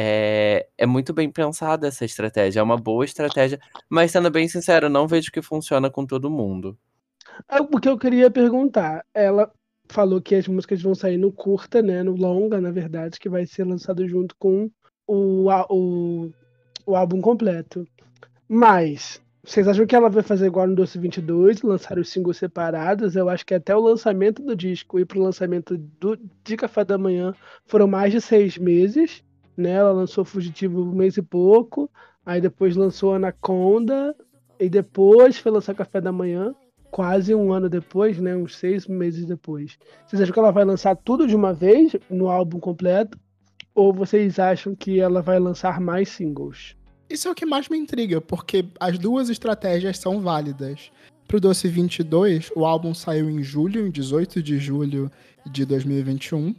é, 0.01 0.69
é 0.79 0.87
muito 0.87 1.13
bem 1.13 1.29
pensada 1.29 1.89
essa 1.89 2.05
estratégia, 2.05 2.61
é 2.61 2.63
uma 2.63 2.77
boa 2.77 3.05
estratégia, 3.05 3.59
mas 3.89 4.13
sendo 4.13 4.31
bem 4.31 4.47
sincero, 4.47 4.89
não 4.89 5.09
vejo 5.09 5.33
que 5.33 5.43
funciona 5.43 5.91
com 5.91 6.07
todo 6.07 6.31
mundo. 6.31 6.79
É 7.49 7.61
o 7.61 7.67
que 7.67 7.89
eu 7.89 7.99
queria 7.99 8.31
perguntar. 8.31 9.05
Ela 9.13 9.51
falou 9.89 10.23
que 10.23 10.37
as 10.37 10.47
músicas 10.47 10.81
vão 10.81 10.95
sair 10.95 11.17
no 11.17 11.33
curta, 11.33 11.83
né? 11.83 12.05
No 12.05 12.15
longa, 12.15 12.61
na 12.61 12.71
verdade, 12.71 13.19
que 13.19 13.29
vai 13.29 13.45
ser 13.45 13.65
lançado 13.65 14.07
junto 14.07 14.37
com 14.39 14.71
o, 15.05 15.49
o, 15.69 16.31
o 16.87 16.95
álbum 16.95 17.21
completo. 17.21 17.85
Mas, 18.49 19.21
vocês 19.43 19.67
acham 19.67 19.85
que 19.85 19.97
ela 19.97 20.09
vai 20.09 20.23
fazer 20.23 20.47
igual 20.47 20.69
no 20.69 20.77
Doce 20.77 20.97
22, 20.97 21.63
lançar 21.63 21.99
os 21.99 22.09
singles 22.09 22.37
separados? 22.37 23.17
Eu 23.17 23.29
acho 23.29 23.45
que 23.45 23.55
até 23.55 23.75
o 23.75 23.81
lançamento 23.81 24.45
do 24.45 24.55
disco 24.55 25.01
e 25.01 25.05
pro 25.05 25.21
lançamento 25.21 25.77
do, 25.77 26.17
de 26.45 26.57
Café 26.57 26.85
da 26.85 26.97
Manhã 26.97 27.35
foram 27.67 27.89
mais 27.89 28.13
de 28.13 28.21
seis 28.21 28.57
meses, 28.59 29.25
né? 29.59 29.73
Ela 29.73 29.93
lançou 29.93 30.25
Fugitivo 30.25 30.83
um 30.83 30.93
mês 30.95 31.17
e 31.17 31.23
pouco, 31.23 31.91
aí 32.25 32.41
depois 32.41 32.77
lançou 32.77 33.15
Anaconda, 33.15 34.15
e 34.59 34.69
depois 34.69 35.39
foi 35.39 35.53
lançar 35.53 35.75
Café 35.75 36.01
da 36.01 36.13
Manhã 36.13 36.55
quase 36.91 37.35
um 37.35 37.53
ano 37.53 37.69
depois, 37.69 38.19
né? 38.19 38.35
Uns 38.35 38.57
seis 38.57 38.87
meses 38.87 39.27
depois. 39.27 39.79
Vocês 40.07 40.23
acham 40.23 40.33
que 40.33 40.39
ela 40.39 40.51
vai 40.51 40.65
lançar 40.65 40.97
tudo 40.97 41.27
de 41.27 41.37
uma 41.37 41.53
vez 41.53 41.95
no 42.11 42.29
álbum 42.29 42.59
completo? 42.59 43.19
Ou 43.75 43.93
vocês 43.93 44.39
acham 44.39 44.75
que 44.75 44.99
ela 44.99 45.23
vai 45.23 45.39
lançar 45.39 45.81
mais 45.81 46.09
singles? 46.09 46.75
Isso 47.09 47.29
é 47.29 47.31
o 47.31 47.35
que 47.35 47.47
mais 47.47 47.69
me 47.69 47.79
intriga, 47.79 48.21
porque 48.21 48.67
as 48.81 48.99
duas 48.99 49.31
estratégias 49.31 49.99
são 49.99 50.21
válidas. 50.21 50.91
Pro 51.27 51.41
Doce 51.41 51.69
22, 51.69 52.51
o 52.57 52.65
álbum 52.65 52.93
saiu 52.93 53.31
em 53.31 53.43
julho, 53.43 53.87
em 53.87 53.91
18 53.91 54.43
de 54.43 54.59
julho 54.59 55.11
de 55.47 55.65
2021. 55.65 56.55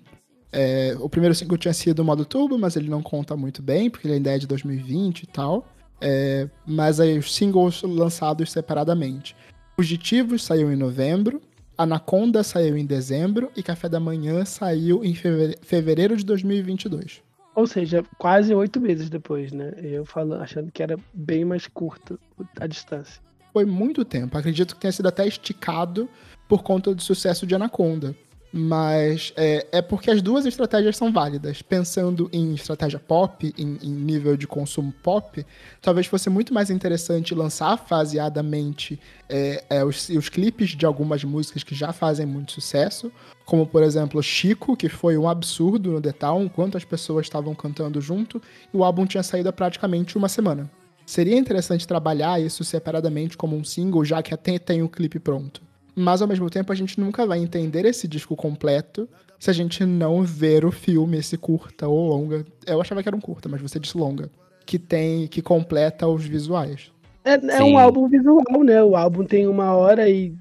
É, 0.51 0.95
o 0.99 1.07
primeiro 1.09 1.35
single 1.35 1.57
tinha 1.57 1.73
sido 1.73 1.99
o 1.99 2.05
modo 2.05 2.25
turbo, 2.25 2.57
mas 2.57 2.75
ele 2.75 2.89
não 2.89 3.01
conta 3.03 3.35
muito 3.37 3.61
bem, 3.61 3.89
porque 3.89 4.07
ele 4.07 4.15
ainda 4.15 4.31
é 4.31 4.37
de 4.37 4.47
2020 4.47 5.23
e 5.23 5.27
tal. 5.27 5.67
É, 6.01 6.47
mas 6.65 6.99
aí 6.99 7.17
os 7.17 7.33
singles 7.35 7.81
lançados 7.83 8.51
separadamente. 8.51 9.35
Fugitivos 9.75 10.43
saiu 10.43 10.71
em 10.71 10.75
novembro, 10.75 11.41
Anaconda 11.77 12.43
saiu 12.43 12.77
em 12.77 12.85
dezembro 12.85 13.51
e 13.55 13.63
Café 13.63 13.87
da 13.87 13.99
Manhã 13.99 14.43
saiu 14.45 15.03
em 15.03 15.13
feve- 15.13 15.57
fevereiro 15.61 16.15
de 16.17 16.25
2022. 16.25 17.21
Ou 17.55 17.67
seja, 17.67 18.03
quase 18.17 18.53
oito 18.53 18.79
meses 18.79 19.09
depois, 19.09 19.51
né? 19.51 19.73
Eu 19.81 20.05
falando, 20.05 20.41
achando 20.41 20.71
que 20.71 20.81
era 20.81 20.97
bem 21.13 21.43
mais 21.43 21.67
curto 21.67 22.19
a 22.59 22.67
distância. 22.67 23.21
Foi 23.51 23.65
muito 23.65 24.05
tempo. 24.05 24.37
Acredito 24.37 24.75
que 24.75 24.81
tenha 24.81 24.91
sido 24.91 25.07
até 25.07 25.27
esticado 25.27 26.07
por 26.47 26.63
conta 26.63 26.93
do 26.93 27.01
sucesso 27.01 27.45
de 27.45 27.55
Anaconda. 27.55 28.15
Mas 28.51 29.31
é, 29.37 29.67
é, 29.71 29.81
porque 29.81 30.09
as 30.09 30.23
duas 30.23 30.45
estratégias 30.45 30.97
são 30.97 31.13
válidas. 31.13 31.61
Pensando 31.61 32.29
em 32.33 32.53
estratégia 32.55 32.97
pop, 32.99 33.53
em, 33.55 33.77
em, 33.81 33.91
nível 33.91 34.35
de 34.35 34.47
consumo 34.47 34.91
pop, 35.03 35.45
talvez 35.79 36.07
fosse 36.07 36.29
muito 36.31 36.51
mais 36.51 36.71
interessante 36.71 37.35
lançar 37.35 37.77
faseadamente 37.77 38.99
é, 39.29 39.63
é, 39.69 39.85
os, 39.85 40.09
os 40.09 40.29
clipes 40.29 40.69
de 40.69 40.83
algumas 40.83 41.23
músicas 41.23 41.63
que 41.63 41.75
já 41.75 41.93
fazem 41.93 42.25
muito 42.25 42.51
sucesso, 42.51 43.11
como 43.45 43.67
por 43.67 43.83
exemplo 43.83 44.21
Chico, 44.23 44.75
que 44.75 44.89
foi 44.89 45.15
um 45.15 45.29
absurdo 45.29 45.91
no 45.91 46.01
The 46.01 46.11
Town, 46.11 46.49
quantas 46.49 46.83
pessoas 46.83 47.27
estavam 47.27 47.53
cantando 47.53 48.01
junto, 48.01 48.41
e 48.73 48.77
o 48.77 48.83
álbum 48.83 49.05
tinha 49.05 49.21
saído 49.21 49.49
há 49.49 49.53
praticamente 49.53 50.17
uma 50.17 50.27
semana. 50.27 50.69
Seria 51.05 51.37
interessante 51.37 51.87
trabalhar 51.87 52.41
isso 52.41 52.63
separadamente 52.63 53.37
como 53.37 53.55
um 53.55 53.63
single, 53.63 54.03
já 54.03 54.23
que 54.23 54.33
até 54.33 54.57
tem 54.57 54.81
o 54.81 54.89
clipe 54.89 55.19
pronto 55.19 55.68
mas 55.99 56.21
ao 56.21 56.27
mesmo 56.27 56.49
tempo 56.49 56.71
a 56.71 56.75
gente 56.75 56.99
nunca 56.99 57.25
vai 57.25 57.39
entender 57.39 57.85
esse 57.85 58.07
disco 58.07 58.35
completo 58.35 59.07
se 59.37 59.49
a 59.49 59.53
gente 59.53 59.85
não 59.85 60.23
ver 60.23 60.65
o 60.65 60.71
filme, 60.71 61.17
esse 61.17 61.37
curta 61.37 61.87
ou 61.87 62.07
longa. 62.07 62.45
Eu 62.65 62.81
achava 62.81 63.01
que 63.01 63.09
era 63.09 63.15
um 63.15 63.21
curta, 63.21 63.47
mas 63.47 63.61
você 63.61 63.79
disse 63.79 63.97
longa. 63.97 64.29
Que 64.65 64.77
tem, 64.77 65.27
que 65.27 65.41
completa 65.41 66.07
os 66.07 66.25
visuais. 66.25 66.91
É, 67.23 67.33
é 67.57 67.63
um 67.63 67.77
álbum 67.77 68.07
visual, 68.07 68.63
né? 68.63 68.83
O 68.83 68.95
álbum 68.95 69.23
tem 69.23 69.47
uma 69.47 69.73
hora 69.73 70.09
e 70.09 70.33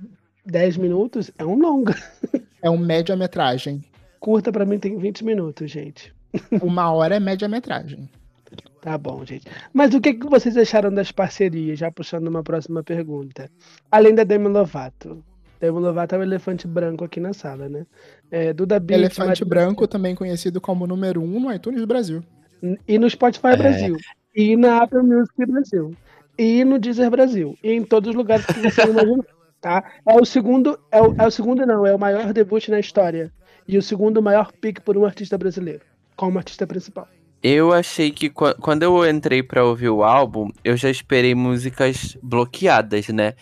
dez 0.44 0.76
minutos, 0.76 1.30
é 1.38 1.44
um 1.44 1.58
longa. 1.58 1.94
É 2.60 2.68
um 2.68 2.76
média-metragem. 2.76 3.84
Curta 4.18 4.50
para 4.50 4.66
mim 4.66 4.80
tem 4.80 4.98
20 4.98 5.24
minutos, 5.24 5.70
gente. 5.70 6.12
Uma 6.60 6.90
hora 6.90 7.14
é 7.14 7.20
média-metragem. 7.20 8.10
Tá 8.80 8.98
bom, 8.98 9.24
gente. 9.24 9.46
Mas 9.72 9.94
o 9.94 10.00
que, 10.00 10.14
que 10.14 10.26
vocês 10.26 10.56
acharam 10.56 10.92
das 10.92 11.12
parcerias? 11.12 11.78
Já 11.78 11.90
puxando 11.90 12.26
uma 12.26 12.42
próxima 12.42 12.82
pergunta. 12.82 13.48
Além 13.90 14.12
da 14.12 14.24
Demi 14.24 14.48
Lovato. 14.48 15.22
Demi 15.60 15.78
Lovato 15.80 16.14
é 16.14 16.18
o 16.18 16.22
elefante 16.22 16.66
branco 16.66 17.04
aqui 17.04 17.18
na 17.18 17.32
sala, 17.32 17.68
né? 17.68 17.86
É, 18.30 18.52
Duda 18.52 18.78
Beat, 18.78 19.00
Elefante 19.00 19.44
branco, 19.44 19.86
também 19.88 20.14
conhecido 20.14 20.60
como 20.60 20.86
número 20.86 21.20
1 21.20 21.24
um 21.24 21.40
no 21.40 21.52
iTunes 21.52 21.84
Brasil. 21.84 22.22
E 22.86 22.98
no 22.98 23.08
Spotify 23.08 23.48
é. 23.48 23.56
Brasil. 23.56 23.96
E 24.34 24.56
na 24.56 24.82
Apple 24.82 25.02
Music 25.02 25.46
Brasil. 25.46 25.94
E 26.36 26.64
no 26.64 26.78
Deezer 26.78 27.10
Brasil. 27.10 27.56
E 27.62 27.72
em 27.72 27.82
todos 27.82 28.10
os 28.10 28.14
lugares 28.14 28.46
que 28.46 28.60
você 28.60 28.82
imaginar. 28.88 29.24
Tá? 29.60 29.84
É 30.06 30.14
o 30.14 30.24
segundo, 30.24 30.78
é 30.92 31.02
o, 31.02 31.14
é 31.18 31.26
o 31.26 31.30
segundo 31.32 31.66
não, 31.66 31.84
é 31.84 31.92
o 31.92 31.98
maior 31.98 32.32
debut 32.32 32.68
na 32.68 32.78
história. 32.78 33.32
E 33.66 33.76
o 33.76 33.82
segundo 33.82 34.22
maior 34.22 34.52
pick 34.52 34.80
por 34.80 34.96
um 34.96 35.04
artista 35.04 35.36
brasileiro, 35.36 35.82
como 36.14 36.38
artista 36.38 36.66
principal. 36.66 37.08
Eu 37.42 37.72
achei 37.72 38.10
que 38.10 38.30
quando 38.30 38.82
eu 38.82 39.08
entrei 39.08 39.42
para 39.42 39.64
ouvir 39.64 39.90
o 39.90 40.02
álbum, 40.02 40.50
eu 40.64 40.76
já 40.76 40.90
esperei 40.90 41.34
músicas 41.34 42.16
bloqueadas, 42.22 43.08
né? 43.08 43.34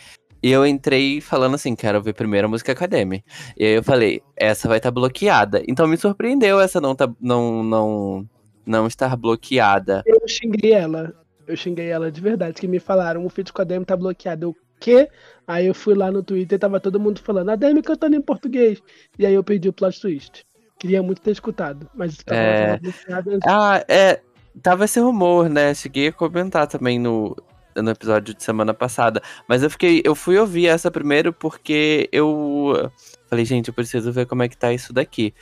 E 0.43 0.51
eu 0.51 0.67
entrei 0.67 1.21
falando 1.21 1.55
assim, 1.55 1.75
quero 1.75 2.03
ver 2.03 2.13
primeiro 2.13 2.47
a 2.47 2.51
música 2.51 2.73
Academy. 2.73 3.25
E 3.57 3.65
aí 3.65 3.73
eu 3.73 3.83
falei, 3.83 4.23
essa 4.37 4.69
vai 4.69 4.79
estar 4.79 4.91
tá 4.91 4.95
bloqueada. 4.95 5.63
Então 5.67 5.87
me 5.87 5.97
surpreendeu 5.97 6.61
essa 6.61 6.81
não 6.81 6.95
tá, 6.95 7.11
não, 7.21 7.63
não, 7.63 8.29
não 8.65 8.87
estar 8.87 9.17
bloqueada. 9.17 10.03
Eu 10.07 10.27
xinguei 10.29 10.73
ela. 10.73 11.15
Eu 11.47 11.57
xinguei 11.57 11.89
ela 11.89 12.11
de 12.11 12.21
verdade, 12.21 12.61
que 12.61 12.67
me 12.67 12.81
falaram, 12.81 13.25
o 13.25 13.29
feat 13.29 13.53
com 13.53 13.63
a 13.63 13.65
Demi 13.65 13.85
tá 13.85 13.97
bloqueado. 13.97 14.47
Eu, 14.47 14.57
quê? 14.81 15.09
Aí 15.47 15.67
eu 15.67 15.75
fui 15.75 15.95
lá 15.95 16.11
no 16.11 16.23
Twitter 16.23 16.57
e 16.57 16.59
tava 16.59 16.81
todo 16.81 16.99
mundo 16.99 17.21
falando, 17.21 17.51
a 17.51 17.57
Demi 17.57 17.83
cantando 17.83 18.17
em 18.17 18.21
português. 18.21 18.83
E 19.19 19.25
aí 19.25 19.35
eu 19.35 19.45
perdi 19.45 19.69
o 19.69 19.73
plot 19.73 20.01
twist. 20.01 20.45
Queria 20.79 21.03
muito 21.03 21.23
ter 21.23 21.31
escutado, 21.31 21.89
mas 21.95 22.17
tava, 22.19 22.41
é... 22.41 22.79
bloqueada. 22.79 23.39
Ah, 23.47 23.85
é. 23.89 24.21
Tava 24.63 24.87
esse 24.87 24.99
rumor, 24.99 25.49
né? 25.49 25.75
Cheguei 25.75 26.09
a 26.09 26.13
comentar 26.13 26.67
também 26.67 26.99
no, 26.99 27.37
no 27.83 27.91
episódio 27.91 28.35
de 28.35 28.43
semana 28.43 28.75
passada. 28.75 29.23
Mas 29.49 29.63
eu 29.63 29.71
fiquei. 29.71 30.03
Eu 30.05 30.15
fui 30.15 30.39
ouvir 30.39 30.67
essa 30.67 30.91
primeiro 30.91 31.33
porque 31.33 32.09
eu 32.13 32.91
falei, 33.29 33.45
gente, 33.45 33.69
eu 33.69 33.75
preciso 33.75 34.13
ver 34.13 34.27
como 34.27 34.43
é 34.43 34.49
que 34.49 34.57
tá 34.57 34.73
isso 34.73 34.93
daqui. 34.93 35.35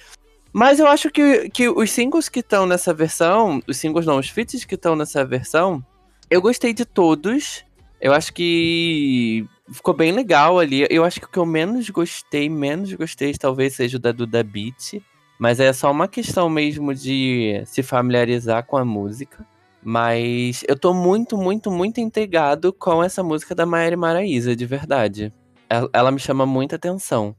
Mas 0.53 0.78
eu 0.78 0.87
acho 0.87 1.11
que, 1.11 1.51
que 1.51 1.68
os 1.68 1.91
singles 1.91 2.28
que 2.28 2.39
estão 2.39 2.64
nessa 2.64 2.95
versão, 2.95 3.61
os 3.66 3.76
singles 3.76 4.07
não, 4.07 4.18
os 4.18 4.28
feats 4.28 4.64
que 4.64 4.76
estão 4.76 4.95
nessa 4.95 5.24
versão, 5.24 5.85
eu 6.30 6.41
gostei 6.41 6.72
de 6.72 6.85
todos. 6.85 7.64
Eu 8.01 8.12
acho 8.12 8.32
que 8.32 9.47
ficou 9.72 9.95
bem 9.95 10.12
legal 10.12 10.59
ali. 10.59 10.87
Eu 10.91 11.05
acho 11.05 11.20
que 11.20 11.26
o 11.26 11.28
que 11.28 11.39
eu 11.39 11.47
menos 11.47 11.91
gostei, 11.91 12.49
menos 12.49 12.93
gostei, 12.93 13.32
talvez 13.35 13.74
seja 13.74 13.97
o 13.97 14.01
da 14.01 14.12
Duda 14.12 14.45
Beat. 14.45 15.03
Mas 15.39 15.59
é 15.59 15.72
só 15.72 15.91
uma 15.91 16.07
questão 16.07 16.49
mesmo 16.49 16.95
de 16.95 17.62
se 17.66 17.82
familiarizar 17.82 18.64
com 18.64 18.76
a 18.76 18.85
música. 18.85 19.45
Mas 19.85 20.64
eu 20.66 20.78
tô 20.78 20.95
muito, 20.95 21.37
muito, 21.37 21.70
muito 21.70 22.01
intrigado 22.01 22.72
com 22.72 23.05
essa 23.05 23.22
música 23.22 23.55
da 23.55 23.66
Maíra 23.66 23.97
Maraíza, 23.97 24.57
de 24.57 24.64
verdade. 24.64 25.32
Ela, 25.68 25.91
ela, 25.93 26.11
me 26.11 26.18
chama 26.18 26.47
muita 26.47 26.76
atenção. 26.76 27.37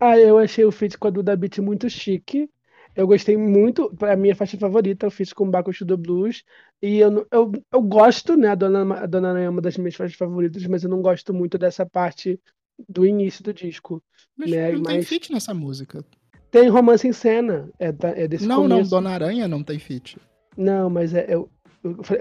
Ah, 0.00 0.16
eu 0.16 0.38
achei 0.38 0.64
o 0.64 0.70
feat 0.70 0.96
com 0.96 1.08
a 1.08 1.10
Duda 1.10 1.36
Beat 1.36 1.58
muito 1.58 1.90
chique. 1.90 2.48
Eu 2.94 3.06
gostei 3.06 3.36
muito, 3.36 3.92
a 4.02 4.16
minha 4.16 4.34
faixa 4.34 4.58
favorita, 4.58 5.06
o 5.06 5.10
feat 5.10 5.34
com 5.34 5.44
o 5.46 5.50
Baco 5.50 5.70
do 5.84 5.96
Blues. 5.96 6.44
E 6.82 6.98
eu, 6.98 7.26
eu, 7.30 7.52
eu 7.72 7.82
gosto, 7.82 8.36
né? 8.36 8.48
A 8.48 8.54
Dona, 8.54 8.94
a 8.94 9.06
Dona 9.06 9.28
Ana 9.28 9.40
é 9.40 9.48
uma 9.48 9.60
das 9.60 9.76
minhas 9.76 9.94
faixas 9.94 10.16
favoritas, 10.16 10.64
mas 10.66 10.84
eu 10.84 10.90
não 10.90 11.02
gosto 11.02 11.34
muito 11.34 11.58
dessa 11.58 11.84
parte 11.84 12.38
do 12.88 13.04
início 13.06 13.42
do 13.42 13.52
disco. 13.52 14.02
Mas 14.36 14.50
né? 14.50 14.72
não 14.72 14.82
mas... 14.82 14.92
tem 14.92 15.02
feat 15.02 15.32
nessa 15.32 15.54
música. 15.54 16.04
Tem 16.50 16.68
romance 16.68 17.06
em 17.06 17.12
cena. 17.12 17.68
É, 17.78 17.94
é 18.22 18.28
desse 18.28 18.46
não, 18.46 18.62
começo. 18.62 18.82
não, 18.82 18.88
Dona 18.88 19.10
Aranha 19.10 19.46
não 19.46 19.62
tem 19.62 19.78
feat. 19.78 20.16
Não, 20.56 20.90
mas 20.90 21.14
é, 21.14 21.26
eu, 21.28 21.48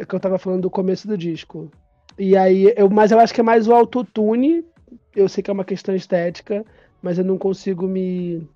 que 0.08 0.16
eu 0.16 0.20
tava 0.20 0.38
falando 0.38 0.64
do 0.64 0.70
começo 0.70 1.08
do 1.08 1.18
disco. 1.18 1.72
E 2.18 2.36
aí, 2.36 2.74
eu, 2.76 2.90
mas 2.90 3.12
eu 3.12 3.20
acho 3.20 3.34
que 3.34 3.42
é 3.42 3.44
mais 3.44 3.68
o 3.68 3.74
autotune. 3.74 4.64
Eu 5.16 5.30
sei 5.30 5.44
que 5.44 5.50
é 5.50 5.54
uma 5.54 5.64
questão 5.64 5.96
estética, 5.96 6.66
mas 7.02 7.18
eu 7.18 7.26
não 7.26 7.38
consigo 7.38 7.88
me, 7.88 8.48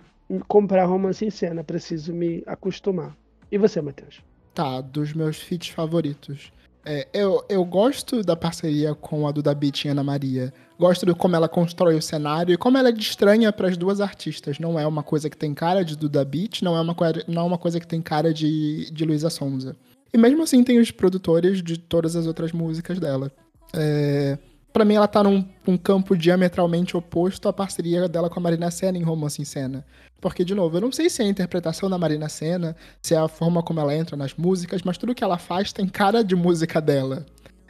comprar 0.47 0.85
romance 0.85 1.25
em 1.25 1.29
cena. 1.29 1.63
Preciso 1.63 2.13
me 2.13 2.43
acostumar. 2.45 3.15
E 3.51 3.57
você, 3.57 3.81
Matheus? 3.81 4.21
Tá, 4.53 4.81
dos 4.81 5.13
meus 5.13 5.37
feats 5.37 5.69
favoritos. 5.69 6.51
É, 6.85 7.07
eu, 7.13 7.43
eu 7.47 7.63
gosto 7.63 8.21
da 8.21 8.35
parceria 8.35 8.93
com 8.93 9.25
a 9.25 9.31
Duda 9.31 9.55
Beat 9.55 9.85
e 9.85 9.87
Ana 9.87 10.03
Maria. 10.03 10.53
Gosto 10.77 11.05
de 11.05 11.13
como 11.13 11.35
ela 11.35 11.47
constrói 11.47 11.95
o 11.95 12.01
cenário 12.01 12.53
e 12.53 12.57
como 12.57 12.77
ela 12.77 12.89
é 12.89 12.93
estranha 12.93 13.53
para 13.53 13.69
as 13.69 13.77
duas 13.77 14.01
artistas. 14.01 14.59
Não 14.59 14.77
é 14.77 14.85
uma 14.85 15.01
coisa 15.01 15.29
que 15.29 15.37
tem 15.37 15.53
cara 15.53 15.83
de 15.85 15.95
Duda 15.95 16.25
Beat, 16.25 16.61
não 16.61 16.75
é 16.75 16.81
uma, 16.81 16.95
não 17.27 17.41
é 17.41 17.45
uma 17.45 17.57
coisa 17.57 17.79
que 17.79 17.87
tem 17.87 18.01
cara 18.01 18.33
de, 18.33 18.91
de 18.91 19.05
Luísa 19.05 19.29
Sonza. 19.29 19.77
E 20.13 20.17
mesmo 20.17 20.43
assim 20.43 20.63
tem 20.63 20.79
os 20.79 20.91
produtores 20.91 21.63
de 21.63 21.77
todas 21.77 22.15
as 22.15 22.27
outras 22.27 22.51
músicas 22.51 22.99
dela. 22.99 23.31
É, 23.73 24.37
para 24.71 24.85
mim 24.85 24.93
ela 24.93 25.07
tá 25.07 25.23
num, 25.23 25.43
num, 25.65 25.75
campo 25.77 26.15
diametralmente 26.15 26.95
oposto 26.95 27.49
à 27.49 27.53
parceria 27.53 28.07
dela 28.07 28.29
com 28.29 28.39
a 28.39 28.43
Marina 28.43 28.69
Senna 28.69 28.97
em 28.97 29.03
Romance 29.03 29.41
em 29.41 29.45
Cena. 29.45 29.83
Porque, 30.21 30.45
de 30.45 30.55
novo, 30.55 30.77
eu 30.77 30.81
não 30.81 30.91
sei 30.91 31.09
se 31.09 31.21
é 31.21 31.25
a 31.25 31.27
interpretação 31.27 31.89
da 31.89 31.97
Marina 31.97 32.29
Senna, 32.29 32.75
se 33.01 33.13
é 33.13 33.17
a 33.17 33.27
forma 33.27 33.61
como 33.61 33.79
ela 33.79 33.93
entra 33.93 34.15
nas 34.15 34.33
músicas, 34.35 34.81
mas 34.81 34.97
tudo 34.97 35.13
que 35.13 35.23
ela 35.23 35.37
faz 35.37 35.73
tem 35.73 35.87
cara 35.87 36.23
de 36.23 36.35
música 36.35 36.79
dela. 36.79 37.25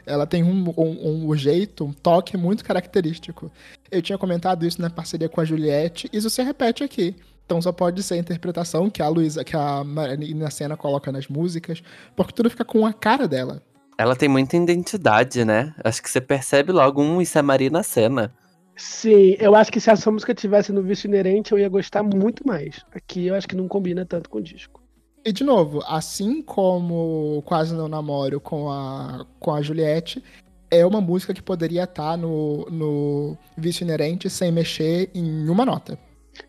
Ela 0.06 0.26
tem 0.26 0.44
um, 0.44 0.72
um, 0.76 1.30
um, 1.30 1.36
jeito, 1.36 1.84
um 1.84 1.92
toque 1.92 2.36
muito 2.36 2.62
característico. 2.62 3.50
Eu 3.90 4.02
tinha 4.02 4.18
comentado 4.18 4.64
isso 4.66 4.80
na 4.80 4.90
parceria 4.90 5.28
com 5.28 5.40
a 5.40 5.44
Juliette, 5.44 6.08
isso 6.12 6.30
se 6.30 6.42
repete 6.42 6.84
aqui. 6.84 7.16
Então 7.44 7.60
só 7.60 7.72
pode 7.72 8.02
ser 8.02 8.14
a 8.14 8.18
interpretação 8.18 8.88
que 8.88 9.02
a 9.02 9.08
Luísa, 9.08 9.44
que 9.44 9.56
a 9.56 9.84
Marina 9.84 10.50
Senna 10.50 10.76
coloca 10.76 11.12
nas 11.12 11.28
músicas, 11.28 11.82
porque 12.16 12.32
tudo 12.32 12.48
fica 12.50 12.64
com 12.64 12.86
a 12.86 12.92
cara 12.92 13.28
dela. 13.28 13.62
Ela 13.98 14.16
tem 14.16 14.28
muita 14.28 14.56
identidade, 14.56 15.44
né? 15.44 15.74
Acho 15.84 16.02
que 16.02 16.10
você 16.10 16.20
percebe 16.20 16.72
logo, 16.72 17.02
um, 17.02 17.20
isso 17.20 17.38
é 17.38 17.42
Marina 17.42 17.82
Senna. 17.82 18.34
Sim, 18.76 19.36
eu 19.38 19.54
acho 19.54 19.70
que 19.70 19.78
se 19.78 19.88
essa 19.88 20.10
música 20.10 20.34
tivesse 20.34 20.72
no 20.72 20.82
vício 20.82 21.06
inerente, 21.06 21.52
eu 21.52 21.58
ia 21.58 21.68
gostar 21.68 22.02
muito 22.02 22.46
mais. 22.46 22.84
Aqui 22.92 23.26
eu 23.26 23.34
acho 23.34 23.46
que 23.46 23.54
não 23.54 23.68
combina 23.68 24.04
tanto 24.04 24.28
com 24.28 24.38
o 24.38 24.42
disco. 24.42 24.82
E 25.24 25.32
de 25.32 25.44
novo, 25.44 25.82
assim 25.86 26.42
como 26.42 27.42
Quase 27.46 27.74
Não 27.74 27.88
Namoro 27.88 28.40
com 28.40 28.70
a, 28.70 29.24
com 29.38 29.54
a 29.54 29.62
Juliette, 29.62 30.22
é 30.70 30.84
uma 30.84 31.00
música 31.00 31.32
que 31.32 31.42
poderia 31.42 31.84
estar 31.84 32.16
no, 32.18 32.66
no 32.68 33.38
vício 33.56 33.84
inerente 33.84 34.28
sem 34.28 34.50
mexer 34.50 35.08
em 35.14 35.48
uma 35.48 35.64
nota. 35.64 35.98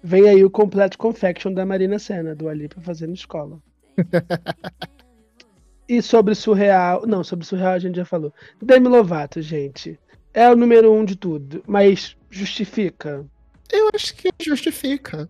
Vem 0.04 0.30
aí 0.30 0.44
o 0.44 0.50
Complete 0.50 0.98
Confection 0.98 1.54
da 1.54 1.66
Marina 1.66 2.00
Senna, 2.00 2.36
do 2.36 2.48
Ali 2.48 2.68
pra 2.68 2.82
fazer 2.82 3.08
na 3.08 3.14
escola. 3.14 3.60
e 5.88 6.02
sobre 6.02 6.36
Surreal. 6.36 7.06
Não, 7.06 7.24
sobre 7.24 7.46
Surreal 7.46 7.74
a 7.74 7.80
gente 7.80 7.96
já 7.96 8.06
falou. 8.06 8.34
Demi 8.62 8.88
Lovato, 8.88 9.42
gente. 9.42 10.00
É 10.34 10.50
o 10.50 10.56
número 10.56 10.92
um 10.92 11.06
de 11.06 11.16
tudo, 11.16 11.64
mas 11.66 12.18
justifica? 12.30 13.26
Eu 13.72 13.90
acho 13.94 14.16
que 14.16 14.30
justifica. 14.42 15.30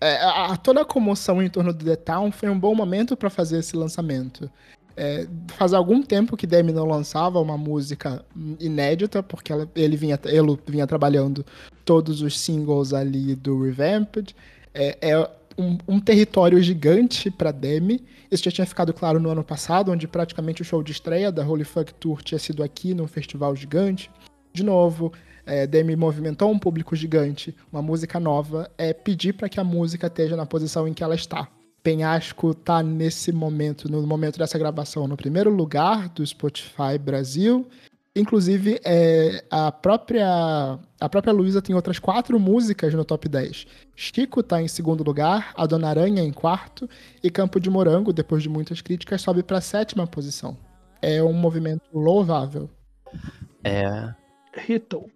É, 0.00 0.16
a, 0.16 0.52
a, 0.52 0.56
toda 0.56 0.80
a 0.80 0.84
comoção 0.84 1.42
em 1.42 1.50
torno 1.50 1.72
do 1.72 1.84
The 1.84 1.96
Town 1.96 2.30
foi 2.30 2.48
um 2.48 2.58
bom 2.58 2.74
momento 2.74 3.16
para 3.16 3.28
fazer 3.28 3.58
esse 3.58 3.76
lançamento. 3.76 4.50
É, 5.00 5.28
faz 5.56 5.72
algum 5.72 6.02
tempo 6.02 6.36
que 6.36 6.44
Demi 6.44 6.72
não 6.72 6.84
lançava 6.84 7.38
uma 7.38 7.56
música 7.56 8.24
inédita, 8.58 9.22
porque 9.22 9.52
ela, 9.52 9.70
ele, 9.76 9.96
vinha, 9.96 10.18
ele 10.24 10.58
vinha 10.66 10.88
trabalhando 10.88 11.46
todos 11.84 12.20
os 12.20 12.36
singles 12.36 12.92
ali 12.92 13.36
do 13.36 13.62
Revamped. 13.62 14.34
É, 14.74 14.98
é 15.00 15.30
um, 15.56 15.78
um, 15.86 16.00
território 16.00 16.60
gigante 16.60 17.30
para 17.30 17.52
Demi. 17.52 18.04
Isso 18.28 18.42
já 18.42 18.50
tinha 18.50 18.66
ficado 18.66 18.92
claro 18.92 19.20
no 19.20 19.30
ano 19.30 19.44
passado, 19.44 19.92
onde 19.92 20.08
praticamente 20.08 20.62
o 20.62 20.64
show 20.64 20.82
de 20.82 20.90
estreia 20.90 21.30
da 21.30 21.46
Holy 21.46 21.62
Fuck 21.62 21.94
Tour 21.94 22.20
tinha 22.20 22.38
sido 22.40 22.64
aqui 22.64 22.92
num 22.92 23.06
festival 23.06 23.54
gigante. 23.54 24.10
de 24.52 24.64
novo, 24.64 25.12
é, 25.46 25.64
Demi 25.64 25.94
movimentou 25.94 26.50
um 26.50 26.58
público 26.58 26.96
gigante, 26.96 27.54
uma 27.72 27.80
música 27.80 28.18
nova, 28.18 28.68
é 28.76 28.92
pedir 28.92 29.34
para 29.34 29.48
que 29.48 29.60
a 29.60 29.64
música 29.64 30.08
esteja 30.08 30.34
na 30.34 30.44
posição 30.44 30.88
em 30.88 30.92
que 30.92 31.04
ela 31.04 31.14
está. 31.14 31.48
Penhasco 31.88 32.52
tá 32.52 32.82
nesse 32.82 33.32
momento, 33.32 33.90
no 33.90 34.06
momento 34.06 34.38
dessa 34.38 34.58
gravação, 34.58 35.08
no 35.08 35.16
primeiro 35.16 35.48
lugar 35.48 36.10
do 36.10 36.26
Spotify 36.26 36.98
Brasil. 37.00 37.66
Inclusive, 38.14 38.78
é, 38.84 39.42
a 39.50 39.72
própria 39.72 40.78
a 41.00 41.08
própria 41.08 41.32
Luísa 41.32 41.62
tem 41.62 41.74
outras 41.74 41.98
quatro 41.98 42.38
músicas 42.38 42.92
no 42.92 43.06
top 43.06 43.26
10. 43.26 43.66
Chico 43.96 44.42
tá 44.42 44.60
em 44.60 44.68
segundo 44.68 45.02
lugar, 45.02 45.54
a 45.56 45.64
Dona 45.64 45.88
Aranha 45.88 46.22
em 46.22 46.30
quarto, 46.30 46.86
e 47.24 47.30
Campo 47.30 47.58
de 47.58 47.70
Morango, 47.70 48.12
depois 48.12 48.42
de 48.42 48.50
muitas 48.50 48.82
críticas, 48.82 49.22
sobe 49.22 49.42
para 49.42 49.62
sétima 49.62 50.06
posição. 50.06 50.58
É 51.00 51.22
um 51.22 51.32
movimento 51.32 51.84
louvável. 51.90 52.68
É. 53.64 54.12
Hitou. 54.68 55.08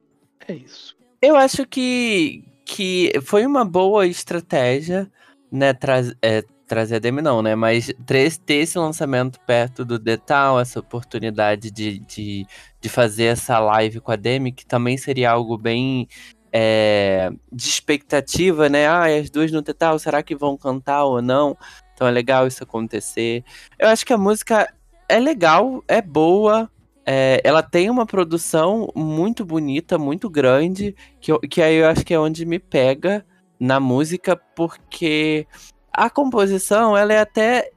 É 0.49 0.55
isso. 0.55 0.97
Eu 1.21 1.37
acho 1.37 1.67
que, 1.67 2.45
que 2.65 3.13
foi 3.21 3.45
uma 3.45 3.63
boa 3.63 4.07
estratégia, 4.07 5.11
né? 5.51 5.75
Traz, 5.75 6.15
é, 6.23 6.43
trazer 6.67 6.97
a 6.97 6.99
Demi 6.99 7.23
não, 7.23 7.43
né? 7.43 7.55
Mas 7.55 7.93
ter, 8.07 8.55
esse 8.55 8.79
lançamento 8.79 9.39
perto 9.41 9.85
do 9.85 9.99
Detal, 9.99 10.61
essa 10.61 10.81
oportunidade 10.81 11.71
de, 11.71 11.99
de, 12.01 12.47
de 12.81 12.89
fazer 12.89 13.25
essa 13.25 13.59
live 13.59 14.01
com 14.01 14.13
a 14.13 14.17
Demi, 14.17 14.53
que 14.53 14.65
também 14.65 14.97
seria 14.97 15.31
algo 15.31 15.59
bem 15.59 16.09
é, 16.53 17.31
de 17.51 17.69
expectativa, 17.69 18.69
né? 18.69 18.87
Ah, 18.87 19.07
as 19.07 19.31
duas 19.31 19.51
no 19.51 19.63
Detal, 19.63 19.99
será 19.99 20.23
que 20.23 20.37
vão 20.37 20.57
cantar 20.57 21.05
ou 21.05 21.23
não? 21.23 21.57
Então 21.95 22.07
é 22.07 22.11
legal 22.11 22.47
isso 22.47 22.63
acontecer. 22.63 23.45
Eu 23.79 23.89
acho 23.89 24.05
que 24.05 24.13
a 24.13 24.19
música 24.19 24.73
é 25.09 25.19
legal, 25.19 25.83
é 25.89 26.01
boa, 26.01 26.71
é, 27.05 27.41
ela 27.45 27.63
tem 27.63 27.91
uma 27.91 28.07
produção 28.07 28.89
muito 28.95 29.45
bonita, 29.45 29.99
muito 29.99 30.31
grande, 30.31 30.95
que, 31.21 31.37
que 31.49 31.61
aí 31.61 31.77
eu 31.77 31.89
acho 31.89 32.05
que 32.05 32.15
é 32.15 32.19
onde 32.19 32.47
me 32.47 32.59
pega 32.59 33.25
na 33.59 33.79
música, 33.81 34.37
porque 34.37 35.47
a 35.93 36.09
composição, 36.09 36.97
ela 36.97 37.13
é 37.13 37.21
até. 37.21 37.71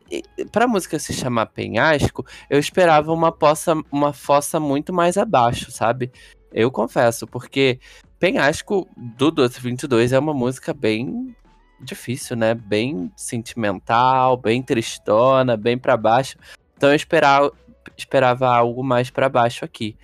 Pra 0.52 0.68
música 0.68 0.98
se 1.00 1.14
chamar 1.14 1.48
Penhasco, 1.48 2.26
eu 2.50 2.60
esperava 2.60 3.12
uma, 3.12 3.32
poça, 3.32 3.74
uma 3.92 4.14
fossa 4.14 4.60
muito 4.60 4.94
mais 4.94 5.18
abaixo, 5.18 5.72
sabe? 5.72 6.12
Eu 6.52 6.72
confesso, 6.72 7.28
porque 7.28 7.80
Penhasco 8.18 8.88
do 8.96 9.26
1222 9.26 10.14
é 10.14 10.20
uma 10.20 10.34
música 10.34 10.74
bem 10.74 11.36
difícil, 11.82 12.38
né? 12.38 12.54
Bem 12.54 13.12
sentimental, 13.16 14.38
bem 14.38 14.62
tristona, 14.64 15.58
bem 15.58 15.78
para 15.78 15.98
baixo. 15.98 16.38
Então 16.78 16.90
eu 16.90 16.96
esperava, 16.96 17.52
esperava 17.98 18.48
algo 18.48 18.84
mais 18.84 19.10
para 19.10 19.28
baixo 19.28 19.66
aqui, 19.66 19.98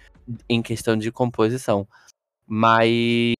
em 0.49 0.61
questão 0.61 0.97
de 0.97 1.11
composição. 1.11 1.87
Mas. 2.45 3.35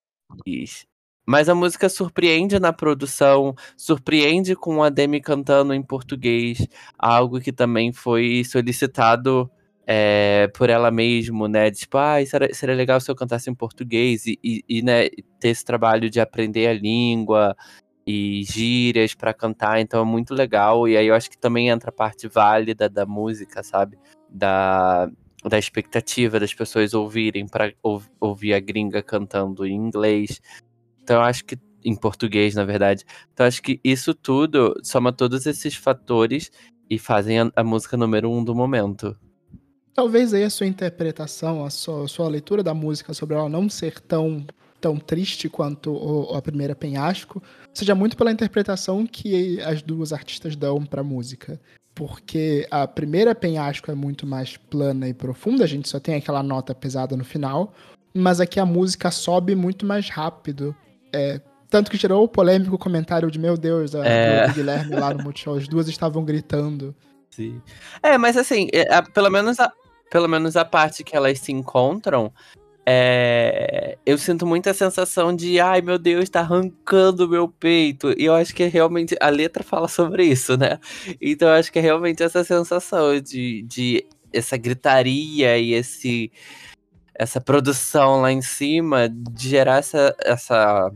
Mas 1.31 1.47
a 1.47 1.55
música 1.55 1.87
surpreende 1.87 2.59
na 2.59 2.73
produção, 2.73 3.55
surpreende 3.77 4.53
com 4.53 4.83
a 4.83 4.89
Demi 4.89 5.21
cantando 5.21 5.73
em 5.73 5.81
português, 5.81 6.67
algo 6.99 7.39
que 7.39 7.53
também 7.53 7.93
foi 7.93 8.43
solicitado 8.43 9.49
é, 9.87 10.49
por 10.53 10.69
ela 10.69 10.91
mesmo, 10.91 11.47
né? 11.47 11.71
Tipo, 11.71 11.99
ah, 11.99 12.17
seria, 12.25 12.53
seria 12.53 12.75
legal 12.75 12.99
se 12.99 13.09
eu 13.09 13.15
cantasse 13.15 13.49
em 13.49 13.55
português 13.55 14.25
e, 14.25 14.37
e, 14.43 14.61
e 14.67 14.81
né, 14.81 15.07
ter 15.39 15.47
esse 15.47 15.63
trabalho 15.63 16.09
de 16.09 16.19
aprender 16.19 16.67
a 16.67 16.73
língua 16.73 17.55
e 18.05 18.43
gírias 18.43 19.13
para 19.13 19.33
cantar, 19.33 19.79
então 19.79 20.01
é 20.01 20.05
muito 20.05 20.33
legal. 20.33 20.85
E 20.85 20.97
aí 20.97 21.07
eu 21.07 21.15
acho 21.15 21.29
que 21.29 21.37
também 21.37 21.69
entra 21.69 21.91
a 21.91 21.93
parte 21.93 22.27
válida 22.27 22.89
da 22.89 23.05
música, 23.05 23.63
sabe? 23.63 23.97
Da, 24.29 25.09
da 25.45 25.57
expectativa 25.57 26.41
das 26.41 26.53
pessoas 26.53 26.93
ouvirem 26.93 27.47
para 27.47 27.73
ou, 27.81 28.03
ouvir 28.19 28.53
a 28.53 28.59
gringa 28.59 29.01
cantando 29.01 29.65
em 29.65 29.73
inglês. 29.73 30.41
Então 31.03 31.21
acho 31.21 31.45
que 31.45 31.57
em 31.83 31.95
português, 31.95 32.55
na 32.55 32.63
verdade. 32.63 33.05
Então 33.33 33.45
acho 33.45 33.61
que 33.61 33.79
isso 33.83 34.13
tudo 34.13 34.75
soma 34.83 35.11
todos 35.11 35.45
esses 35.45 35.75
fatores 35.75 36.51
e 36.89 36.99
fazem 36.99 37.39
a, 37.39 37.51
a 37.55 37.63
música 37.63 37.97
número 37.97 38.29
um 38.29 38.43
do 38.43 38.53
momento. 38.53 39.17
Talvez 39.93 40.33
aí 40.33 40.43
a 40.43 40.49
sua 40.49 40.67
interpretação, 40.67 41.65
a 41.65 41.69
sua, 41.69 42.05
a 42.05 42.07
sua 42.07 42.27
leitura 42.29 42.63
da 42.63 42.73
música 42.73 43.13
sobre 43.13 43.35
ela 43.35 43.49
não 43.49 43.69
ser 43.69 43.99
tão 43.99 44.45
tão 44.81 44.97
triste 44.97 45.47
quanto 45.47 45.93
o, 45.93 46.35
a 46.35 46.41
primeira 46.41 46.75
Penhasco, 46.75 47.41
seja 47.71 47.93
muito 47.93 48.17
pela 48.17 48.31
interpretação 48.31 49.05
que 49.05 49.61
as 49.61 49.83
duas 49.83 50.11
artistas 50.11 50.55
dão 50.55 50.83
para 50.83 51.01
a 51.01 51.03
música. 51.03 51.61
Porque 51.93 52.67
a 52.71 52.87
primeira 52.87 53.35
Penhasco 53.35 53.91
é 53.91 53.95
muito 53.95 54.25
mais 54.25 54.57
plana 54.57 55.07
e 55.07 55.13
profunda, 55.13 55.63
a 55.63 55.67
gente 55.67 55.87
só 55.87 55.99
tem 55.99 56.15
aquela 56.15 56.41
nota 56.41 56.73
pesada 56.73 57.15
no 57.15 57.23
final, 57.23 57.73
mas 58.13 58.41
aqui 58.41 58.59
a 58.59 58.65
música 58.65 59.11
sobe 59.11 59.55
muito 59.55 59.85
mais 59.85 60.09
rápido. 60.09 60.75
É, 61.13 61.41
tanto 61.69 61.89
que 61.89 61.97
gerou 61.97 62.23
o 62.23 62.27
polêmico 62.27 62.77
comentário 62.77 63.31
de 63.31 63.39
meu 63.39 63.57
Deus, 63.57 63.95
a, 63.95 64.05
é... 64.05 64.47
do 64.47 64.53
Guilherme 64.53 64.95
lá 64.95 65.13
no 65.13 65.23
Multishow, 65.23 65.55
as 65.55 65.67
duas 65.67 65.87
estavam 65.87 66.23
gritando. 66.23 66.95
Sim. 67.29 67.61
É, 68.03 68.17
mas 68.17 68.35
assim, 68.35 68.67
é, 68.73 68.93
a, 68.93 69.01
pelo, 69.01 69.29
menos 69.29 69.59
a, 69.59 69.71
pelo 70.09 70.27
menos 70.27 70.57
a 70.57 70.65
parte 70.65 71.03
que 71.03 71.15
elas 71.15 71.39
se 71.39 71.51
encontram, 71.51 72.31
é, 72.85 73.97
eu 74.05 74.17
sinto 74.17 74.45
muita 74.45 74.73
sensação 74.73 75.33
de, 75.33 75.59
ai 75.59 75.81
meu 75.81 75.97
Deus, 75.97 76.29
tá 76.29 76.41
arrancando 76.41 77.29
meu 77.29 77.47
peito. 77.47 78.13
E 78.17 78.25
eu 78.25 78.33
acho 78.33 78.53
que 78.53 78.63
é 78.63 78.67
realmente. 78.67 79.15
A 79.21 79.29
letra 79.29 79.63
fala 79.63 79.87
sobre 79.87 80.25
isso, 80.25 80.57
né? 80.57 80.79
Então 81.21 81.47
eu 81.47 81.53
acho 81.53 81.71
que 81.71 81.79
é 81.79 81.81
realmente 81.81 82.21
essa 82.21 82.43
sensação 82.43 83.19
de, 83.21 83.61
de 83.63 84.05
essa 84.33 84.57
gritaria 84.57 85.57
e 85.57 85.73
esse 85.73 86.31
essa 87.13 87.39
produção 87.39 88.21
lá 88.21 88.31
em 88.31 88.41
cima, 88.41 89.09
de 89.09 89.49
gerar 89.49 89.77
essa, 89.77 90.15
essa 90.23 90.91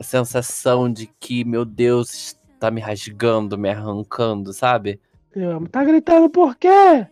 sensação 0.00 0.92
de 0.92 1.08
que, 1.18 1.44
meu 1.44 1.64
Deus, 1.64 2.36
tá 2.58 2.70
me 2.70 2.80
rasgando, 2.80 3.58
me 3.58 3.70
arrancando, 3.70 4.52
sabe? 4.52 5.00
Eu 5.34 5.50
amo. 5.50 5.68
Tá 5.68 5.84
gritando 5.84 6.28
por 6.28 6.56
quê? 6.56 7.06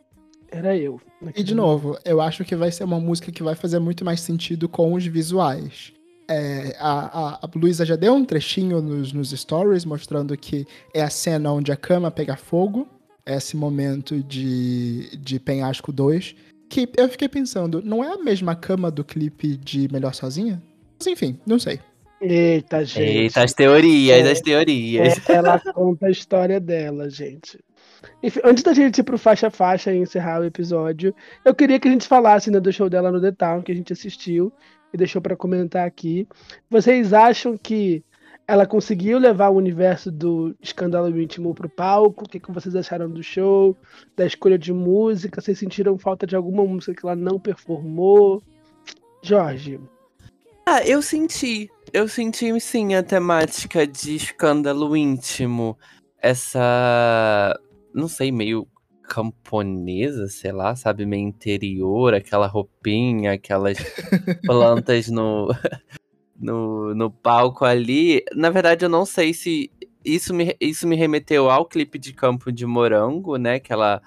Era 0.51 0.76
eu. 0.76 1.01
E 1.36 1.43
de 1.43 1.55
novo, 1.55 1.98
eu 2.05 2.20
acho 2.20 2.44
que 2.44 2.56
vai 2.56 2.70
ser 2.70 2.85
uma 2.85 3.01
música 3.01 3.30
que 3.30 3.43
vai 3.43 3.55
fazer 3.55 3.78
muito 3.78 4.05
mais 4.05 4.20
sentido 4.20 4.68
com 4.68 4.93
os 4.94 5.05
visuais. 5.05 5.93
É, 6.30 6.76
a, 6.78 7.20
a, 7.20 7.35
a 7.43 7.51
Luísa 7.55 7.86
já 7.86 7.97
deu 7.97 8.14
um 8.14 8.24
trechinho 8.24 8.82
nos, 8.82 9.12
nos 9.12 9.30
stories 9.30 9.85
mostrando 9.85 10.36
que 10.36 10.66
é 10.93 11.02
a 11.02 11.09
cena 11.09 11.52
onde 11.52 11.72
a 11.72 11.76
cama 11.76 12.10
pega 12.10 12.36
fogo. 12.36 12.86
É 13.24 13.36
esse 13.36 13.56
momento 13.56 14.22
de, 14.22 15.16
de 15.18 15.39
Penhasco 15.39 15.93
2. 15.93 16.35
Que 16.68 16.88
eu 16.96 17.08
fiquei 17.08 17.28
pensando, 17.28 17.82
não 17.82 18.04
é 18.04 18.12
a 18.12 18.18
mesma 18.18 18.54
cama 18.54 18.90
do 18.90 19.04
clipe 19.04 19.56
de 19.56 19.90
Melhor 19.90 20.14
Sozinha? 20.14 20.62
Mas 20.98 21.06
enfim, 21.06 21.38
não 21.46 21.58
sei. 21.58 21.80
Eita, 22.20 22.84
gente. 22.84 23.00
Eita, 23.00 23.44
as 23.44 23.52
teorias, 23.52 24.26
é, 24.26 24.30
as 24.30 24.40
teorias. 24.40 25.28
É, 25.28 25.32
ela 25.32 25.60
conta 25.72 26.06
a 26.06 26.10
história 26.10 26.58
dela, 26.58 27.08
gente. 27.08 27.58
Enfim, 28.22 28.40
antes 28.44 28.62
da 28.62 28.72
gente 28.72 28.98
ir 28.98 29.02
pro 29.04 29.16
faixa 29.16 29.50
faixa 29.50 29.92
e 29.92 29.98
encerrar 29.98 30.40
o 30.40 30.44
episódio, 30.44 31.14
eu 31.44 31.54
queria 31.54 31.78
que 31.78 31.88
a 31.88 31.90
gente 31.90 32.06
falasse 32.08 32.50
né, 32.50 32.58
do 32.58 32.72
show 32.72 32.90
dela 32.90 33.12
no 33.12 33.20
The 33.20 33.32
Town, 33.32 33.62
que 33.62 33.72
a 33.72 33.74
gente 33.74 33.92
assistiu 33.92 34.52
e 34.92 34.96
deixou 34.96 35.22
para 35.22 35.36
comentar 35.36 35.86
aqui. 35.86 36.26
Vocês 36.68 37.12
acham 37.12 37.56
que 37.56 38.02
ela 38.48 38.66
conseguiu 38.66 39.18
levar 39.18 39.50
o 39.50 39.56
universo 39.56 40.10
do 40.10 40.56
escândalo 40.58 41.20
íntimo 41.20 41.54
pro 41.54 41.68
palco? 41.68 42.24
O 42.24 42.28
que, 42.28 42.40
que 42.40 42.50
vocês 42.50 42.74
acharam 42.74 43.10
do 43.10 43.22
show? 43.22 43.76
Da 44.16 44.24
escolha 44.24 44.58
de 44.58 44.72
música? 44.72 45.42
Vocês 45.42 45.58
sentiram 45.58 45.98
falta 45.98 46.26
de 46.26 46.34
alguma 46.34 46.64
música 46.64 46.94
que 46.94 47.04
ela 47.04 47.14
não 47.14 47.38
performou? 47.38 48.42
Jorge. 49.22 49.78
Ah, 50.64 50.82
eu 50.82 51.02
senti. 51.02 51.68
Eu 51.92 52.08
senti 52.08 52.58
sim 52.58 52.94
a 52.94 53.02
temática 53.02 53.86
de 53.86 54.16
escândalo 54.16 54.96
íntimo. 54.96 55.76
Essa 56.18 57.54
não 57.94 58.08
sei, 58.08 58.32
meio 58.32 58.66
camponesa, 59.02 60.26
sei 60.28 60.52
lá, 60.52 60.74
sabe, 60.74 61.04
meio 61.04 61.26
interior, 61.26 62.14
aquela 62.14 62.46
roupinha, 62.46 63.32
aquelas 63.32 63.78
plantas 64.44 65.08
no, 65.08 65.48
no, 66.39 66.94
no 66.94 67.10
palco 67.10 67.65
ali. 67.65 68.24
Na 68.35 68.51
verdade, 68.51 68.85
eu 68.85 68.89
não 68.89 69.05
sei 69.05 69.35
se 69.35 69.70
isso 70.05 70.32
me, 70.32 70.56
isso 70.60 70.86
me 70.86 70.97
remeteu 70.97 71.51
ao 71.51 71.66
clipe 71.66 71.98
de 71.98 72.12
Campo 72.12 72.52
de 72.52 72.65
Morango, 72.65 73.36
né, 73.36 73.59
que 73.59 73.73
ela 73.73 74.01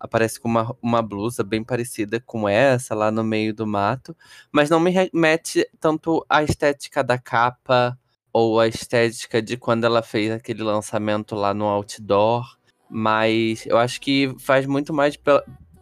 aparece 0.00 0.40
com 0.40 0.48
uma, 0.48 0.76
uma 0.80 1.02
blusa 1.02 1.42
bem 1.42 1.62
parecida 1.62 2.20
com 2.20 2.48
essa 2.48 2.94
lá 2.94 3.10
no 3.10 3.24
meio 3.24 3.52
do 3.52 3.66
mato, 3.66 4.16
mas 4.52 4.70
não 4.70 4.80
me 4.80 4.90
remete 4.90 5.68
tanto 5.80 6.24
à 6.28 6.42
estética 6.42 7.02
da 7.02 7.18
capa 7.18 7.98
ou 8.32 8.60
a 8.60 8.68
estética 8.68 9.42
de 9.42 9.56
quando 9.56 9.84
ela 9.84 10.02
fez 10.02 10.30
aquele 10.30 10.62
lançamento 10.62 11.34
lá 11.34 11.52
no 11.52 11.64
outdoor. 11.66 12.56
Mas 12.90 13.66
eu 13.66 13.76
acho 13.76 14.00
que 14.00 14.34
faz 14.38 14.64
muito 14.64 14.94
mais. 14.94 15.18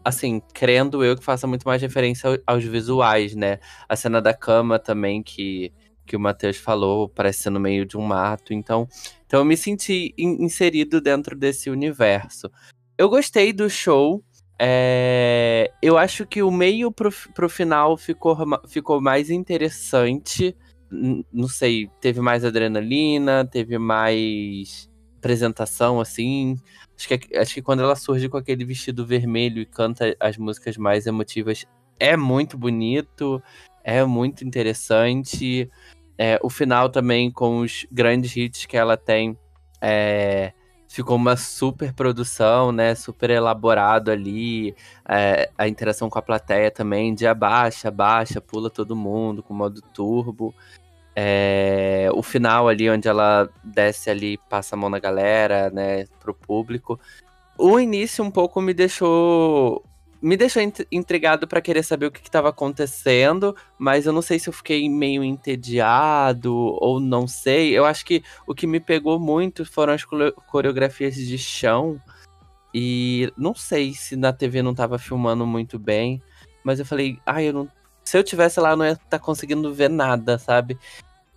Assim, 0.07 0.41
crendo 0.55 1.05
eu 1.05 1.17
que 1.17 1.25
faça 1.25 1.49
muito 1.49 1.67
mais 1.67 1.83
referência 1.83 2.41
aos 2.47 2.63
visuais, 2.63 3.35
né? 3.35 3.59
A 3.89 3.97
cena 3.97 4.23
da 4.23 4.33
cama 4.33 4.79
também, 4.79 5.21
que, 5.21 5.73
que 6.07 6.15
o 6.15 6.21
Matheus 6.21 6.57
falou, 6.57 7.09
parece 7.09 7.43
ser 7.43 7.51
no 7.51 7.59
meio 7.59 7.85
de 7.85 7.97
um 7.97 8.03
mato. 8.03 8.55
Então, 8.55 8.87
então 9.27 9.41
eu 9.41 9.45
me 9.45 9.57
senti 9.57 10.15
in 10.17 10.45
inserido 10.45 11.01
dentro 11.01 11.37
desse 11.37 11.71
universo. 11.71 12.49
Eu 12.97 13.09
gostei 13.09 13.53
do 13.53 13.69
show. 13.69 14.23
É, 14.61 15.73
eu 15.83 15.99
acho 15.99 16.25
que 16.25 16.41
o 16.41 16.53
meio 16.53 16.93
pro, 16.93 17.11
pro 17.35 17.49
final 17.49 17.97
ficou, 17.97 18.37
ficou 18.69 19.01
mais 19.01 19.29
interessante. 19.29 20.57
Não 21.33 21.49
sei, 21.49 21.91
teve 22.01 22.21
mais 22.21 22.45
adrenalina, 22.45 23.45
teve 23.45 23.77
mais 23.77 24.89
apresentação, 25.19 26.01
assim. 26.01 26.57
Acho 26.97 27.09
que, 27.09 27.37
acho 27.37 27.55
que 27.55 27.63
quando 27.63 27.83
ela 27.83 27.97
surge 27.97 28.29
com 28.29 28.37
aquele 28.37 28.65
vestido 28.65 29.05
vermelho 29.05 29.61
e 29.61 29.67
canta 29.67 30.17
as 30.21 30.37
músicas 30.37 30.77
mais 30.77 31.07
emotivas, 31.07 31.67
é 31.99 32.17
muito 32.17 32.57
bonito, 32.57 33.43
é 33.83 34.05
muito 34.05 34.45
interessante. 34.45 35.71
É, 36.19 36.39
o 36.43 36.49
final 36.49 36.89
também, 36.89 37.31
com 37.31 37.59
os 37.59 37.87
grandes 37.91 38.35
hits 38.37 38.67
que 38.67 38.77
ela 38.77 38.97
tem, 38.97 39.37
é, 39.81 40.53
ficou 40.89 41.17
uma 41.17 41.37
super 41.37 41.93
produção, 41.93 42.73
né? 42.73 42.95
Super 42.95 43.31
elaborado 43.31 44.11
ali. 44.11 44.75
É, 45.09 45.51
a 45.57 45.69
interação 45.69 46.09
com 46.09 46.19
a 46.19 46.23
plateia 46.23 46.71
também, 46.71 47.15
de 47.15 47.27
abaixa, 47.27 47.89
abaixa, 47.89 48.41
pula 48.41 48.71
todo 48.71 48.97
mundo, 48.97 49.43
com 49.43 49.53
modo 49.55 49.81
turbo. 49.83 50.55
É, 51.19 52.11
o 52.13 52.23
final 52.23 52.69
ali, 52.69 52.91
onde 52.91 53.09
ela 53.09 53.49
desce 53.65 54.11
ali, 54.11 54.37
passa 54.51 54.77
a 54.77 54.79
mão 54.79 54.91
na 54.91 54.99
galera, 54.99 55.71
né? 55.71 56.05
Pro 56.21 56.35
público. 56.35 57.01
O 57.57 57.81
início 57.81 58.23
um 58.23 58.31
pouco 58.31 58.61
me 58.61 58.75
deixou 58.75 59.83
me 60.21 60.37
deixou 60.37 60.63
intrigado 60.91 61.47
para 61.47 61.61
querer 61.61 61.83
saber 61.83 62.07
o 62.07 62.11
que 62.11 62.21
estava 62.21 62.49
acontecendo, 62.49 63.55
mas 63.79 64.07
eu 64.07 64.13
não 64.13 64.23
sei 64.23 64.39
se 64.39 64.49
eu 64.49 64.53
fiquei 64.53 64.89
meio 64.89 65.23
entediado 65.23 66.55
ou 66.55 66.99
não 66.99 67.29
sei. 67.29 67.77
Eu 67.77 67.85
acho 67.85 68.05
que 68.05 68.23
o 68.47 68.55
que 68.55 68.67
me 68.67 68.81
pegou 68.81 69.19
muito 69.21 69.65
foram 69.65 69.93
as 69.93 70.05
coreografias 70.05 71.15
de 71.15 71.39
chão. 71.39 72.01
E 72.75 73.33
não 73.37 73.55
sei 73.55 73.95
se 73.95 74.17
na 74.17 74.33
TV 74.33 74.63
não 74.63 74.75
tava 74.75 74.99
filmando 74.99 75.47
muito 75.47 75.79
bem, 75.79 76.21
mas 76.65 76.79
eu 76.79 76.85
falei, 76.85 77.19
ai, 77.25 77.45
ah, 77.45 77.49
eu 77.49 77.53
não. 77.53 77.69
Se 78.05 78.19
eu 78.19 78.25
tivesse 78.25 78.61
lá, 78.61 78.71
eu 78.71 78.77
não 78.77 78.85
ia 78.85 78.93
estar 78.93 79.05
tá 79.09 79.19
conseguindo 79.19 79.73
ver 79.73 79.89
nada, 79.89 80.39
sabe? 80.39 80.79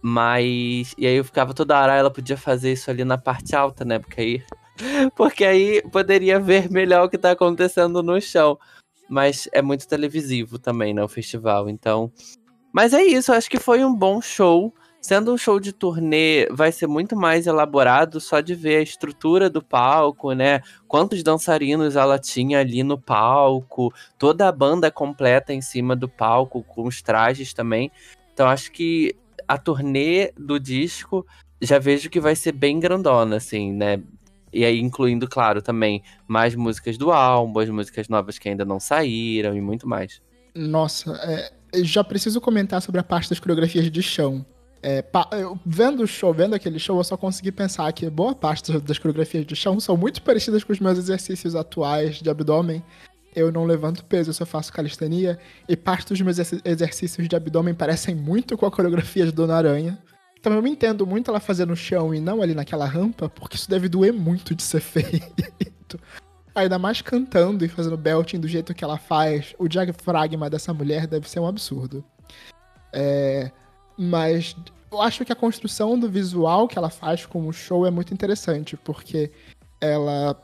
Mas. 0.01 0.93
E 0.97 1.05
aí 1.05 1.15
eu 1.15 1.25
ficava 1.25 1.53
toda 1.53 1.79
hora, 1.79 1.95
ela 1.95 2.11
podia 2.11 2.37
fazer 2.37 2.73
isso 2.73 2.89
ali 2.89 3.03
na 3.03 3.17
parte 3.17 3.55
alta, 3.55 3.83
né? 3.83 3.99
Porque 3.99 4.21
aí 4.21 4.43
porque 5.15 5.45
aí 5.45 5.81
poderia 5.91 6.39
ver 6.39 6.69
melhor 6.69 7.05
o 7.05 7.09
que 7.09 7.17
tá 7.17 7.31
acontecendo 7.31 8.01
no 8.01 8.19
chão. 8.21 8.57
Mas 9.09 9.49
é 9.51 9.61
muito 9.61 9.87
televisivo 9.87 10.59
também, 10.59 10.93
né? 10.93 11.03
O 11.03 11.07
festival. 11.07 11.69
Então. 11.69 12.11
Mas 12.71 12.93
é 12.93 13.03
isso, 13.03 13.33
acho 13.33 13.49
que 13.49 13.59
foi 13.59 13.83
um 13.83 13.93
bom 13.93 14.21
show. 14.21 14.73
Sendo 15.01 15.33
um 15.33 15.37
show 15.37 15.61
de 15.61 15.71
turnê, 15.71 16.45
vai 16.51 16.73
ser 16.73 16.85
muito 16.85 17.15
mais 17.15 17.47
elaborado 17.47 18.19
só 18.19 18.41
de 18.41 18.53
ver 18.53 18.77
a 18.77 18.81
estrutura 18.81 19.49
do 19.49 19.63
palco, 19.63 20.33
né? 20.33 20.61
Quantos 20.89 21.23
dançarinos 21.23 21.95
ela 21.95 22.19
tinha 22.19 22.59
ali 22.59 22.83
no 22.83 22.99
palco, 22.99 23.93
toda 24.17 24.47
a 24.47 24.51
banda 24.51 24.91
completa 24.91 25.53
em 25.53 25.61
cima 25.61 25.95
do 25.95 26.09
palco, 26.09 26.63
com 26.63 26.85
os 26.85 27.01
trajes 27.01 27.53
também. 27.53 27.89
Então 28.33 28.45
acho 28.45 28.73
que 28.73 29.15
a 29.49 29.57
turnê 29.57 30.31
do 30.37 30.59
disco 30.59 31.25
já 31.59 31.79
vejo 31.79 32.07
que 32.07 32.19
vai 32.19 32.35
ser 32.35 32.51
bem 32.51 32.79
grandona, 32.79 33.37
assim, 33.37 33.73
né? 33.73 33.99
E 34.53 34.63
aí, 34.63 34.79
incluindo, 34.79 35.27
claro, 35.27 35.59
também 35.59 36.03
mais 36.27 36.53
músicas 36.53 36.97
do 36.97 37.11
álbum, 37.11 37.59
as 37.59 37.69
músicas 37.69 38.07
novas 38.07 38.37
que 38.37 38.47
ainda 38.47 38.63
não 38.63 38.79
saíram 38.79 39.55
e 39.55 39.61
muito 39.61 39.87
mais. 39.87 40.21
Nossa, 40.55 41.13
é, 41.23 41.83
já 41.83 42.03
preciso 42.03 42.39
comentar 42.39 42.79
sobre 42.81 43.01
a 43.01 43.03
parte 43.03 43.29
das 43.29 43.39
coreografias 43.39 43.91
de 43.91 44.03
chão. 44.03 44.45
É, 44.81 45.01
pa, 45.01 45.27
eu, 45.31 45.59
vendo 45.65 46.03
o 46.03 46.07
show, 46.07 46.33
vendo 46.33 46.53
aquele 46.53 46.79
show, 46.79 46.97
eu 46.97 47.03
só 47.03 47.17
consegui 47.17 47.51
pensar 47.51 47.91
que 47.91 48.07
boa 48.09 48.35
parte 48.35 48.71
das 48.79 48.99
coreografias 48.99 49.45
de 49.45 49.55
chão 49.55 49.79
são 49.79 49.97
muito 49.97 50.21
parecidas 50.21 50.63
com 50.63 50.71
os 50.71 50.79
meus 50.79 50.97
exercícios 50.97 51.55
atuais 51.55 52.21
de 52.21 52.29
abdômen. 52.29 52.83
Eu 53.35 53.51
não 53.51 53.65
levanto 53.65 54.03
peso, 54.05 54.29
eu 54.29 54.33
só 54.33 54.45
faço 54.45 54.73
calistenia. 54.73 55.39
E 55.67 55.75
parte 55.75 56.09
dos 56.09 56.21
meus 56.21 56.37
exercícios 56.65 57.27
de 57.27 57.35
abdômen 57.35 57.73
parecem 57.73 58.15
muito 58.15 58.57
com 58.57 58.65
a 58.65 58.71
coreografia 58.71 59.25
de 59.25 59.31
Dona 59.31 59.55
Aranha. 59.55 59.99
Então 60.39 60.53
eu 60.53 60.61
me 60.61 60.69
entendo 60.69 61.05
muito 61.05 61.29
ela 61.29 61.39
fazer 61.39 61.65
no 61.65 61.75
chão 61.75 62.13
e 62.13 62.19
não 62.19 62.41
ali 62.41 62.55
naquela 62.55 62.85
rampa, 62.85 63.27
porque 63.29 63.55
isso 63.57 63.69
deve 63.69 63.89
doer 63.89 64.13
muito 64.13 64.55
de 64.55 64.63
ser 64.63 64.79
feito. 64.81 65.99
Ainda 66.55 66.79
mais 66.79 67.01
cantando 67.01 67.63
e 67.63 67.67
fazendo 67.67 67.97
belting 67.97 68.39
do 68.39 68.47
jeito 68.47 68.73
que 68.73 68.83
ela 68.83 68.97
faz, 68.97 69.53
o 69.59 69.67
diafragma 69.67 70.49
dessa 70.49 70.73
mulher 70.73 71.07
deve 71.07 71.29
ser 71.29 71.39
um 71.39 71.47
absurdo. 71.47 72.03
É, 72.91 73.51
mas 73.97 74.55
eu 74.91 75.01
acho 75.01 75.23
que 75.23 75.31
a 75.31 75.35
construção 75.35 75.99
do 75.99 76.09
visual 76.09 76.67
que 76.67 76.77
ela 76.77 76.89
faz 76.89 77.25
com 77.25 77.47
o 77.47 77.53
show 77.53 77.85
é 77.85 77.91
muito 77.91 78.13
interessante, 78.13 78.75
porque 78.77 79.31
ela. 79.79 80.35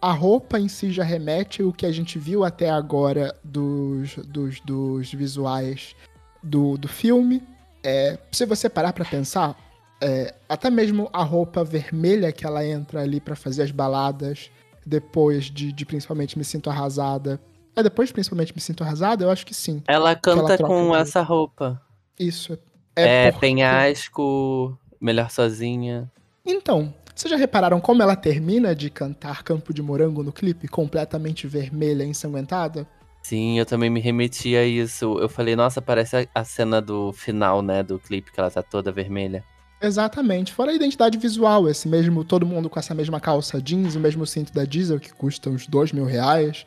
A 0.00 0.12
roupa 0.12 0.58
em 0.58 0.68
si 0.68 0.90
já 0.90 1.04
remete 1.04 1.62
o 1.62 1.72
que 1.72 1.84
a 1.84 1.92
gente 1.92 2.18
viu 2.18 2.42
até 2.44 2.70
agora 2.70 3.36
dos, 3.44 4.16
dos, 4.16 4.60
dos 4.60 5.12
visuais 5.12 5.94
do, 6.42 6.78
do 6.78 6.88
filme, 6.88 7.42
é, 7.82 8.18
se 8.32 8.46
você 8.46 8.68
parar 8.68 8.92
para 8.92 9.04
pensar, 9.04 9.56
é, 10.00 10.34
até 10.48 10.70
mesmo 10.70 11.08
a 11.12 11.22
roupa 11.22 11.62
vermelha 11.62 12.32
que 12.32 12.46
ela 12.46 12.64
entra 12.64 13.02
ali 13.02 13.20
para 13.20 13.36
fazer 13.36 13.62
as 13.62 13.70
baladas, 13.70 14.50
depois 14.84 15.44
de, 15.44 15.72
de, 15.72 15.84
principalmente 15.84 16.38
Me 16.38 16.44
Sinto 16.44 16.70
Arrasada. 16.70 17.40
É, 17.76 17.82
depois 17.82 18.10
principalmente 18.10 18.54
Me 18.54 18.60
Sinto 18.60 18.82
Arrasada, 18.82 19.24
eu 19.24 19.30
acho 19.30 19.46
que 19.46 19.54
sim. 19.54 19.82
Ela 19.86 20.14
canta 20.16 20.54
ela 20.54 20.66
com 20.66 20.96
essa 20.96 21.22
roupa. 21.22 21.80
Isso. 22.18 22.58
É, 22.96 23.26
é 23.26 23.32
porque... 23.32 23.46
penhasco, 23.46 24.78
melhor 25.00 25.30
sozinha. 25.30 26.10
Então, 26.44 26.92
vocês 27.20 27.30
já 27.30 27.36
repararam 27.36 27.80
como 27.80 28.02
ela 28.02 28.16
termina 28.16 28.74
de 28.74 28.88
cantar 28.88 29.42
Campo 29.42 29.74
de 29.74 29.82
Morango 29.82 30.22
no 30.22 30.32
clipe, 30.32 30.66
completamente 30.66 31.46
vermelha, 31.46 32.02
ensanguentada? 32.02 32.86
Sim, 33.22 33.58
eu 33.58 33.66
também 33.66 33.90
me 33.90 34.00
remeti 34.00 34.56
a 34.56 34.64
isso. 34.64 35.18
Eu 35.18 35.28
falei, 35.28 35.54
nossa, 35.54 35.82
parece 35.82 36.26
a 36.34 36.44
cena 36.44 36.80
do 36.80 37.12
final, 37.12 37.60
né, 37.60 37.82
do 37.82 37.98
clipe, 37.98 38.32
que 38.32 38.40
ela 38.40 38.50
tá 38.50 38.62
toda 38.62 38.90
vermelha. 38.90 39.44
Exatamente. 39.82 40.54
Fora 40.54 40.70
a 40.70 40.74
identidade 40.74 41.18
visual, 41.18 41.68
esse 41.68 41.86
mesmo, 41.86 42.24
todo 42.24 42.46
mundo 42.46 42.70
com 42.70 42.78
essa 42.78 42.94
mesma 42.94 43.20
calça 43.20 43.60
jeans, 43.60 43.96
o 43.96 44.00
mesmo 44.00 44.26
cinto 44.26 44.52
da 44.54 44.64
Diesel, 44.64 44.98
que 44.98 45.12
custa 45.12 45.50
uns 45.50 45.66
dois 45.66 45.92
mil 45.92 46.06
reais. 46.06 46.64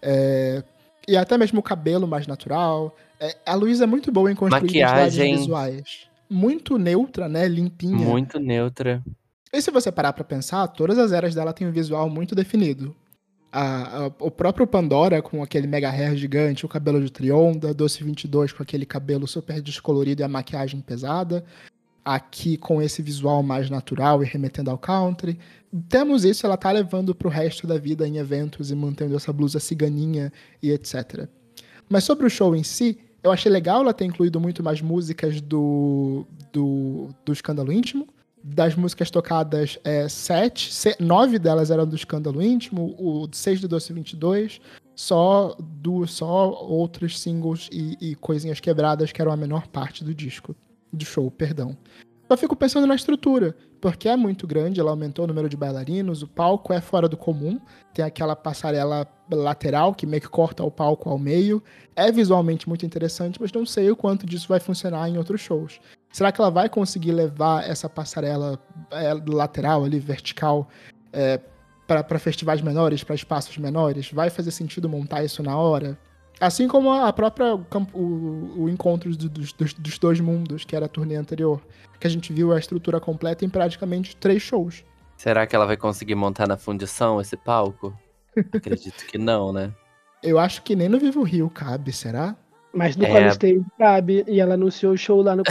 É... 0.00 0.62
E 1.06 1.14
até 1.14 1.36
mesmo 1.36 1.60
o 1.60 1.62
cabelo 1.62 2.06
mais 2.08 2.26
natural. 2.26 2.96
É... 3.18 3.36
A 3.44 3.54
Luísa 3.54 3.84
é 3.84 3.86
muito 3.86 4.10
boa 4.10 4.32
em 4.32 4.34
construir 4.34 4.62
Maquiagem. 4.62 5.04
identidades 5.04 5.40
visuais. 5.40 6.10
Muito 6.28 6.78
neutra, 6.78 7.28
né? 7.28 7.46
Limpinha. 7.46 7.96
Muito 7.96 8.38
neutra. 8.38 9.02
E 9.52 9.60
se 9.60 9.70
você 9.70 9.90
parar 9.90 10.12
pra 10.12 10.24
pensar, 10.24 10.68
todas 10.68 10.98
as 10.98 11.12
eras 11.12 11.34
dela 11.34 11.52
têm 11.52 11.66
um 11.66 11.72
visual 11.72 12.08
muito 12.08 12.34
definido 12.34 12.94
a, 13.52 14.04
a, 14.04 14.06
o 14.20 14.30
próprio 14.30 14.66
Pandora 14.66 15.20
com 15.20 15.42
aquele 15.42 15.66
mega 15.66 15.90
hair 15.90 16.16
gigante, 16.16 16.64
o 16.64 16.68
cabelo 16.68 17.02
de 17.02 17.10
Trionda, 17.10 17.74
Doce 17.74 18.04
22 18.04 18.52
com 18.52 18.62
aquele 18.62 18.86
cabelo 18.86 19.26
super 19.26 19.60
descolorido 19.60 20.22
e 20.22 20.24
a 20.24 20.28
maquiagem 20.28 20.80
pesada, 20.80 21.44
aqui 22.04 22.56
com 22.56 22.80
esse 22.80 23.02
visual 23.02 23.42
mais 23.42 23.68
natural 23.68 24.22
e 24.22 24.26
remetendo 24.26 24.70
ao 24.70 24.78
country. 24.78 25.38
Temos 25.88 26.24
isso, 26.24 26.46
ela 26.46 26.56
tá 26.56 26.70
levando 26.70 27.14
pro 27.14 27.28
resto 27.28 27.66
da 27.66 27.76
vida 27.78 28.06
em 28.06 28.18
eventos 28.18 28.70
e 28.70 28.74
mantendo 28.74 29.16
essa 29.16 29.32
blusa 29.32 29.60
ciganinha 29.60 30.32
e 30.62 30.70
etc. 30.70 31.28
Mas 31.88 32.04
sobre 32.04 32.26
o 32.26 32.30
show 32.30 32.54
em 32.54 32.62
si, 32.62 32.98
eu 33.22 33.30
achei 33.30 33.50
legal 33.50 33.82
ela 33.82 33.92
ter 33.92 34.04
incluído 34.04 34.40
muito 34.40 34.62
mais 34.62 34.80
músicas 34.80 35.40
do, 35.40 36.24
do, 36.52 37.08
do 37.24 37.32
Escândalo 37.32 37.72
Íntimo, 37.72 38.06
das 38.42 38.74
músicas 38.74 39.10
tocadas, 39.10 39.78
é, 39.84 40.08
sete, 40.08 40.72
nove 40.98 41.38
delas 41.38 41.70
eram 41.70 41.86
do 41.86 41.96
Escândalo 41.96 42.42
Íntimo, 42.42 42.94
o 42.98 43.28
seis 43.32 43.60
do 43.60 43.68
Doce 43.68 43.92
22, 43.92 44.60
só, 44.94 45.56
do, 45.58 46.06
só 46.06 46.50
outros 46.50 47.18
singles 47.18 47.68
e, 47.72 47.96
e 48.00 48.14
coisinhas 48.14 48.60
quebradas 48.60 49.12
que 49.12 49.20
eram 49.20 49.32
a 49.32 49.36
menor 49.36 49.66
parte 49.68 50.04
do 50.04 50.14
disco, 50.14 50.54
do 50.92 51.04
show, 51.04 51.30
perdão. 51.30 51.76
Só 52.30 52.36
fico 52.36 52.54
pensando 52.54 52.86
na 52.86 52.94
estrutura, 52.94 53.56
porque 53.80 54.08
é 54.08 54.16
muito 54.16 54.46
grande, 54.46 54.78
ela 54.78 54.90
aumentou 54.90 55.24
o 55.24 55.28
número 55.28 55.48
de 55.48 55.56
bailarinos, 55.56 56.22
o 56.22 56.28
palco 56.28 56.72
é 56.72 56.80
fora 56.80 57.08
do 57.08 57.16
comum, 57.16 57.58
tem 57.92 58.04
aquela 58.04 58.36
passarela 58.36 59.04
lateral 59.28 59.94
que 59.94 60.06
meio 60.06 60.20
que 60.20 60.28
corta 60.28 60.62
o 60.62 60.70
palco 60.70 61.10
ao 61.10 61.18
meio. 61.18 61.60
É 61.96 62.12
visualmente 62.12 62.68
muito 62.68 62.86
interessante, 62.86 63.40
mas 63.40 63.52
não 63.52 63.66
sei 63.66 63.90
o 63.90 63.96
quanto 63.96 64.26
disso 64.26 64.46
vai 64.48 64.60
funcionar 64.60 65.08
em 65.08 65.18
outros 65.18 65.40
shows. 65.40 65.80
Será 66.12 66.32
que 66.32 66.40
ela 66.40 66.50
vai 66.50 66.68
conseguir 66.68 67.12
levar 67.12 67.68
essa 67.68 67.88
passarela 67.88 68.58
é, 68.90 69.14
lateral 69.28 69.84
ali, 69.84 70.00
vertical, 70.00 70.68
é, 71.12 71.40
para 71.86 72.18
festivais 72.18 72.60
menores, 72.60 73.04
para 73.04 73.14
espaços 73.14 73.56
menores? 73.58 74.10
Vai 74.12 74.28
fazer 74.28 74.50
sentido 74.50 74.88
montar 74.88 75.24
isso 75.24 75.42
na 75.42 75.56
hora? 75.56 75.98
Assim 76.40 76.66
como 76.66 76.90
a 76.90 77.12
própria 77.12 77.54
o, 77.54 78.62
o 78.62 78.68
encontro 78.68 79.14
dos, 79.14 79.52
dos, 79.52 79.74
dos, 79.74 79.98
dois 79.98 80.20
mundos, 80.20 80.64
que 80.64 80.74
era 80.74 80.86
a 80.86 80.88
turnê 80.88 81.14
anterior, 81.14 81.60
que 81.98 82.06
a 82.06 82.10
gente 82.10 82.32
viu 82.32 82.52
a 82.52 82.58
estrutura 82.58 82.98
completa 82.98 83.44
em 83.44 83.48
praticamente 83.48 84.16
três 84.16 84.42
shows. 84.42 84.82
Será 85.16 85.46
que 85.46 85.54
ela 85.54 85.66
vai 85.66 85.76
conseguir 85.76 86.14
montar 86.14 86.48
na 86.48 86.56
fundição 86.56 87.20
esse 87.20 87.36
palco? 87.36 87.94
Acredito 88.54 89.04
que 89.04 89.18
não, 89.18 89.52
né? 89.52 89.70
Eu 90.22 90.38
acho 90.38 90.62
que 90.62 90.74
nem 90.74 90.88
no 90.88 90.98
Vivo 90.98 91.22
Rio 91.22 91.50
cabe, 91.50 91.92
será? 91.92 92.34
Mas 92.72 92.96
no 92.96 93.04
é... 93.04 93.28
Stage 93.28 93.64
cabe, 93.78 94.24
e 94.28 94.40
ela 94.40 94.54
anunciou 94.54 94.92
o 94.92 94.98
show 94.98 95.22
lá 95.22 95.34
no 95.34 95.42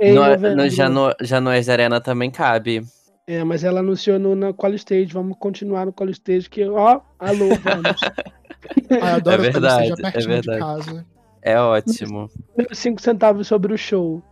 em 0.00 0.14
no. 0.14 0.56
No, 0.56 0.68
já, 0.68 0.88
no, 0.88 1.14
já 1.20 1.40
no 1.40 1.52
Ex 1.52 1.68
Arena 1.68 2.00
também 2.00 2.30
cabe. 2.30 2.84
É, 3.26 3.42
mas 3.42 3.64
ela 3.64 3.80
anunciou 3.80 4.18
no, 4.18 4.34
no 4.34 4.54
Stage, 4.74 5.12
vamos 5.12 5.36
continuar 5.38 5.86
no 5.86 6.10
Stage, 6.10 6.48
que, 6.48 6.64
ó, 6.68 7.00
alô, 7.18 7.48
vamos. 7.62 8.00
Eu 8.88 9.04
adoro 9.04 9.42
É 9.44 9.50
verdade, 9.50 9.92
é 9.92 9.96
pertinho 9.96 10.22
de 10.22 10.28
verdade. 10.28 10.58
casa. 10.58 11.06
É 11.42 11.58
ótimo. 11.60 12.30
5 12.72 13.00
centavos 13.02 13.46
sobre 13.46 13.74
o 13.74 13.78
show. 13.78 14.22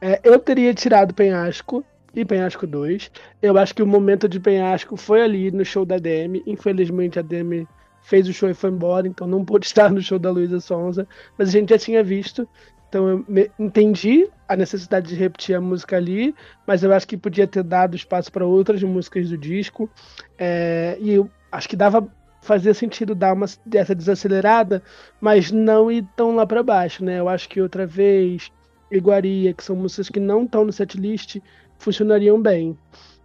É, 0.00 0.20
eu 0.24 0.38
teria 0.38 0.74
tirado 0.74 1.14
Penhasco 1.14 1.84
e 2.14 2.24
Penhasco 2.24 2.66
2. 2.66 3.10
Eu 3.40 3.56
acho 3.56 3.74
que 3.74 3.82
o 3.82 3.86
momento 3.86 4.28
de 4.28 4.40
Penhasco 4.40 4.96
foi 4.96 5.22
ali 5.22 5.50
no 5.50 5.64
show 5.64 5.84
da 5.84 5.98
DM. 5.98 6.42
Infelizmente 6.46 7.18
a 7.18 7.22
DM 7.22 7.66
fez 8.06 8.28
o 8.28 8.32
show 8.32 8.48
e 8.48 8.54
foi 8.54 8.70
embora, 8.70 9.08
então 9.08 9.26
não 9.26 9.44
pôde 9.44 9.66
estar 9.66 9.90
no 9.90 10.00
show 10.00 10.18
da 10.18 10.30
Luísa 10.30 10.60
Sonza. 10.60 11.06
Mas 11.36 11.48
a 11.48 11.52
gente 11.52 11.70
já 11.70 11.78
tinha 11.78 12.02
visto. 12.02 12.48
Então 12.88 13.08
eu 13.08 13.50
entendi 13.58 14.28
a 14.48 14.54
necessidade 14.54 15.08
de 15.08 15.16
repetir 15.16 15.56
a 15.56 15.60
música 15.60 15.96
ali, 15.96 16.32
mas 16.64 16.84
eu 16.84 16.92
acho 16.92 17.06
que 17.06 17.16
podia 17.16 17.46
ter 17.46 17.64
dado 17.64 17.96
espaço 17.96 18.30
para 18.30 18.46
outras 18.46 18.80
músicas 18.82 19.28
do 19.28 19.36
disco. 19.36 19.90
É, 20.38 20.96
e 21.00 21.14
eu 21.14 21.28
acho 21.50 21.68
que 21.68 21.74
dava 21.76 22.08
fazia 22.40 22.72
sentido 22.72 23.12
dar 23.12 23.32
uma 23.34 23.46
dessa 23.66 23.92
desacelerada, 23.92 24.80
mas 25.20 25.50
não 25.50 25.90
ir 25.90 26.06
tão 26.16 26.36
lá 26.36 26.46
para 26.46 26.62
baixo, 26.62 27.04
né? 27.04 27.18
Eu 27.18 27.28
acho 27.28 27.48
que 27.48 27.60
outra 27.60 27.84
vez, 27.84 28.52
Iguaria, 28.88 29.52
que 29.52 29.64
são 29.64 29.74
músicas 29.74 30.08
que 30.08 30.20
não 30.20 30.44
estão 30.44 30.64
no 30.64 30.72
setlist, 30.72 31.38
funcionariam 31.76 32.40
bem. 32.40 32.78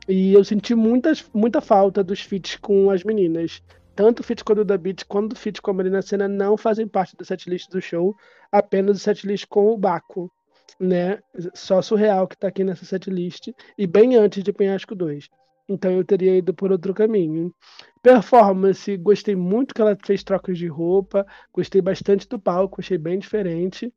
E 0.08 0.34
eu 0.34 0.44
senti 0.44 0.74
muitas, 0.74 1.24
muita 1.32 1.62
falta 1.62 2.04
dos 2.04 2.22
feats 2.22 2.56
com 2.56 2.90
as 2.90 3.04
meninas. 3.04 3.62
Tanto 4.02 4.22
o 4.22 4.24
feat 4.24 4.44
com 4.44 4.54
a 4.54 4.56
Duda 4.56 4.80
Beat 4.80 5.06
quanto 5.06 5.34
o 5.34 5.36
feat 5.36 5.62
com 5.62 5.70
a 5.70 5.74
Marina 5.76 6.02
Senna 6.02 6.28
não 6.28 6.58
fazem 6.58 6.88
parte 6.88 7.16
do 7.16 7.24
setlist 7.24 7.70
do 7.70 7.80
show, 7.80 8.18
apenas 8.52 8.98
o 8.98 9.00
setlist 9.00 9.46
com 9.46 9.68
o 9.68 9.78
Baco, 9.78 10.32
né? 10.80 11.20
Só 11.54 11.84
Surreal 11.84 12.28
que 12.28 12.36
tá 12.36 12.48
aqui 12.48 12.64
nessa 12.64 12.84
setlist, 12.84 13.50
e 13.78 13.86
bem 13.86 14.16
antes 14.16 14.44
de 14.44 14.52
Penhasco 14.52 14.96
2. 14.96 15.30
Então 15.70 15.92
eu 15.92 16.04
teria 16.04 16.36
ido 16.36 16.52
por 16.52 16.72
outro 16.72 16.96
caminho. 16.96 17.54
Performance, 18.02 18.98
gostei 18.98 19.36
muito 19.36 19.72
que 19.72 19.82
ela 19.84 19.96
fez 20.04 20.24
trocas 20.24 20.58
de 20.58 20.66
roupa, 20.66 21.24
gostei 21.54 21.80
bastante 21.80 22.28
do 22.28 22.40
palco, 22.40 22.82
achei 22.82 22.98
bem 22.98 23.20
diferente. 23.20 23.94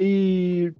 E 0.00 0.72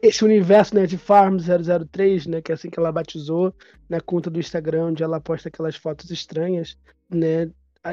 esse 0.00 0.24
universo 0.24 0.72
né, 0.76 0.86
de 0.86 0.96
Farm 0.96 1.36
003, 1.36 2.26
né, 2.28 2.40
que 2.40 2.52
é 2.52 2.54
assim 2.54 2.70
que 2.70 2.78
ela 2.78 2.92
batizou, 2.92 3.52
na 3.88 4.00
conta 4.00 4.30
do 4.30 4.38
Instagram, 4.38 4.90
onde 4.90 5.02
ela 5.02 5.20
posta 5.20 5.48
aquelas 5.48 5.74
fotos 5.74 6.12
estranhas, 6.12 6.78
né, 7.10 7.50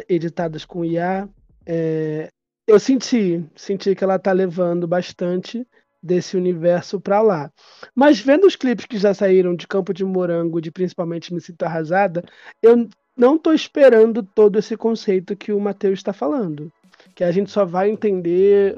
editadas 0.07 0.65
com 0.65 0.85
IA. 0.85 1.27
é, 1.65 2.29
eu 2.67 2.79
senti, 2.79 3.43
senti 3.55 3.95
que 3.95 4.03
ela 4.03 4.19
tá 4.19 4.31
levando 4.31 4.87
bastante 4.87 5.67
desse 6.01 6.35
universo 6.37 6.99
para 6.99 7.21
lá. 7.21 7.51
Mas 7.93 8.19
vendo 8.19 8.47
os 8.47 8.55
clipes 8.55 8.85
que 8.85 8.97
já 8.97 9.13
saíram 9.13 9.55
de 9.55 9.67
Campo 9.67 9.93
de 9.93 10.03
Morango, 10.03 10.61
de 10.61 10.71
principalmente 10.71 11.33
Me 11.33 11.41
Sinto 11.41 11.63
Arrasada, 11.63 12.23
eu 12.61 12.87
não 13.15 13.37
tô 13.37 13.53
esperando 13.53 14.23
todo 14.23 14.57
esse 14.57 14.75
conceito 14.77 15.35
que 15.35 15.51
o 15.51 15.59
Matheus 15.59 15.99
está 15.99 16.13
falando. 16.13 16.71
Que 17.13 17.23
a 17.23 17.31
gente 17.31 17.51
só 17.51 17.65
vai 17.65 17.89
entender. 17.89 18.75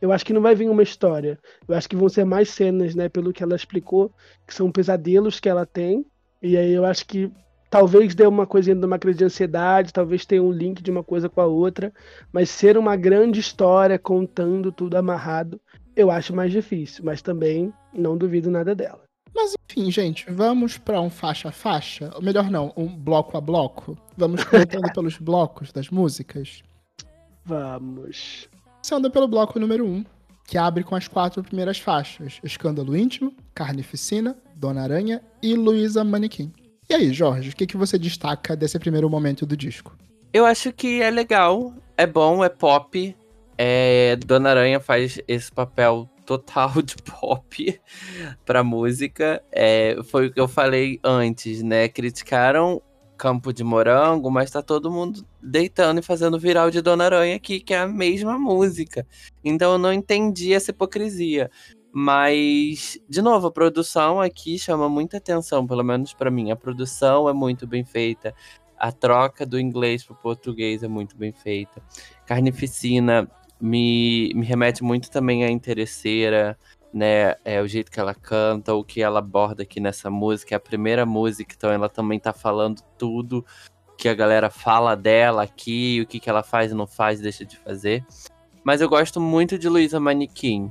Eu 0.00 0.12
acho 0.12 0.24
que 0.24 0.32
não 0.32 0.42
vai 0.42 0.54
vir 0.54 0.68
uma 0.68 0.82
história. 0.82 1.38
Eu 1.68 1.74
acho 1.74 1.88
que 1.88 1.96
vão 1.96 2.08
ser 2.08 2.24
mais 2.24 2.50
cenas, 2.50 2.94
né? 2.94 3.08
Pelo 3.08 3.32
que 3.32 3.42
ela 3.42 3.56
explicou, 3.56 4.12
que 4.46 4.54
são 4.54 4.72
pesadelos 4.72 5.38
que 5.40 5.48
ela 5.48 5.64
tem. 5.64 6.04
E 6.42 6.56
aí 6.56 6.72
eu 6.72 6.84
acho 6.84 7.06
que 7.06 7.30
talvez 7.70 8.14
dê 8.14 8.26
uma 8.26 8.46
coisinha 8.46 8.74
de 8.74 8.84
uma 8.84 8.98
crise 8.98 9.18
de 9.18 9.24
ansiedade, 9.24 9.92
talvez 9.92 10.26
tenha 10.26 10.42
um 10.42 10.50
link 10.50 10.82
de 10.82 10.90
uma 10.90 11.04
coisa 11.04 11.28
com 11.28 11.40
a 11.40 11.46
outra. 11.46 11.92
Mas 12.32 12.50
ser 12.50 12.76
uma 12.76 12.96
grande 12.96 13.38
história 13.38 13.98
contando 13.98 14.72
tudo 14.72 14.96
amarrado, 14.96 15.60
eu 15.96 16.10
acho 16.10 16.34
mais 16.34 16.50
difícil. 16.50 17.04
Mas 17.04 17.22
também 17.22 17.72
não 17.94 18.18
duvido 18.18 18.50
nada 18.50 18.74
dela. 18.74 19.00
Mas 19.32 19.54
enfim, 19.70 19.90
gente, 19.92 20.28
vamos 20.28 20.76
pra 20.76 21.00
um 21.00 21.08
faixa 21.08 21.48
a 21.48 21.52
faixa? 21.52 22.10
Ou 22.16 22.20
melhor 22.22 22.50
não, 22.50 22.72
um 22.76 22.88
bloco 22.88 23.36
a 23.36 23.40
bloco? 23.40 23.96
Vamos 24.16 24.42
comentando 24.42 24.90
pelos 24.92 25.16
blocos 25.16 25.72
das 25.72 25.88
músicas? 25.88 26.62
Vamos. 27.44 28.48
Começando 28.82 29.10
pelo 29.10 29.28
bloco 29.28 29.60
número 29.60 29.86
1, 29.86 29.88
um, 29.88 30.04
que 30.46 30.58
abre 30.58 30.82
com 30.82 30.96
as 30.96 31.06
quatro 31.06 31.42
primeiras 31.44 31.78
faixas: 31.78 32.40
Escândalo 32.42 32.96
Íntimo, 32.96 33.32
Carnificina, 33.54 34.36
Dona 34.56 34.82
Aranha 34.82 35.22
e 35.40 35.54
Luísa 35.54 36.02
Manequim. 36.02 36.52
E 36.90 36.94
aí, 36.94 37.12
Jorge, 37.12 37.50
o 37.50 37.54
que, 37.54 37.68
que 37.68 37.76
você 37.76 37.96
destaca 37.96 38.56
desse 38.56 38.76
primeiro 38.76 39.08
momento 39.08 39.46
do 39.46 39.56
disco? 39.56 39.96
Eu 40.32 40.44
acho 40.44 40.72
que 40.72 41.00
é 41.00 41.08
legal, 41.08 41.72
é 41.96 42.04
bom, 42.04 42.42
é 42.42 42.48
pop. 42.48 43.16
É, 43.56 44.16
Dona 44.16 44.50
Aranha 44.50 44.80
faz 44.80 45.20
esse 45.28 45.52
papel 45.52 46.10
total 46.26 46.82
de 46.82 46.96
pop 46.96 47.80
pra 48.44 48.64
música. 48.64 49.40
É, 49.52 49.98
foi 50.02 50.26
o 50.26 50.32
que 50.32 50.40
eu 50.40 50.48
falei 50.48 50.98
antes, 51.04 51.62
né? 51.62 51.88
Criticaram 51.88 52.82
Campo 53.16 53.52
de 53.52 53.62
Morango, 53.62 54.28
mas 54.28 54.50
tá 54.50 54.60
todo 54.60 54.90
mundo 54.90 55.24
deitando 55.40 56.00
e 56.00 56.02
fazendo 56.02 56.40
viral 56.40 56.72
de 56.72 56.82
Dona 56.82 57.04
Aranha 57.04 57.36
aqui, 57.36 57.60
que 57.60 57.72
é 57.72 57.78
a 57.78 57.86
mesma 57.86 58.36
música. 58.36 59.06
Então 59.44 59.72
eu 59.72 59.78
não 59.78 59.92
entendi 59.92 60.52
essa 60.54 60.72
hipocrisia. 60.72 61.52
Mas, 61.92 62.98
de 63.08 63.20
novo, 63.20 63.48
a 63.48 63.50
produção 63.50 64.20
aqui 64.20 64.58
chama 64.58 64.88
muita 64.88 65.16
atenção, 65.16 65.66
pelo 65.66 65.82
menos 65.82 66.14
pra 66.14 66.30
mim. 66.30 66.50
A 66.50 66.56
produção 66.56 67.28
é 67.28 67.32
muito 67.32 67.66
bem 67.66 67.84
feita. 67.84 68.34
A 68.78 68.92
troca 68.92 69.44
do 69.44 69.58
inglês 69.58 70.04
pro 70.04 70.14
português 70.14 70.82
é 70.82 70.88
muito 70.88 71.16
bem 71.16 71.32
feita. 71.32 71.82
Carnificina 72.24 73.28
me, 73.60 74.32
me 74.34 74.46
remete 74.46 74.82
muito 74.82 75.10
também 75.10 75.44
à 75.44 75.50
interesseira, 75.50 76.56
né? 76.92 77.34
É 77.44 77.60
o 77.60 77.66
jeito 77.66 77.90
que 77.90 78.00
ela 78.00 78.14
canta, 78.14 78.72
o 78.72 78.84
que 78.84 79.02
ela 79.02 79.18
aborda 79.18 79.64
aqui 79.64 79.80
nessa 79.80 80.08
música. 80.08 80.54
É 80.54 80.56
a 80.56 80.60
primeira 80.60 81.04
música, 81.04 81.54
então 81.56 81.70
ela 81.70 81.88
também 81.88 82.20
tá 82.20 82.32
falando 82.32 82.80
tudo 82.96 83.44
que 83.98 84.08
a 84.08 84.14
galera 84.14 84.48
fala 84.48 84.96
dela 84.96 85.42
aqui, 85.42 86.00
o 86.00 86.06
que, 86.06 86.18
que 86.18 86.30
ela 86.30 86.42
faz 86.42 86.70
e 86.70 86.74
não 86.74 86.86
faz, 86.86 87.20
deixa 87.20 87.44
de 87.44 87.58
fazer. 87.58 88.02
Mas 88.64 88.80
eu 88.80 88.88
gosto 88.88 89.20
muito 89.20 89.58
de 89.58 89.68
Luísa 89.68 90.00
Manequim. 90.00 90.70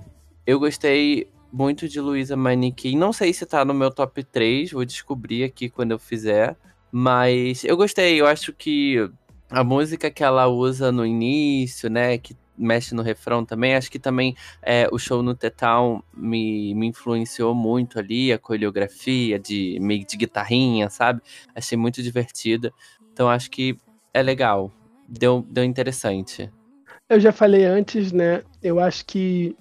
Eu 0.50 0.60
gostei 0.60 1.28
muito 1.54 1.88
de 1.88 2.02
Luísa 2.02 2.36
Manequim. 2.36 2.98
Não 2.98 3.14
sei 3.14 3.32
se 3.32 3.46
tá 3.46 3.64
no 3.64 3.72
meu 3.72 3.92
top 3.92 4.24
3, 4.24 4.72
vou 4.72 4.84
descobrir 4.84 5.44
aqui 5.44 5.70
quando 5.70 5.92
eu 5.92 6.00
fizer. 6.00 6.58
Mas 6.92 7.64
eu 7.64 7.78
gostei, 7.78 8.20
eu 8.20 8.26
acho 8.26 8.52
que 8.52 8.98
a 9.48 9.64
música 9.64 10.10
que 10.10 10.24
ela 10.24 10.48
usa 10.48 10.92
no 10.92 11.06
início, 11.06 11.88
né, 11.88 12.18
que 12.18 12.36
mexe 12.58 12.96
no 12.96 13.04
refrão 13.04 13.46
também, 13.46 13.76
acho 13.76 13.92
que 13.92 14.00
também 14.00 14.36
é, 14.60 14.90
o 14.92 14.98
show 14.98 15.22
no 15.22 15.36
T-Town 15.36 16.02
me, 16.12 16.74
me 16.74 16.88
influenciou 16.88 17.54
muito 17.54 18.00
ali, 18.00 18.34
a 18.34 18.40
coreografia 18.40 19.38
de 19.38 19.78
meio 19.80 20.04
de 20.04 20.18
guitarrinha, 20.18 20.90
sabe? 20.90 21.22
Achei 21.54 21.78
muito 21.78 22.02
divertida. 22.02 22.74
Então 23.14 23.30
acho 23.30 23.52
que 23.52 23.78
é 24.12 24.24
legal. 24.24 24.72
Deu, 25.08 25.46
deu 25.48 25.64
interessante. 25.64 26.52
Eu 27.08 27.20
já 27.20 27.32
falei 27.32 27.66
antes, 27.66 28.12
né? 28.12 28.42
Eu 28.64 28.80
acho 28.80 29.06
que 29.06 29.56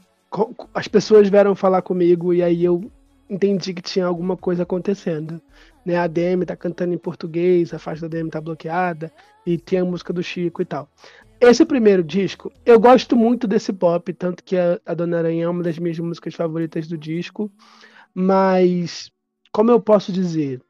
as 0.74 0.88
pessoas 0.88 1.28
vieram 1.28 1.55
falar 1.55 1.82
comigo 1.82 2.34
e 2.34 2.42
aí 2.42 2.64
eu 2.64 2.90
entendi 3.28 3.74
que 3.74 3.82
tinha 3.82 4.06
alguma 4.06 4.36
coisa 4.36 4.62
acontecendo. 4.62 5.40
Né? 5.84 5.96
A 5.96 6.06
DM 6.06 6.44
tá 6.44 6.56
cantando 6.56 6.94
em 6.94 6.98
português, 6.98 7.72
a 7.72 7.78
faixa 7.78 8.02
da 8.02 8.09
DM 8.09 8.30
tá 8.30 8.40
bloqueada 8.40 9.12
e 9.46 9.59
tem 9.59 9.78
a 9.80 9.84
música 9.84 10.12
do 10.12 10.22
Chico 10.22 10.62
e 10.62 10.64
tal. 10.64 10.88
Esse 11.40 11.64
primeiro 11.64 12.02
disco, 12.02 12.52
eu 12.66 12.80
gosto 12.80 13.14
muito 13.14 13.46
desse 13.46 13.72
pop, 13.72 14.12
tanto 14.12 14.42
que 14.42 14.56
a, 14.56 14.80
a 14.84 14.92
Dona 14.92 15.18
Aranha 15.18 15.44
é 15.44 15.48
uma 15.48 15.62
das 15.62 15.78
minhas 15.78 15.98
músicas 15.98 16.34
favoritas 16.34 16.88
do 16.88 16.98
disco, 16.98 17.50
mas 18.12 19.12
como 19.52 19.70
eu 19.70 19.80
posso 19.80 20.10
dizer, 20.10 20.60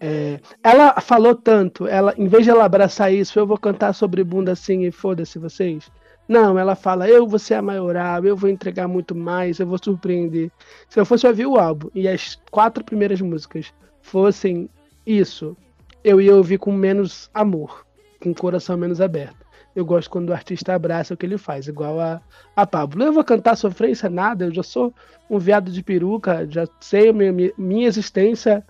é, 0.00 0.40
ela 0.64 0.98
falou 1.00 1.34
tanto, 1.34 1.86
ela, 1.86 2.14
em 2.16 2.26
vez 2.26 2.44
de 2.44 2.50
ela 2.50 2.64
abraçar 2.64 3.12
isso, 3.12 3.38
eu 3.38 3.46
vou 3.46 3.58
cantar 3.58 3.92
sobre 3.92 4.24
bunda 4.24 4.52
assim 4.52 4.82
e 4.84 4.90
foda-se 4.90 5.38
vocês. 5.38 5.90
Não, 6.28 6.58
ela 6.58 6.74
fala, 6.74 7.08
eu 7.08 7.26
vou 7.26 7.38
ser 7.38 7.54
a 7.54 7.62
maioral, 7.62 8.24
eu 8.24 8.36
vou 8.36 8.48
entregar 8.48 8.88
muito 8.88 9.14
mais, 9.14 9.58
eu 9.58 9.66
vou 9.66 9.78
surpreender. 9.82 10.50
Se 10.88 10.98
eu 10.98 11.04
fosse 11.04 11.26
ouvir 11.26 11.46
o 11.46 11.58
álbum 11.58 11.88
e 11.94 12.08
as 12.08 12.40
quatro 12.50 12.84
primeiras 12.84 13.20
músicas 13.20 13.72
fossem 14.00 14.68
isso, 15.06 15.56
eu 16.04 16.20
ia 16.20 16.34
ouvir 16.34 16.58
com 16.58 16.72
menos 16.72 17.28
amor, 17.34 17.84
com 18.20 18.30
o 18.30 18.34
coração 18.34 18.76
menos 18.76 19.00
aberto. 19.00 19.42
Eu 19.74 19.84
gosto 19.84 20.10
quando 20.10 20.28
o 20.28 20.32
artista 20.32 20.74
abraça 20.74 21.14
o 21.14 21.16
que 21.16 21.24
ele 21.24 21.38
faz, 21.38 21.66
igual 21.66 21.98
a, 21.98 22.20
a 22.54 22.66
Pablo. 22.66 23.02
Eu 23.02 23.12
vou 23.12 23.24
cantar 23.24 23.56
sofrência, 23.56 24.08
nada, 24.10 24.44
eu 24.44 24.54
já 24.54 24.62
sou 24.62 24.94
um 25.30 25.38
viado 25.38 25.70
de 25.70 25.82
peruca, 25.82 26.46
já 26.48 26.66
sei 26.80 27.08
a 27.08 27.12
minha, 27.12 27.52
minha 27.56 27.86
existência, 27.88 28.64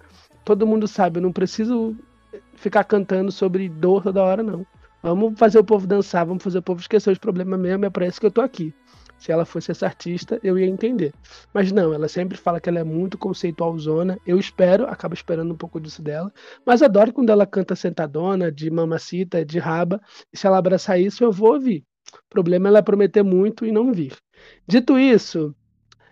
todo 0.44 0.66
mundo 0.66 0.86
sabe, 0.86 1.18
eu 1.18 1.22
não 1.22 1.32
preciso 1.32 1.96
ficar 2.54 2.84
cantando 2.84 3.32
sobre 3.32 3.68
dor 3.68 4.02
toda 4.02 4.22
hora, 4.22 4.42
não. 4.42 4.64
Vamos 5.02 5.36
fazer 5.36 5.58
o 5.58 5.64
povo 5.64 5.86
dançar, 5.86 6.24
vamos 6.24 6.42
fazer 6.42 6.58
o 6.58 6.62
povo 6.62 6.80
esquecer 6.80 7.10
os 7.10 7.18
problemas 7.18 7.58
mesmo, 7.58 7.84
é 7.84 7.90
para 7.90 8.06
isso 8.06 8.20
que 8.20 8.26
eu 8.26 8.30
tô 8.30 8.40
aqui. 8.40 8.72
Se 9.18 9.30
ela 9.32 9.44
fosse 9.44 9.70
essa 9.70 9.86
artista, 9.86 10.38
eu 10.42 10.58
ia 10.58 10.66
entender. 10.66 11.12
Mas 11.52 11.70
não, 11.70 11.92
ela 11.92 12.08
sempre 12.08 12.36
fala 12.36 12.60
que 12.60 12.68
ela 12.68 12.80
é 12.80 12.84
muito 12.84 13.16
conceitualzona. 13.16 14.18
Eu 14.26 14.38
espero, 14.38 14.86
acabo 14.86 15.14
esperando 15.14 15.52
um 15.52 15.56
pouco 15.56 15.80
disso 15.80 16.02
dela. 16.02 16.32
Mas 16.66 16.82
adoro 16.82 17.12
quando 17.12 17.30
ela 17.30 17.46
canta 17.46 17.76
sentadona, 17.76 18.50
de 18.50 18.68
mamacita, 18.68 19.44
de 19.44 19.60
raba. 19.60 20.00
E 20.32 20.36
se 20.36 20.46
ela 20.46 20.58
abraçar 20.58 21.00
isso, 21.00 21.22
eu 21.22 21.30
vou 21.30 21.52
ouvir. 21.54 21.84
O 22.14 22.28
problema 22.28 22.68
é 22.68 22.70
ela 22.70 22.82
prometer 22.82 23.22
muito 23.22 23.64
e 23.64 23.70
não 23.70 23.92
vir. 23.92 24.16
Dito 24.66 24.98
isso, 24.98 25.54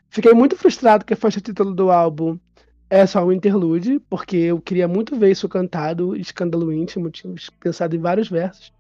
fiquei 0.09 0.33
muito 0.33 0.57
frustrado 0.57 1.05
que 1.05 1.15
a 1.15 1.17
faixa 1.17 1.41
título 1.41 1.75
do 1.75 1.91
álbum 1.91 2.39
é 2.89 3.07
só 3.07 3.25
um 3.25 3.33
interlude, 3.33 4.01
porque 4.11 4.37
eu 4.37 4.61
queria 4.61 4.89
muito 4.89 5.17
ver 5.17 5.31
isso 5.31 5.49
cantado, 5.49 6.17
escândalo 6.17 6.73
íntimo, 6.73 7.11
tinha 7.11 7.33
pensado 7.61 7.95
em 7.95 8.01
vários 8.01 8.29
versos. 8.29 8.73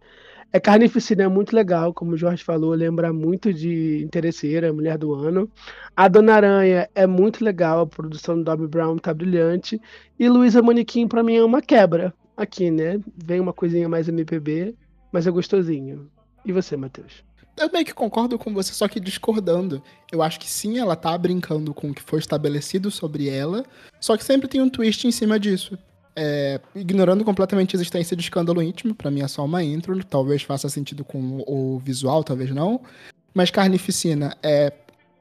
É 0.52 0.58
Carnificina 0.58 1.22
é 1.22 1.28
muito 1.28 1.54
legal, 1.54 1.94
como 1.94 2.12
o 2.12 2.16
Jorge 2.16 2.42
falou, 2.42 2.72
lembra 2.72 3.12
muito 3.12 3.54
de 3.54 4.02
Interesseira, 4.02 4.72
Mulher 4.72 4.98
do 4.98 5.14
Ano. 5.14 5.48
A 5.96 6.08
Dona 6.08 6.34
Aranha 6.34 6.88
é 6.92 7.06
muito 7.06 7.44
legal, 7.44 7.80
a 7.80 7.86
produção 7.86 8.36
do 8.36 8.42
Dobby 8.42 8.66
Brown 8.66 8.98
tá 8.98 9.14
brilhante. 9.14 9.80
E 10.18 10.28
Luísa 10.28 10.60
Manequim, 10.60 11.06
pra 11.06 11.22
mim, 11.22 11.36
é 11.36 11.44
uma 11.44 11.62
quebra 11.62 12.12
aqui, 12.36 12.68
né? 12.68 12.98
Vem 13.16 13.38
uma 13.38 13.52
coisinha 13.52 13.88
mais 13.88 14.08
MPB, 14.08 14.74
mas 15.12 15.24
é 15.24 15.30
gostosinho. 15.30 16.10
E 16.44 16.50
você, 16.50 16.76
Matheus? 16.76 17.22
Eu 17.56 17.70
meio 17.72 17.84
que 17.84 17.94
concordo 17.94 18.36
com 18.36 18.52
você, 18.52 18.72
só 18.72 18.88
que 18.88 18.98
discordando. 18.98 19.80
Eu 20.10 20.20
acho 20.20 20.40
que 20.40 20.50
sim, 20.50 20.78
ela 20.78 20.96
tá 20.96 21.16
brincando 21.16 21.72
com 21.72 21.90
o 21.90 21.94
que 21.94 22.02
foi 22.02 22.18
estabelecido 22.18 22.90
sobre 22.90 23.28
ela, 23.28 23.64
só 24.00 24.16
que 24.16 24.24
sempre 24.24 24.48
tem 24.48 24.60
um 24.60 24.68
twist 24.68 25.06
em 25.06 25.12
cima 25.12 25.38
disso. 25.38 25.78
É, 26.22 26.60
ignorando 26.74 27.24
completamente 27.24 27.74
a 27.74 27.78
existência 27.78 28.14
de 28.14 28.22
escândalo 28.22 28.62
íntimo, 28.62 28.94
para 28.94 29.10
mim 29.10 29.22
é 29.22 29.28
só 29.28 29.42
uma 29.42 29.64
intro, 29.64 30.04
talvez 30.04 30.42
faça 30.42 30.68
sentido 30.68 31.02
com 31.02 31.42
o 31.46 31.78
visual, 31.78 32.22
talvez 32.22 32.50
não. 32.50 32.82
Mas 33.32 33.50
Carnificina 33.50 34.36
é, 34.42 34.70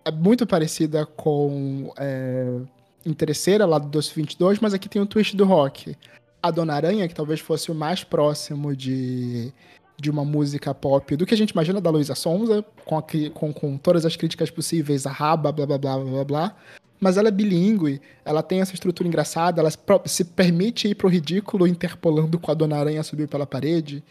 é 0.03 0.11
muito 0.11 0.45
parecida 0.45 1.05
com 1.05 1.93
é, 1.97 2.59
Interesseira, 3.05 3.65
lá 3.65 3.77
do 3.77 3.85
1222, 3.85 4.59
mas 4.59 4.73
aqui 4.73 4.89
tem 4.89 5.01
o 5.01 5.05
twist 5.05 5.37
do 5.37 5.45
rock. 5.45 5.95
A 6.43 6.51
Dona 6.51 6.73
Aranha, 6.73 7.07
que 7.07 7.15
talvez 7.15 7.39
fosse 7.39 7.71
o 7.71 7.75
mais 7.75 8.03
próximo 8.03 8.75
de, 8.75 9.53
de 9.97 10.09
uma 10.09 10.25
música 10.25 10.73
pop 10.73 11.15
do 11.15 11.25
que 11.25 11.33
a 11.33 11.37
gente 11.37 11.51
imagina 11.51 11.79
da 11.79 11.89
Luísa 11.89 12.13
Sonza, 12.13 12.61
com, 12.83 12.97
a, 12.97 13.03
com, 13.33 13.53
com 13.53 13.77
todas 13.77 14.05
as 14.05 14.17
críticas 14.17 14.51
possíveis, 14.51 15.05
a 15.05 15.11
raba, 15.11 15.49
blá 15.49 15.65
blá 15.65 15.77
blá 15.77 15.97
blá 15.97 16.11
blá 16.11 16.25
blá 16.25 16.55
mas 16.99 17.17
ela 17.17 17.29
é 17.29 17.31
bilíngue, 17.31 18.01
ela 18.25 18.43
tem 18.43 18.61
essa 18.61 18.73
estrutura 18.73 19.07
engraçada, 19.07 19.61
ela 19.61 19.71
se 20.05 20.23
permite 20.25 20.87
ir 20.87 20.95
pro 20.95 21.07
ridículo 21.07 21.67
interpolando 21.67 22.37
com 22.37 22.51
a 22.51 22.53
Dona 22.53 22.77
Aranha 22.77 23.03
subir 23.03 23.27
pela 23.27 23.45
parede. 23.45 24.03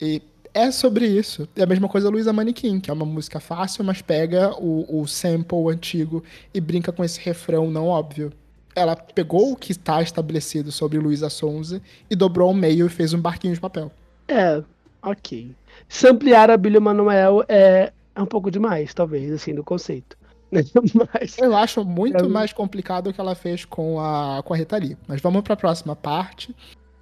E 0.00 0.22
é 0.54 0.70
sobre 0.70 1.06
isso. 1.06 1.48
É 1.56 1.62
a 1.62 1.66
mesma 1.66 1.88
coisa 1.88 2.08
Luísa 2.08 2.32
Manequim, 2.32 2.80
que 2.80 2.90
é 2.90 2.94
uma 2.94 3.06
música 3.06 3.40
fácil, 3.40 3.84
mas 3.84 4.02
pega 4.02 4.52
o, 4.58 5.02
o 5.02 5.06
sample 5.06 5.68
antigo 5.70 6.22
e 6.52 6.60
brinca 6.60 6.92
com 6.92 7.04
esse 7.04 7.20
refrão 7.20 7.70
não 7.70 7.86
óbvio. 7.86 8.32
Ela 8.74 8.96
pegou 8.96 9.52
o 9.52 9.56
que 9.56 9.72
está 9.72 10.00
estabelecido 10.00 10.72
sobre 10.72 10.98
Luísa 10.98 11.28
Sonza 11.28 11.82
e 12.08 12.16
dobrou 12.16 12.48
ao 12.48 12.54
meio 12.54 12.86
e 12.86 12.88
fez 12.88 13.12
um 13.12 13.20
barquinho 13.20 13.54
de 13.54 13.60
papel. 13.60 13.92
É, 14.26 14.62
ok. 15.02 15.54
Samplear 15.88 16.50
a 16.50 16.56
Billy 16.56 16.80
Manuel 16.80 17.44
é, 17.48 17.92
é 18.14 18.22
um 18.22 18.26
pouco 18.26 18.50
demais, 18.50 18.94
talvez, 18.94 19.30
assim, 19.30 19.54
do 19.54 19.62
conceito. 19.62 20.16
Mas... 21.12 21.38
Eu 21.38 21.56
acho 21.56 21.84
muito 21.84 22.24
é... 22.24 22.28
mais 22.28 22.52
complicado 22.52 23.08
o 23.08 23.12
que 23.12 23.20
ela 23.20 23.34
fez 23.34 23.64
com 23.64 23.98
a, 23.98 24.42
com 24.44 24.54
a 24.54 24.56
Rita 24.56 24.76
Lee. 24.76 24.96
Mas 25.08 25.20
vamos 25.20 25.42
para 25.42 25.54
a 25.54 25.56
próxima 25.56 25.96
parte. 25.96 26.54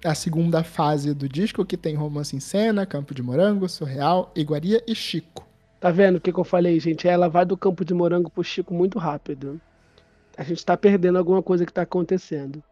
A 0.03 0.15
segunda 0.15 0.63
fase 0.63 1.13
do 1.13 1.29
disco, 1.29 1.65
que 1.65 1.77
tem 1.77 1.95
romance 1.95 2.35
em 2.35 2.39
cena, 2.39 2.85
Campo 2.85 3.13
de 3.13 3.21
Morango, 3.21 3.69
Surreal, 3.69 4.31
Iguaria 4.35 4.81
e 4.87 4.95
Chico. 4.95 5.47
Tá 5.79 5.91
vendo 5.91 6.15
o 6.15 6.21
que, 6.21 6.31
que 6.31 6.39
eu 6.39 6.43
falei, 6.43 6.79
gente? 6.79 7.07
Ela 7.07 7.27
vai 7.27 7.45
do 7.45 7.57
Campo 7.57 7.85
de 7.85 7.93
Morango 7.93 8.29
pro 8.29 8.43
Chico 8.43 8.73
muito 8.73 8.97
rápido. 8.97 9.59
A 10.37 10.43
gente 10.43 10.65
tá 10.65 10.75
perdendo 10.75 11.17
alguma 11.17 11.43
coisa 11.43 11.65
que 11.65 11.73
tá 11.73 11.83
acontecendo. 11.83 12.63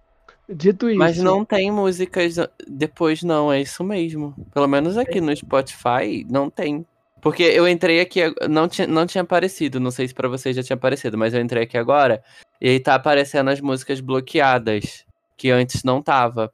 Dito 0.47 0.89
isso. 0.89 0.97
Mas 0.97 1.17
não 1.19 1.45
tem 1.45 1.71
músicas 1.71 2.35
depois, 2.67 3.21
não, 3.21 3.51
é 3.51 3.61
isso 3.61 3.83
mesmo. 3.83 4.33
Pelo 4.51 4.67
menos 4.67 4.97
aqui 4.97 5.21
no 5.21 5.35
Spotify 5.35 6.25
não 6.27 6.49
tem. 6.49 6.85
Porque 7.21 7.43
eu 7.43 7.67
entrei 7.67 7.99
aqui, 7.99 8.21
não 8.49 8.67
tinha, 8.67 8.87
não 8.87 9.05
tinha 9.05 9.21
aparecido, 9.21 9.79
não 9.79 9.91
sei 9.91 10.07
se 10.07 10.13
para 10.13 10.29
vocês 10.29 10.55
já 10.55 10.63
tinha 10.63 10.75
aparecido, 10.75 11.17
mas 11.17 11.33
eu 11.33 11.41
entrei 11.41 11.63
aqui 11.63 11.77
agora 11.77 12.23
e 12.61 12.69
aí 12.69 12.79
tá 12.79 12.95
aparecendo 12.95 13.49
as 13.49 13.59
músicas 13.59 13.99
bloqueadas, 13.99 15.05
que 15.37 15.49
antes 15.49 15.83
não 15.83 16.01
tava. 16.01 16.51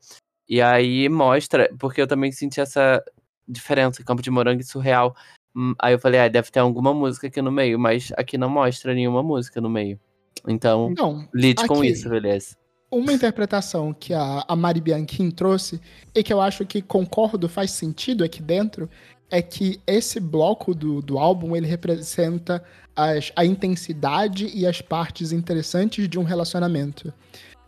E 0.47 0.61
aí 0.61 1.09
mostra, 1.09 1.69
porque 1.79 2.01
eu 2.01 2.07
também 2.07 2.31
senti 2.31 2.61
essa 2.61 3.03
diferença, 3.47 4.03
Campo 4.03 4.21
de 4.21 4.29
Morango 4.29 4.61
e 4.61 4.65
Surreal. 4.65 5.15
Hum, 5.55 5.73
aí 5.79 5.93
eu 5.93 5.99
falei, 5.99 6.19
ah, 6.19 6.27
deve 6.27 6.51
ter 6.51 6.59
alguma 6.59 6.93
música 6.93 7.27
aqui 7.27 7.41
no 7.41 7.51
meio, 7.51 7.79
mas 7.79 8.11
aqui 8.17 8.37
não 8.37 8.49
mostra 8.49 8.93
nenhuma 8.93 9.23
música 9.23 9.61
no 9.61 9.69
meio. 9.69 9.99
Então, 10.47 10.93
não, 10.95 11.27
lide 11.33 11.63
aqui, 11.63 11.67
com 11.67 11.83
isso, 11.83 12.09
beleza. 12.09 12.55
Uma 12.91 13.13
interpretação 13.13 13.93
que 13.93 14.13
a, 14.13 14.43
a 14.47 14.55
Mari 14.55 14.81
Bianchini 14.81 15.31
trouxe, 15.31 15.81
e 16.13 16.21
que 16.21 16.31
eu 16.31 16.39
acho 16.39 16.65
que 16.65 16.81
concordo, 16.81 17.49
faz 17.49 17.71
sentido 17.71 18.23
aqui 18.23 18.41
dentro, 18.41 18.89
é 19.29 19.41
que 19.41 19.79
esse 19.85 20.19
bloco 20.19 20.73
do, 20.73 21.01
do 21.01 21.17
álbum 21.17 21.55
ele 21.55 21.67
representa 21.67 22.63
as, 22.95 23.31
a 23.35 23.43
intensidade 23.43 24.49
e 24.53 24.65
as 24.65 24.81
partes 24.81 25.31
interessantes 25.31 26.07
de 26.07 26.17
um 26.17 26.23
relacionamento. 26.23 27.13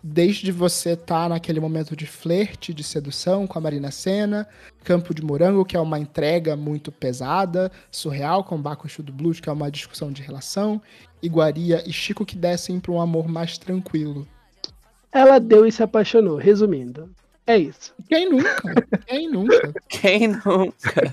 Desde 0.01 0.51
você 0.51 0.91
estar 0.91 1.23
tá 1.23 1.29
naquele 1.29 1.59
momento 1.59 1.95
de 1.95 2.05
flerte, 2.05 2.73
de 2.73 2.83
sedução 2.83 3.47
com 3.47 3.57
a 3.57 3.61
Marina 3.61 3.91
Senna, 3.91 4.47
Campo 4.83 5.13
de 5.13 5.21
Morango, 5.21 5.65
que 5.65 5.75
é 5.75 5.79
uma 5.79 5.99
entrega 5.99 6.55
muito 6.55 6.91
pesada, 6.91 7.71
Surreal 7.91 8.43
com 8.43 8.61
Baco 8.61 8.87
do 9.01 9.11
Blues, 9.11 9.39
que 9.39 9.49
é 9.49 9.51
uma 9.51 9.71
discussão 9.71 10.11
de 10.11 10.21
relação, 10.21 10.81
Iguaria 11.21 11.83
e 11.85 11.91
Chico 11.91 12.25
que 12.25 12.37
descem 12.37 12.79
para 12.79 12.91
um 12.91 13.01
amor 13.01 13.27
mais 13.27 13.57
tranquilo. 13.57 14.25
Ela 15.11 15.39
deu 15.39 15.65
e 15.65 15.71
se 15.71 15.81
apaixonou, 15.81 16.37
resumindo. 16.37 17.09
É 17.47 17.57
isso. 17.57 17.95
Quem 18.09 18.29
nunca? 18.29 18.61
Quem 19.07 19.31
nunca? 19.31 19.73
Quem 19.87 20.27
nunca? 20.27 21.11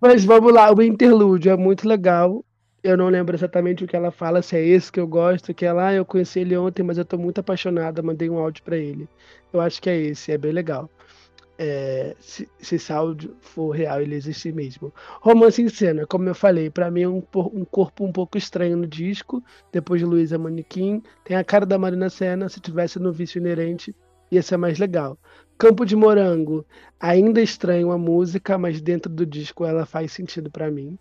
Mas 0.00 0.24
vamos 0.24 0.50
lá, 0.50 0.72
o 0.72 0.82
interlúdio 0.82 1.52
é 1.52 1.56
muito 1.56 1.86
legal. 1.86 2.42
Eu 2.82 2.96
não 2.96 3.10
lembro 3.10 3.36
exatamente 3.36 3.84
o 3.84 3.86
que 3.86 3.94
ela 3.94 4.10
fala, 4.10 4.40
se 4.40 4.56
é 4.56 4.64
esse 4.64 4.90
que 4.90 4.98
eu 4.98 5.06
gosto, 5.06 5.52
que 5.52 5.66
ela, 5.66 5.88
ah, 5.88 5.92
eu 5.92 6.06
conheci 6.06 6.40
ele 6.40 6.56
ontem, 6.56 6.82
mas 6.82 6.96
eu 6.96 7.04
tô 7.04 7.18
muito 7.18 7.38
apaixonada, 7.38 8.02
mandei 8.02 8.30
um 8.30 8.38
áudio 8.38 8.62
para 8.62 8.78
ele. 8.78 9.06
Eu 9.52 9.60
acho 9.60 9.82
que 9.82 9.90
é 9.90 9.96
esse, 9.98 10.32
é 10.32 10.38
bem 10.38 10.52
legal. 10.52 10.88
É, 11.58 12.14
se, 12.18 12.48
se, 12.58 12.76
esse 12.76 12.92
áudio 12.92 13.36
for 13.40 13.70
real, 13.70 14.00
ele 14.00 14.14
existe 14.14 14.50
mesmo. 14.52 14.92
Romance 15.20 15.60
em 15.60 15.68
cena, 15.68 16.06
como 16.06 16.28
eu 16.28 16.34
falei, 16.34 16.70
para 16.70 16.90
mim 16.90 17.02
é 17.02 17.08
um, 17.08 17.22
um, 17.34 17.64
corpo 17.64 18.04
um 18.04 18.12
pouco 18.12 18.38
estranho 18.38 18.76
no 18.76 18.86
disco. 18.86 19.42
Depois 19.70 20.00
de 20.00 20.06
Luísa 20.06 20.38
Manequim, 20.38 21.02
tem 21.24 21.36
a 21.36 21.44
cara 21.44 21.66
da 21.66 21.78
Marina 21.78 22.08
Senna, 22.08 22.48
se 22.48 22.60
tivesse 22.60 22.98
no 22.98 23.12
vício 23.12 23.38
inerente, 23.38 23.94
ia 24.30 24.42
ser 24.42 24.56
mais 24.56 24.78
legal. 24.78 25.18
Campo 25.58 25.84
de 25.84 25.96
Morango, 25.96 26.66
ainda 27.00 27.40
estranho 27.40 27.90
a 27.90 27.98
música, 27.98 28.58
mas 28.58 28.80
dentro 28.80 29.10
do 29.10 29.24
disco 29.24 29.64
ela 29.64 29.86
faz 29.86 30.12
sentido 30.12 30.50
para 30.50 30.70
mim. 30.70 30.98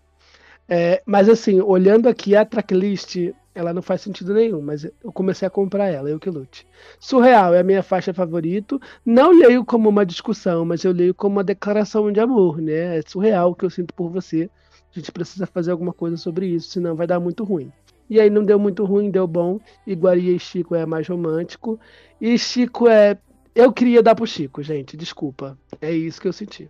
É, 0.68 1.02
mas 1.06 1.30
assim, 1.30 1.62
olhando 1.62 2.10
aqui 2.10 2.36
a 2.36 2.46
tracklist, 2.46 3.18
ela 3.54 3.74
não 3.74 3.82
faz 3.82 4.02
sentido 4.02 4.34
nenhum, 4.34 4.62
mas 4.62 4.84
eu 4.84 5.12
comecei 5.14 5.48
a 5.48 5.52
comprar 5.52 5.88
ela, 5.88 6.10
eu 6.10 6.20
que 6.20 6.30
lute. 6.30 6.68
Surreal 7.00 7.54
é 7.54 7.60
a 7.60 7.64
minha 7.64 7.84
faixa 7.84 8.14
favorita. 8.14 8.78
Não 9.06 9.32
leio 9.32 9.64
como 9.64 9.88
uma 9.88 10.06
discussão, 10.06 10.66
mas 10.66 10.84
eu 10.84 10.92
leio 10.92 11.14
como 11.14 11.38
uma 11.38 11.44
declaração 11.44 12.12
de 12.12 12.20
amor, 12.20 12.62
né? 12.62 12.98
É 12.98 13.02
surreal 13.06 13.52
o 13.52 13.56
que 13.56 13.64
eu 13.64 13.70
sinto 13.70 13.94
por 13.94 14.10
você. 14.10 14.50
A 14.94 15.00
gente 15.00 15.12
precisa 15.12 15.46
fazer 15.46 15.72
alguma 15.72 15.94
coisa 15.94 16.18
sobre 16.18 16.48
isso, 16.48 16.70
senão 16.70 16.96
vai 16.96 17.08
dar 17.08 17.20
muito 17.20 17.44
ruim. 17.44 17.72
E 18.10 18.20
aí 18.20 18.30
não 18.30 18.44
deu 18.44 18.60
muito 18.60 18.86
ruim, 18.86 19.10
deu 19.10 19.28
bom. 19.28 19.60
Iguaria 19.86 20.36
e 20.36 20.40
Chico 20.40 20.76
é 20.76 20.86
mais 20.86 21.08
romântico. 21.08 21.80
E 22.20 22.38
Chico 22.38 22.88
é. 22.88 23.18
Eu 23.54 23.72
queria 23.72 24.04
dar 24.04 24.16
pro 24.16 24.28
Chico, 24.28 24.62
gente, 24.62 24.98
desculpa. 24.98 25.58
É 25.82 25.92
isso 25.92 26.22
que 26.22 26.28
eu 26.28 26.34
senti. 26.34 26.70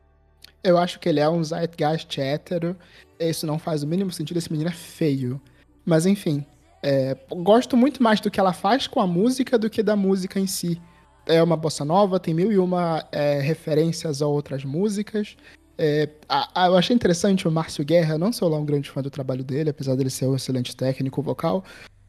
Eu 0.63 0.77
acho 0.77 0.99
que 0.99 1.09
ele 1.09 1.19
é 1.19 1.29
um 1.29 1.43
zeitgeist 1.43 2.19
hétero. 2.19 2.75
Isso 3.19 3.45
não 3.45 3.59
faz 3.59 3.83
o 3.83 3.87
mínimo 3.87 4.11
sentido, 4.11 4.37
esse 4.37 4.51
menino 4.51 4.69
é 4.69 4.73
feio. 4.73 5.41
Mas 5.85 6.05
enfim, 6.05 6.45
é, 6.81 7.17
gosto 7.29 7.75
muito 7.75 8.01
mais 8.01 8.19
do 8.19 8.29
que 8.29 8.39
ela 8.39 8.53
faz 8.53 8.87
com 8.87 8.99
a 8.99 9.07
música 9.07 9.57
do 9.57 9.69
que 9.69 9.81
da 9.81 9.95
música 9.95 10.39
em 10.39 10.47
si. 10.47 10.81
É 11.25 11.41
uma 11.41 11.57
bossa 11.57 11.83
nova, 11.83 12.19
tem 12.19 12.33
mil 12.33 12.51
e 12.51 12.57
uma 12.57 13.03
é, 13.11 13.39
referências 13.39 14.21
a 14.21 14.27
outras 14.27 14.63
músicas. 14.63 15.35
É, 15.77 16.09
a, 16.29 16.63
a, 16.63 16.67
eu 16.67 16.77
achei 16.77 16.95
interessante 16.95 17.47
o 17.47 17.51
Márcio 17.51 17.83
Guerra, 17.83 18.17
não 18.17 18.31
sou 18.31 18.47
lá 18.47 18.57
um 18.57 18.65
grande 18.65 18.89
fã 18.89 19.01
do 19.01 19.09
trabalho 19.09 19.43
dele, 19.43 19.69
apesar 19.69 19.95
dele 19.95 20.09
ser 20.09 20.25
um 20.25 20.35
excelente 20.35 20.75
técnico 20.75 21.21
vocal, 21.21 21.63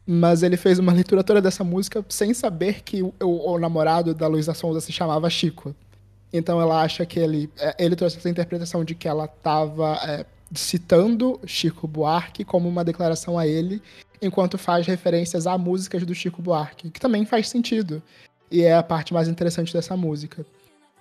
mas 0.05 0.41
ele 0.41 0.55
fez 0.55 0.79
uma 0.79 0.93
leitura 0.93 1.23
toda 1.23 1.41
dessa 1.41 1.63
música 1.63 2.05
sem 2.07 2.33
saber 2.33 2.81
que 2.83 3.03
o, 3.03 3.13
o, 3.21 3.51
o 3.51 3.59
namorado 3.59 4.13
da 4.13 4.27
Luísa 4.27 4.53
Sonza 4.53 4.79
se 4.79 4.91
chamava 4.91 5.29
Chico. 5.29 5.75
Então 6.31 6.61
ela 6.61 6.81
acha 6.81 7.05
que 7.05 7.19
ele, 7.19 7.49
é, 7.57 7.75
ele 7.77 7.95
trouxe 7.95 8.17
essa 8.17 8.29
interpretação 8.29 8.83
de 8.83 8.95
que 8.95 9.07
ela 9.07 9.25
estava 9.25 9.99
é, 10.03 10.25
citando 10.53 11.39
Chico 11.45 11.87
Buarque 11.87 12.45
como 12.45 12.69
uma 12.69 12.83
declaração 12.85 13.37
a 13.37 13.45
ele, 13.45 13.81
enquanto 14.21 14.57
faz 14.57 14.87
referências 14.87 15.45
a 15.45 15.57
músicas 15.57 16.05
do 16.05 16.15
Chico 16.15 16.41
Buarque, 16.41 16.89
que 16.89 16.99
também 16.99 17.25
faz 17.25 17.49
sentido. 17.49 18.01
E 18.49 18.61
é 18.61 18.75
a 18.75 18.83
parte 18.83 19.13
mais 19.13 19.27
interessante 19.27 19.73
dessa 19.73 19.95
música. 19.97 20.45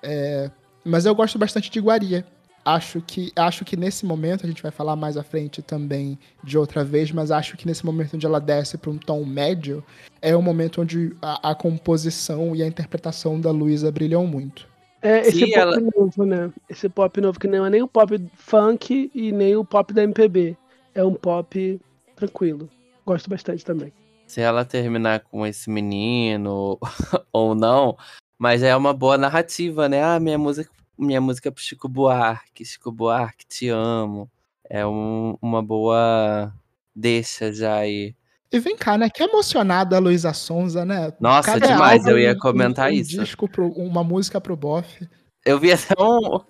É, 0.02 0.50
mas 0.84 1.06
eu 1.06 1.14
gosto 1.14 1.38
bastante 1.38 1.70
de 1.70 1.78
Iguaria 1.78 2.24
acho 2.66 3.00
que 3.00 3.32
acho 3.36 3.64
que 3.64 3.76
nesse 3.76 4.04
momento 4.04 4.44
a 4.44 4.48
gente 4.48 4.60
vai 4.60 4.72
falar 4.72 4.96
mais 4.96 5.16
à 5.16 5.22
frente 5.22 5.62
também 5.62 6.18
de 6.42 6.58
outra 6.58 6.82
vez, 6.82 7.12
mas 7.12 7.30
acho 7.30 7.56
que 7.56 7.64
nesse 7.64 7.86
momento 7.86 8.16
onde 8.16 8.26
ela 8.26 8.40
desce 8.40 8.76
para 8.76 8.90
um 8.90 8.98
tom 8.98 9.24
médio 9.24 9.84
é 10.20 10.34
o 10.34 10.42
momento 10.42 10.82
onde 10.82 11.16
a, 11.22 11.52
a 11.52 11.54
composição 11.54 12.56
e 12.56 12.62
a 12.64 12.66
interpretação 12.66 13.40
da 13.40 13.52
Luísa 13.52 13.92
brilham 13.92 14.26
muito. 14.26 14.68
É, 15.00 15.20
esse 15.20 15.38
Sim, 15.38 15.46
pop 15.46 15.58
ela... 15.58 15.80
novo, 15.80 16.24
né? 16.24 16.52
Esse 16.68 16.88
pop 16.88 17.20
novo 17.20 17.38
que 17.38 17.46
não 17.46 17.64
é 17.64 17.70
nem 17.70 17.82
o 17.82 17.88
pop 17.88 18.20
funk 18.34 19.12
e 19.14 19.30
nem 19.30 19.54
o 19.54 19.64
pop 19.64 19.94
da 19.94 20.02
MPB. 20.02 20.56
É 20.92 21.04
um 21.04 21.14
pop 21.14 21.80
tranquilo. 22.16 22.68
Gosto 23.04 23.30
bastante 23.30 23.64
também. 23.64 23.92
Se 24.26 24.40
ela 24.40 24.64
terminar 24.64 25.20
com 25.20 25.46
esse 25.46 25.70
menino 25.70 26.80
ou 27.32 27.54
não, 27.54 27.96
mas 28.36 28.64
é 28.64 28.74
uma 28.74 28.92
boa 28.92 29.16
narrativa, 29.16 29.88
né? 29.88 30.02
Ah, 30.02 30.18
minha 30.18 30.36
música 30.36 30.68
minha 30.98 31.20
música 31.20 31.50
pro 31.52 31.62
Chico 31.62 31.88
Buarque. 31.88 32.64
Chico 32.64 32.90
Buarque, 32.92 33.46
te 33.46 33.68
amo. 33.68 34.30
É 34.68 34.86
um, 34.86 35.36
uma 35.40 35.62
boa 35.62 36.52
deixa 36.94 37.52
já 37.52 37.76
aí. 37.76 38.14
E 38.52 38.58
vem 38.58 38.76
cá, 38.76 38.96
né? 38.96 39.08
Que 39.10 39.22
emocionada 39.22 39.96
a 39.96 39.98
Luísa 39.98 40.32
Sonza, 40.32 40.84
né? 40.84 41.12
Nossa, 41.20 41.52
Cada 41.52 41.66
demais, 41.66 41.98
álbum, 42.00 42.10
eu 42.10 42.18
ia 42.18 42.32
um- 42.32 42.38
comentar 42.38 42.90
um 42.90 42.94
isso. 42.94 43.18
disco 43.20 43.48
pro- 43.48 43.72
uma 43.72 44.02
música 44.04 44.40
pro 44.40 44.56
Boff. 44.56 45.06
Eu 45.44 45.58
vi 45.58 45.72
até 45.72 45.94
um 46.02 46.40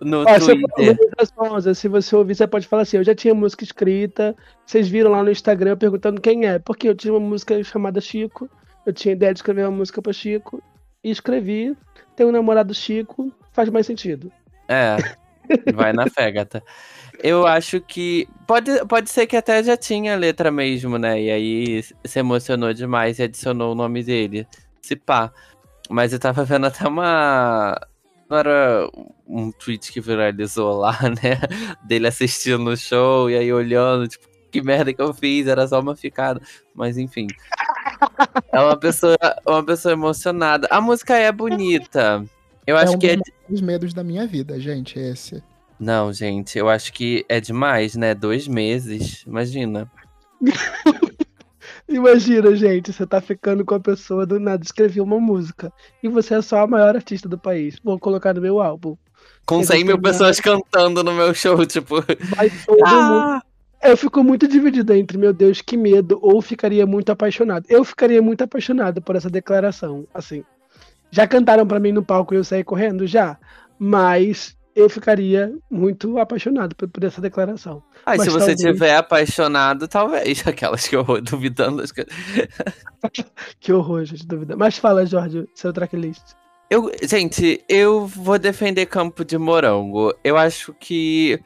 no 0.00 0.24
se, 0.28 0.38
Twitter. 0.46 0.98
Sonza, 1.34 1.72
se 1.74 1.88
você 1.88 2.14
ouvir, 2.16 2.34
você 2.34 2.46
pode 2.46 2.66
falar 2.66 2.82
assim: 2.82 2.96
eu 2.98 3.04
já 3.04 3.14
tinha 3.14 3.34
música 3.34 3.64
escrita. 3.64 4.34
Vocês 4.66 4.88
viram 4.88 5.10
lá 5.10 5.22
no 5.22 5.30
Instagram 5.30 5.76
perguntando 5.76 6.20
quem 6.20 6.46
é. 6.46 6.58
Porque 6.58 6.88
eu 6.88 6.94
tinha 6.94 7.14
uma 7.14 7.20
música 7.20 7.62
chamada 7.64 8.00
Chico. 8.00 8.48
Eu 8.84 8.92
tinha 8.92 9.12
ideia 9.12 9.32
de 9.32 9.38
escrever 9.38 9.64
uma 9.66 9.76
música 9.76 10.02
pra 10.02 10.12
Chico. 10.12 10.62
E 11.04 11.10
escrevi. 11.10 11.76
Tenho 12.14 12.28
um 12.28 12.32
namorado 12.32 12.74
Chico. 12.74 13.32
Faz 13.56 13.70
mais 13.70 13.86
sentido. 13.86 14.30
É, 14.68 14.98
vai 15.74 15.90
na 15.94 16.06
fé, 16.10 16.30
gata. 16.30 16.62
Eu 17.22 17.46
acho 17.46 17.80
que. 17.80 18.28
Pode, 18.46 18.84
pode 18.84 19.08
ser 19.08 19.26
que 19.26 19.34
até 19.34 19.64
já 19.64 19.78
tinha 19.78 20.14
letra 20.14 20.50
mesmo, 20.50 20.98
né? 20.98 21.18
E 21.22 21.30
aí 21.30 21.82
se 21.82 22.18
emocionou 22.18 22.74
demais 22.74 23.18
e 23.18 23.22
adicionou 23.22 23.72
o 23.72 23.74
nome 23.74 24.04
dele. 24.04 24.46
Se 24.82 24.94
pá. 24.94 25.32
Mas 25.88 26.12
eu 26.12 26.18
tava 26.18 26.44
vendo 26.44 26.66
até 26.66 26.86
uma. 26.86 27.80
Não 28.28 28.36
era 28.36 28.90
um 29.26 29.50
tweet 29.50 29.90
que 29.90 30.02
viralizou 30.02 30.76
lá, 30.76 30.98
né? 31.22 31.40
Dele 31.82 32.08
assistindo 32.08 32.68
o 32.68 32.76
show 32.76 33.30
e 33.30 33.38
aí 33.38 33.50
olhando, 33.50 34.06
tipo, 34.06 34.28
que 34.52 34.60
merda 34.60 34.92
que 34.92 35.00
eu 35.00 35.14
fiz, 35.14 35.46
era 35.46 35.66
só 35.66 35.80
uma 35.80 35.96
ficada. 35.96 36.42
Mas 36.74 36.98
enfim. 36.98 37.28
É 38.52 38.60
uma 38.60 38.76
pessoa, 38.76 39.16
uma 39.46 39.64
pessoa 39.64 39.92
emocionada. 39.92 40.68
A 40.70 40.78
música 40.78 41.16
é 41.16 41.32
bonita. 41.32 42.22
Eu 42.66 42.76
acho 42.76 42.94
é 42.94 42.96
um 42.96 42.98
que 42.98 43.06
é 43.08 43.16
dos 43.16 43.24
maiores 43.28 43.60
medos 43.60 43.94
da 43.94 44.02
minha 44.02 44.26
vida, 44.26 44.58
gente, 44.58 44.98
esse. 44.98 45.42
não, 45.78 46.12
gente, 46.12 46.58
eu 46.58 46.68
acho 46.68 46.92
que 46.92 47.24
é 47.28 47.40
demais, 47.40 47.94
né? 47.94 48.14
Dois 48.14 48.48
meses, 48.48 49.22
imagina. 49.26 49.90
Imagina, 51.88 52.54
gente, 52.56 52.92
você 52.92 53.06
tá 53.06 53.20
ficando 53.20 53.64
com 53.64 53.74
a 53.74 53.80
pessoa 53.80 54.26
do 54.26 54.40
nada, 54.40 54.62
escreveu 54.62 55.04
uma 55.04 55.20
música. 55.20 55.72
E 56.02 56.08
você 56.08 56.34
é 56.34 56.42
só 56.42 56.62
a 56.62 56.66
maior 56.66 56.96
artista 56.96 57.28
do 57.28 57.38
país. 57.38 57.78
Vou 57.82 57.96
colocar 57.98 58.34
no 58.34 58.40
meu 58.40 58.60
álbum. 58.60 58.96
Com 59.44 59.56
Eles 59.56 59.68
100 59.68 59.84
mil 59.84 60.00
pessoas 60.00 60.40
cantando 60.40 61.04
no 61.04 61.12
meu 61.12 61.32
show, 61.32 61.64
tipo. 61.64 62.02
Vai 62.36 62.50
todo 62.66 62.76
mundo. 62.76 62.86
Ah! 62.86 63.42
Eu 63.82 63.96
fico 63.96 64.24
muito 64.24 64.48
dividida 64.48 64.98
entre, 64.98 65.16
meu 65.16 65.32
Deus, 65.32 65.60
que 65.60 65.76
medo, 65.76 66.18
ou 66.20 66.42
ficaria 66.42 66.84
muito 66.84 67.12
apaixonado. 67.12 67.66
Eu 67.68 67.84
ficaria 67.84 68.20
muito 68.20 68.42
apaixonado 68.42 69.00
por 69.00 69.14
essa 69.14 69.30
declaração, 69.30 70.08
assim. 70.12 70.42
Já 71.10 71.26
cantaram 71.26 71.66
pra 71.66 71.80
mim 71.80 71.92
no 71.92 72.04
palco 72.04 72.34
e 72.34 72.36
eu 72.36 72.44
saí 72.44 72.62
correndo? 72.64 73.06
Já. 73.06 73.38
Mas 73.78 74.56
eu 74.74 74.90
ficaria 74.90 75.54
muito 75.70 76.18
apaixonado 76.18 76.74
por, 76.76 76.88
por 76.88 77.02
essa 77.04 77.20
declaração. 77.20 77.82
Se 77.96 78.02
Mas 78.04 78.26
você 78.26 78.38
talvez- 78.38 78.60
tiver 78.60 78.96
apaixonado, 78.96 79.88
talvez. 79.88 80.42
Aquelas 80.46 80.86
que 80.86 80.94
eu 80.96 81.02
vou 81.04 81.20
duvidando 81.20 81.82
as. 81.82 81.92
Que 83.60 83.72
horror, 83.72 84.04
gente, 84.04 84.26
dúvida. 84.26 84.56
Mas 84.56 84.76
fala, 84.78 85.06
Jorge, 85.06 85.48
seu 85.54 85.72
tracklist. 85.72 86.22
Eu, 86.68 86.90
gente, 87.02 87.64
eu 87.68 88.06
vou 88.06 88.38
defender 88.38 88.86
Campo 88.86 89.24
de 89.24 89.38
Morango. 89.38 90.12
Eu 90.24 90.36
acho 90.36 90.74
que 90.74 91.40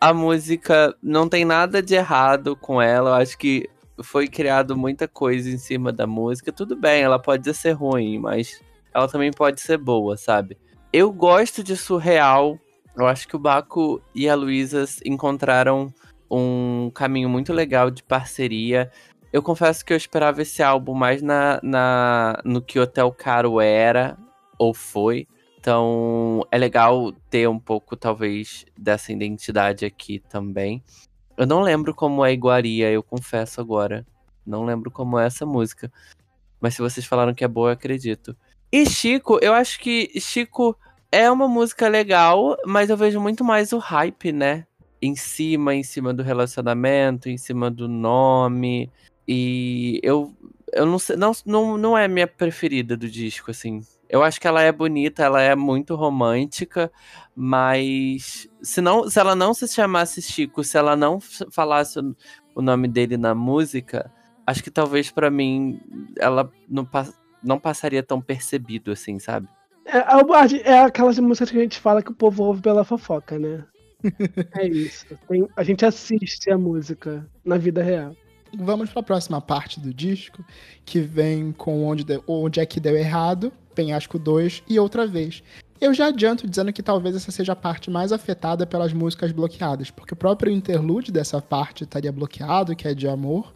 a 0.00 0.12
música 0.12 0.94
não 1.02 1.28
tem 1.28 1.44
nada 1.44 1.82
de 1.82 1.94
errado 1.94 2.54
com 2.54 2.80
ela. 2.80 3.10
Eu 3.10 3.14
acho 3.14 3.38
que 3.38 3.68
foi 4.02 4.28
criado 4.28 4.76
muita 4.76 5.08
coisa 5.08 5.48
em 5.48 5.56
cima 5.56 5.90
da 5.90 6.06
música. 6.06 6.52
Tudo 6.52 6.76
bem, 6.76 7.02
ela 7.02 7.18
pode 7.18 7.52
ser 7.54 7.72
ruim, 7.72 8.18
mas 8.18 8.60
ela 8.96 9.06
também 9.06 9.30
pode 9.30 9.60
ser 9.60 9.76
boa, 9.76 10.16
sabe? 10.16 10.56
Eu 10.90 11.12
gosto 11.12 11.62
de 11.62 11.76
surreal. 11.76 12.58
Eu 12.96 13.06
acho 13.06 13.28
que 13.28 13.36
o 13.36 13.38
Baco 13.38 14.00
e 14.14 14.26
a 14.26 14.34
Luísa 14.34 14.86
encontraram 15.04 15.92
um 16.30 16.90
caminho 16.94 17.28
muito 17.28 17.52
legal 17.52 17.90
de 17.90 18.02
parceria. 18.02 18.90
Eu 19.30 19.42
confesso 19.42 19.84
que 19.84 19.92
eu 19.92 19.98
esperava 19.98 20.40
esse 20.40 20.62
álbum 20.62 20.94
mais 20.94 21.20
na, 21.20 21.60
na 21.62 22.40
no 22.42 22.62
que 22.62 22.80
Hotel 22.80 23.12
Caro 23.12 23.60
era 23.60 24.16
ou 24.58 24.72
foi. 24.72 25.28
Então 25.60 26.40
é 26.50 26.56
legal 26.56 27.12
ter 27.28 27.46
um 27.46 27.58
pouco, 27.58 27.98
talvez, 27.98 28.64
dessa 28.78 29.12
identidade 29.12 29.84
aqui 29.84 30.20
também. 30.20 30.82
Eu 31.36 31.46
não 31.46 31.60
lembro 31.60 31.94
como 31.94 32.24
é 32.24 32.32
Iguaria, 32.32 32.90
eu 32.90 33.02
confesso 33.02 33.60
agora. 33.60 34.06
Não 34.46 34.64
lembro 34.64 34.90
como 34.90 35.18
é 35.18 35.26
essa 35.26 35.44
música. 35.44 35.92
Mas 36.58 36.74
se 36.74 36.80
vocês 36.80 37.04
falaram 37.04 37.34
que 37.34 37.44
é 37.44 37.48
boa, 37.48 37.68
eu 37.68 37.72
acredito. 37.74 38.34
E 38.72 38.84
Chico, 38.84 39.38
eu 39.40 39.54
acho 39.54 39.78
que 39.78 40.10
Chico 40.20 40.76
é 41.10 41.30
uma 41.30 41.48
música 41.48 41.88
legal, 41.88 42.56
mas 42.66 42.90
eu 42.90 42.96
vejo 42.96 43.20
muito 43.20 43.44
mais 43.44 43.72
o 43.72 43.78
hype, 43.78 44.32
né? 44.32 44.66
Em 45.00 45.14
cima, 45.14 45.74
em 45.74 45.82
cima 45.82 46.12
do 46.12 46.22
relacionamento, 46.22 47.28
em 47.28 47.38
cima 47.38 47.70
do 47.70 47.88
nome. 47.88 48.90
E 49.26 50.00
eu, 50.02 50.34
eu 50.72 50.84
não 50.84 50.98
sei, 50.98 51.16
não, 51.16 51.32
não, 51.44 51.78
não 51.78 51.98
é 51.98 52.04
a 52.04 52.08
minha 52.08 52.26
preferida 52.26 52.96
do 52.96 53.08
disco, 53.08 53.50
assim. 53.50 53.80
Eu 54.08 54.22
acho 54.22 54.40
que 54.40 54.46
ela 54.46 54.62
é 54.62 54.70
bonita, 54.70 55.24
ela 55.24 55.40
é 55.40 55.54
muito 55.56 55.94
romântica, 55.94 56.92
mas 57.34 58.48
se, 58.62 58.80
não, 58.80 59.08
se 59.10 59.18
ela 59.18 59.34
não 59.34 59.52
se 59.52 59.66
chamasse 59.68 60.22
Chico, 60.22 60.62
se 60.62 60.78
ela 60.78 60.94
não 60.94 61.18
falasse 61.50 61.98
o, 62.54 62.62
nome 62.62 62.88
dele 62.88 63.16
na 63.16 63.34
música, 63.34 64.12
acho 64.46 64.62
que 64.62 64.70
talvez 64.70 65.10
pra 65.10 65.30
mim 65.30 65.80
ela 66.18 66.50
não, 66.68 66.88
não 67.46 67.58
passaria 67.58 68.02
tão 68.02 68.20
percebido 68.20 68.90
assim, 68.90 69.18
sabe? 69.18 69.48
É, 69.86 69.98
é, 69.98 70.70
é 70.72 70.78
aquelas 70.80 71.18
músicas 71.18 71.50
que 71.50 71.56
a 71.58 71.62
gente 71.62 71.78
fala 71.78 72.02
que 72.02 72.10
o 72.10 72.14
povo 72.14 72.42
ouve 72.44 72.60
pela 72.60 72.84
fofoca, 72.84 73.38
né? 73.38 73.64
É 74.58 74.66
isso. 74.66 75.06
Tem- 75.28 75.48
a 75.56 75.62
gente 75.62 75.86
assiste 75.86 76.50
a 76.50 76.58
música 76.58 77.26
na 77.44 77.56
vida 77.56 77.82
real. 77.82 78.14
Vamos 78.58 78.90
para 78.90 79.00
a 79.00 79.04
próxima 79.04 79.40
parte 79.40 79.80
do 79.80 79.92
disco, 79.92 80.44
que 80.84 81.00
vem 81.00 81.52
com 81.52 81.84
onde, 81.84 82.04
deu- 82.04 82.22
onde 82.26 82.60
é 82.60 82.66
que 82.66 82.80
deu 82.80 82.96
errado, 82.96 83.52
Penhasco 83.74 84.18
2 84.18 84.62
e 84.68 84.78
outra 84.78 85.06
vez. 85.06 85.42
Eu 85.80 85.92
já 85.92 86.06
adianto 86.06 86.48
dizendo 86.48 86.72
que 86.72 86.82
talvez 86.82 87.14
essa 87.14 87.30
seja 87.30 87.52
a 87.52 87.56
parte 87.56 87.90
mais 87.90 88.12
afetada 88.12 88.66
pelas 88.66 88.92
músicas 88.92 89.30
bloqueadas, 89.30 89.90
porque 89.90 90.14
o 90.14 90.16
próprio 90.16 90.50
interlude 90.52 91.12
dessa 91.12 91.40
parte 91.40 91.84
estaria 91.84 92.10
bloqueado, 92.10 92.74
que 92.74 92.88
é 92.88 92.94
de 92.94 93.06
amor. 93.06 93.52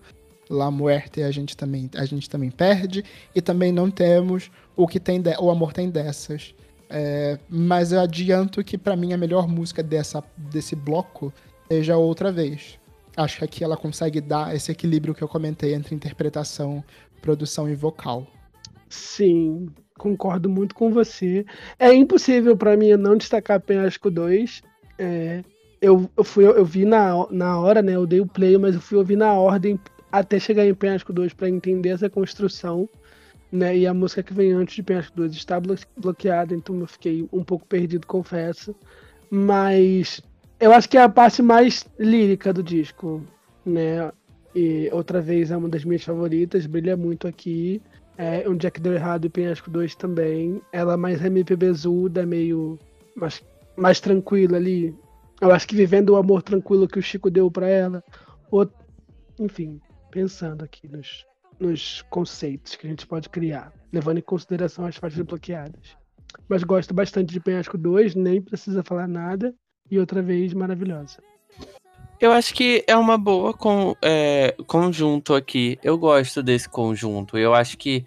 La 0.50 0.68
Muerte 0.70 1.22
a 1.22 1.30
gente 1.30 1.56
também, 1.56 1.88
a 1.94 2.04
gente 2.04 2.28
também 2.28 2.50
perde, 2.50 3.04
e 3.34 3.40
também 3.40 3.70
não 3.70 3.88
temos 3.90 4.50
o 4.76 4.86
que 4.88 4.98
tem 4.98 5.20
de- 5.20 5.36
o 5.38 5.48
amor 5.48 5.72
tem 5.72 5.88
dessas. 5.88 6.54
É, 6.90 7.38
mas 7.48 7.92
eu 7.92 8.00
adianto 8.00 8.64
que 8.64 8.76
pra 8.76 8.96
mim 8.96 9.12
a 9.12 9.16
melhor 9.16 9.46
música 9.46 9.80
dessa, 9.80 10.24
desse 10.36 10.74
bloco 10.74 11.32
seja 11.70 11.96
outra 11.96 12.32
vez. 12.32 12.80
Acho 13.16 13.38
que 13.38 13.44
aqui 13.44 13.62
ela 13.64 13.76
consegue 13.76 14.20
dar 14.20 14.54
esse 14.56 14.72
equilíbrio 14.72 15.14
que 15.14 15.22
eu 15.22 15.28
comentei 15.28 15.72
entre 15.72 15.94
interpretação, 15.94 16.82
produção 17.22 17.68
e 17.68 17.76
vocal. 17.76 18.26
Sim, 18.88 19.68
concordo 19.96 20.48
muito 20.50 20.74
com 20.74 20.90
você. 20.92 21.46
É 21.78 21.94
impossível 21.94 22.56
pra 22.56 22.76
mim 22.76 22.90
não 22.96 23.16
destacar 23.16 23.60
Penhasco 23.60 24.10
2. 24.10 24.62
É, 24.98 25.44
eu, 25.80 26.10
eu, 26.16 26.24
fui, 26.24 26.44
eu 26.44 26.64
vi 26.64 26.84
na, 26.84 27.14
na 27.30 27.60
hora, 27.60 27.82
né? 27.82 27.94
Eu 27.94 28.06
dei 28.06 28.20
o 28.20 28.26
play, 28.26 28.58
mas 28.58 28.74
eu 28.74 28.80
fui 28.80 28.98
ouvir 28.98 29.16
na 29.16 29.32
ordem 29.34 29.78
até 30.10 30.38
chegar 30.38 30.66
em 30.66 30.74
Penhasco 30.74 31.12
2 31.12 31.32
pra 31.32 31.48
entender 31.48 31.90
essa 31.90 32.08
construção. 32.10 32.88
Né? 33.52 33.78
E 33.78 33.86
a 33.86 33.92
música 33.94 34.22
que 34.22 34.32
vem 34.32 34.52
antes 34.52 34.76
de 34.76 34.82
Penhasco 34.82 35.16
2 35.16 35.32
está 35.32 35.58
blo- 35.58 35.74
bloqueada, 35.96 36.54
então 36.54 36.78
eu 36.78 36.86
fiquei 36.86 37.28
um 37.32 37.42
pouco 37.42 37.66
perdido, 37.66 38.06
confesso. 38.06 38.74
Mas 39.30 40.20
eu 40.58 40.72
acho 40.72 40.88
que 40.88 40.96
é 40.98 41.02
a 41.02 41.08
parte 41.08 41.42
mais 41.42 41.86
lírica 41.98 42.52
do 42.52 42.62
disco, 42.62 43.22
né? 43.64 44.10
E 44.54 44.88
outra 44.92 45.20
vez 45.20 45.50
é 45.50 45.56
uma 45.56 45.68
das 45.68 45.84
minhas 45.84 46.02
favoritas, 46.04 46.66
brilha 46.66 46.96
muito 46.96 47.26
aqui. 47.28 47.80
É, 48.18 48.48
um 48.48 48.56
Jack 48.56 48.80
deu 48.80 48.92
errado 48.92 49.24
e 49.24 49.30
Penhasco 49.30 49.70
2 49.70 49.94
também. 49.94 50.60
Ela 50.72 50.94
é 50.94 50.96
mais 50.96 51.24
MPBzuda, 51.24 52.26
meio 52.26 52.78
mais, 53.16 53.42
mais 53.76 54.00
tranquila 54.00 54.56
ali. 54.56 54.94
Eu 55.40 55.50
acho 55.52 55.66
que 55.66 55.74
vivendo 55.74 56.10
o 56.10 56.16
amor 56.16 56.42
tranquilo 56.42 56.86
que 56.86 56.98
o 56.98 57.02
Chico 57.02 57.30
deu 57.30 57.50
pra 57.50 57.66
ela. 57.68 58.04
Ou, 58.50 58.68
enfim, 59.38 59.80
pensando 60.10 60.64
aqui 60.64 60.88
nos, 60.88 61.24
nos 61.58 62.02
conceitos 62.10 62.74
que 62.76 62.86
a 62.86 62.90
gente 62.90 63.06
pode 63.06 63.28
criar, 63.28 63.72
levando 63.92 64.18
em 64.18 64.22
consideração 64.22 64.86
as 64.86 64.96
faixas 64.96 65.24
bloqueadas. 65.24 65.96
Mas 66.48 66.62
gosto 66.62 66.94
bastante 66.94 67.32
de 67.32 67.40
Penhasco 67.40 67.76
2, 67.76 68.14
nem 68.14 68.40
precisa 68.40 68.82
falar 68.82 69.08
nada. 69.08 69.54
E 69.90 69.98
outra 69.98 70.22
vez, 70.22 70.54
maravilhosa. 70.54 71.18
Eu 72.20 72.32
acho 72.32 72.54
que 72.54 72.84
é 72.86 72.96
uma 72.96 73.18
boa 73.18 73.52
com, 73.52 73.96
é, 74.02 74.54
conjunto 74.66 75.34
aqui. 75.34 75.78
Eu 75.82 75.98
gosto 75.98 76.42
desse 76.42 76.68
conjunto. 76.68 77.36
Eu 77.36 77.54
acho 77.54 77.76
que 77.76 78.04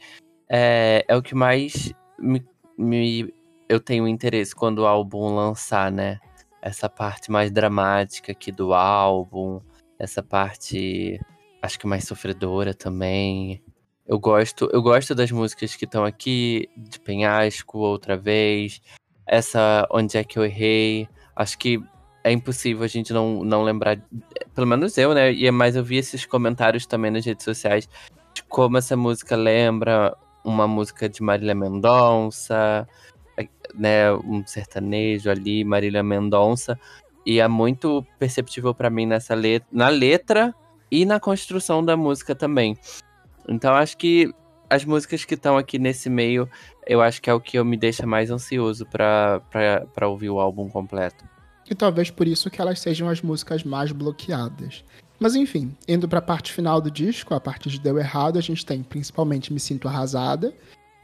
é, 0.48 1.04
é 1.08 1.16
o 1.16 1.22
que 1.22 1.36
mais 1.36 1.92
me, 2.18 2.46
me- 2.78 3.34
eu 3.68 3.80
tenho 3.80 4.08
interesse 4.08 4.56
quando 4.56 4.80
o 4.80 4.86
álbum 4.86 5.36
lançar, 5.36 5.92
né? 5.92 6.20
Essa 6.62 6.88
parte 6.88 7.30
mais 7.30 7.52
dramática 7.52 8.32
aqui 8.32 8.52
do 8.52 8.74
álbum, 8.74 9.60
essa 10.00 10.24
parte 10.24 11.20
acho 11.64 11.80
que 11.80 11.88
mais 11.88 12.04
sofredora 12.04 12.74
também. 12.74 13.64
Eu 14.06 14.20
gosto, 14.20 14.70
eu 14.74 14.82
gosto 14.82 15.16
das 15.16 15.32
músicas 15.32 15.76
que 15.76 15.86
estão 15.86 16.04
aqui, 16.04 16.70
de 16.76 17.00
Penhasco 17.00 17.80
outra 17.80 18.18
vez. 18.18 18.82
essa 19.26 19.88
Onde 19.90 20.18
é 20.18 20.24
que 20.26 20.38
eu 20.38 20.44
errei. 20.44 21.08
Acho 21.34 21.58
que 21.58 21.82
é 22.22 22.32
impossível 22.32 22.84
a 22.84 22.88
gente 22.88 23.14
não, 23.14 23.44
não 23.44 23.64
lembrar, 23.64 23.98
pelo 24.54 24.68
menos 24.68 24.98
eu, 24.98 25.14
né? 25.14 25.32
E 25.34 25.50
mais 25.52 25.76
eu 25.78 25.84
vi 25.84 25.98
esses 25.98 26.26
comentários 26.26 26.86
também 26.86 27.12
nas 27.12 27.26
redes 27.26 27.46
sociais 27.46 27.88
de 28.34 28.44
como 28.44 28.78
essa 28.78 28.98
música 28.98 29.36
lembra 29.36 30.16
uma 30.44 30.68
música 30.68 31.08
de 31.08 31.22
Marília 31.24 31.56
Mendonça, 31.56 32.88
né, 33.74 34.12
um 34.12 34.46
sertanejo 34.46 35.30
ali, 35.30 35.64
Marília 35.64 36.04
Mendonça, 36.04 36.78
e 37.26 37.40
é 37.40 37.48
muito 37.48 38.06
perceptível 38.20 38.74
para 38.74 38.90
mim 38.90 39.06
nessa 39.06 39.34
letra, 39.34 39.68
na 39.72 39.88
letra 39.88 40.54
e 40.94 41.06
na 41.06 41.20
construção 41.20 41.84
da 41.84 41.98
música 41.98 42.36
também. 42.36 42.78
Então 43.50 43.74
acho 43.74 43.98
que 43.98 44.32
as 44.70 44.86
músicas 44.86 45.26
que 45.26 45.34
estão 45.34 45.58
aqui 45.58 45.80
nesse 45.80 46.08
meio, 46.08 46.48
eu 46.86 47.02
acho 47.02 47.20
que 47.20 47.32
é 47.32 47.34
o 47.34 47.42
que 47.42 47.58
eu 47.58 47.66
me 47.66 47.76
deixa 47.76 48.06
mais 48.06 48.30
ansioso 48.30 48.86
para 48.86 50.08
ouvir 50.08 50.30
o 50.30 50.40
álbum 50.40 50.70
completo. 50.70 51.26
E 51.68 51.74
talvez 51.74 52.12
por 52.12 52.28
isso 52.28 52.48
que 52.52 52.62
elas 52.62 52.80
sejam 52.80 53.10
as 53.10 53.24
músicas 53.24 53.64
mais 53.64 53.92
bloqueadas. 53.92 54.84
Mas 55.20 55.36
enfim, 55.36 55.76
indo 55.88 56.08
para 56.08 56.20
a 56.20 56.22
parte 56.22 56.54
final 56.54 56.80
do 56.80 56.92
disco, 56.92 57.34
a 57.34 57.40
parte 57.40 57.70
de 57.70 57.80
Deu 57.80 57.98
Errado, 57.98 58.38
a 58.38 58.42
gente 58.42 58.64
tem 58.64 58.84
principalmente 58.84 59.52
Me 59.52 59.60
Sinto 59.60 59.88
Arrasada, 59.88 60.54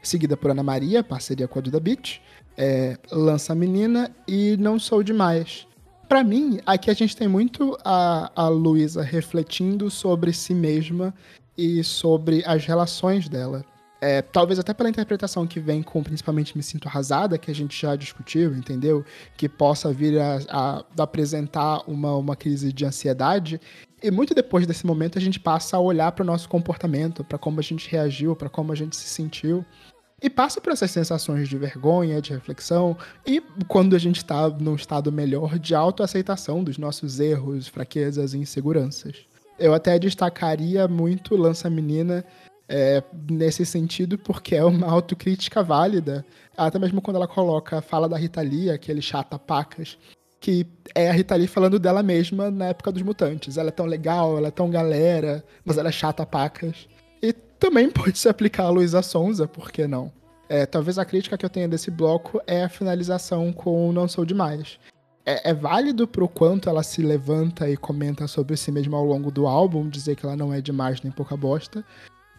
seguida 0.00 0.36
por 0.36 0.52
Ana 0.52 0.62
Maria, 0.62 1.02
parceria 1.02 1.48
com 1.48 1.58
a 1.58 1.62
Duda 1.62 1.80
Beat, 1.80 2.20
é, 2.56 2.96
Lança 3.10 3.56
Menina 3.56 4.14
e 4.28 4.56
Não 4.56 4.78
Sou 4.78 5.02
Demais. 5.02 5.66
Para 6.10 6.24
mim, 6.24 6.58
aqui 6.66 6.90
a 6.90 6.94
gente 6.94 7.16
tem 7.16 7.28
muito 7.28 7.78
a, 7.84 8.32
a 8.34 8.48
Luísa 8.48 9.00
refletindo 9.00 9.88
sobre 9.88 10.32
si 10.32 10.52
mesma 10.52 11.14
e 11.56 11.84
sobre 11.84 12.42
as 12.44 12.66
relações 12.66 13.28
dela. 13.28 13.64
É, 14.00 14.20
talvez 14.20 14.58
até 14.58 14.74
pela 14.74 14.90
interpretação 14.90 15.46
que 15.46 15.60
vem 15.60 15.84
com 15.84 16.02
principalmente 16.02 16.56
Me 16.56 16.64
Sinto 16.64 16.88
Arrasada, 16.88 17.38
que 17.38 17.48
a 17.48 17.54
gente 17.54 17.80
já 17.80 17.94
discutiu, 17.94 18.52
entendeu? 18.56 19.04
Que 19.36 19.48
possa 19.48 19.92
vir 19.92 20.18
a, 20.18 20.40
a, 20.48 20.84
a 20.98 21.02
apresentar 21.04 21.88
uma, 21.88 22.16
uma 22.16 22.34
crise 22.34 22.72
de 22.72 22.84
ansiedade. 22.84 23.60
E 24.02 24.10
muito 24.10 24.34
depois 24.34 24.66
desse 24.66 24.84
momento 24.84 25.16
a 25.16 25.20
gente 25.20 25.38
passa 25.38 25.76
a 25.76 25.80
olhar 25.80 26.10
para 26.10 26.24
o 26.24 26.26
nosso 26.26 26.48
comportamento, 26.48 27.22
para 27.22 27.38
como 27.38 27.60
a 27.60 27.62
gente 27.62 27.88
reagiu, 27.88 28.34
para 28.34 28.48
como 28.48 28.72
a 28.72 28.74
gente 28.74 28.96
se 28.96 29.06
sentiu. 29.06 29.64
E 30.22 30.28
passa 30.28 30.60
por 30.60 30.72
essas 30.72 30.90
sensações 30.90 31.48
de 31.48 31.56
vergonha, 31.56 32.20
de 32.20 32.32
reflexão, 32.32 32.96
e 33.26 33.40
quando 33.66 33.96
a 33.96 33.98
gente 33.98 34.18
está 34.18 34.48
num 34.50 34.74
estado 34.74 35.10
melhor, 35.10 35.58
de 35.58 35.74
autoaceitação 35.74 36.62
dos 36.62 36.76
nossos 36.76 37.18
erros, 37.20 37.68
fraquezas 37.68 38.34
e 38.34 38.38
inseguranças. 38.38 39.16
Eu 39.58 39.72
até 39.74 39.98
destacaria 39.98 40.86
muito 40.86 41.36
Lança 41.36 41.70
Menina 41.70 42.24
é, 42.68 43.02
nesse 43.30 43.66
sentido, 43.66 44.16
porque 44.16 44.54
é 44.54 44.64
uma 44.64 44.86
autocrítica 44.86 45.62
válida. 45.62 46.24
Até 46.56 46.78
mesmo 46.78 47.02
quando 47.02 47.16
ela 47.16 47.26
coloca 47.26 47.82
fala 47.82 48.08
da 48.08 48.16
Rita 48.16 48.40
Lee, 48.40 48.70
aquele 48.70 49.02
chata 49.02 49.38
pacas, 49.38 49.98
que 50.38 50.66
é 50.94 51.10
a 51.10 51.12
Rita 51.12 51.34
Lee 51.34 51.46
falando 51.46 51.78
dela 51.78 52.02
mesma 52.02 52.50
na 52.50 52.66
época 52.66 52.92
dos 52.92 53.02
mutantes. 53.02 53.56
Ela 53.58 53.68
é 53.68 53.72
tão 53.72 53.86
legal, 53.86 54.38
ela 54.38 54.48
é 54.48 54.50
tão 54.52 54.70
galera, 54.70 55.44
mas 55.64 55.78
ela 55.78 55.88
é 55.88 55.92
chata 55.92 56.24
pacas. 56.24 56.88
Também 57.60 57.88
pode 57.92 58.18
se 58.18 58.28
aplicar 58.28 58.64
a 58.64 58.70
Luísa 58.70 59.02
Sonza, 59.02 59.46
por 59.46 59.70
que 59.70 59.86
não? 59.86 60.10
É, 60.48 60.66
talvez 60.66 60.98
a 60.98 61.04
crítica 61.04 61.38
que 61.38 61.44
eu 61.44 61.50
tenha 61.50 61.68
desse 61.68 61.92
bloco 61.92 62.42
é 62.44 62.64
a 62.64 62.68
finalização 62.68 63.52
com 63.52 63.92
Não 63.92 64.08
Sou 64.08 64.24
Demais 64.24 64.80
é, 65.30 65.50
é 65.50 65.54
válido 65.54 66.08
pro 66.08 66.28
quanto 66.28 66.68
ela 66.68 66.82
se 66.82 67.02
levanta 67.02 67.68
e 67.68 67.76
comenta 67.76 68.26
sobre 68.26 68.56
si 68.56 68.72
mesma 68.72 68.98
ao 68.98 69.04
longo 69.04 69.30
do 69.30 69.46
álbum, 69.46 69.88
dizer 69.88 70.16
que 70.16 70.26
ela 70.26 70.36
não 70.36 70.52
é 70.52 70.60
demais 70.60 71.02
nem 71.02 71.12
pouca 71.12 71.36
bosta. 71.36 71.84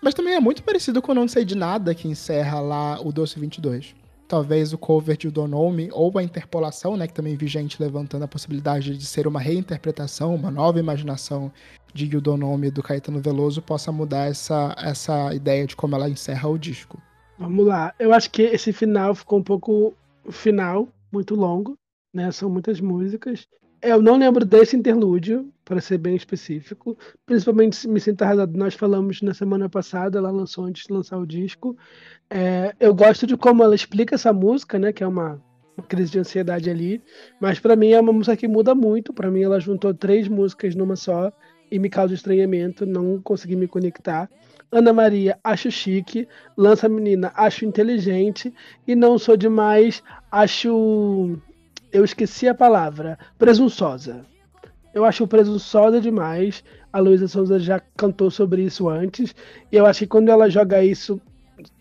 Mas 0.01 0.13
também 0.13 0.33
é 0.33 0.39
muito 0.39 0.63
parecido 0.63 1.01
com 1.01 1.13
Não 1.13 1.27
Sei 1.27 1.45
de 1.45 1.55
Nada, 1.55 1.93
que 1.93 2.07
encerra 2.07 2.59
lá 2.59 2.99
o 2.99 3.11
Doce 3.11 3.39
22. 3.39 3.95
Talvez 4.27 4.73
o 4.73 4.77
cover 4.77 5.15
de 5.15 5.29
Donome 5.29 5.89
ou 5.91 6.17
a 6.17 6.23
interpolação, 6.23 6.97
né, 6.97 7.05
que 7.05 7.13
também 7.13 7.35
vi 7.35 7.47
gente 7.47 7.81
levantando 7.81 8.23
a 8.23 8.27
possibilidade 8.27 8.97
de 8.97 9.05
ser 9.05 9.27
uma 9.27 9.39
reinterpretação, 9.39 10.33
uma 10.33 10.49
nova 10.49 10.79
imaginação 10.79 11.51
de 11.93 12.17
Udonome 12.17 12.71
do 12.71 12.83
Caetano 12.83 13.21
Veloso 13.21 13.61
possa 13.61 13.91
mudar 13.91 14.29
essa, 14.29 14.75
essa 14.77 15.33
ideia 15.33 15.65
de 15.65 15.75
como 15.75 15.95
ela 15.95 16.09
encerra 16.09 16.49
o 16.49 16.57
disco. 16.57 17.01
Vamos 17.37 17.65
lá. 17.65 17.93
Eu 17.99 18.13
acho 18.13 18.29
que 18.29 18.43
esse 18.43 18.71
final 18.71 19.15
ficou 19.15 19.39
um 19.39 19.43
pouco 19.43 19.93
final, 20.29 20.87
muito 21.11 21.35
longo 21.35 21.75
né? 22.13 22.31
São 22.31 22.49
muitas 22.49 22.79
músicas. 22.81 23.47
Eu 23.81 24.01
não 24.01 24.17
lembro 24.17 24.45
desse 24.45 24.75
interlúdio, 24.75 25.51
para 25.65 25.81
ser 25.81 25.97
bem 25.97 26.15
específico. 26.15 26.97
Principalmente 27.25 27.87
Me 27.87 27.99
Sinta 27.99 28.25
Arrasado, 28.25 28.57
nós 28.57 28.75
falamos 28.75 29.21
na 29.21 29.33
semana 29.33 29.67
passada, 29.67 30.19
ela 30.19 30.29
lançou 30.29 30.65
antes 30.65 30.85
de 30.85 30.93
lançar 30.93 31.17
o 31.17 31.25
disco. 31.25 31.75
É, 32.29 32.75
eu 32.79 32.93
gosto 32.93 33.25
de 33.25 33.35
como 33.35 33.63
ela 33.63 33.73
explica 33.73 34.15
essa 34.15 34.31
música, 34.31 34.77
né? 34.77 34.93
Que 34.93 35.03
é 35.03 35.07
uma, 35.07 35.41
uma 35.75 35.87
crise 35.87 36.11
de 36.11 36.19
ansiedade 36.19 36.69
ali. 36.69 37.01
Mas 37.39 37.59
para 37.59 37.75
mim 37.75 37.91
é 37.91 37.99
uma 37.99 38.13
música 38.13 38.37
que 38.37 38.47
muda 38.47 38.75
muito. 38.75 39.13
Para 39.13 39.31
mim 39.31 39.41
ela 39.41 39.59
juntou 39.59 39.93
três 39.93 40.27
músicas 40.27 40.75
numa 40.75 40.95
só 40.95 41.31
e 41.71 41.79
me 41.79 41.89
causa 41.89 42.13
estranhamento, 42.13 42.85
não 42.85 43.21
consegui 43.21 43.55
me 43.55 43.67
conectar. 43.67 44.29
Ana 44.71 44.93
Maria, 44.93 45.39
acho 45.43 45.71
chique. 45.71 46.27
Lança 46.55 46.87
Menina, 46.87 47.31
acho 47.35 47.65
inteligente. 47.65 48.53
E 48.87 48.95
Não 48.95 49.17
Sou 49.17 49.35
Demais, 49.35 50.03
acho 50.31 51.37
eu 51.91 52.05
esqueci 52.05 52.47
a 52.47 52.55
palavra, 52.55 53.19
presunçosa. 53.37 54.25
Eu 54.93 55.03
acho 55.03 55.27
presunçosa 55.27 55.99
demais. 55.99 56.63
A 56.91 56.99
Luísa 56.99 57.27
Souza 57.27 57.59
já 57.59 57.81
cantou 57.97 58.31
sobre 58.31 58.63
isso 58.63 58.87
antes. 58.87 59.35
E 59.71 59.75
eu 59.75 59.85
acho 59.85 59.99
que 59.99 60.07
quando 60.07 60.29
ela 60.29 60.49
joga 60.49 60.83
isso, 60.83 61.19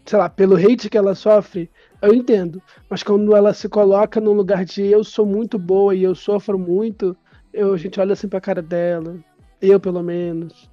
sei 0.04 0.18
lá, 0.18 0.28
pelo 0.28 0.56
hate 0.56 0.90
que 0.90 0.98
ela 0.98 1.14
sofre, 1.14 1.70
eu 2.02 2.12
entendo. 2.12 2.60
Mas 2.88 3.02
quando 3.02 3.34
ela 3.36 3.54
se 3.54 3.68
coloca 3.68 4.20
num 4.20 4.32
lugar 4.32 4.64
de 4.64 4.84
eu 4.84 5.04
sou 5.04 5.24
muito 5.24 5.58
boa 5.58 5.94
e 5.94 6.02
eu 6.02 6.14
sofro 6.14 6.58
muito, 6.58 7.16
eu, 7.52 7.72
a 7.72 7.76
gente 7.76 8.00
olha 8.00 8.12
assim 8.12 8.28
pra 8.28 8.40
cara 8.40 8.62
dela. 8.62 9.16
Eu, 9.60 9.78
pelo 9.78 10.02
menos. 10.02 10.68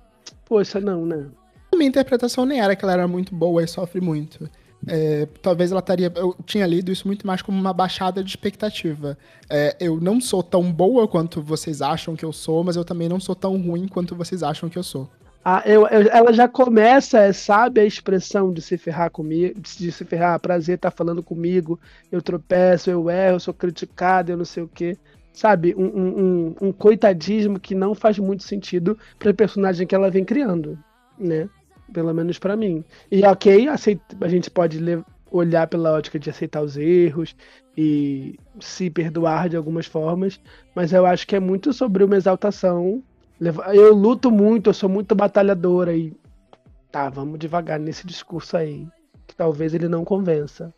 Poxa, 0.45 0.80
não, 0.80 1.05
né? 1.05 1.27
A 1.72 1.76
minha 1.76 1.89
interpretação 1.89 2.45
nem 2.45 2.61
era 2.61 2.76
que 2.76 2.84
ela 2.84 2.93
era 2.93 3.07
muito 3.07 3.35
boa 3.35 3.64
e 3.64 3.68
sofre 3.68 3.99
muito. 3.99 4.49
É, 4.88 5.27
talvez 5.41 5.72
ela 5.72 5.80
estaria. 5.80 6.11
Eu 6.15 6.35
tinha 6.45 6.65
lido 6.65 6.91
isso 6.91 7.07
muito 7.07 7.26
mais 7.26 7.41
como 7.41 7.59
uma 7.59 7.73
baixada 7.73 8.23
de 8.23 8.30
expectativa. 8.30 9.18
É, 9.49 9.76
eu 9.80 9.99
não 9.99 10.22
sou 10.22 10.43
tão 10.43 10.72
boa 10.72 11.07
quanto 11.07 11.41
vocês 11.41 11.81
acham 11.81 12.15
que 12.15 12.23
eu 12.23 12.31
sou, 12.31 12.64
mas 12.64 12.76
eu 12.76 12.85
também 12.85 13.09
não 13.09 13.19
sou 13.19 13.35
tão 13.35 13.57
ruim 13.57 13.88
quanto 13.88 14.15
vocês 14.15 14.43
acham 14.43 14.69
que 14.69 14.77
eu 14.77 14.84
sou. 14.84 15.09
Ah, 15.43 15.64
eu, 15.65 15.88
eu, 15.88 16.09
ela 16.11 16.34
já 16.34 16.45
começa, 16.45 17.31
sabe, 17.31 17.80
a 17.80 17.85
expressão 17.85 18.51
de 18.51 18.61
se 18.61 18.77
ferrar 18.77 19.09
comigo, 19.09 19.57
de 19.61 19.91
se 19.93 20.03
ferrar, 20.03 20.38
prazer 20.41 20.76
estar 20.76 20.91
tá 20.91 20.97
falando 20.97 21.23
comigo, 21.23 21.80
eu 22.11 22.22
tropeço, 22.22 22.89
eu 22.89 23.09
erro, 23.09 23.35
eu 23.35 23.39
sou 23.39 23.53
criticado, 23.53 24.30
eu 24.30 24.35
não 24.35 24.43
sei 24.43 24.64
o 24.64 24.68
quê. 24.68 24.97
Sabe, 25.38 25.76
um, 25.77 25.85
um, 25.85 26.55
um 26.59 26.72
coitadismo 26.72 27.59
que 27.59 27.76
não 27.76 27.93
faz 27.93 28.18
muito 28.18 28.41
sentido 28.41 28.97
para 29.19 29.31
personagem 29.31 29.85
que 29.85 29.93
ela 29.93 30.09
vem 30.09 30.26
criando, 30.26 30.80
né? 31.15 31.47
pelo 31.93 32.11
menos 32.11 32.39
para 32.39 32.55
mim. 32.55 32.84
E 33.11 33.23
ok, 33.23 33.68
aceita, 33.68 34.18
a 34.19 34.27
gente 34.27 34.49
pode 34.49 34.80
olhar 35.30 35.68
pela 35.68 35.93
ótica 35.93 36.18
de 36.18 36.27
aceitar 36.31 36.64
os 36.64 36.76
erros 36.76 37.35
e 37.77 38.39
se 38.59 38.89
perdoar 38.89 39.47
de 39.47 39.55
algumas 39.55 39.85
formas, 39.85 40.41
mas 40.73 40.91
eu 40.91 41.05
acho 41.05 41.27
que 41.27 41.35
é 41.35 41.39
muito 41.39 41.72
sobre 41.72 42.03
uma 42.03 42.18
exaltação. 42.18 43.03
Eu 43.76 43.93
luto 43.93 44.31
muito, 44.31 44.72
eu 44.72 44.73
sou 44.73 44.89
muito 44.89 45.14
batalhadora 45.14 45.95
e 45.95 46.18
tá, 46.91 47.09
vamos 47.11 47.38
devagar 47.38 47.80
nesse 47.80 48.07
discurso 48.07 48.57
aí, 48.57 48.88
que 49.27 49.35
talvez 49.35 49.72
ele 49.76 49.88
não 49.88 50.03
convença. 50.03 50.73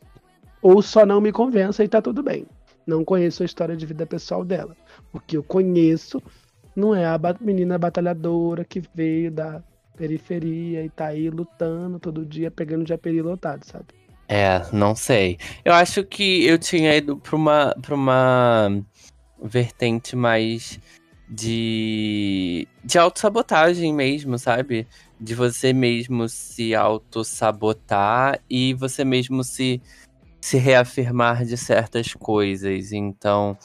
Ou 0.61 0.81
só 0.81 1.05
não 1.05 1.21
me 1.21 1.31
convença 1.31 1.81
e 1.81 1.87
tá 1.87 2.01
tudo 2.01 2.21
bem. 2.21 2.45
Não 2.89 3.05
conheço 3.05 3.43
a 3.43 3.45
história 3.45 3.77
de 3.77 3.85
vida 3.85 4.05
pessoal 4.05 4.43
dela. 4.43 4.75
O 5.13 5.19
que 5.19 5.37
eu 5.37 5.43
conheço 5.43 6.21
não 6.75 6.95
é 6.95 7.05
a 7.05 7.19
menina 7.39 7.77
batalhadora 7.77 8.65
que 8.65 8.81
veio 8.95 9.31
da 9.31 9.63
periferia 9.95 10.83
e 10.83 10.89
tá 10.89 11.07
aí 11.07 11.29
lutando 11.29 11.99
todo 11.99 12.25
dia, 12.25 12.49
pegando 12.49 12.87
japeri 12.87 13.21
lotado, 13.21 13.63
sabe? 13.63 13.85
É, 14.27 14.61
não 14.73 14.95
sei. 14.95 15.37
Eu 15.63 15.73
acho 15.73 16.03
que 16.03 16.45
eu 16.45 16.57
tinha 16.57 16.95
ido 16.95 17.17
pra 17.17 17.35
uma, 17.35 17.75
pra 17.79 17.93
uma 17.93 18.83
vertente 19.41 20.15
mais 20.15 20.79
de, 21.29 22.67
de 22.83 22.97
autossabotagem 22.97 23.93
mesmo, 23.93 24.39
sabe? 24.39 24.87
De 25.19 25.35
você 25.35 25.73
mesmo 25.73 26.27
se 26.27 26.73
autossabotar 26.73 28.39
e 28.49 28.73
você 28.73 29.05
mesmo 29.05 29.43
se, 29.43 29.81
se 30.41 30.57
reafirmar 30.57 31.45
de 31.45 31.57
certas 31.57 32.13
coisas. 32.13 32.91
Então, 32.91 33.57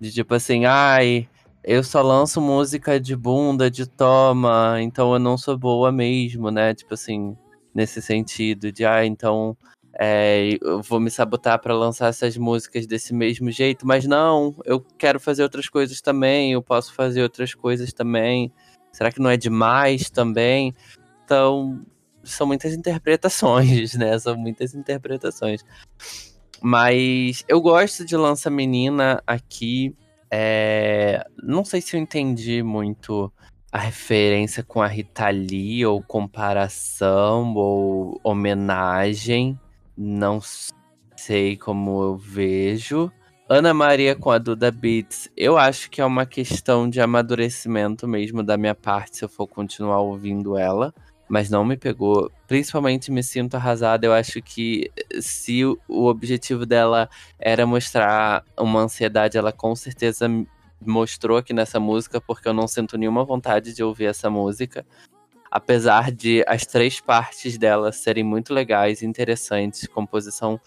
de 0.00 0.12
tipo 0.12 0.34
assim, 0.34 0.64
ai, 0.64 1.28
eu 1.62 1.82
só 1.82 2.02
lanço 2.02 2.40
música 2.40 3.00
de 3.00 3.16
bunda, 3.16 3.70
de 3.70 3.86
toma, 3.86 4.76
então 4.80 5.12
eu 5.14 5.18
não 5.18 5.36
sou 5.38 5.56
boa 5.56 5.90
mesmo, 5.90 6.50
né? 6.50 6.74
Tipo 6.74 6.94
assim, 6.94 7.36
nesse 7.74 8.02
sentido, 8.02 8.70
de 8.70 8.84
ah, 8.84 9.04
então 9.04 9.56
é, 9.98 10.58
eu 10.60 10.82
vou 10.82 10.98
me 11.00 11.10
sabotar 11.10 11.60
para 11.60 11.74
lançar 11.74 12.08
essas 12.08 12.36
músicas 12.36 12.86
desse 12.86 13.14
mesmo 13.14 13.50
jeito, 13.50 13.86
mas 13.86 14.06
não, 14.06 14.54
eu 14.64 14.80
quero 14.98 15.20
fazer 15.20 15.42
outras 15.42 15.68
coisas 15.68 16.00
também, 16.00 16.52
eu 16.52 16.62
posso 16.62 16.92
fazer 16.94 17.22
outras 17.22 17.54
coisas 17.54 17.92
também. 17.92 18.52
Será 18.92 19.10
que 19.10 19.20
não 19.20 19.30
é 19.30 19.36
demais 19.36 20.10
também? 20.10 20.74
Então, 21.24 21.84
são 22.24 22.46
muitas 22.46 22.74
interpretações, 22.74 23.94
né? 23.94 24.18
São 24.18 24.36
muitas 24.36 24.74
interpretações. 24.74 25.64
Mas 26.60 27.44
eu 27.46 27.60
gosto 27.60 28.04
de 28.04 28.16
Lança 28.16 28.50
Menina 28.50 29.22
aqui. 29.26 29.94
É... 30.30 31.24
Não 31.42 31.64
sei 31.64 31.80
se 31.80 31.96
eu 31.96 32.00
entendi 32.00 32.62
muito 32.62 33.32
a 33.70 33.78
referência 33.78 34.62
com 34.62 34.80
a 34.80 34.86
Rita 34.86 35.28
Lee, 35.30 35.84
ou 35.84 36.02
comparação, 36.02 37.54
ou 37.54 38.20
homenagem. 38.22 39.58
Não 39.96 40.40
sei 41.16 41.56
como 41.56 42.02
eu 42.02 42.16
vejo. 42.16 43.12
Ana 43.48 43.74
Maria 43.74 44.16
com 44.16 44.30
a 44.30 44.38
Duda 44.38 44.70
Beats, 44.70 45.28
eu 45.36 45.58
acho 45.58 45.90
que 45.90 46.00
é 46.00 46.04
uma 46.04 46.24
questão 46.24 46.88
de 46.88 46.98
amadurecimento 46.98 48.08
mesmo 48.08 48.42
da 48.42 48.56
minha 48.56 48.74
parte, 48.74 49.18
se 49.18 49.24
eu 49.24 49.28
for 49.28 49.46
continuar 49.46 50.00
ouvindo 50.00 50.56
ela. 50.56 50.94
Mas 51.28 51.48
não 51.48 51.64
me 51.64 51.76
pegou. 51.76 52.30
Principalmente 52.46 53.10
me 53.10 53.22
sinto 53.22 53.56
arrasada. 53.56 54.06
Eu 54.06 54.12
acho 54.12 54.42
que 54.42 54.90
se 55.20 55.64
o 55.64 56.06
objetivo 56.06 56.66
dela 56.66 57.08
era 57.38 57.66
mostrar 57.66 58.44
uma 58.58 58.80
ansiedade, 58.80 59.38
ela 59.38 59.52
com 59.52 59.74
certeza 59.74 60.28
mostrou 60.80 61.38
aqui 61.38 61.52
nessa 61.52 61.80
música, 61.80 62.20
porque 62.20 62.48
eu 62.48 62.52
não 62.52 62.68
sinto 62.68 62.98
nenhuma 62.98 63.24
vontade 63.24 63.72
de 63.72 63.82
ouvir 63.82 64.06
essa 64.06 64.28
música. 64.28 64.84
Apesar 65.50 66.10
de 66.10 66.44
as 66.46 66.66
três 66.66 67.00
partes 67.00 67.56
dela 67.56 67.92
serem 67.92 68.24
muito 68.24 68.52
legais, 68.52 69.02
interessantes, 69.02 69.86
composição 69.86 70.60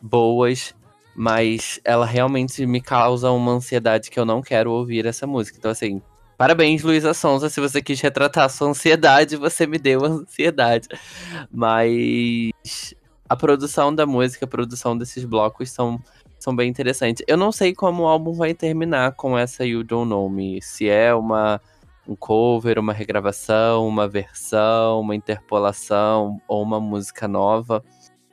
boas, 0.00 0.74
mas 1.14 1.80
ela 1.84 2.06
realmente 2.06 2.64
me 2.64 2.80
causa 2.80 3.30
uma 3.30 3.52
ansiedade 3.52 4.10
que 4.10 4.18
eu 4.18 4.24
não 4.24 4.40
quero 4.40 4.72
ouvir 4.72 5.06
essa 5.06 5.26
música. 5.26 5.58
Então, 5.58 5.70
assim, 5.70 6.00
parabéns, 6.40 6.82
Luísa 6.82 7.12
Sonza, 7.12 7.50
se 7.50 7.60
você 7.60 7.82
quis 7.82 8.00
retratar 8.00 8.46
a 8.46 8.48
sua 8.48 8.68
ansiedade, 8.68 9.36
você 9.36 9.66
me 9.66 9.76
deu 9.76 10.02
ansiedade. 10.06 10.88
Mas 11.52 12.94
a 13.28 13.36
produção 13.36 13.94
da 13.94 14.06
música, 14.06 14.46
a 14.46 14.48
produção 14.48 14.96
desses 14.96 15.22
blocos 15.26 15.70
são, 15.70 16.02
são 16.38 16.56
bem 16.56 16.70
interessantes. 16.70 17.22
Eu 17.28 17.36
não 17.36 17.52
sei 17.52 17.74
como 17.74 18.04
o 18.04 18.06
álbum 18.06 18.32
vai 18.32 18.54
terminar 18.54 19.12
com 19.16 19.36
essa 19.36 19.66
You 19.66 19.84
Don't 19.84 20.08
Know 20.08 20.30
Me. 20.30 20.62
Se 20.62 20.88
é 20.88 21.14
uma 21.14 21.60
um 22.08 22.16
cover, 22.16 22.78
uma 22.78 22.94
regravação, 22.94 23.86
uma 23.86 24.08
versão, 24.08 24.98
uma 25.00 25.14
interpolação 25.14 26.40
ou 26.48 26.62
uma 26.62 26.80
música 26.80 27.28
nova. 27.28 27.84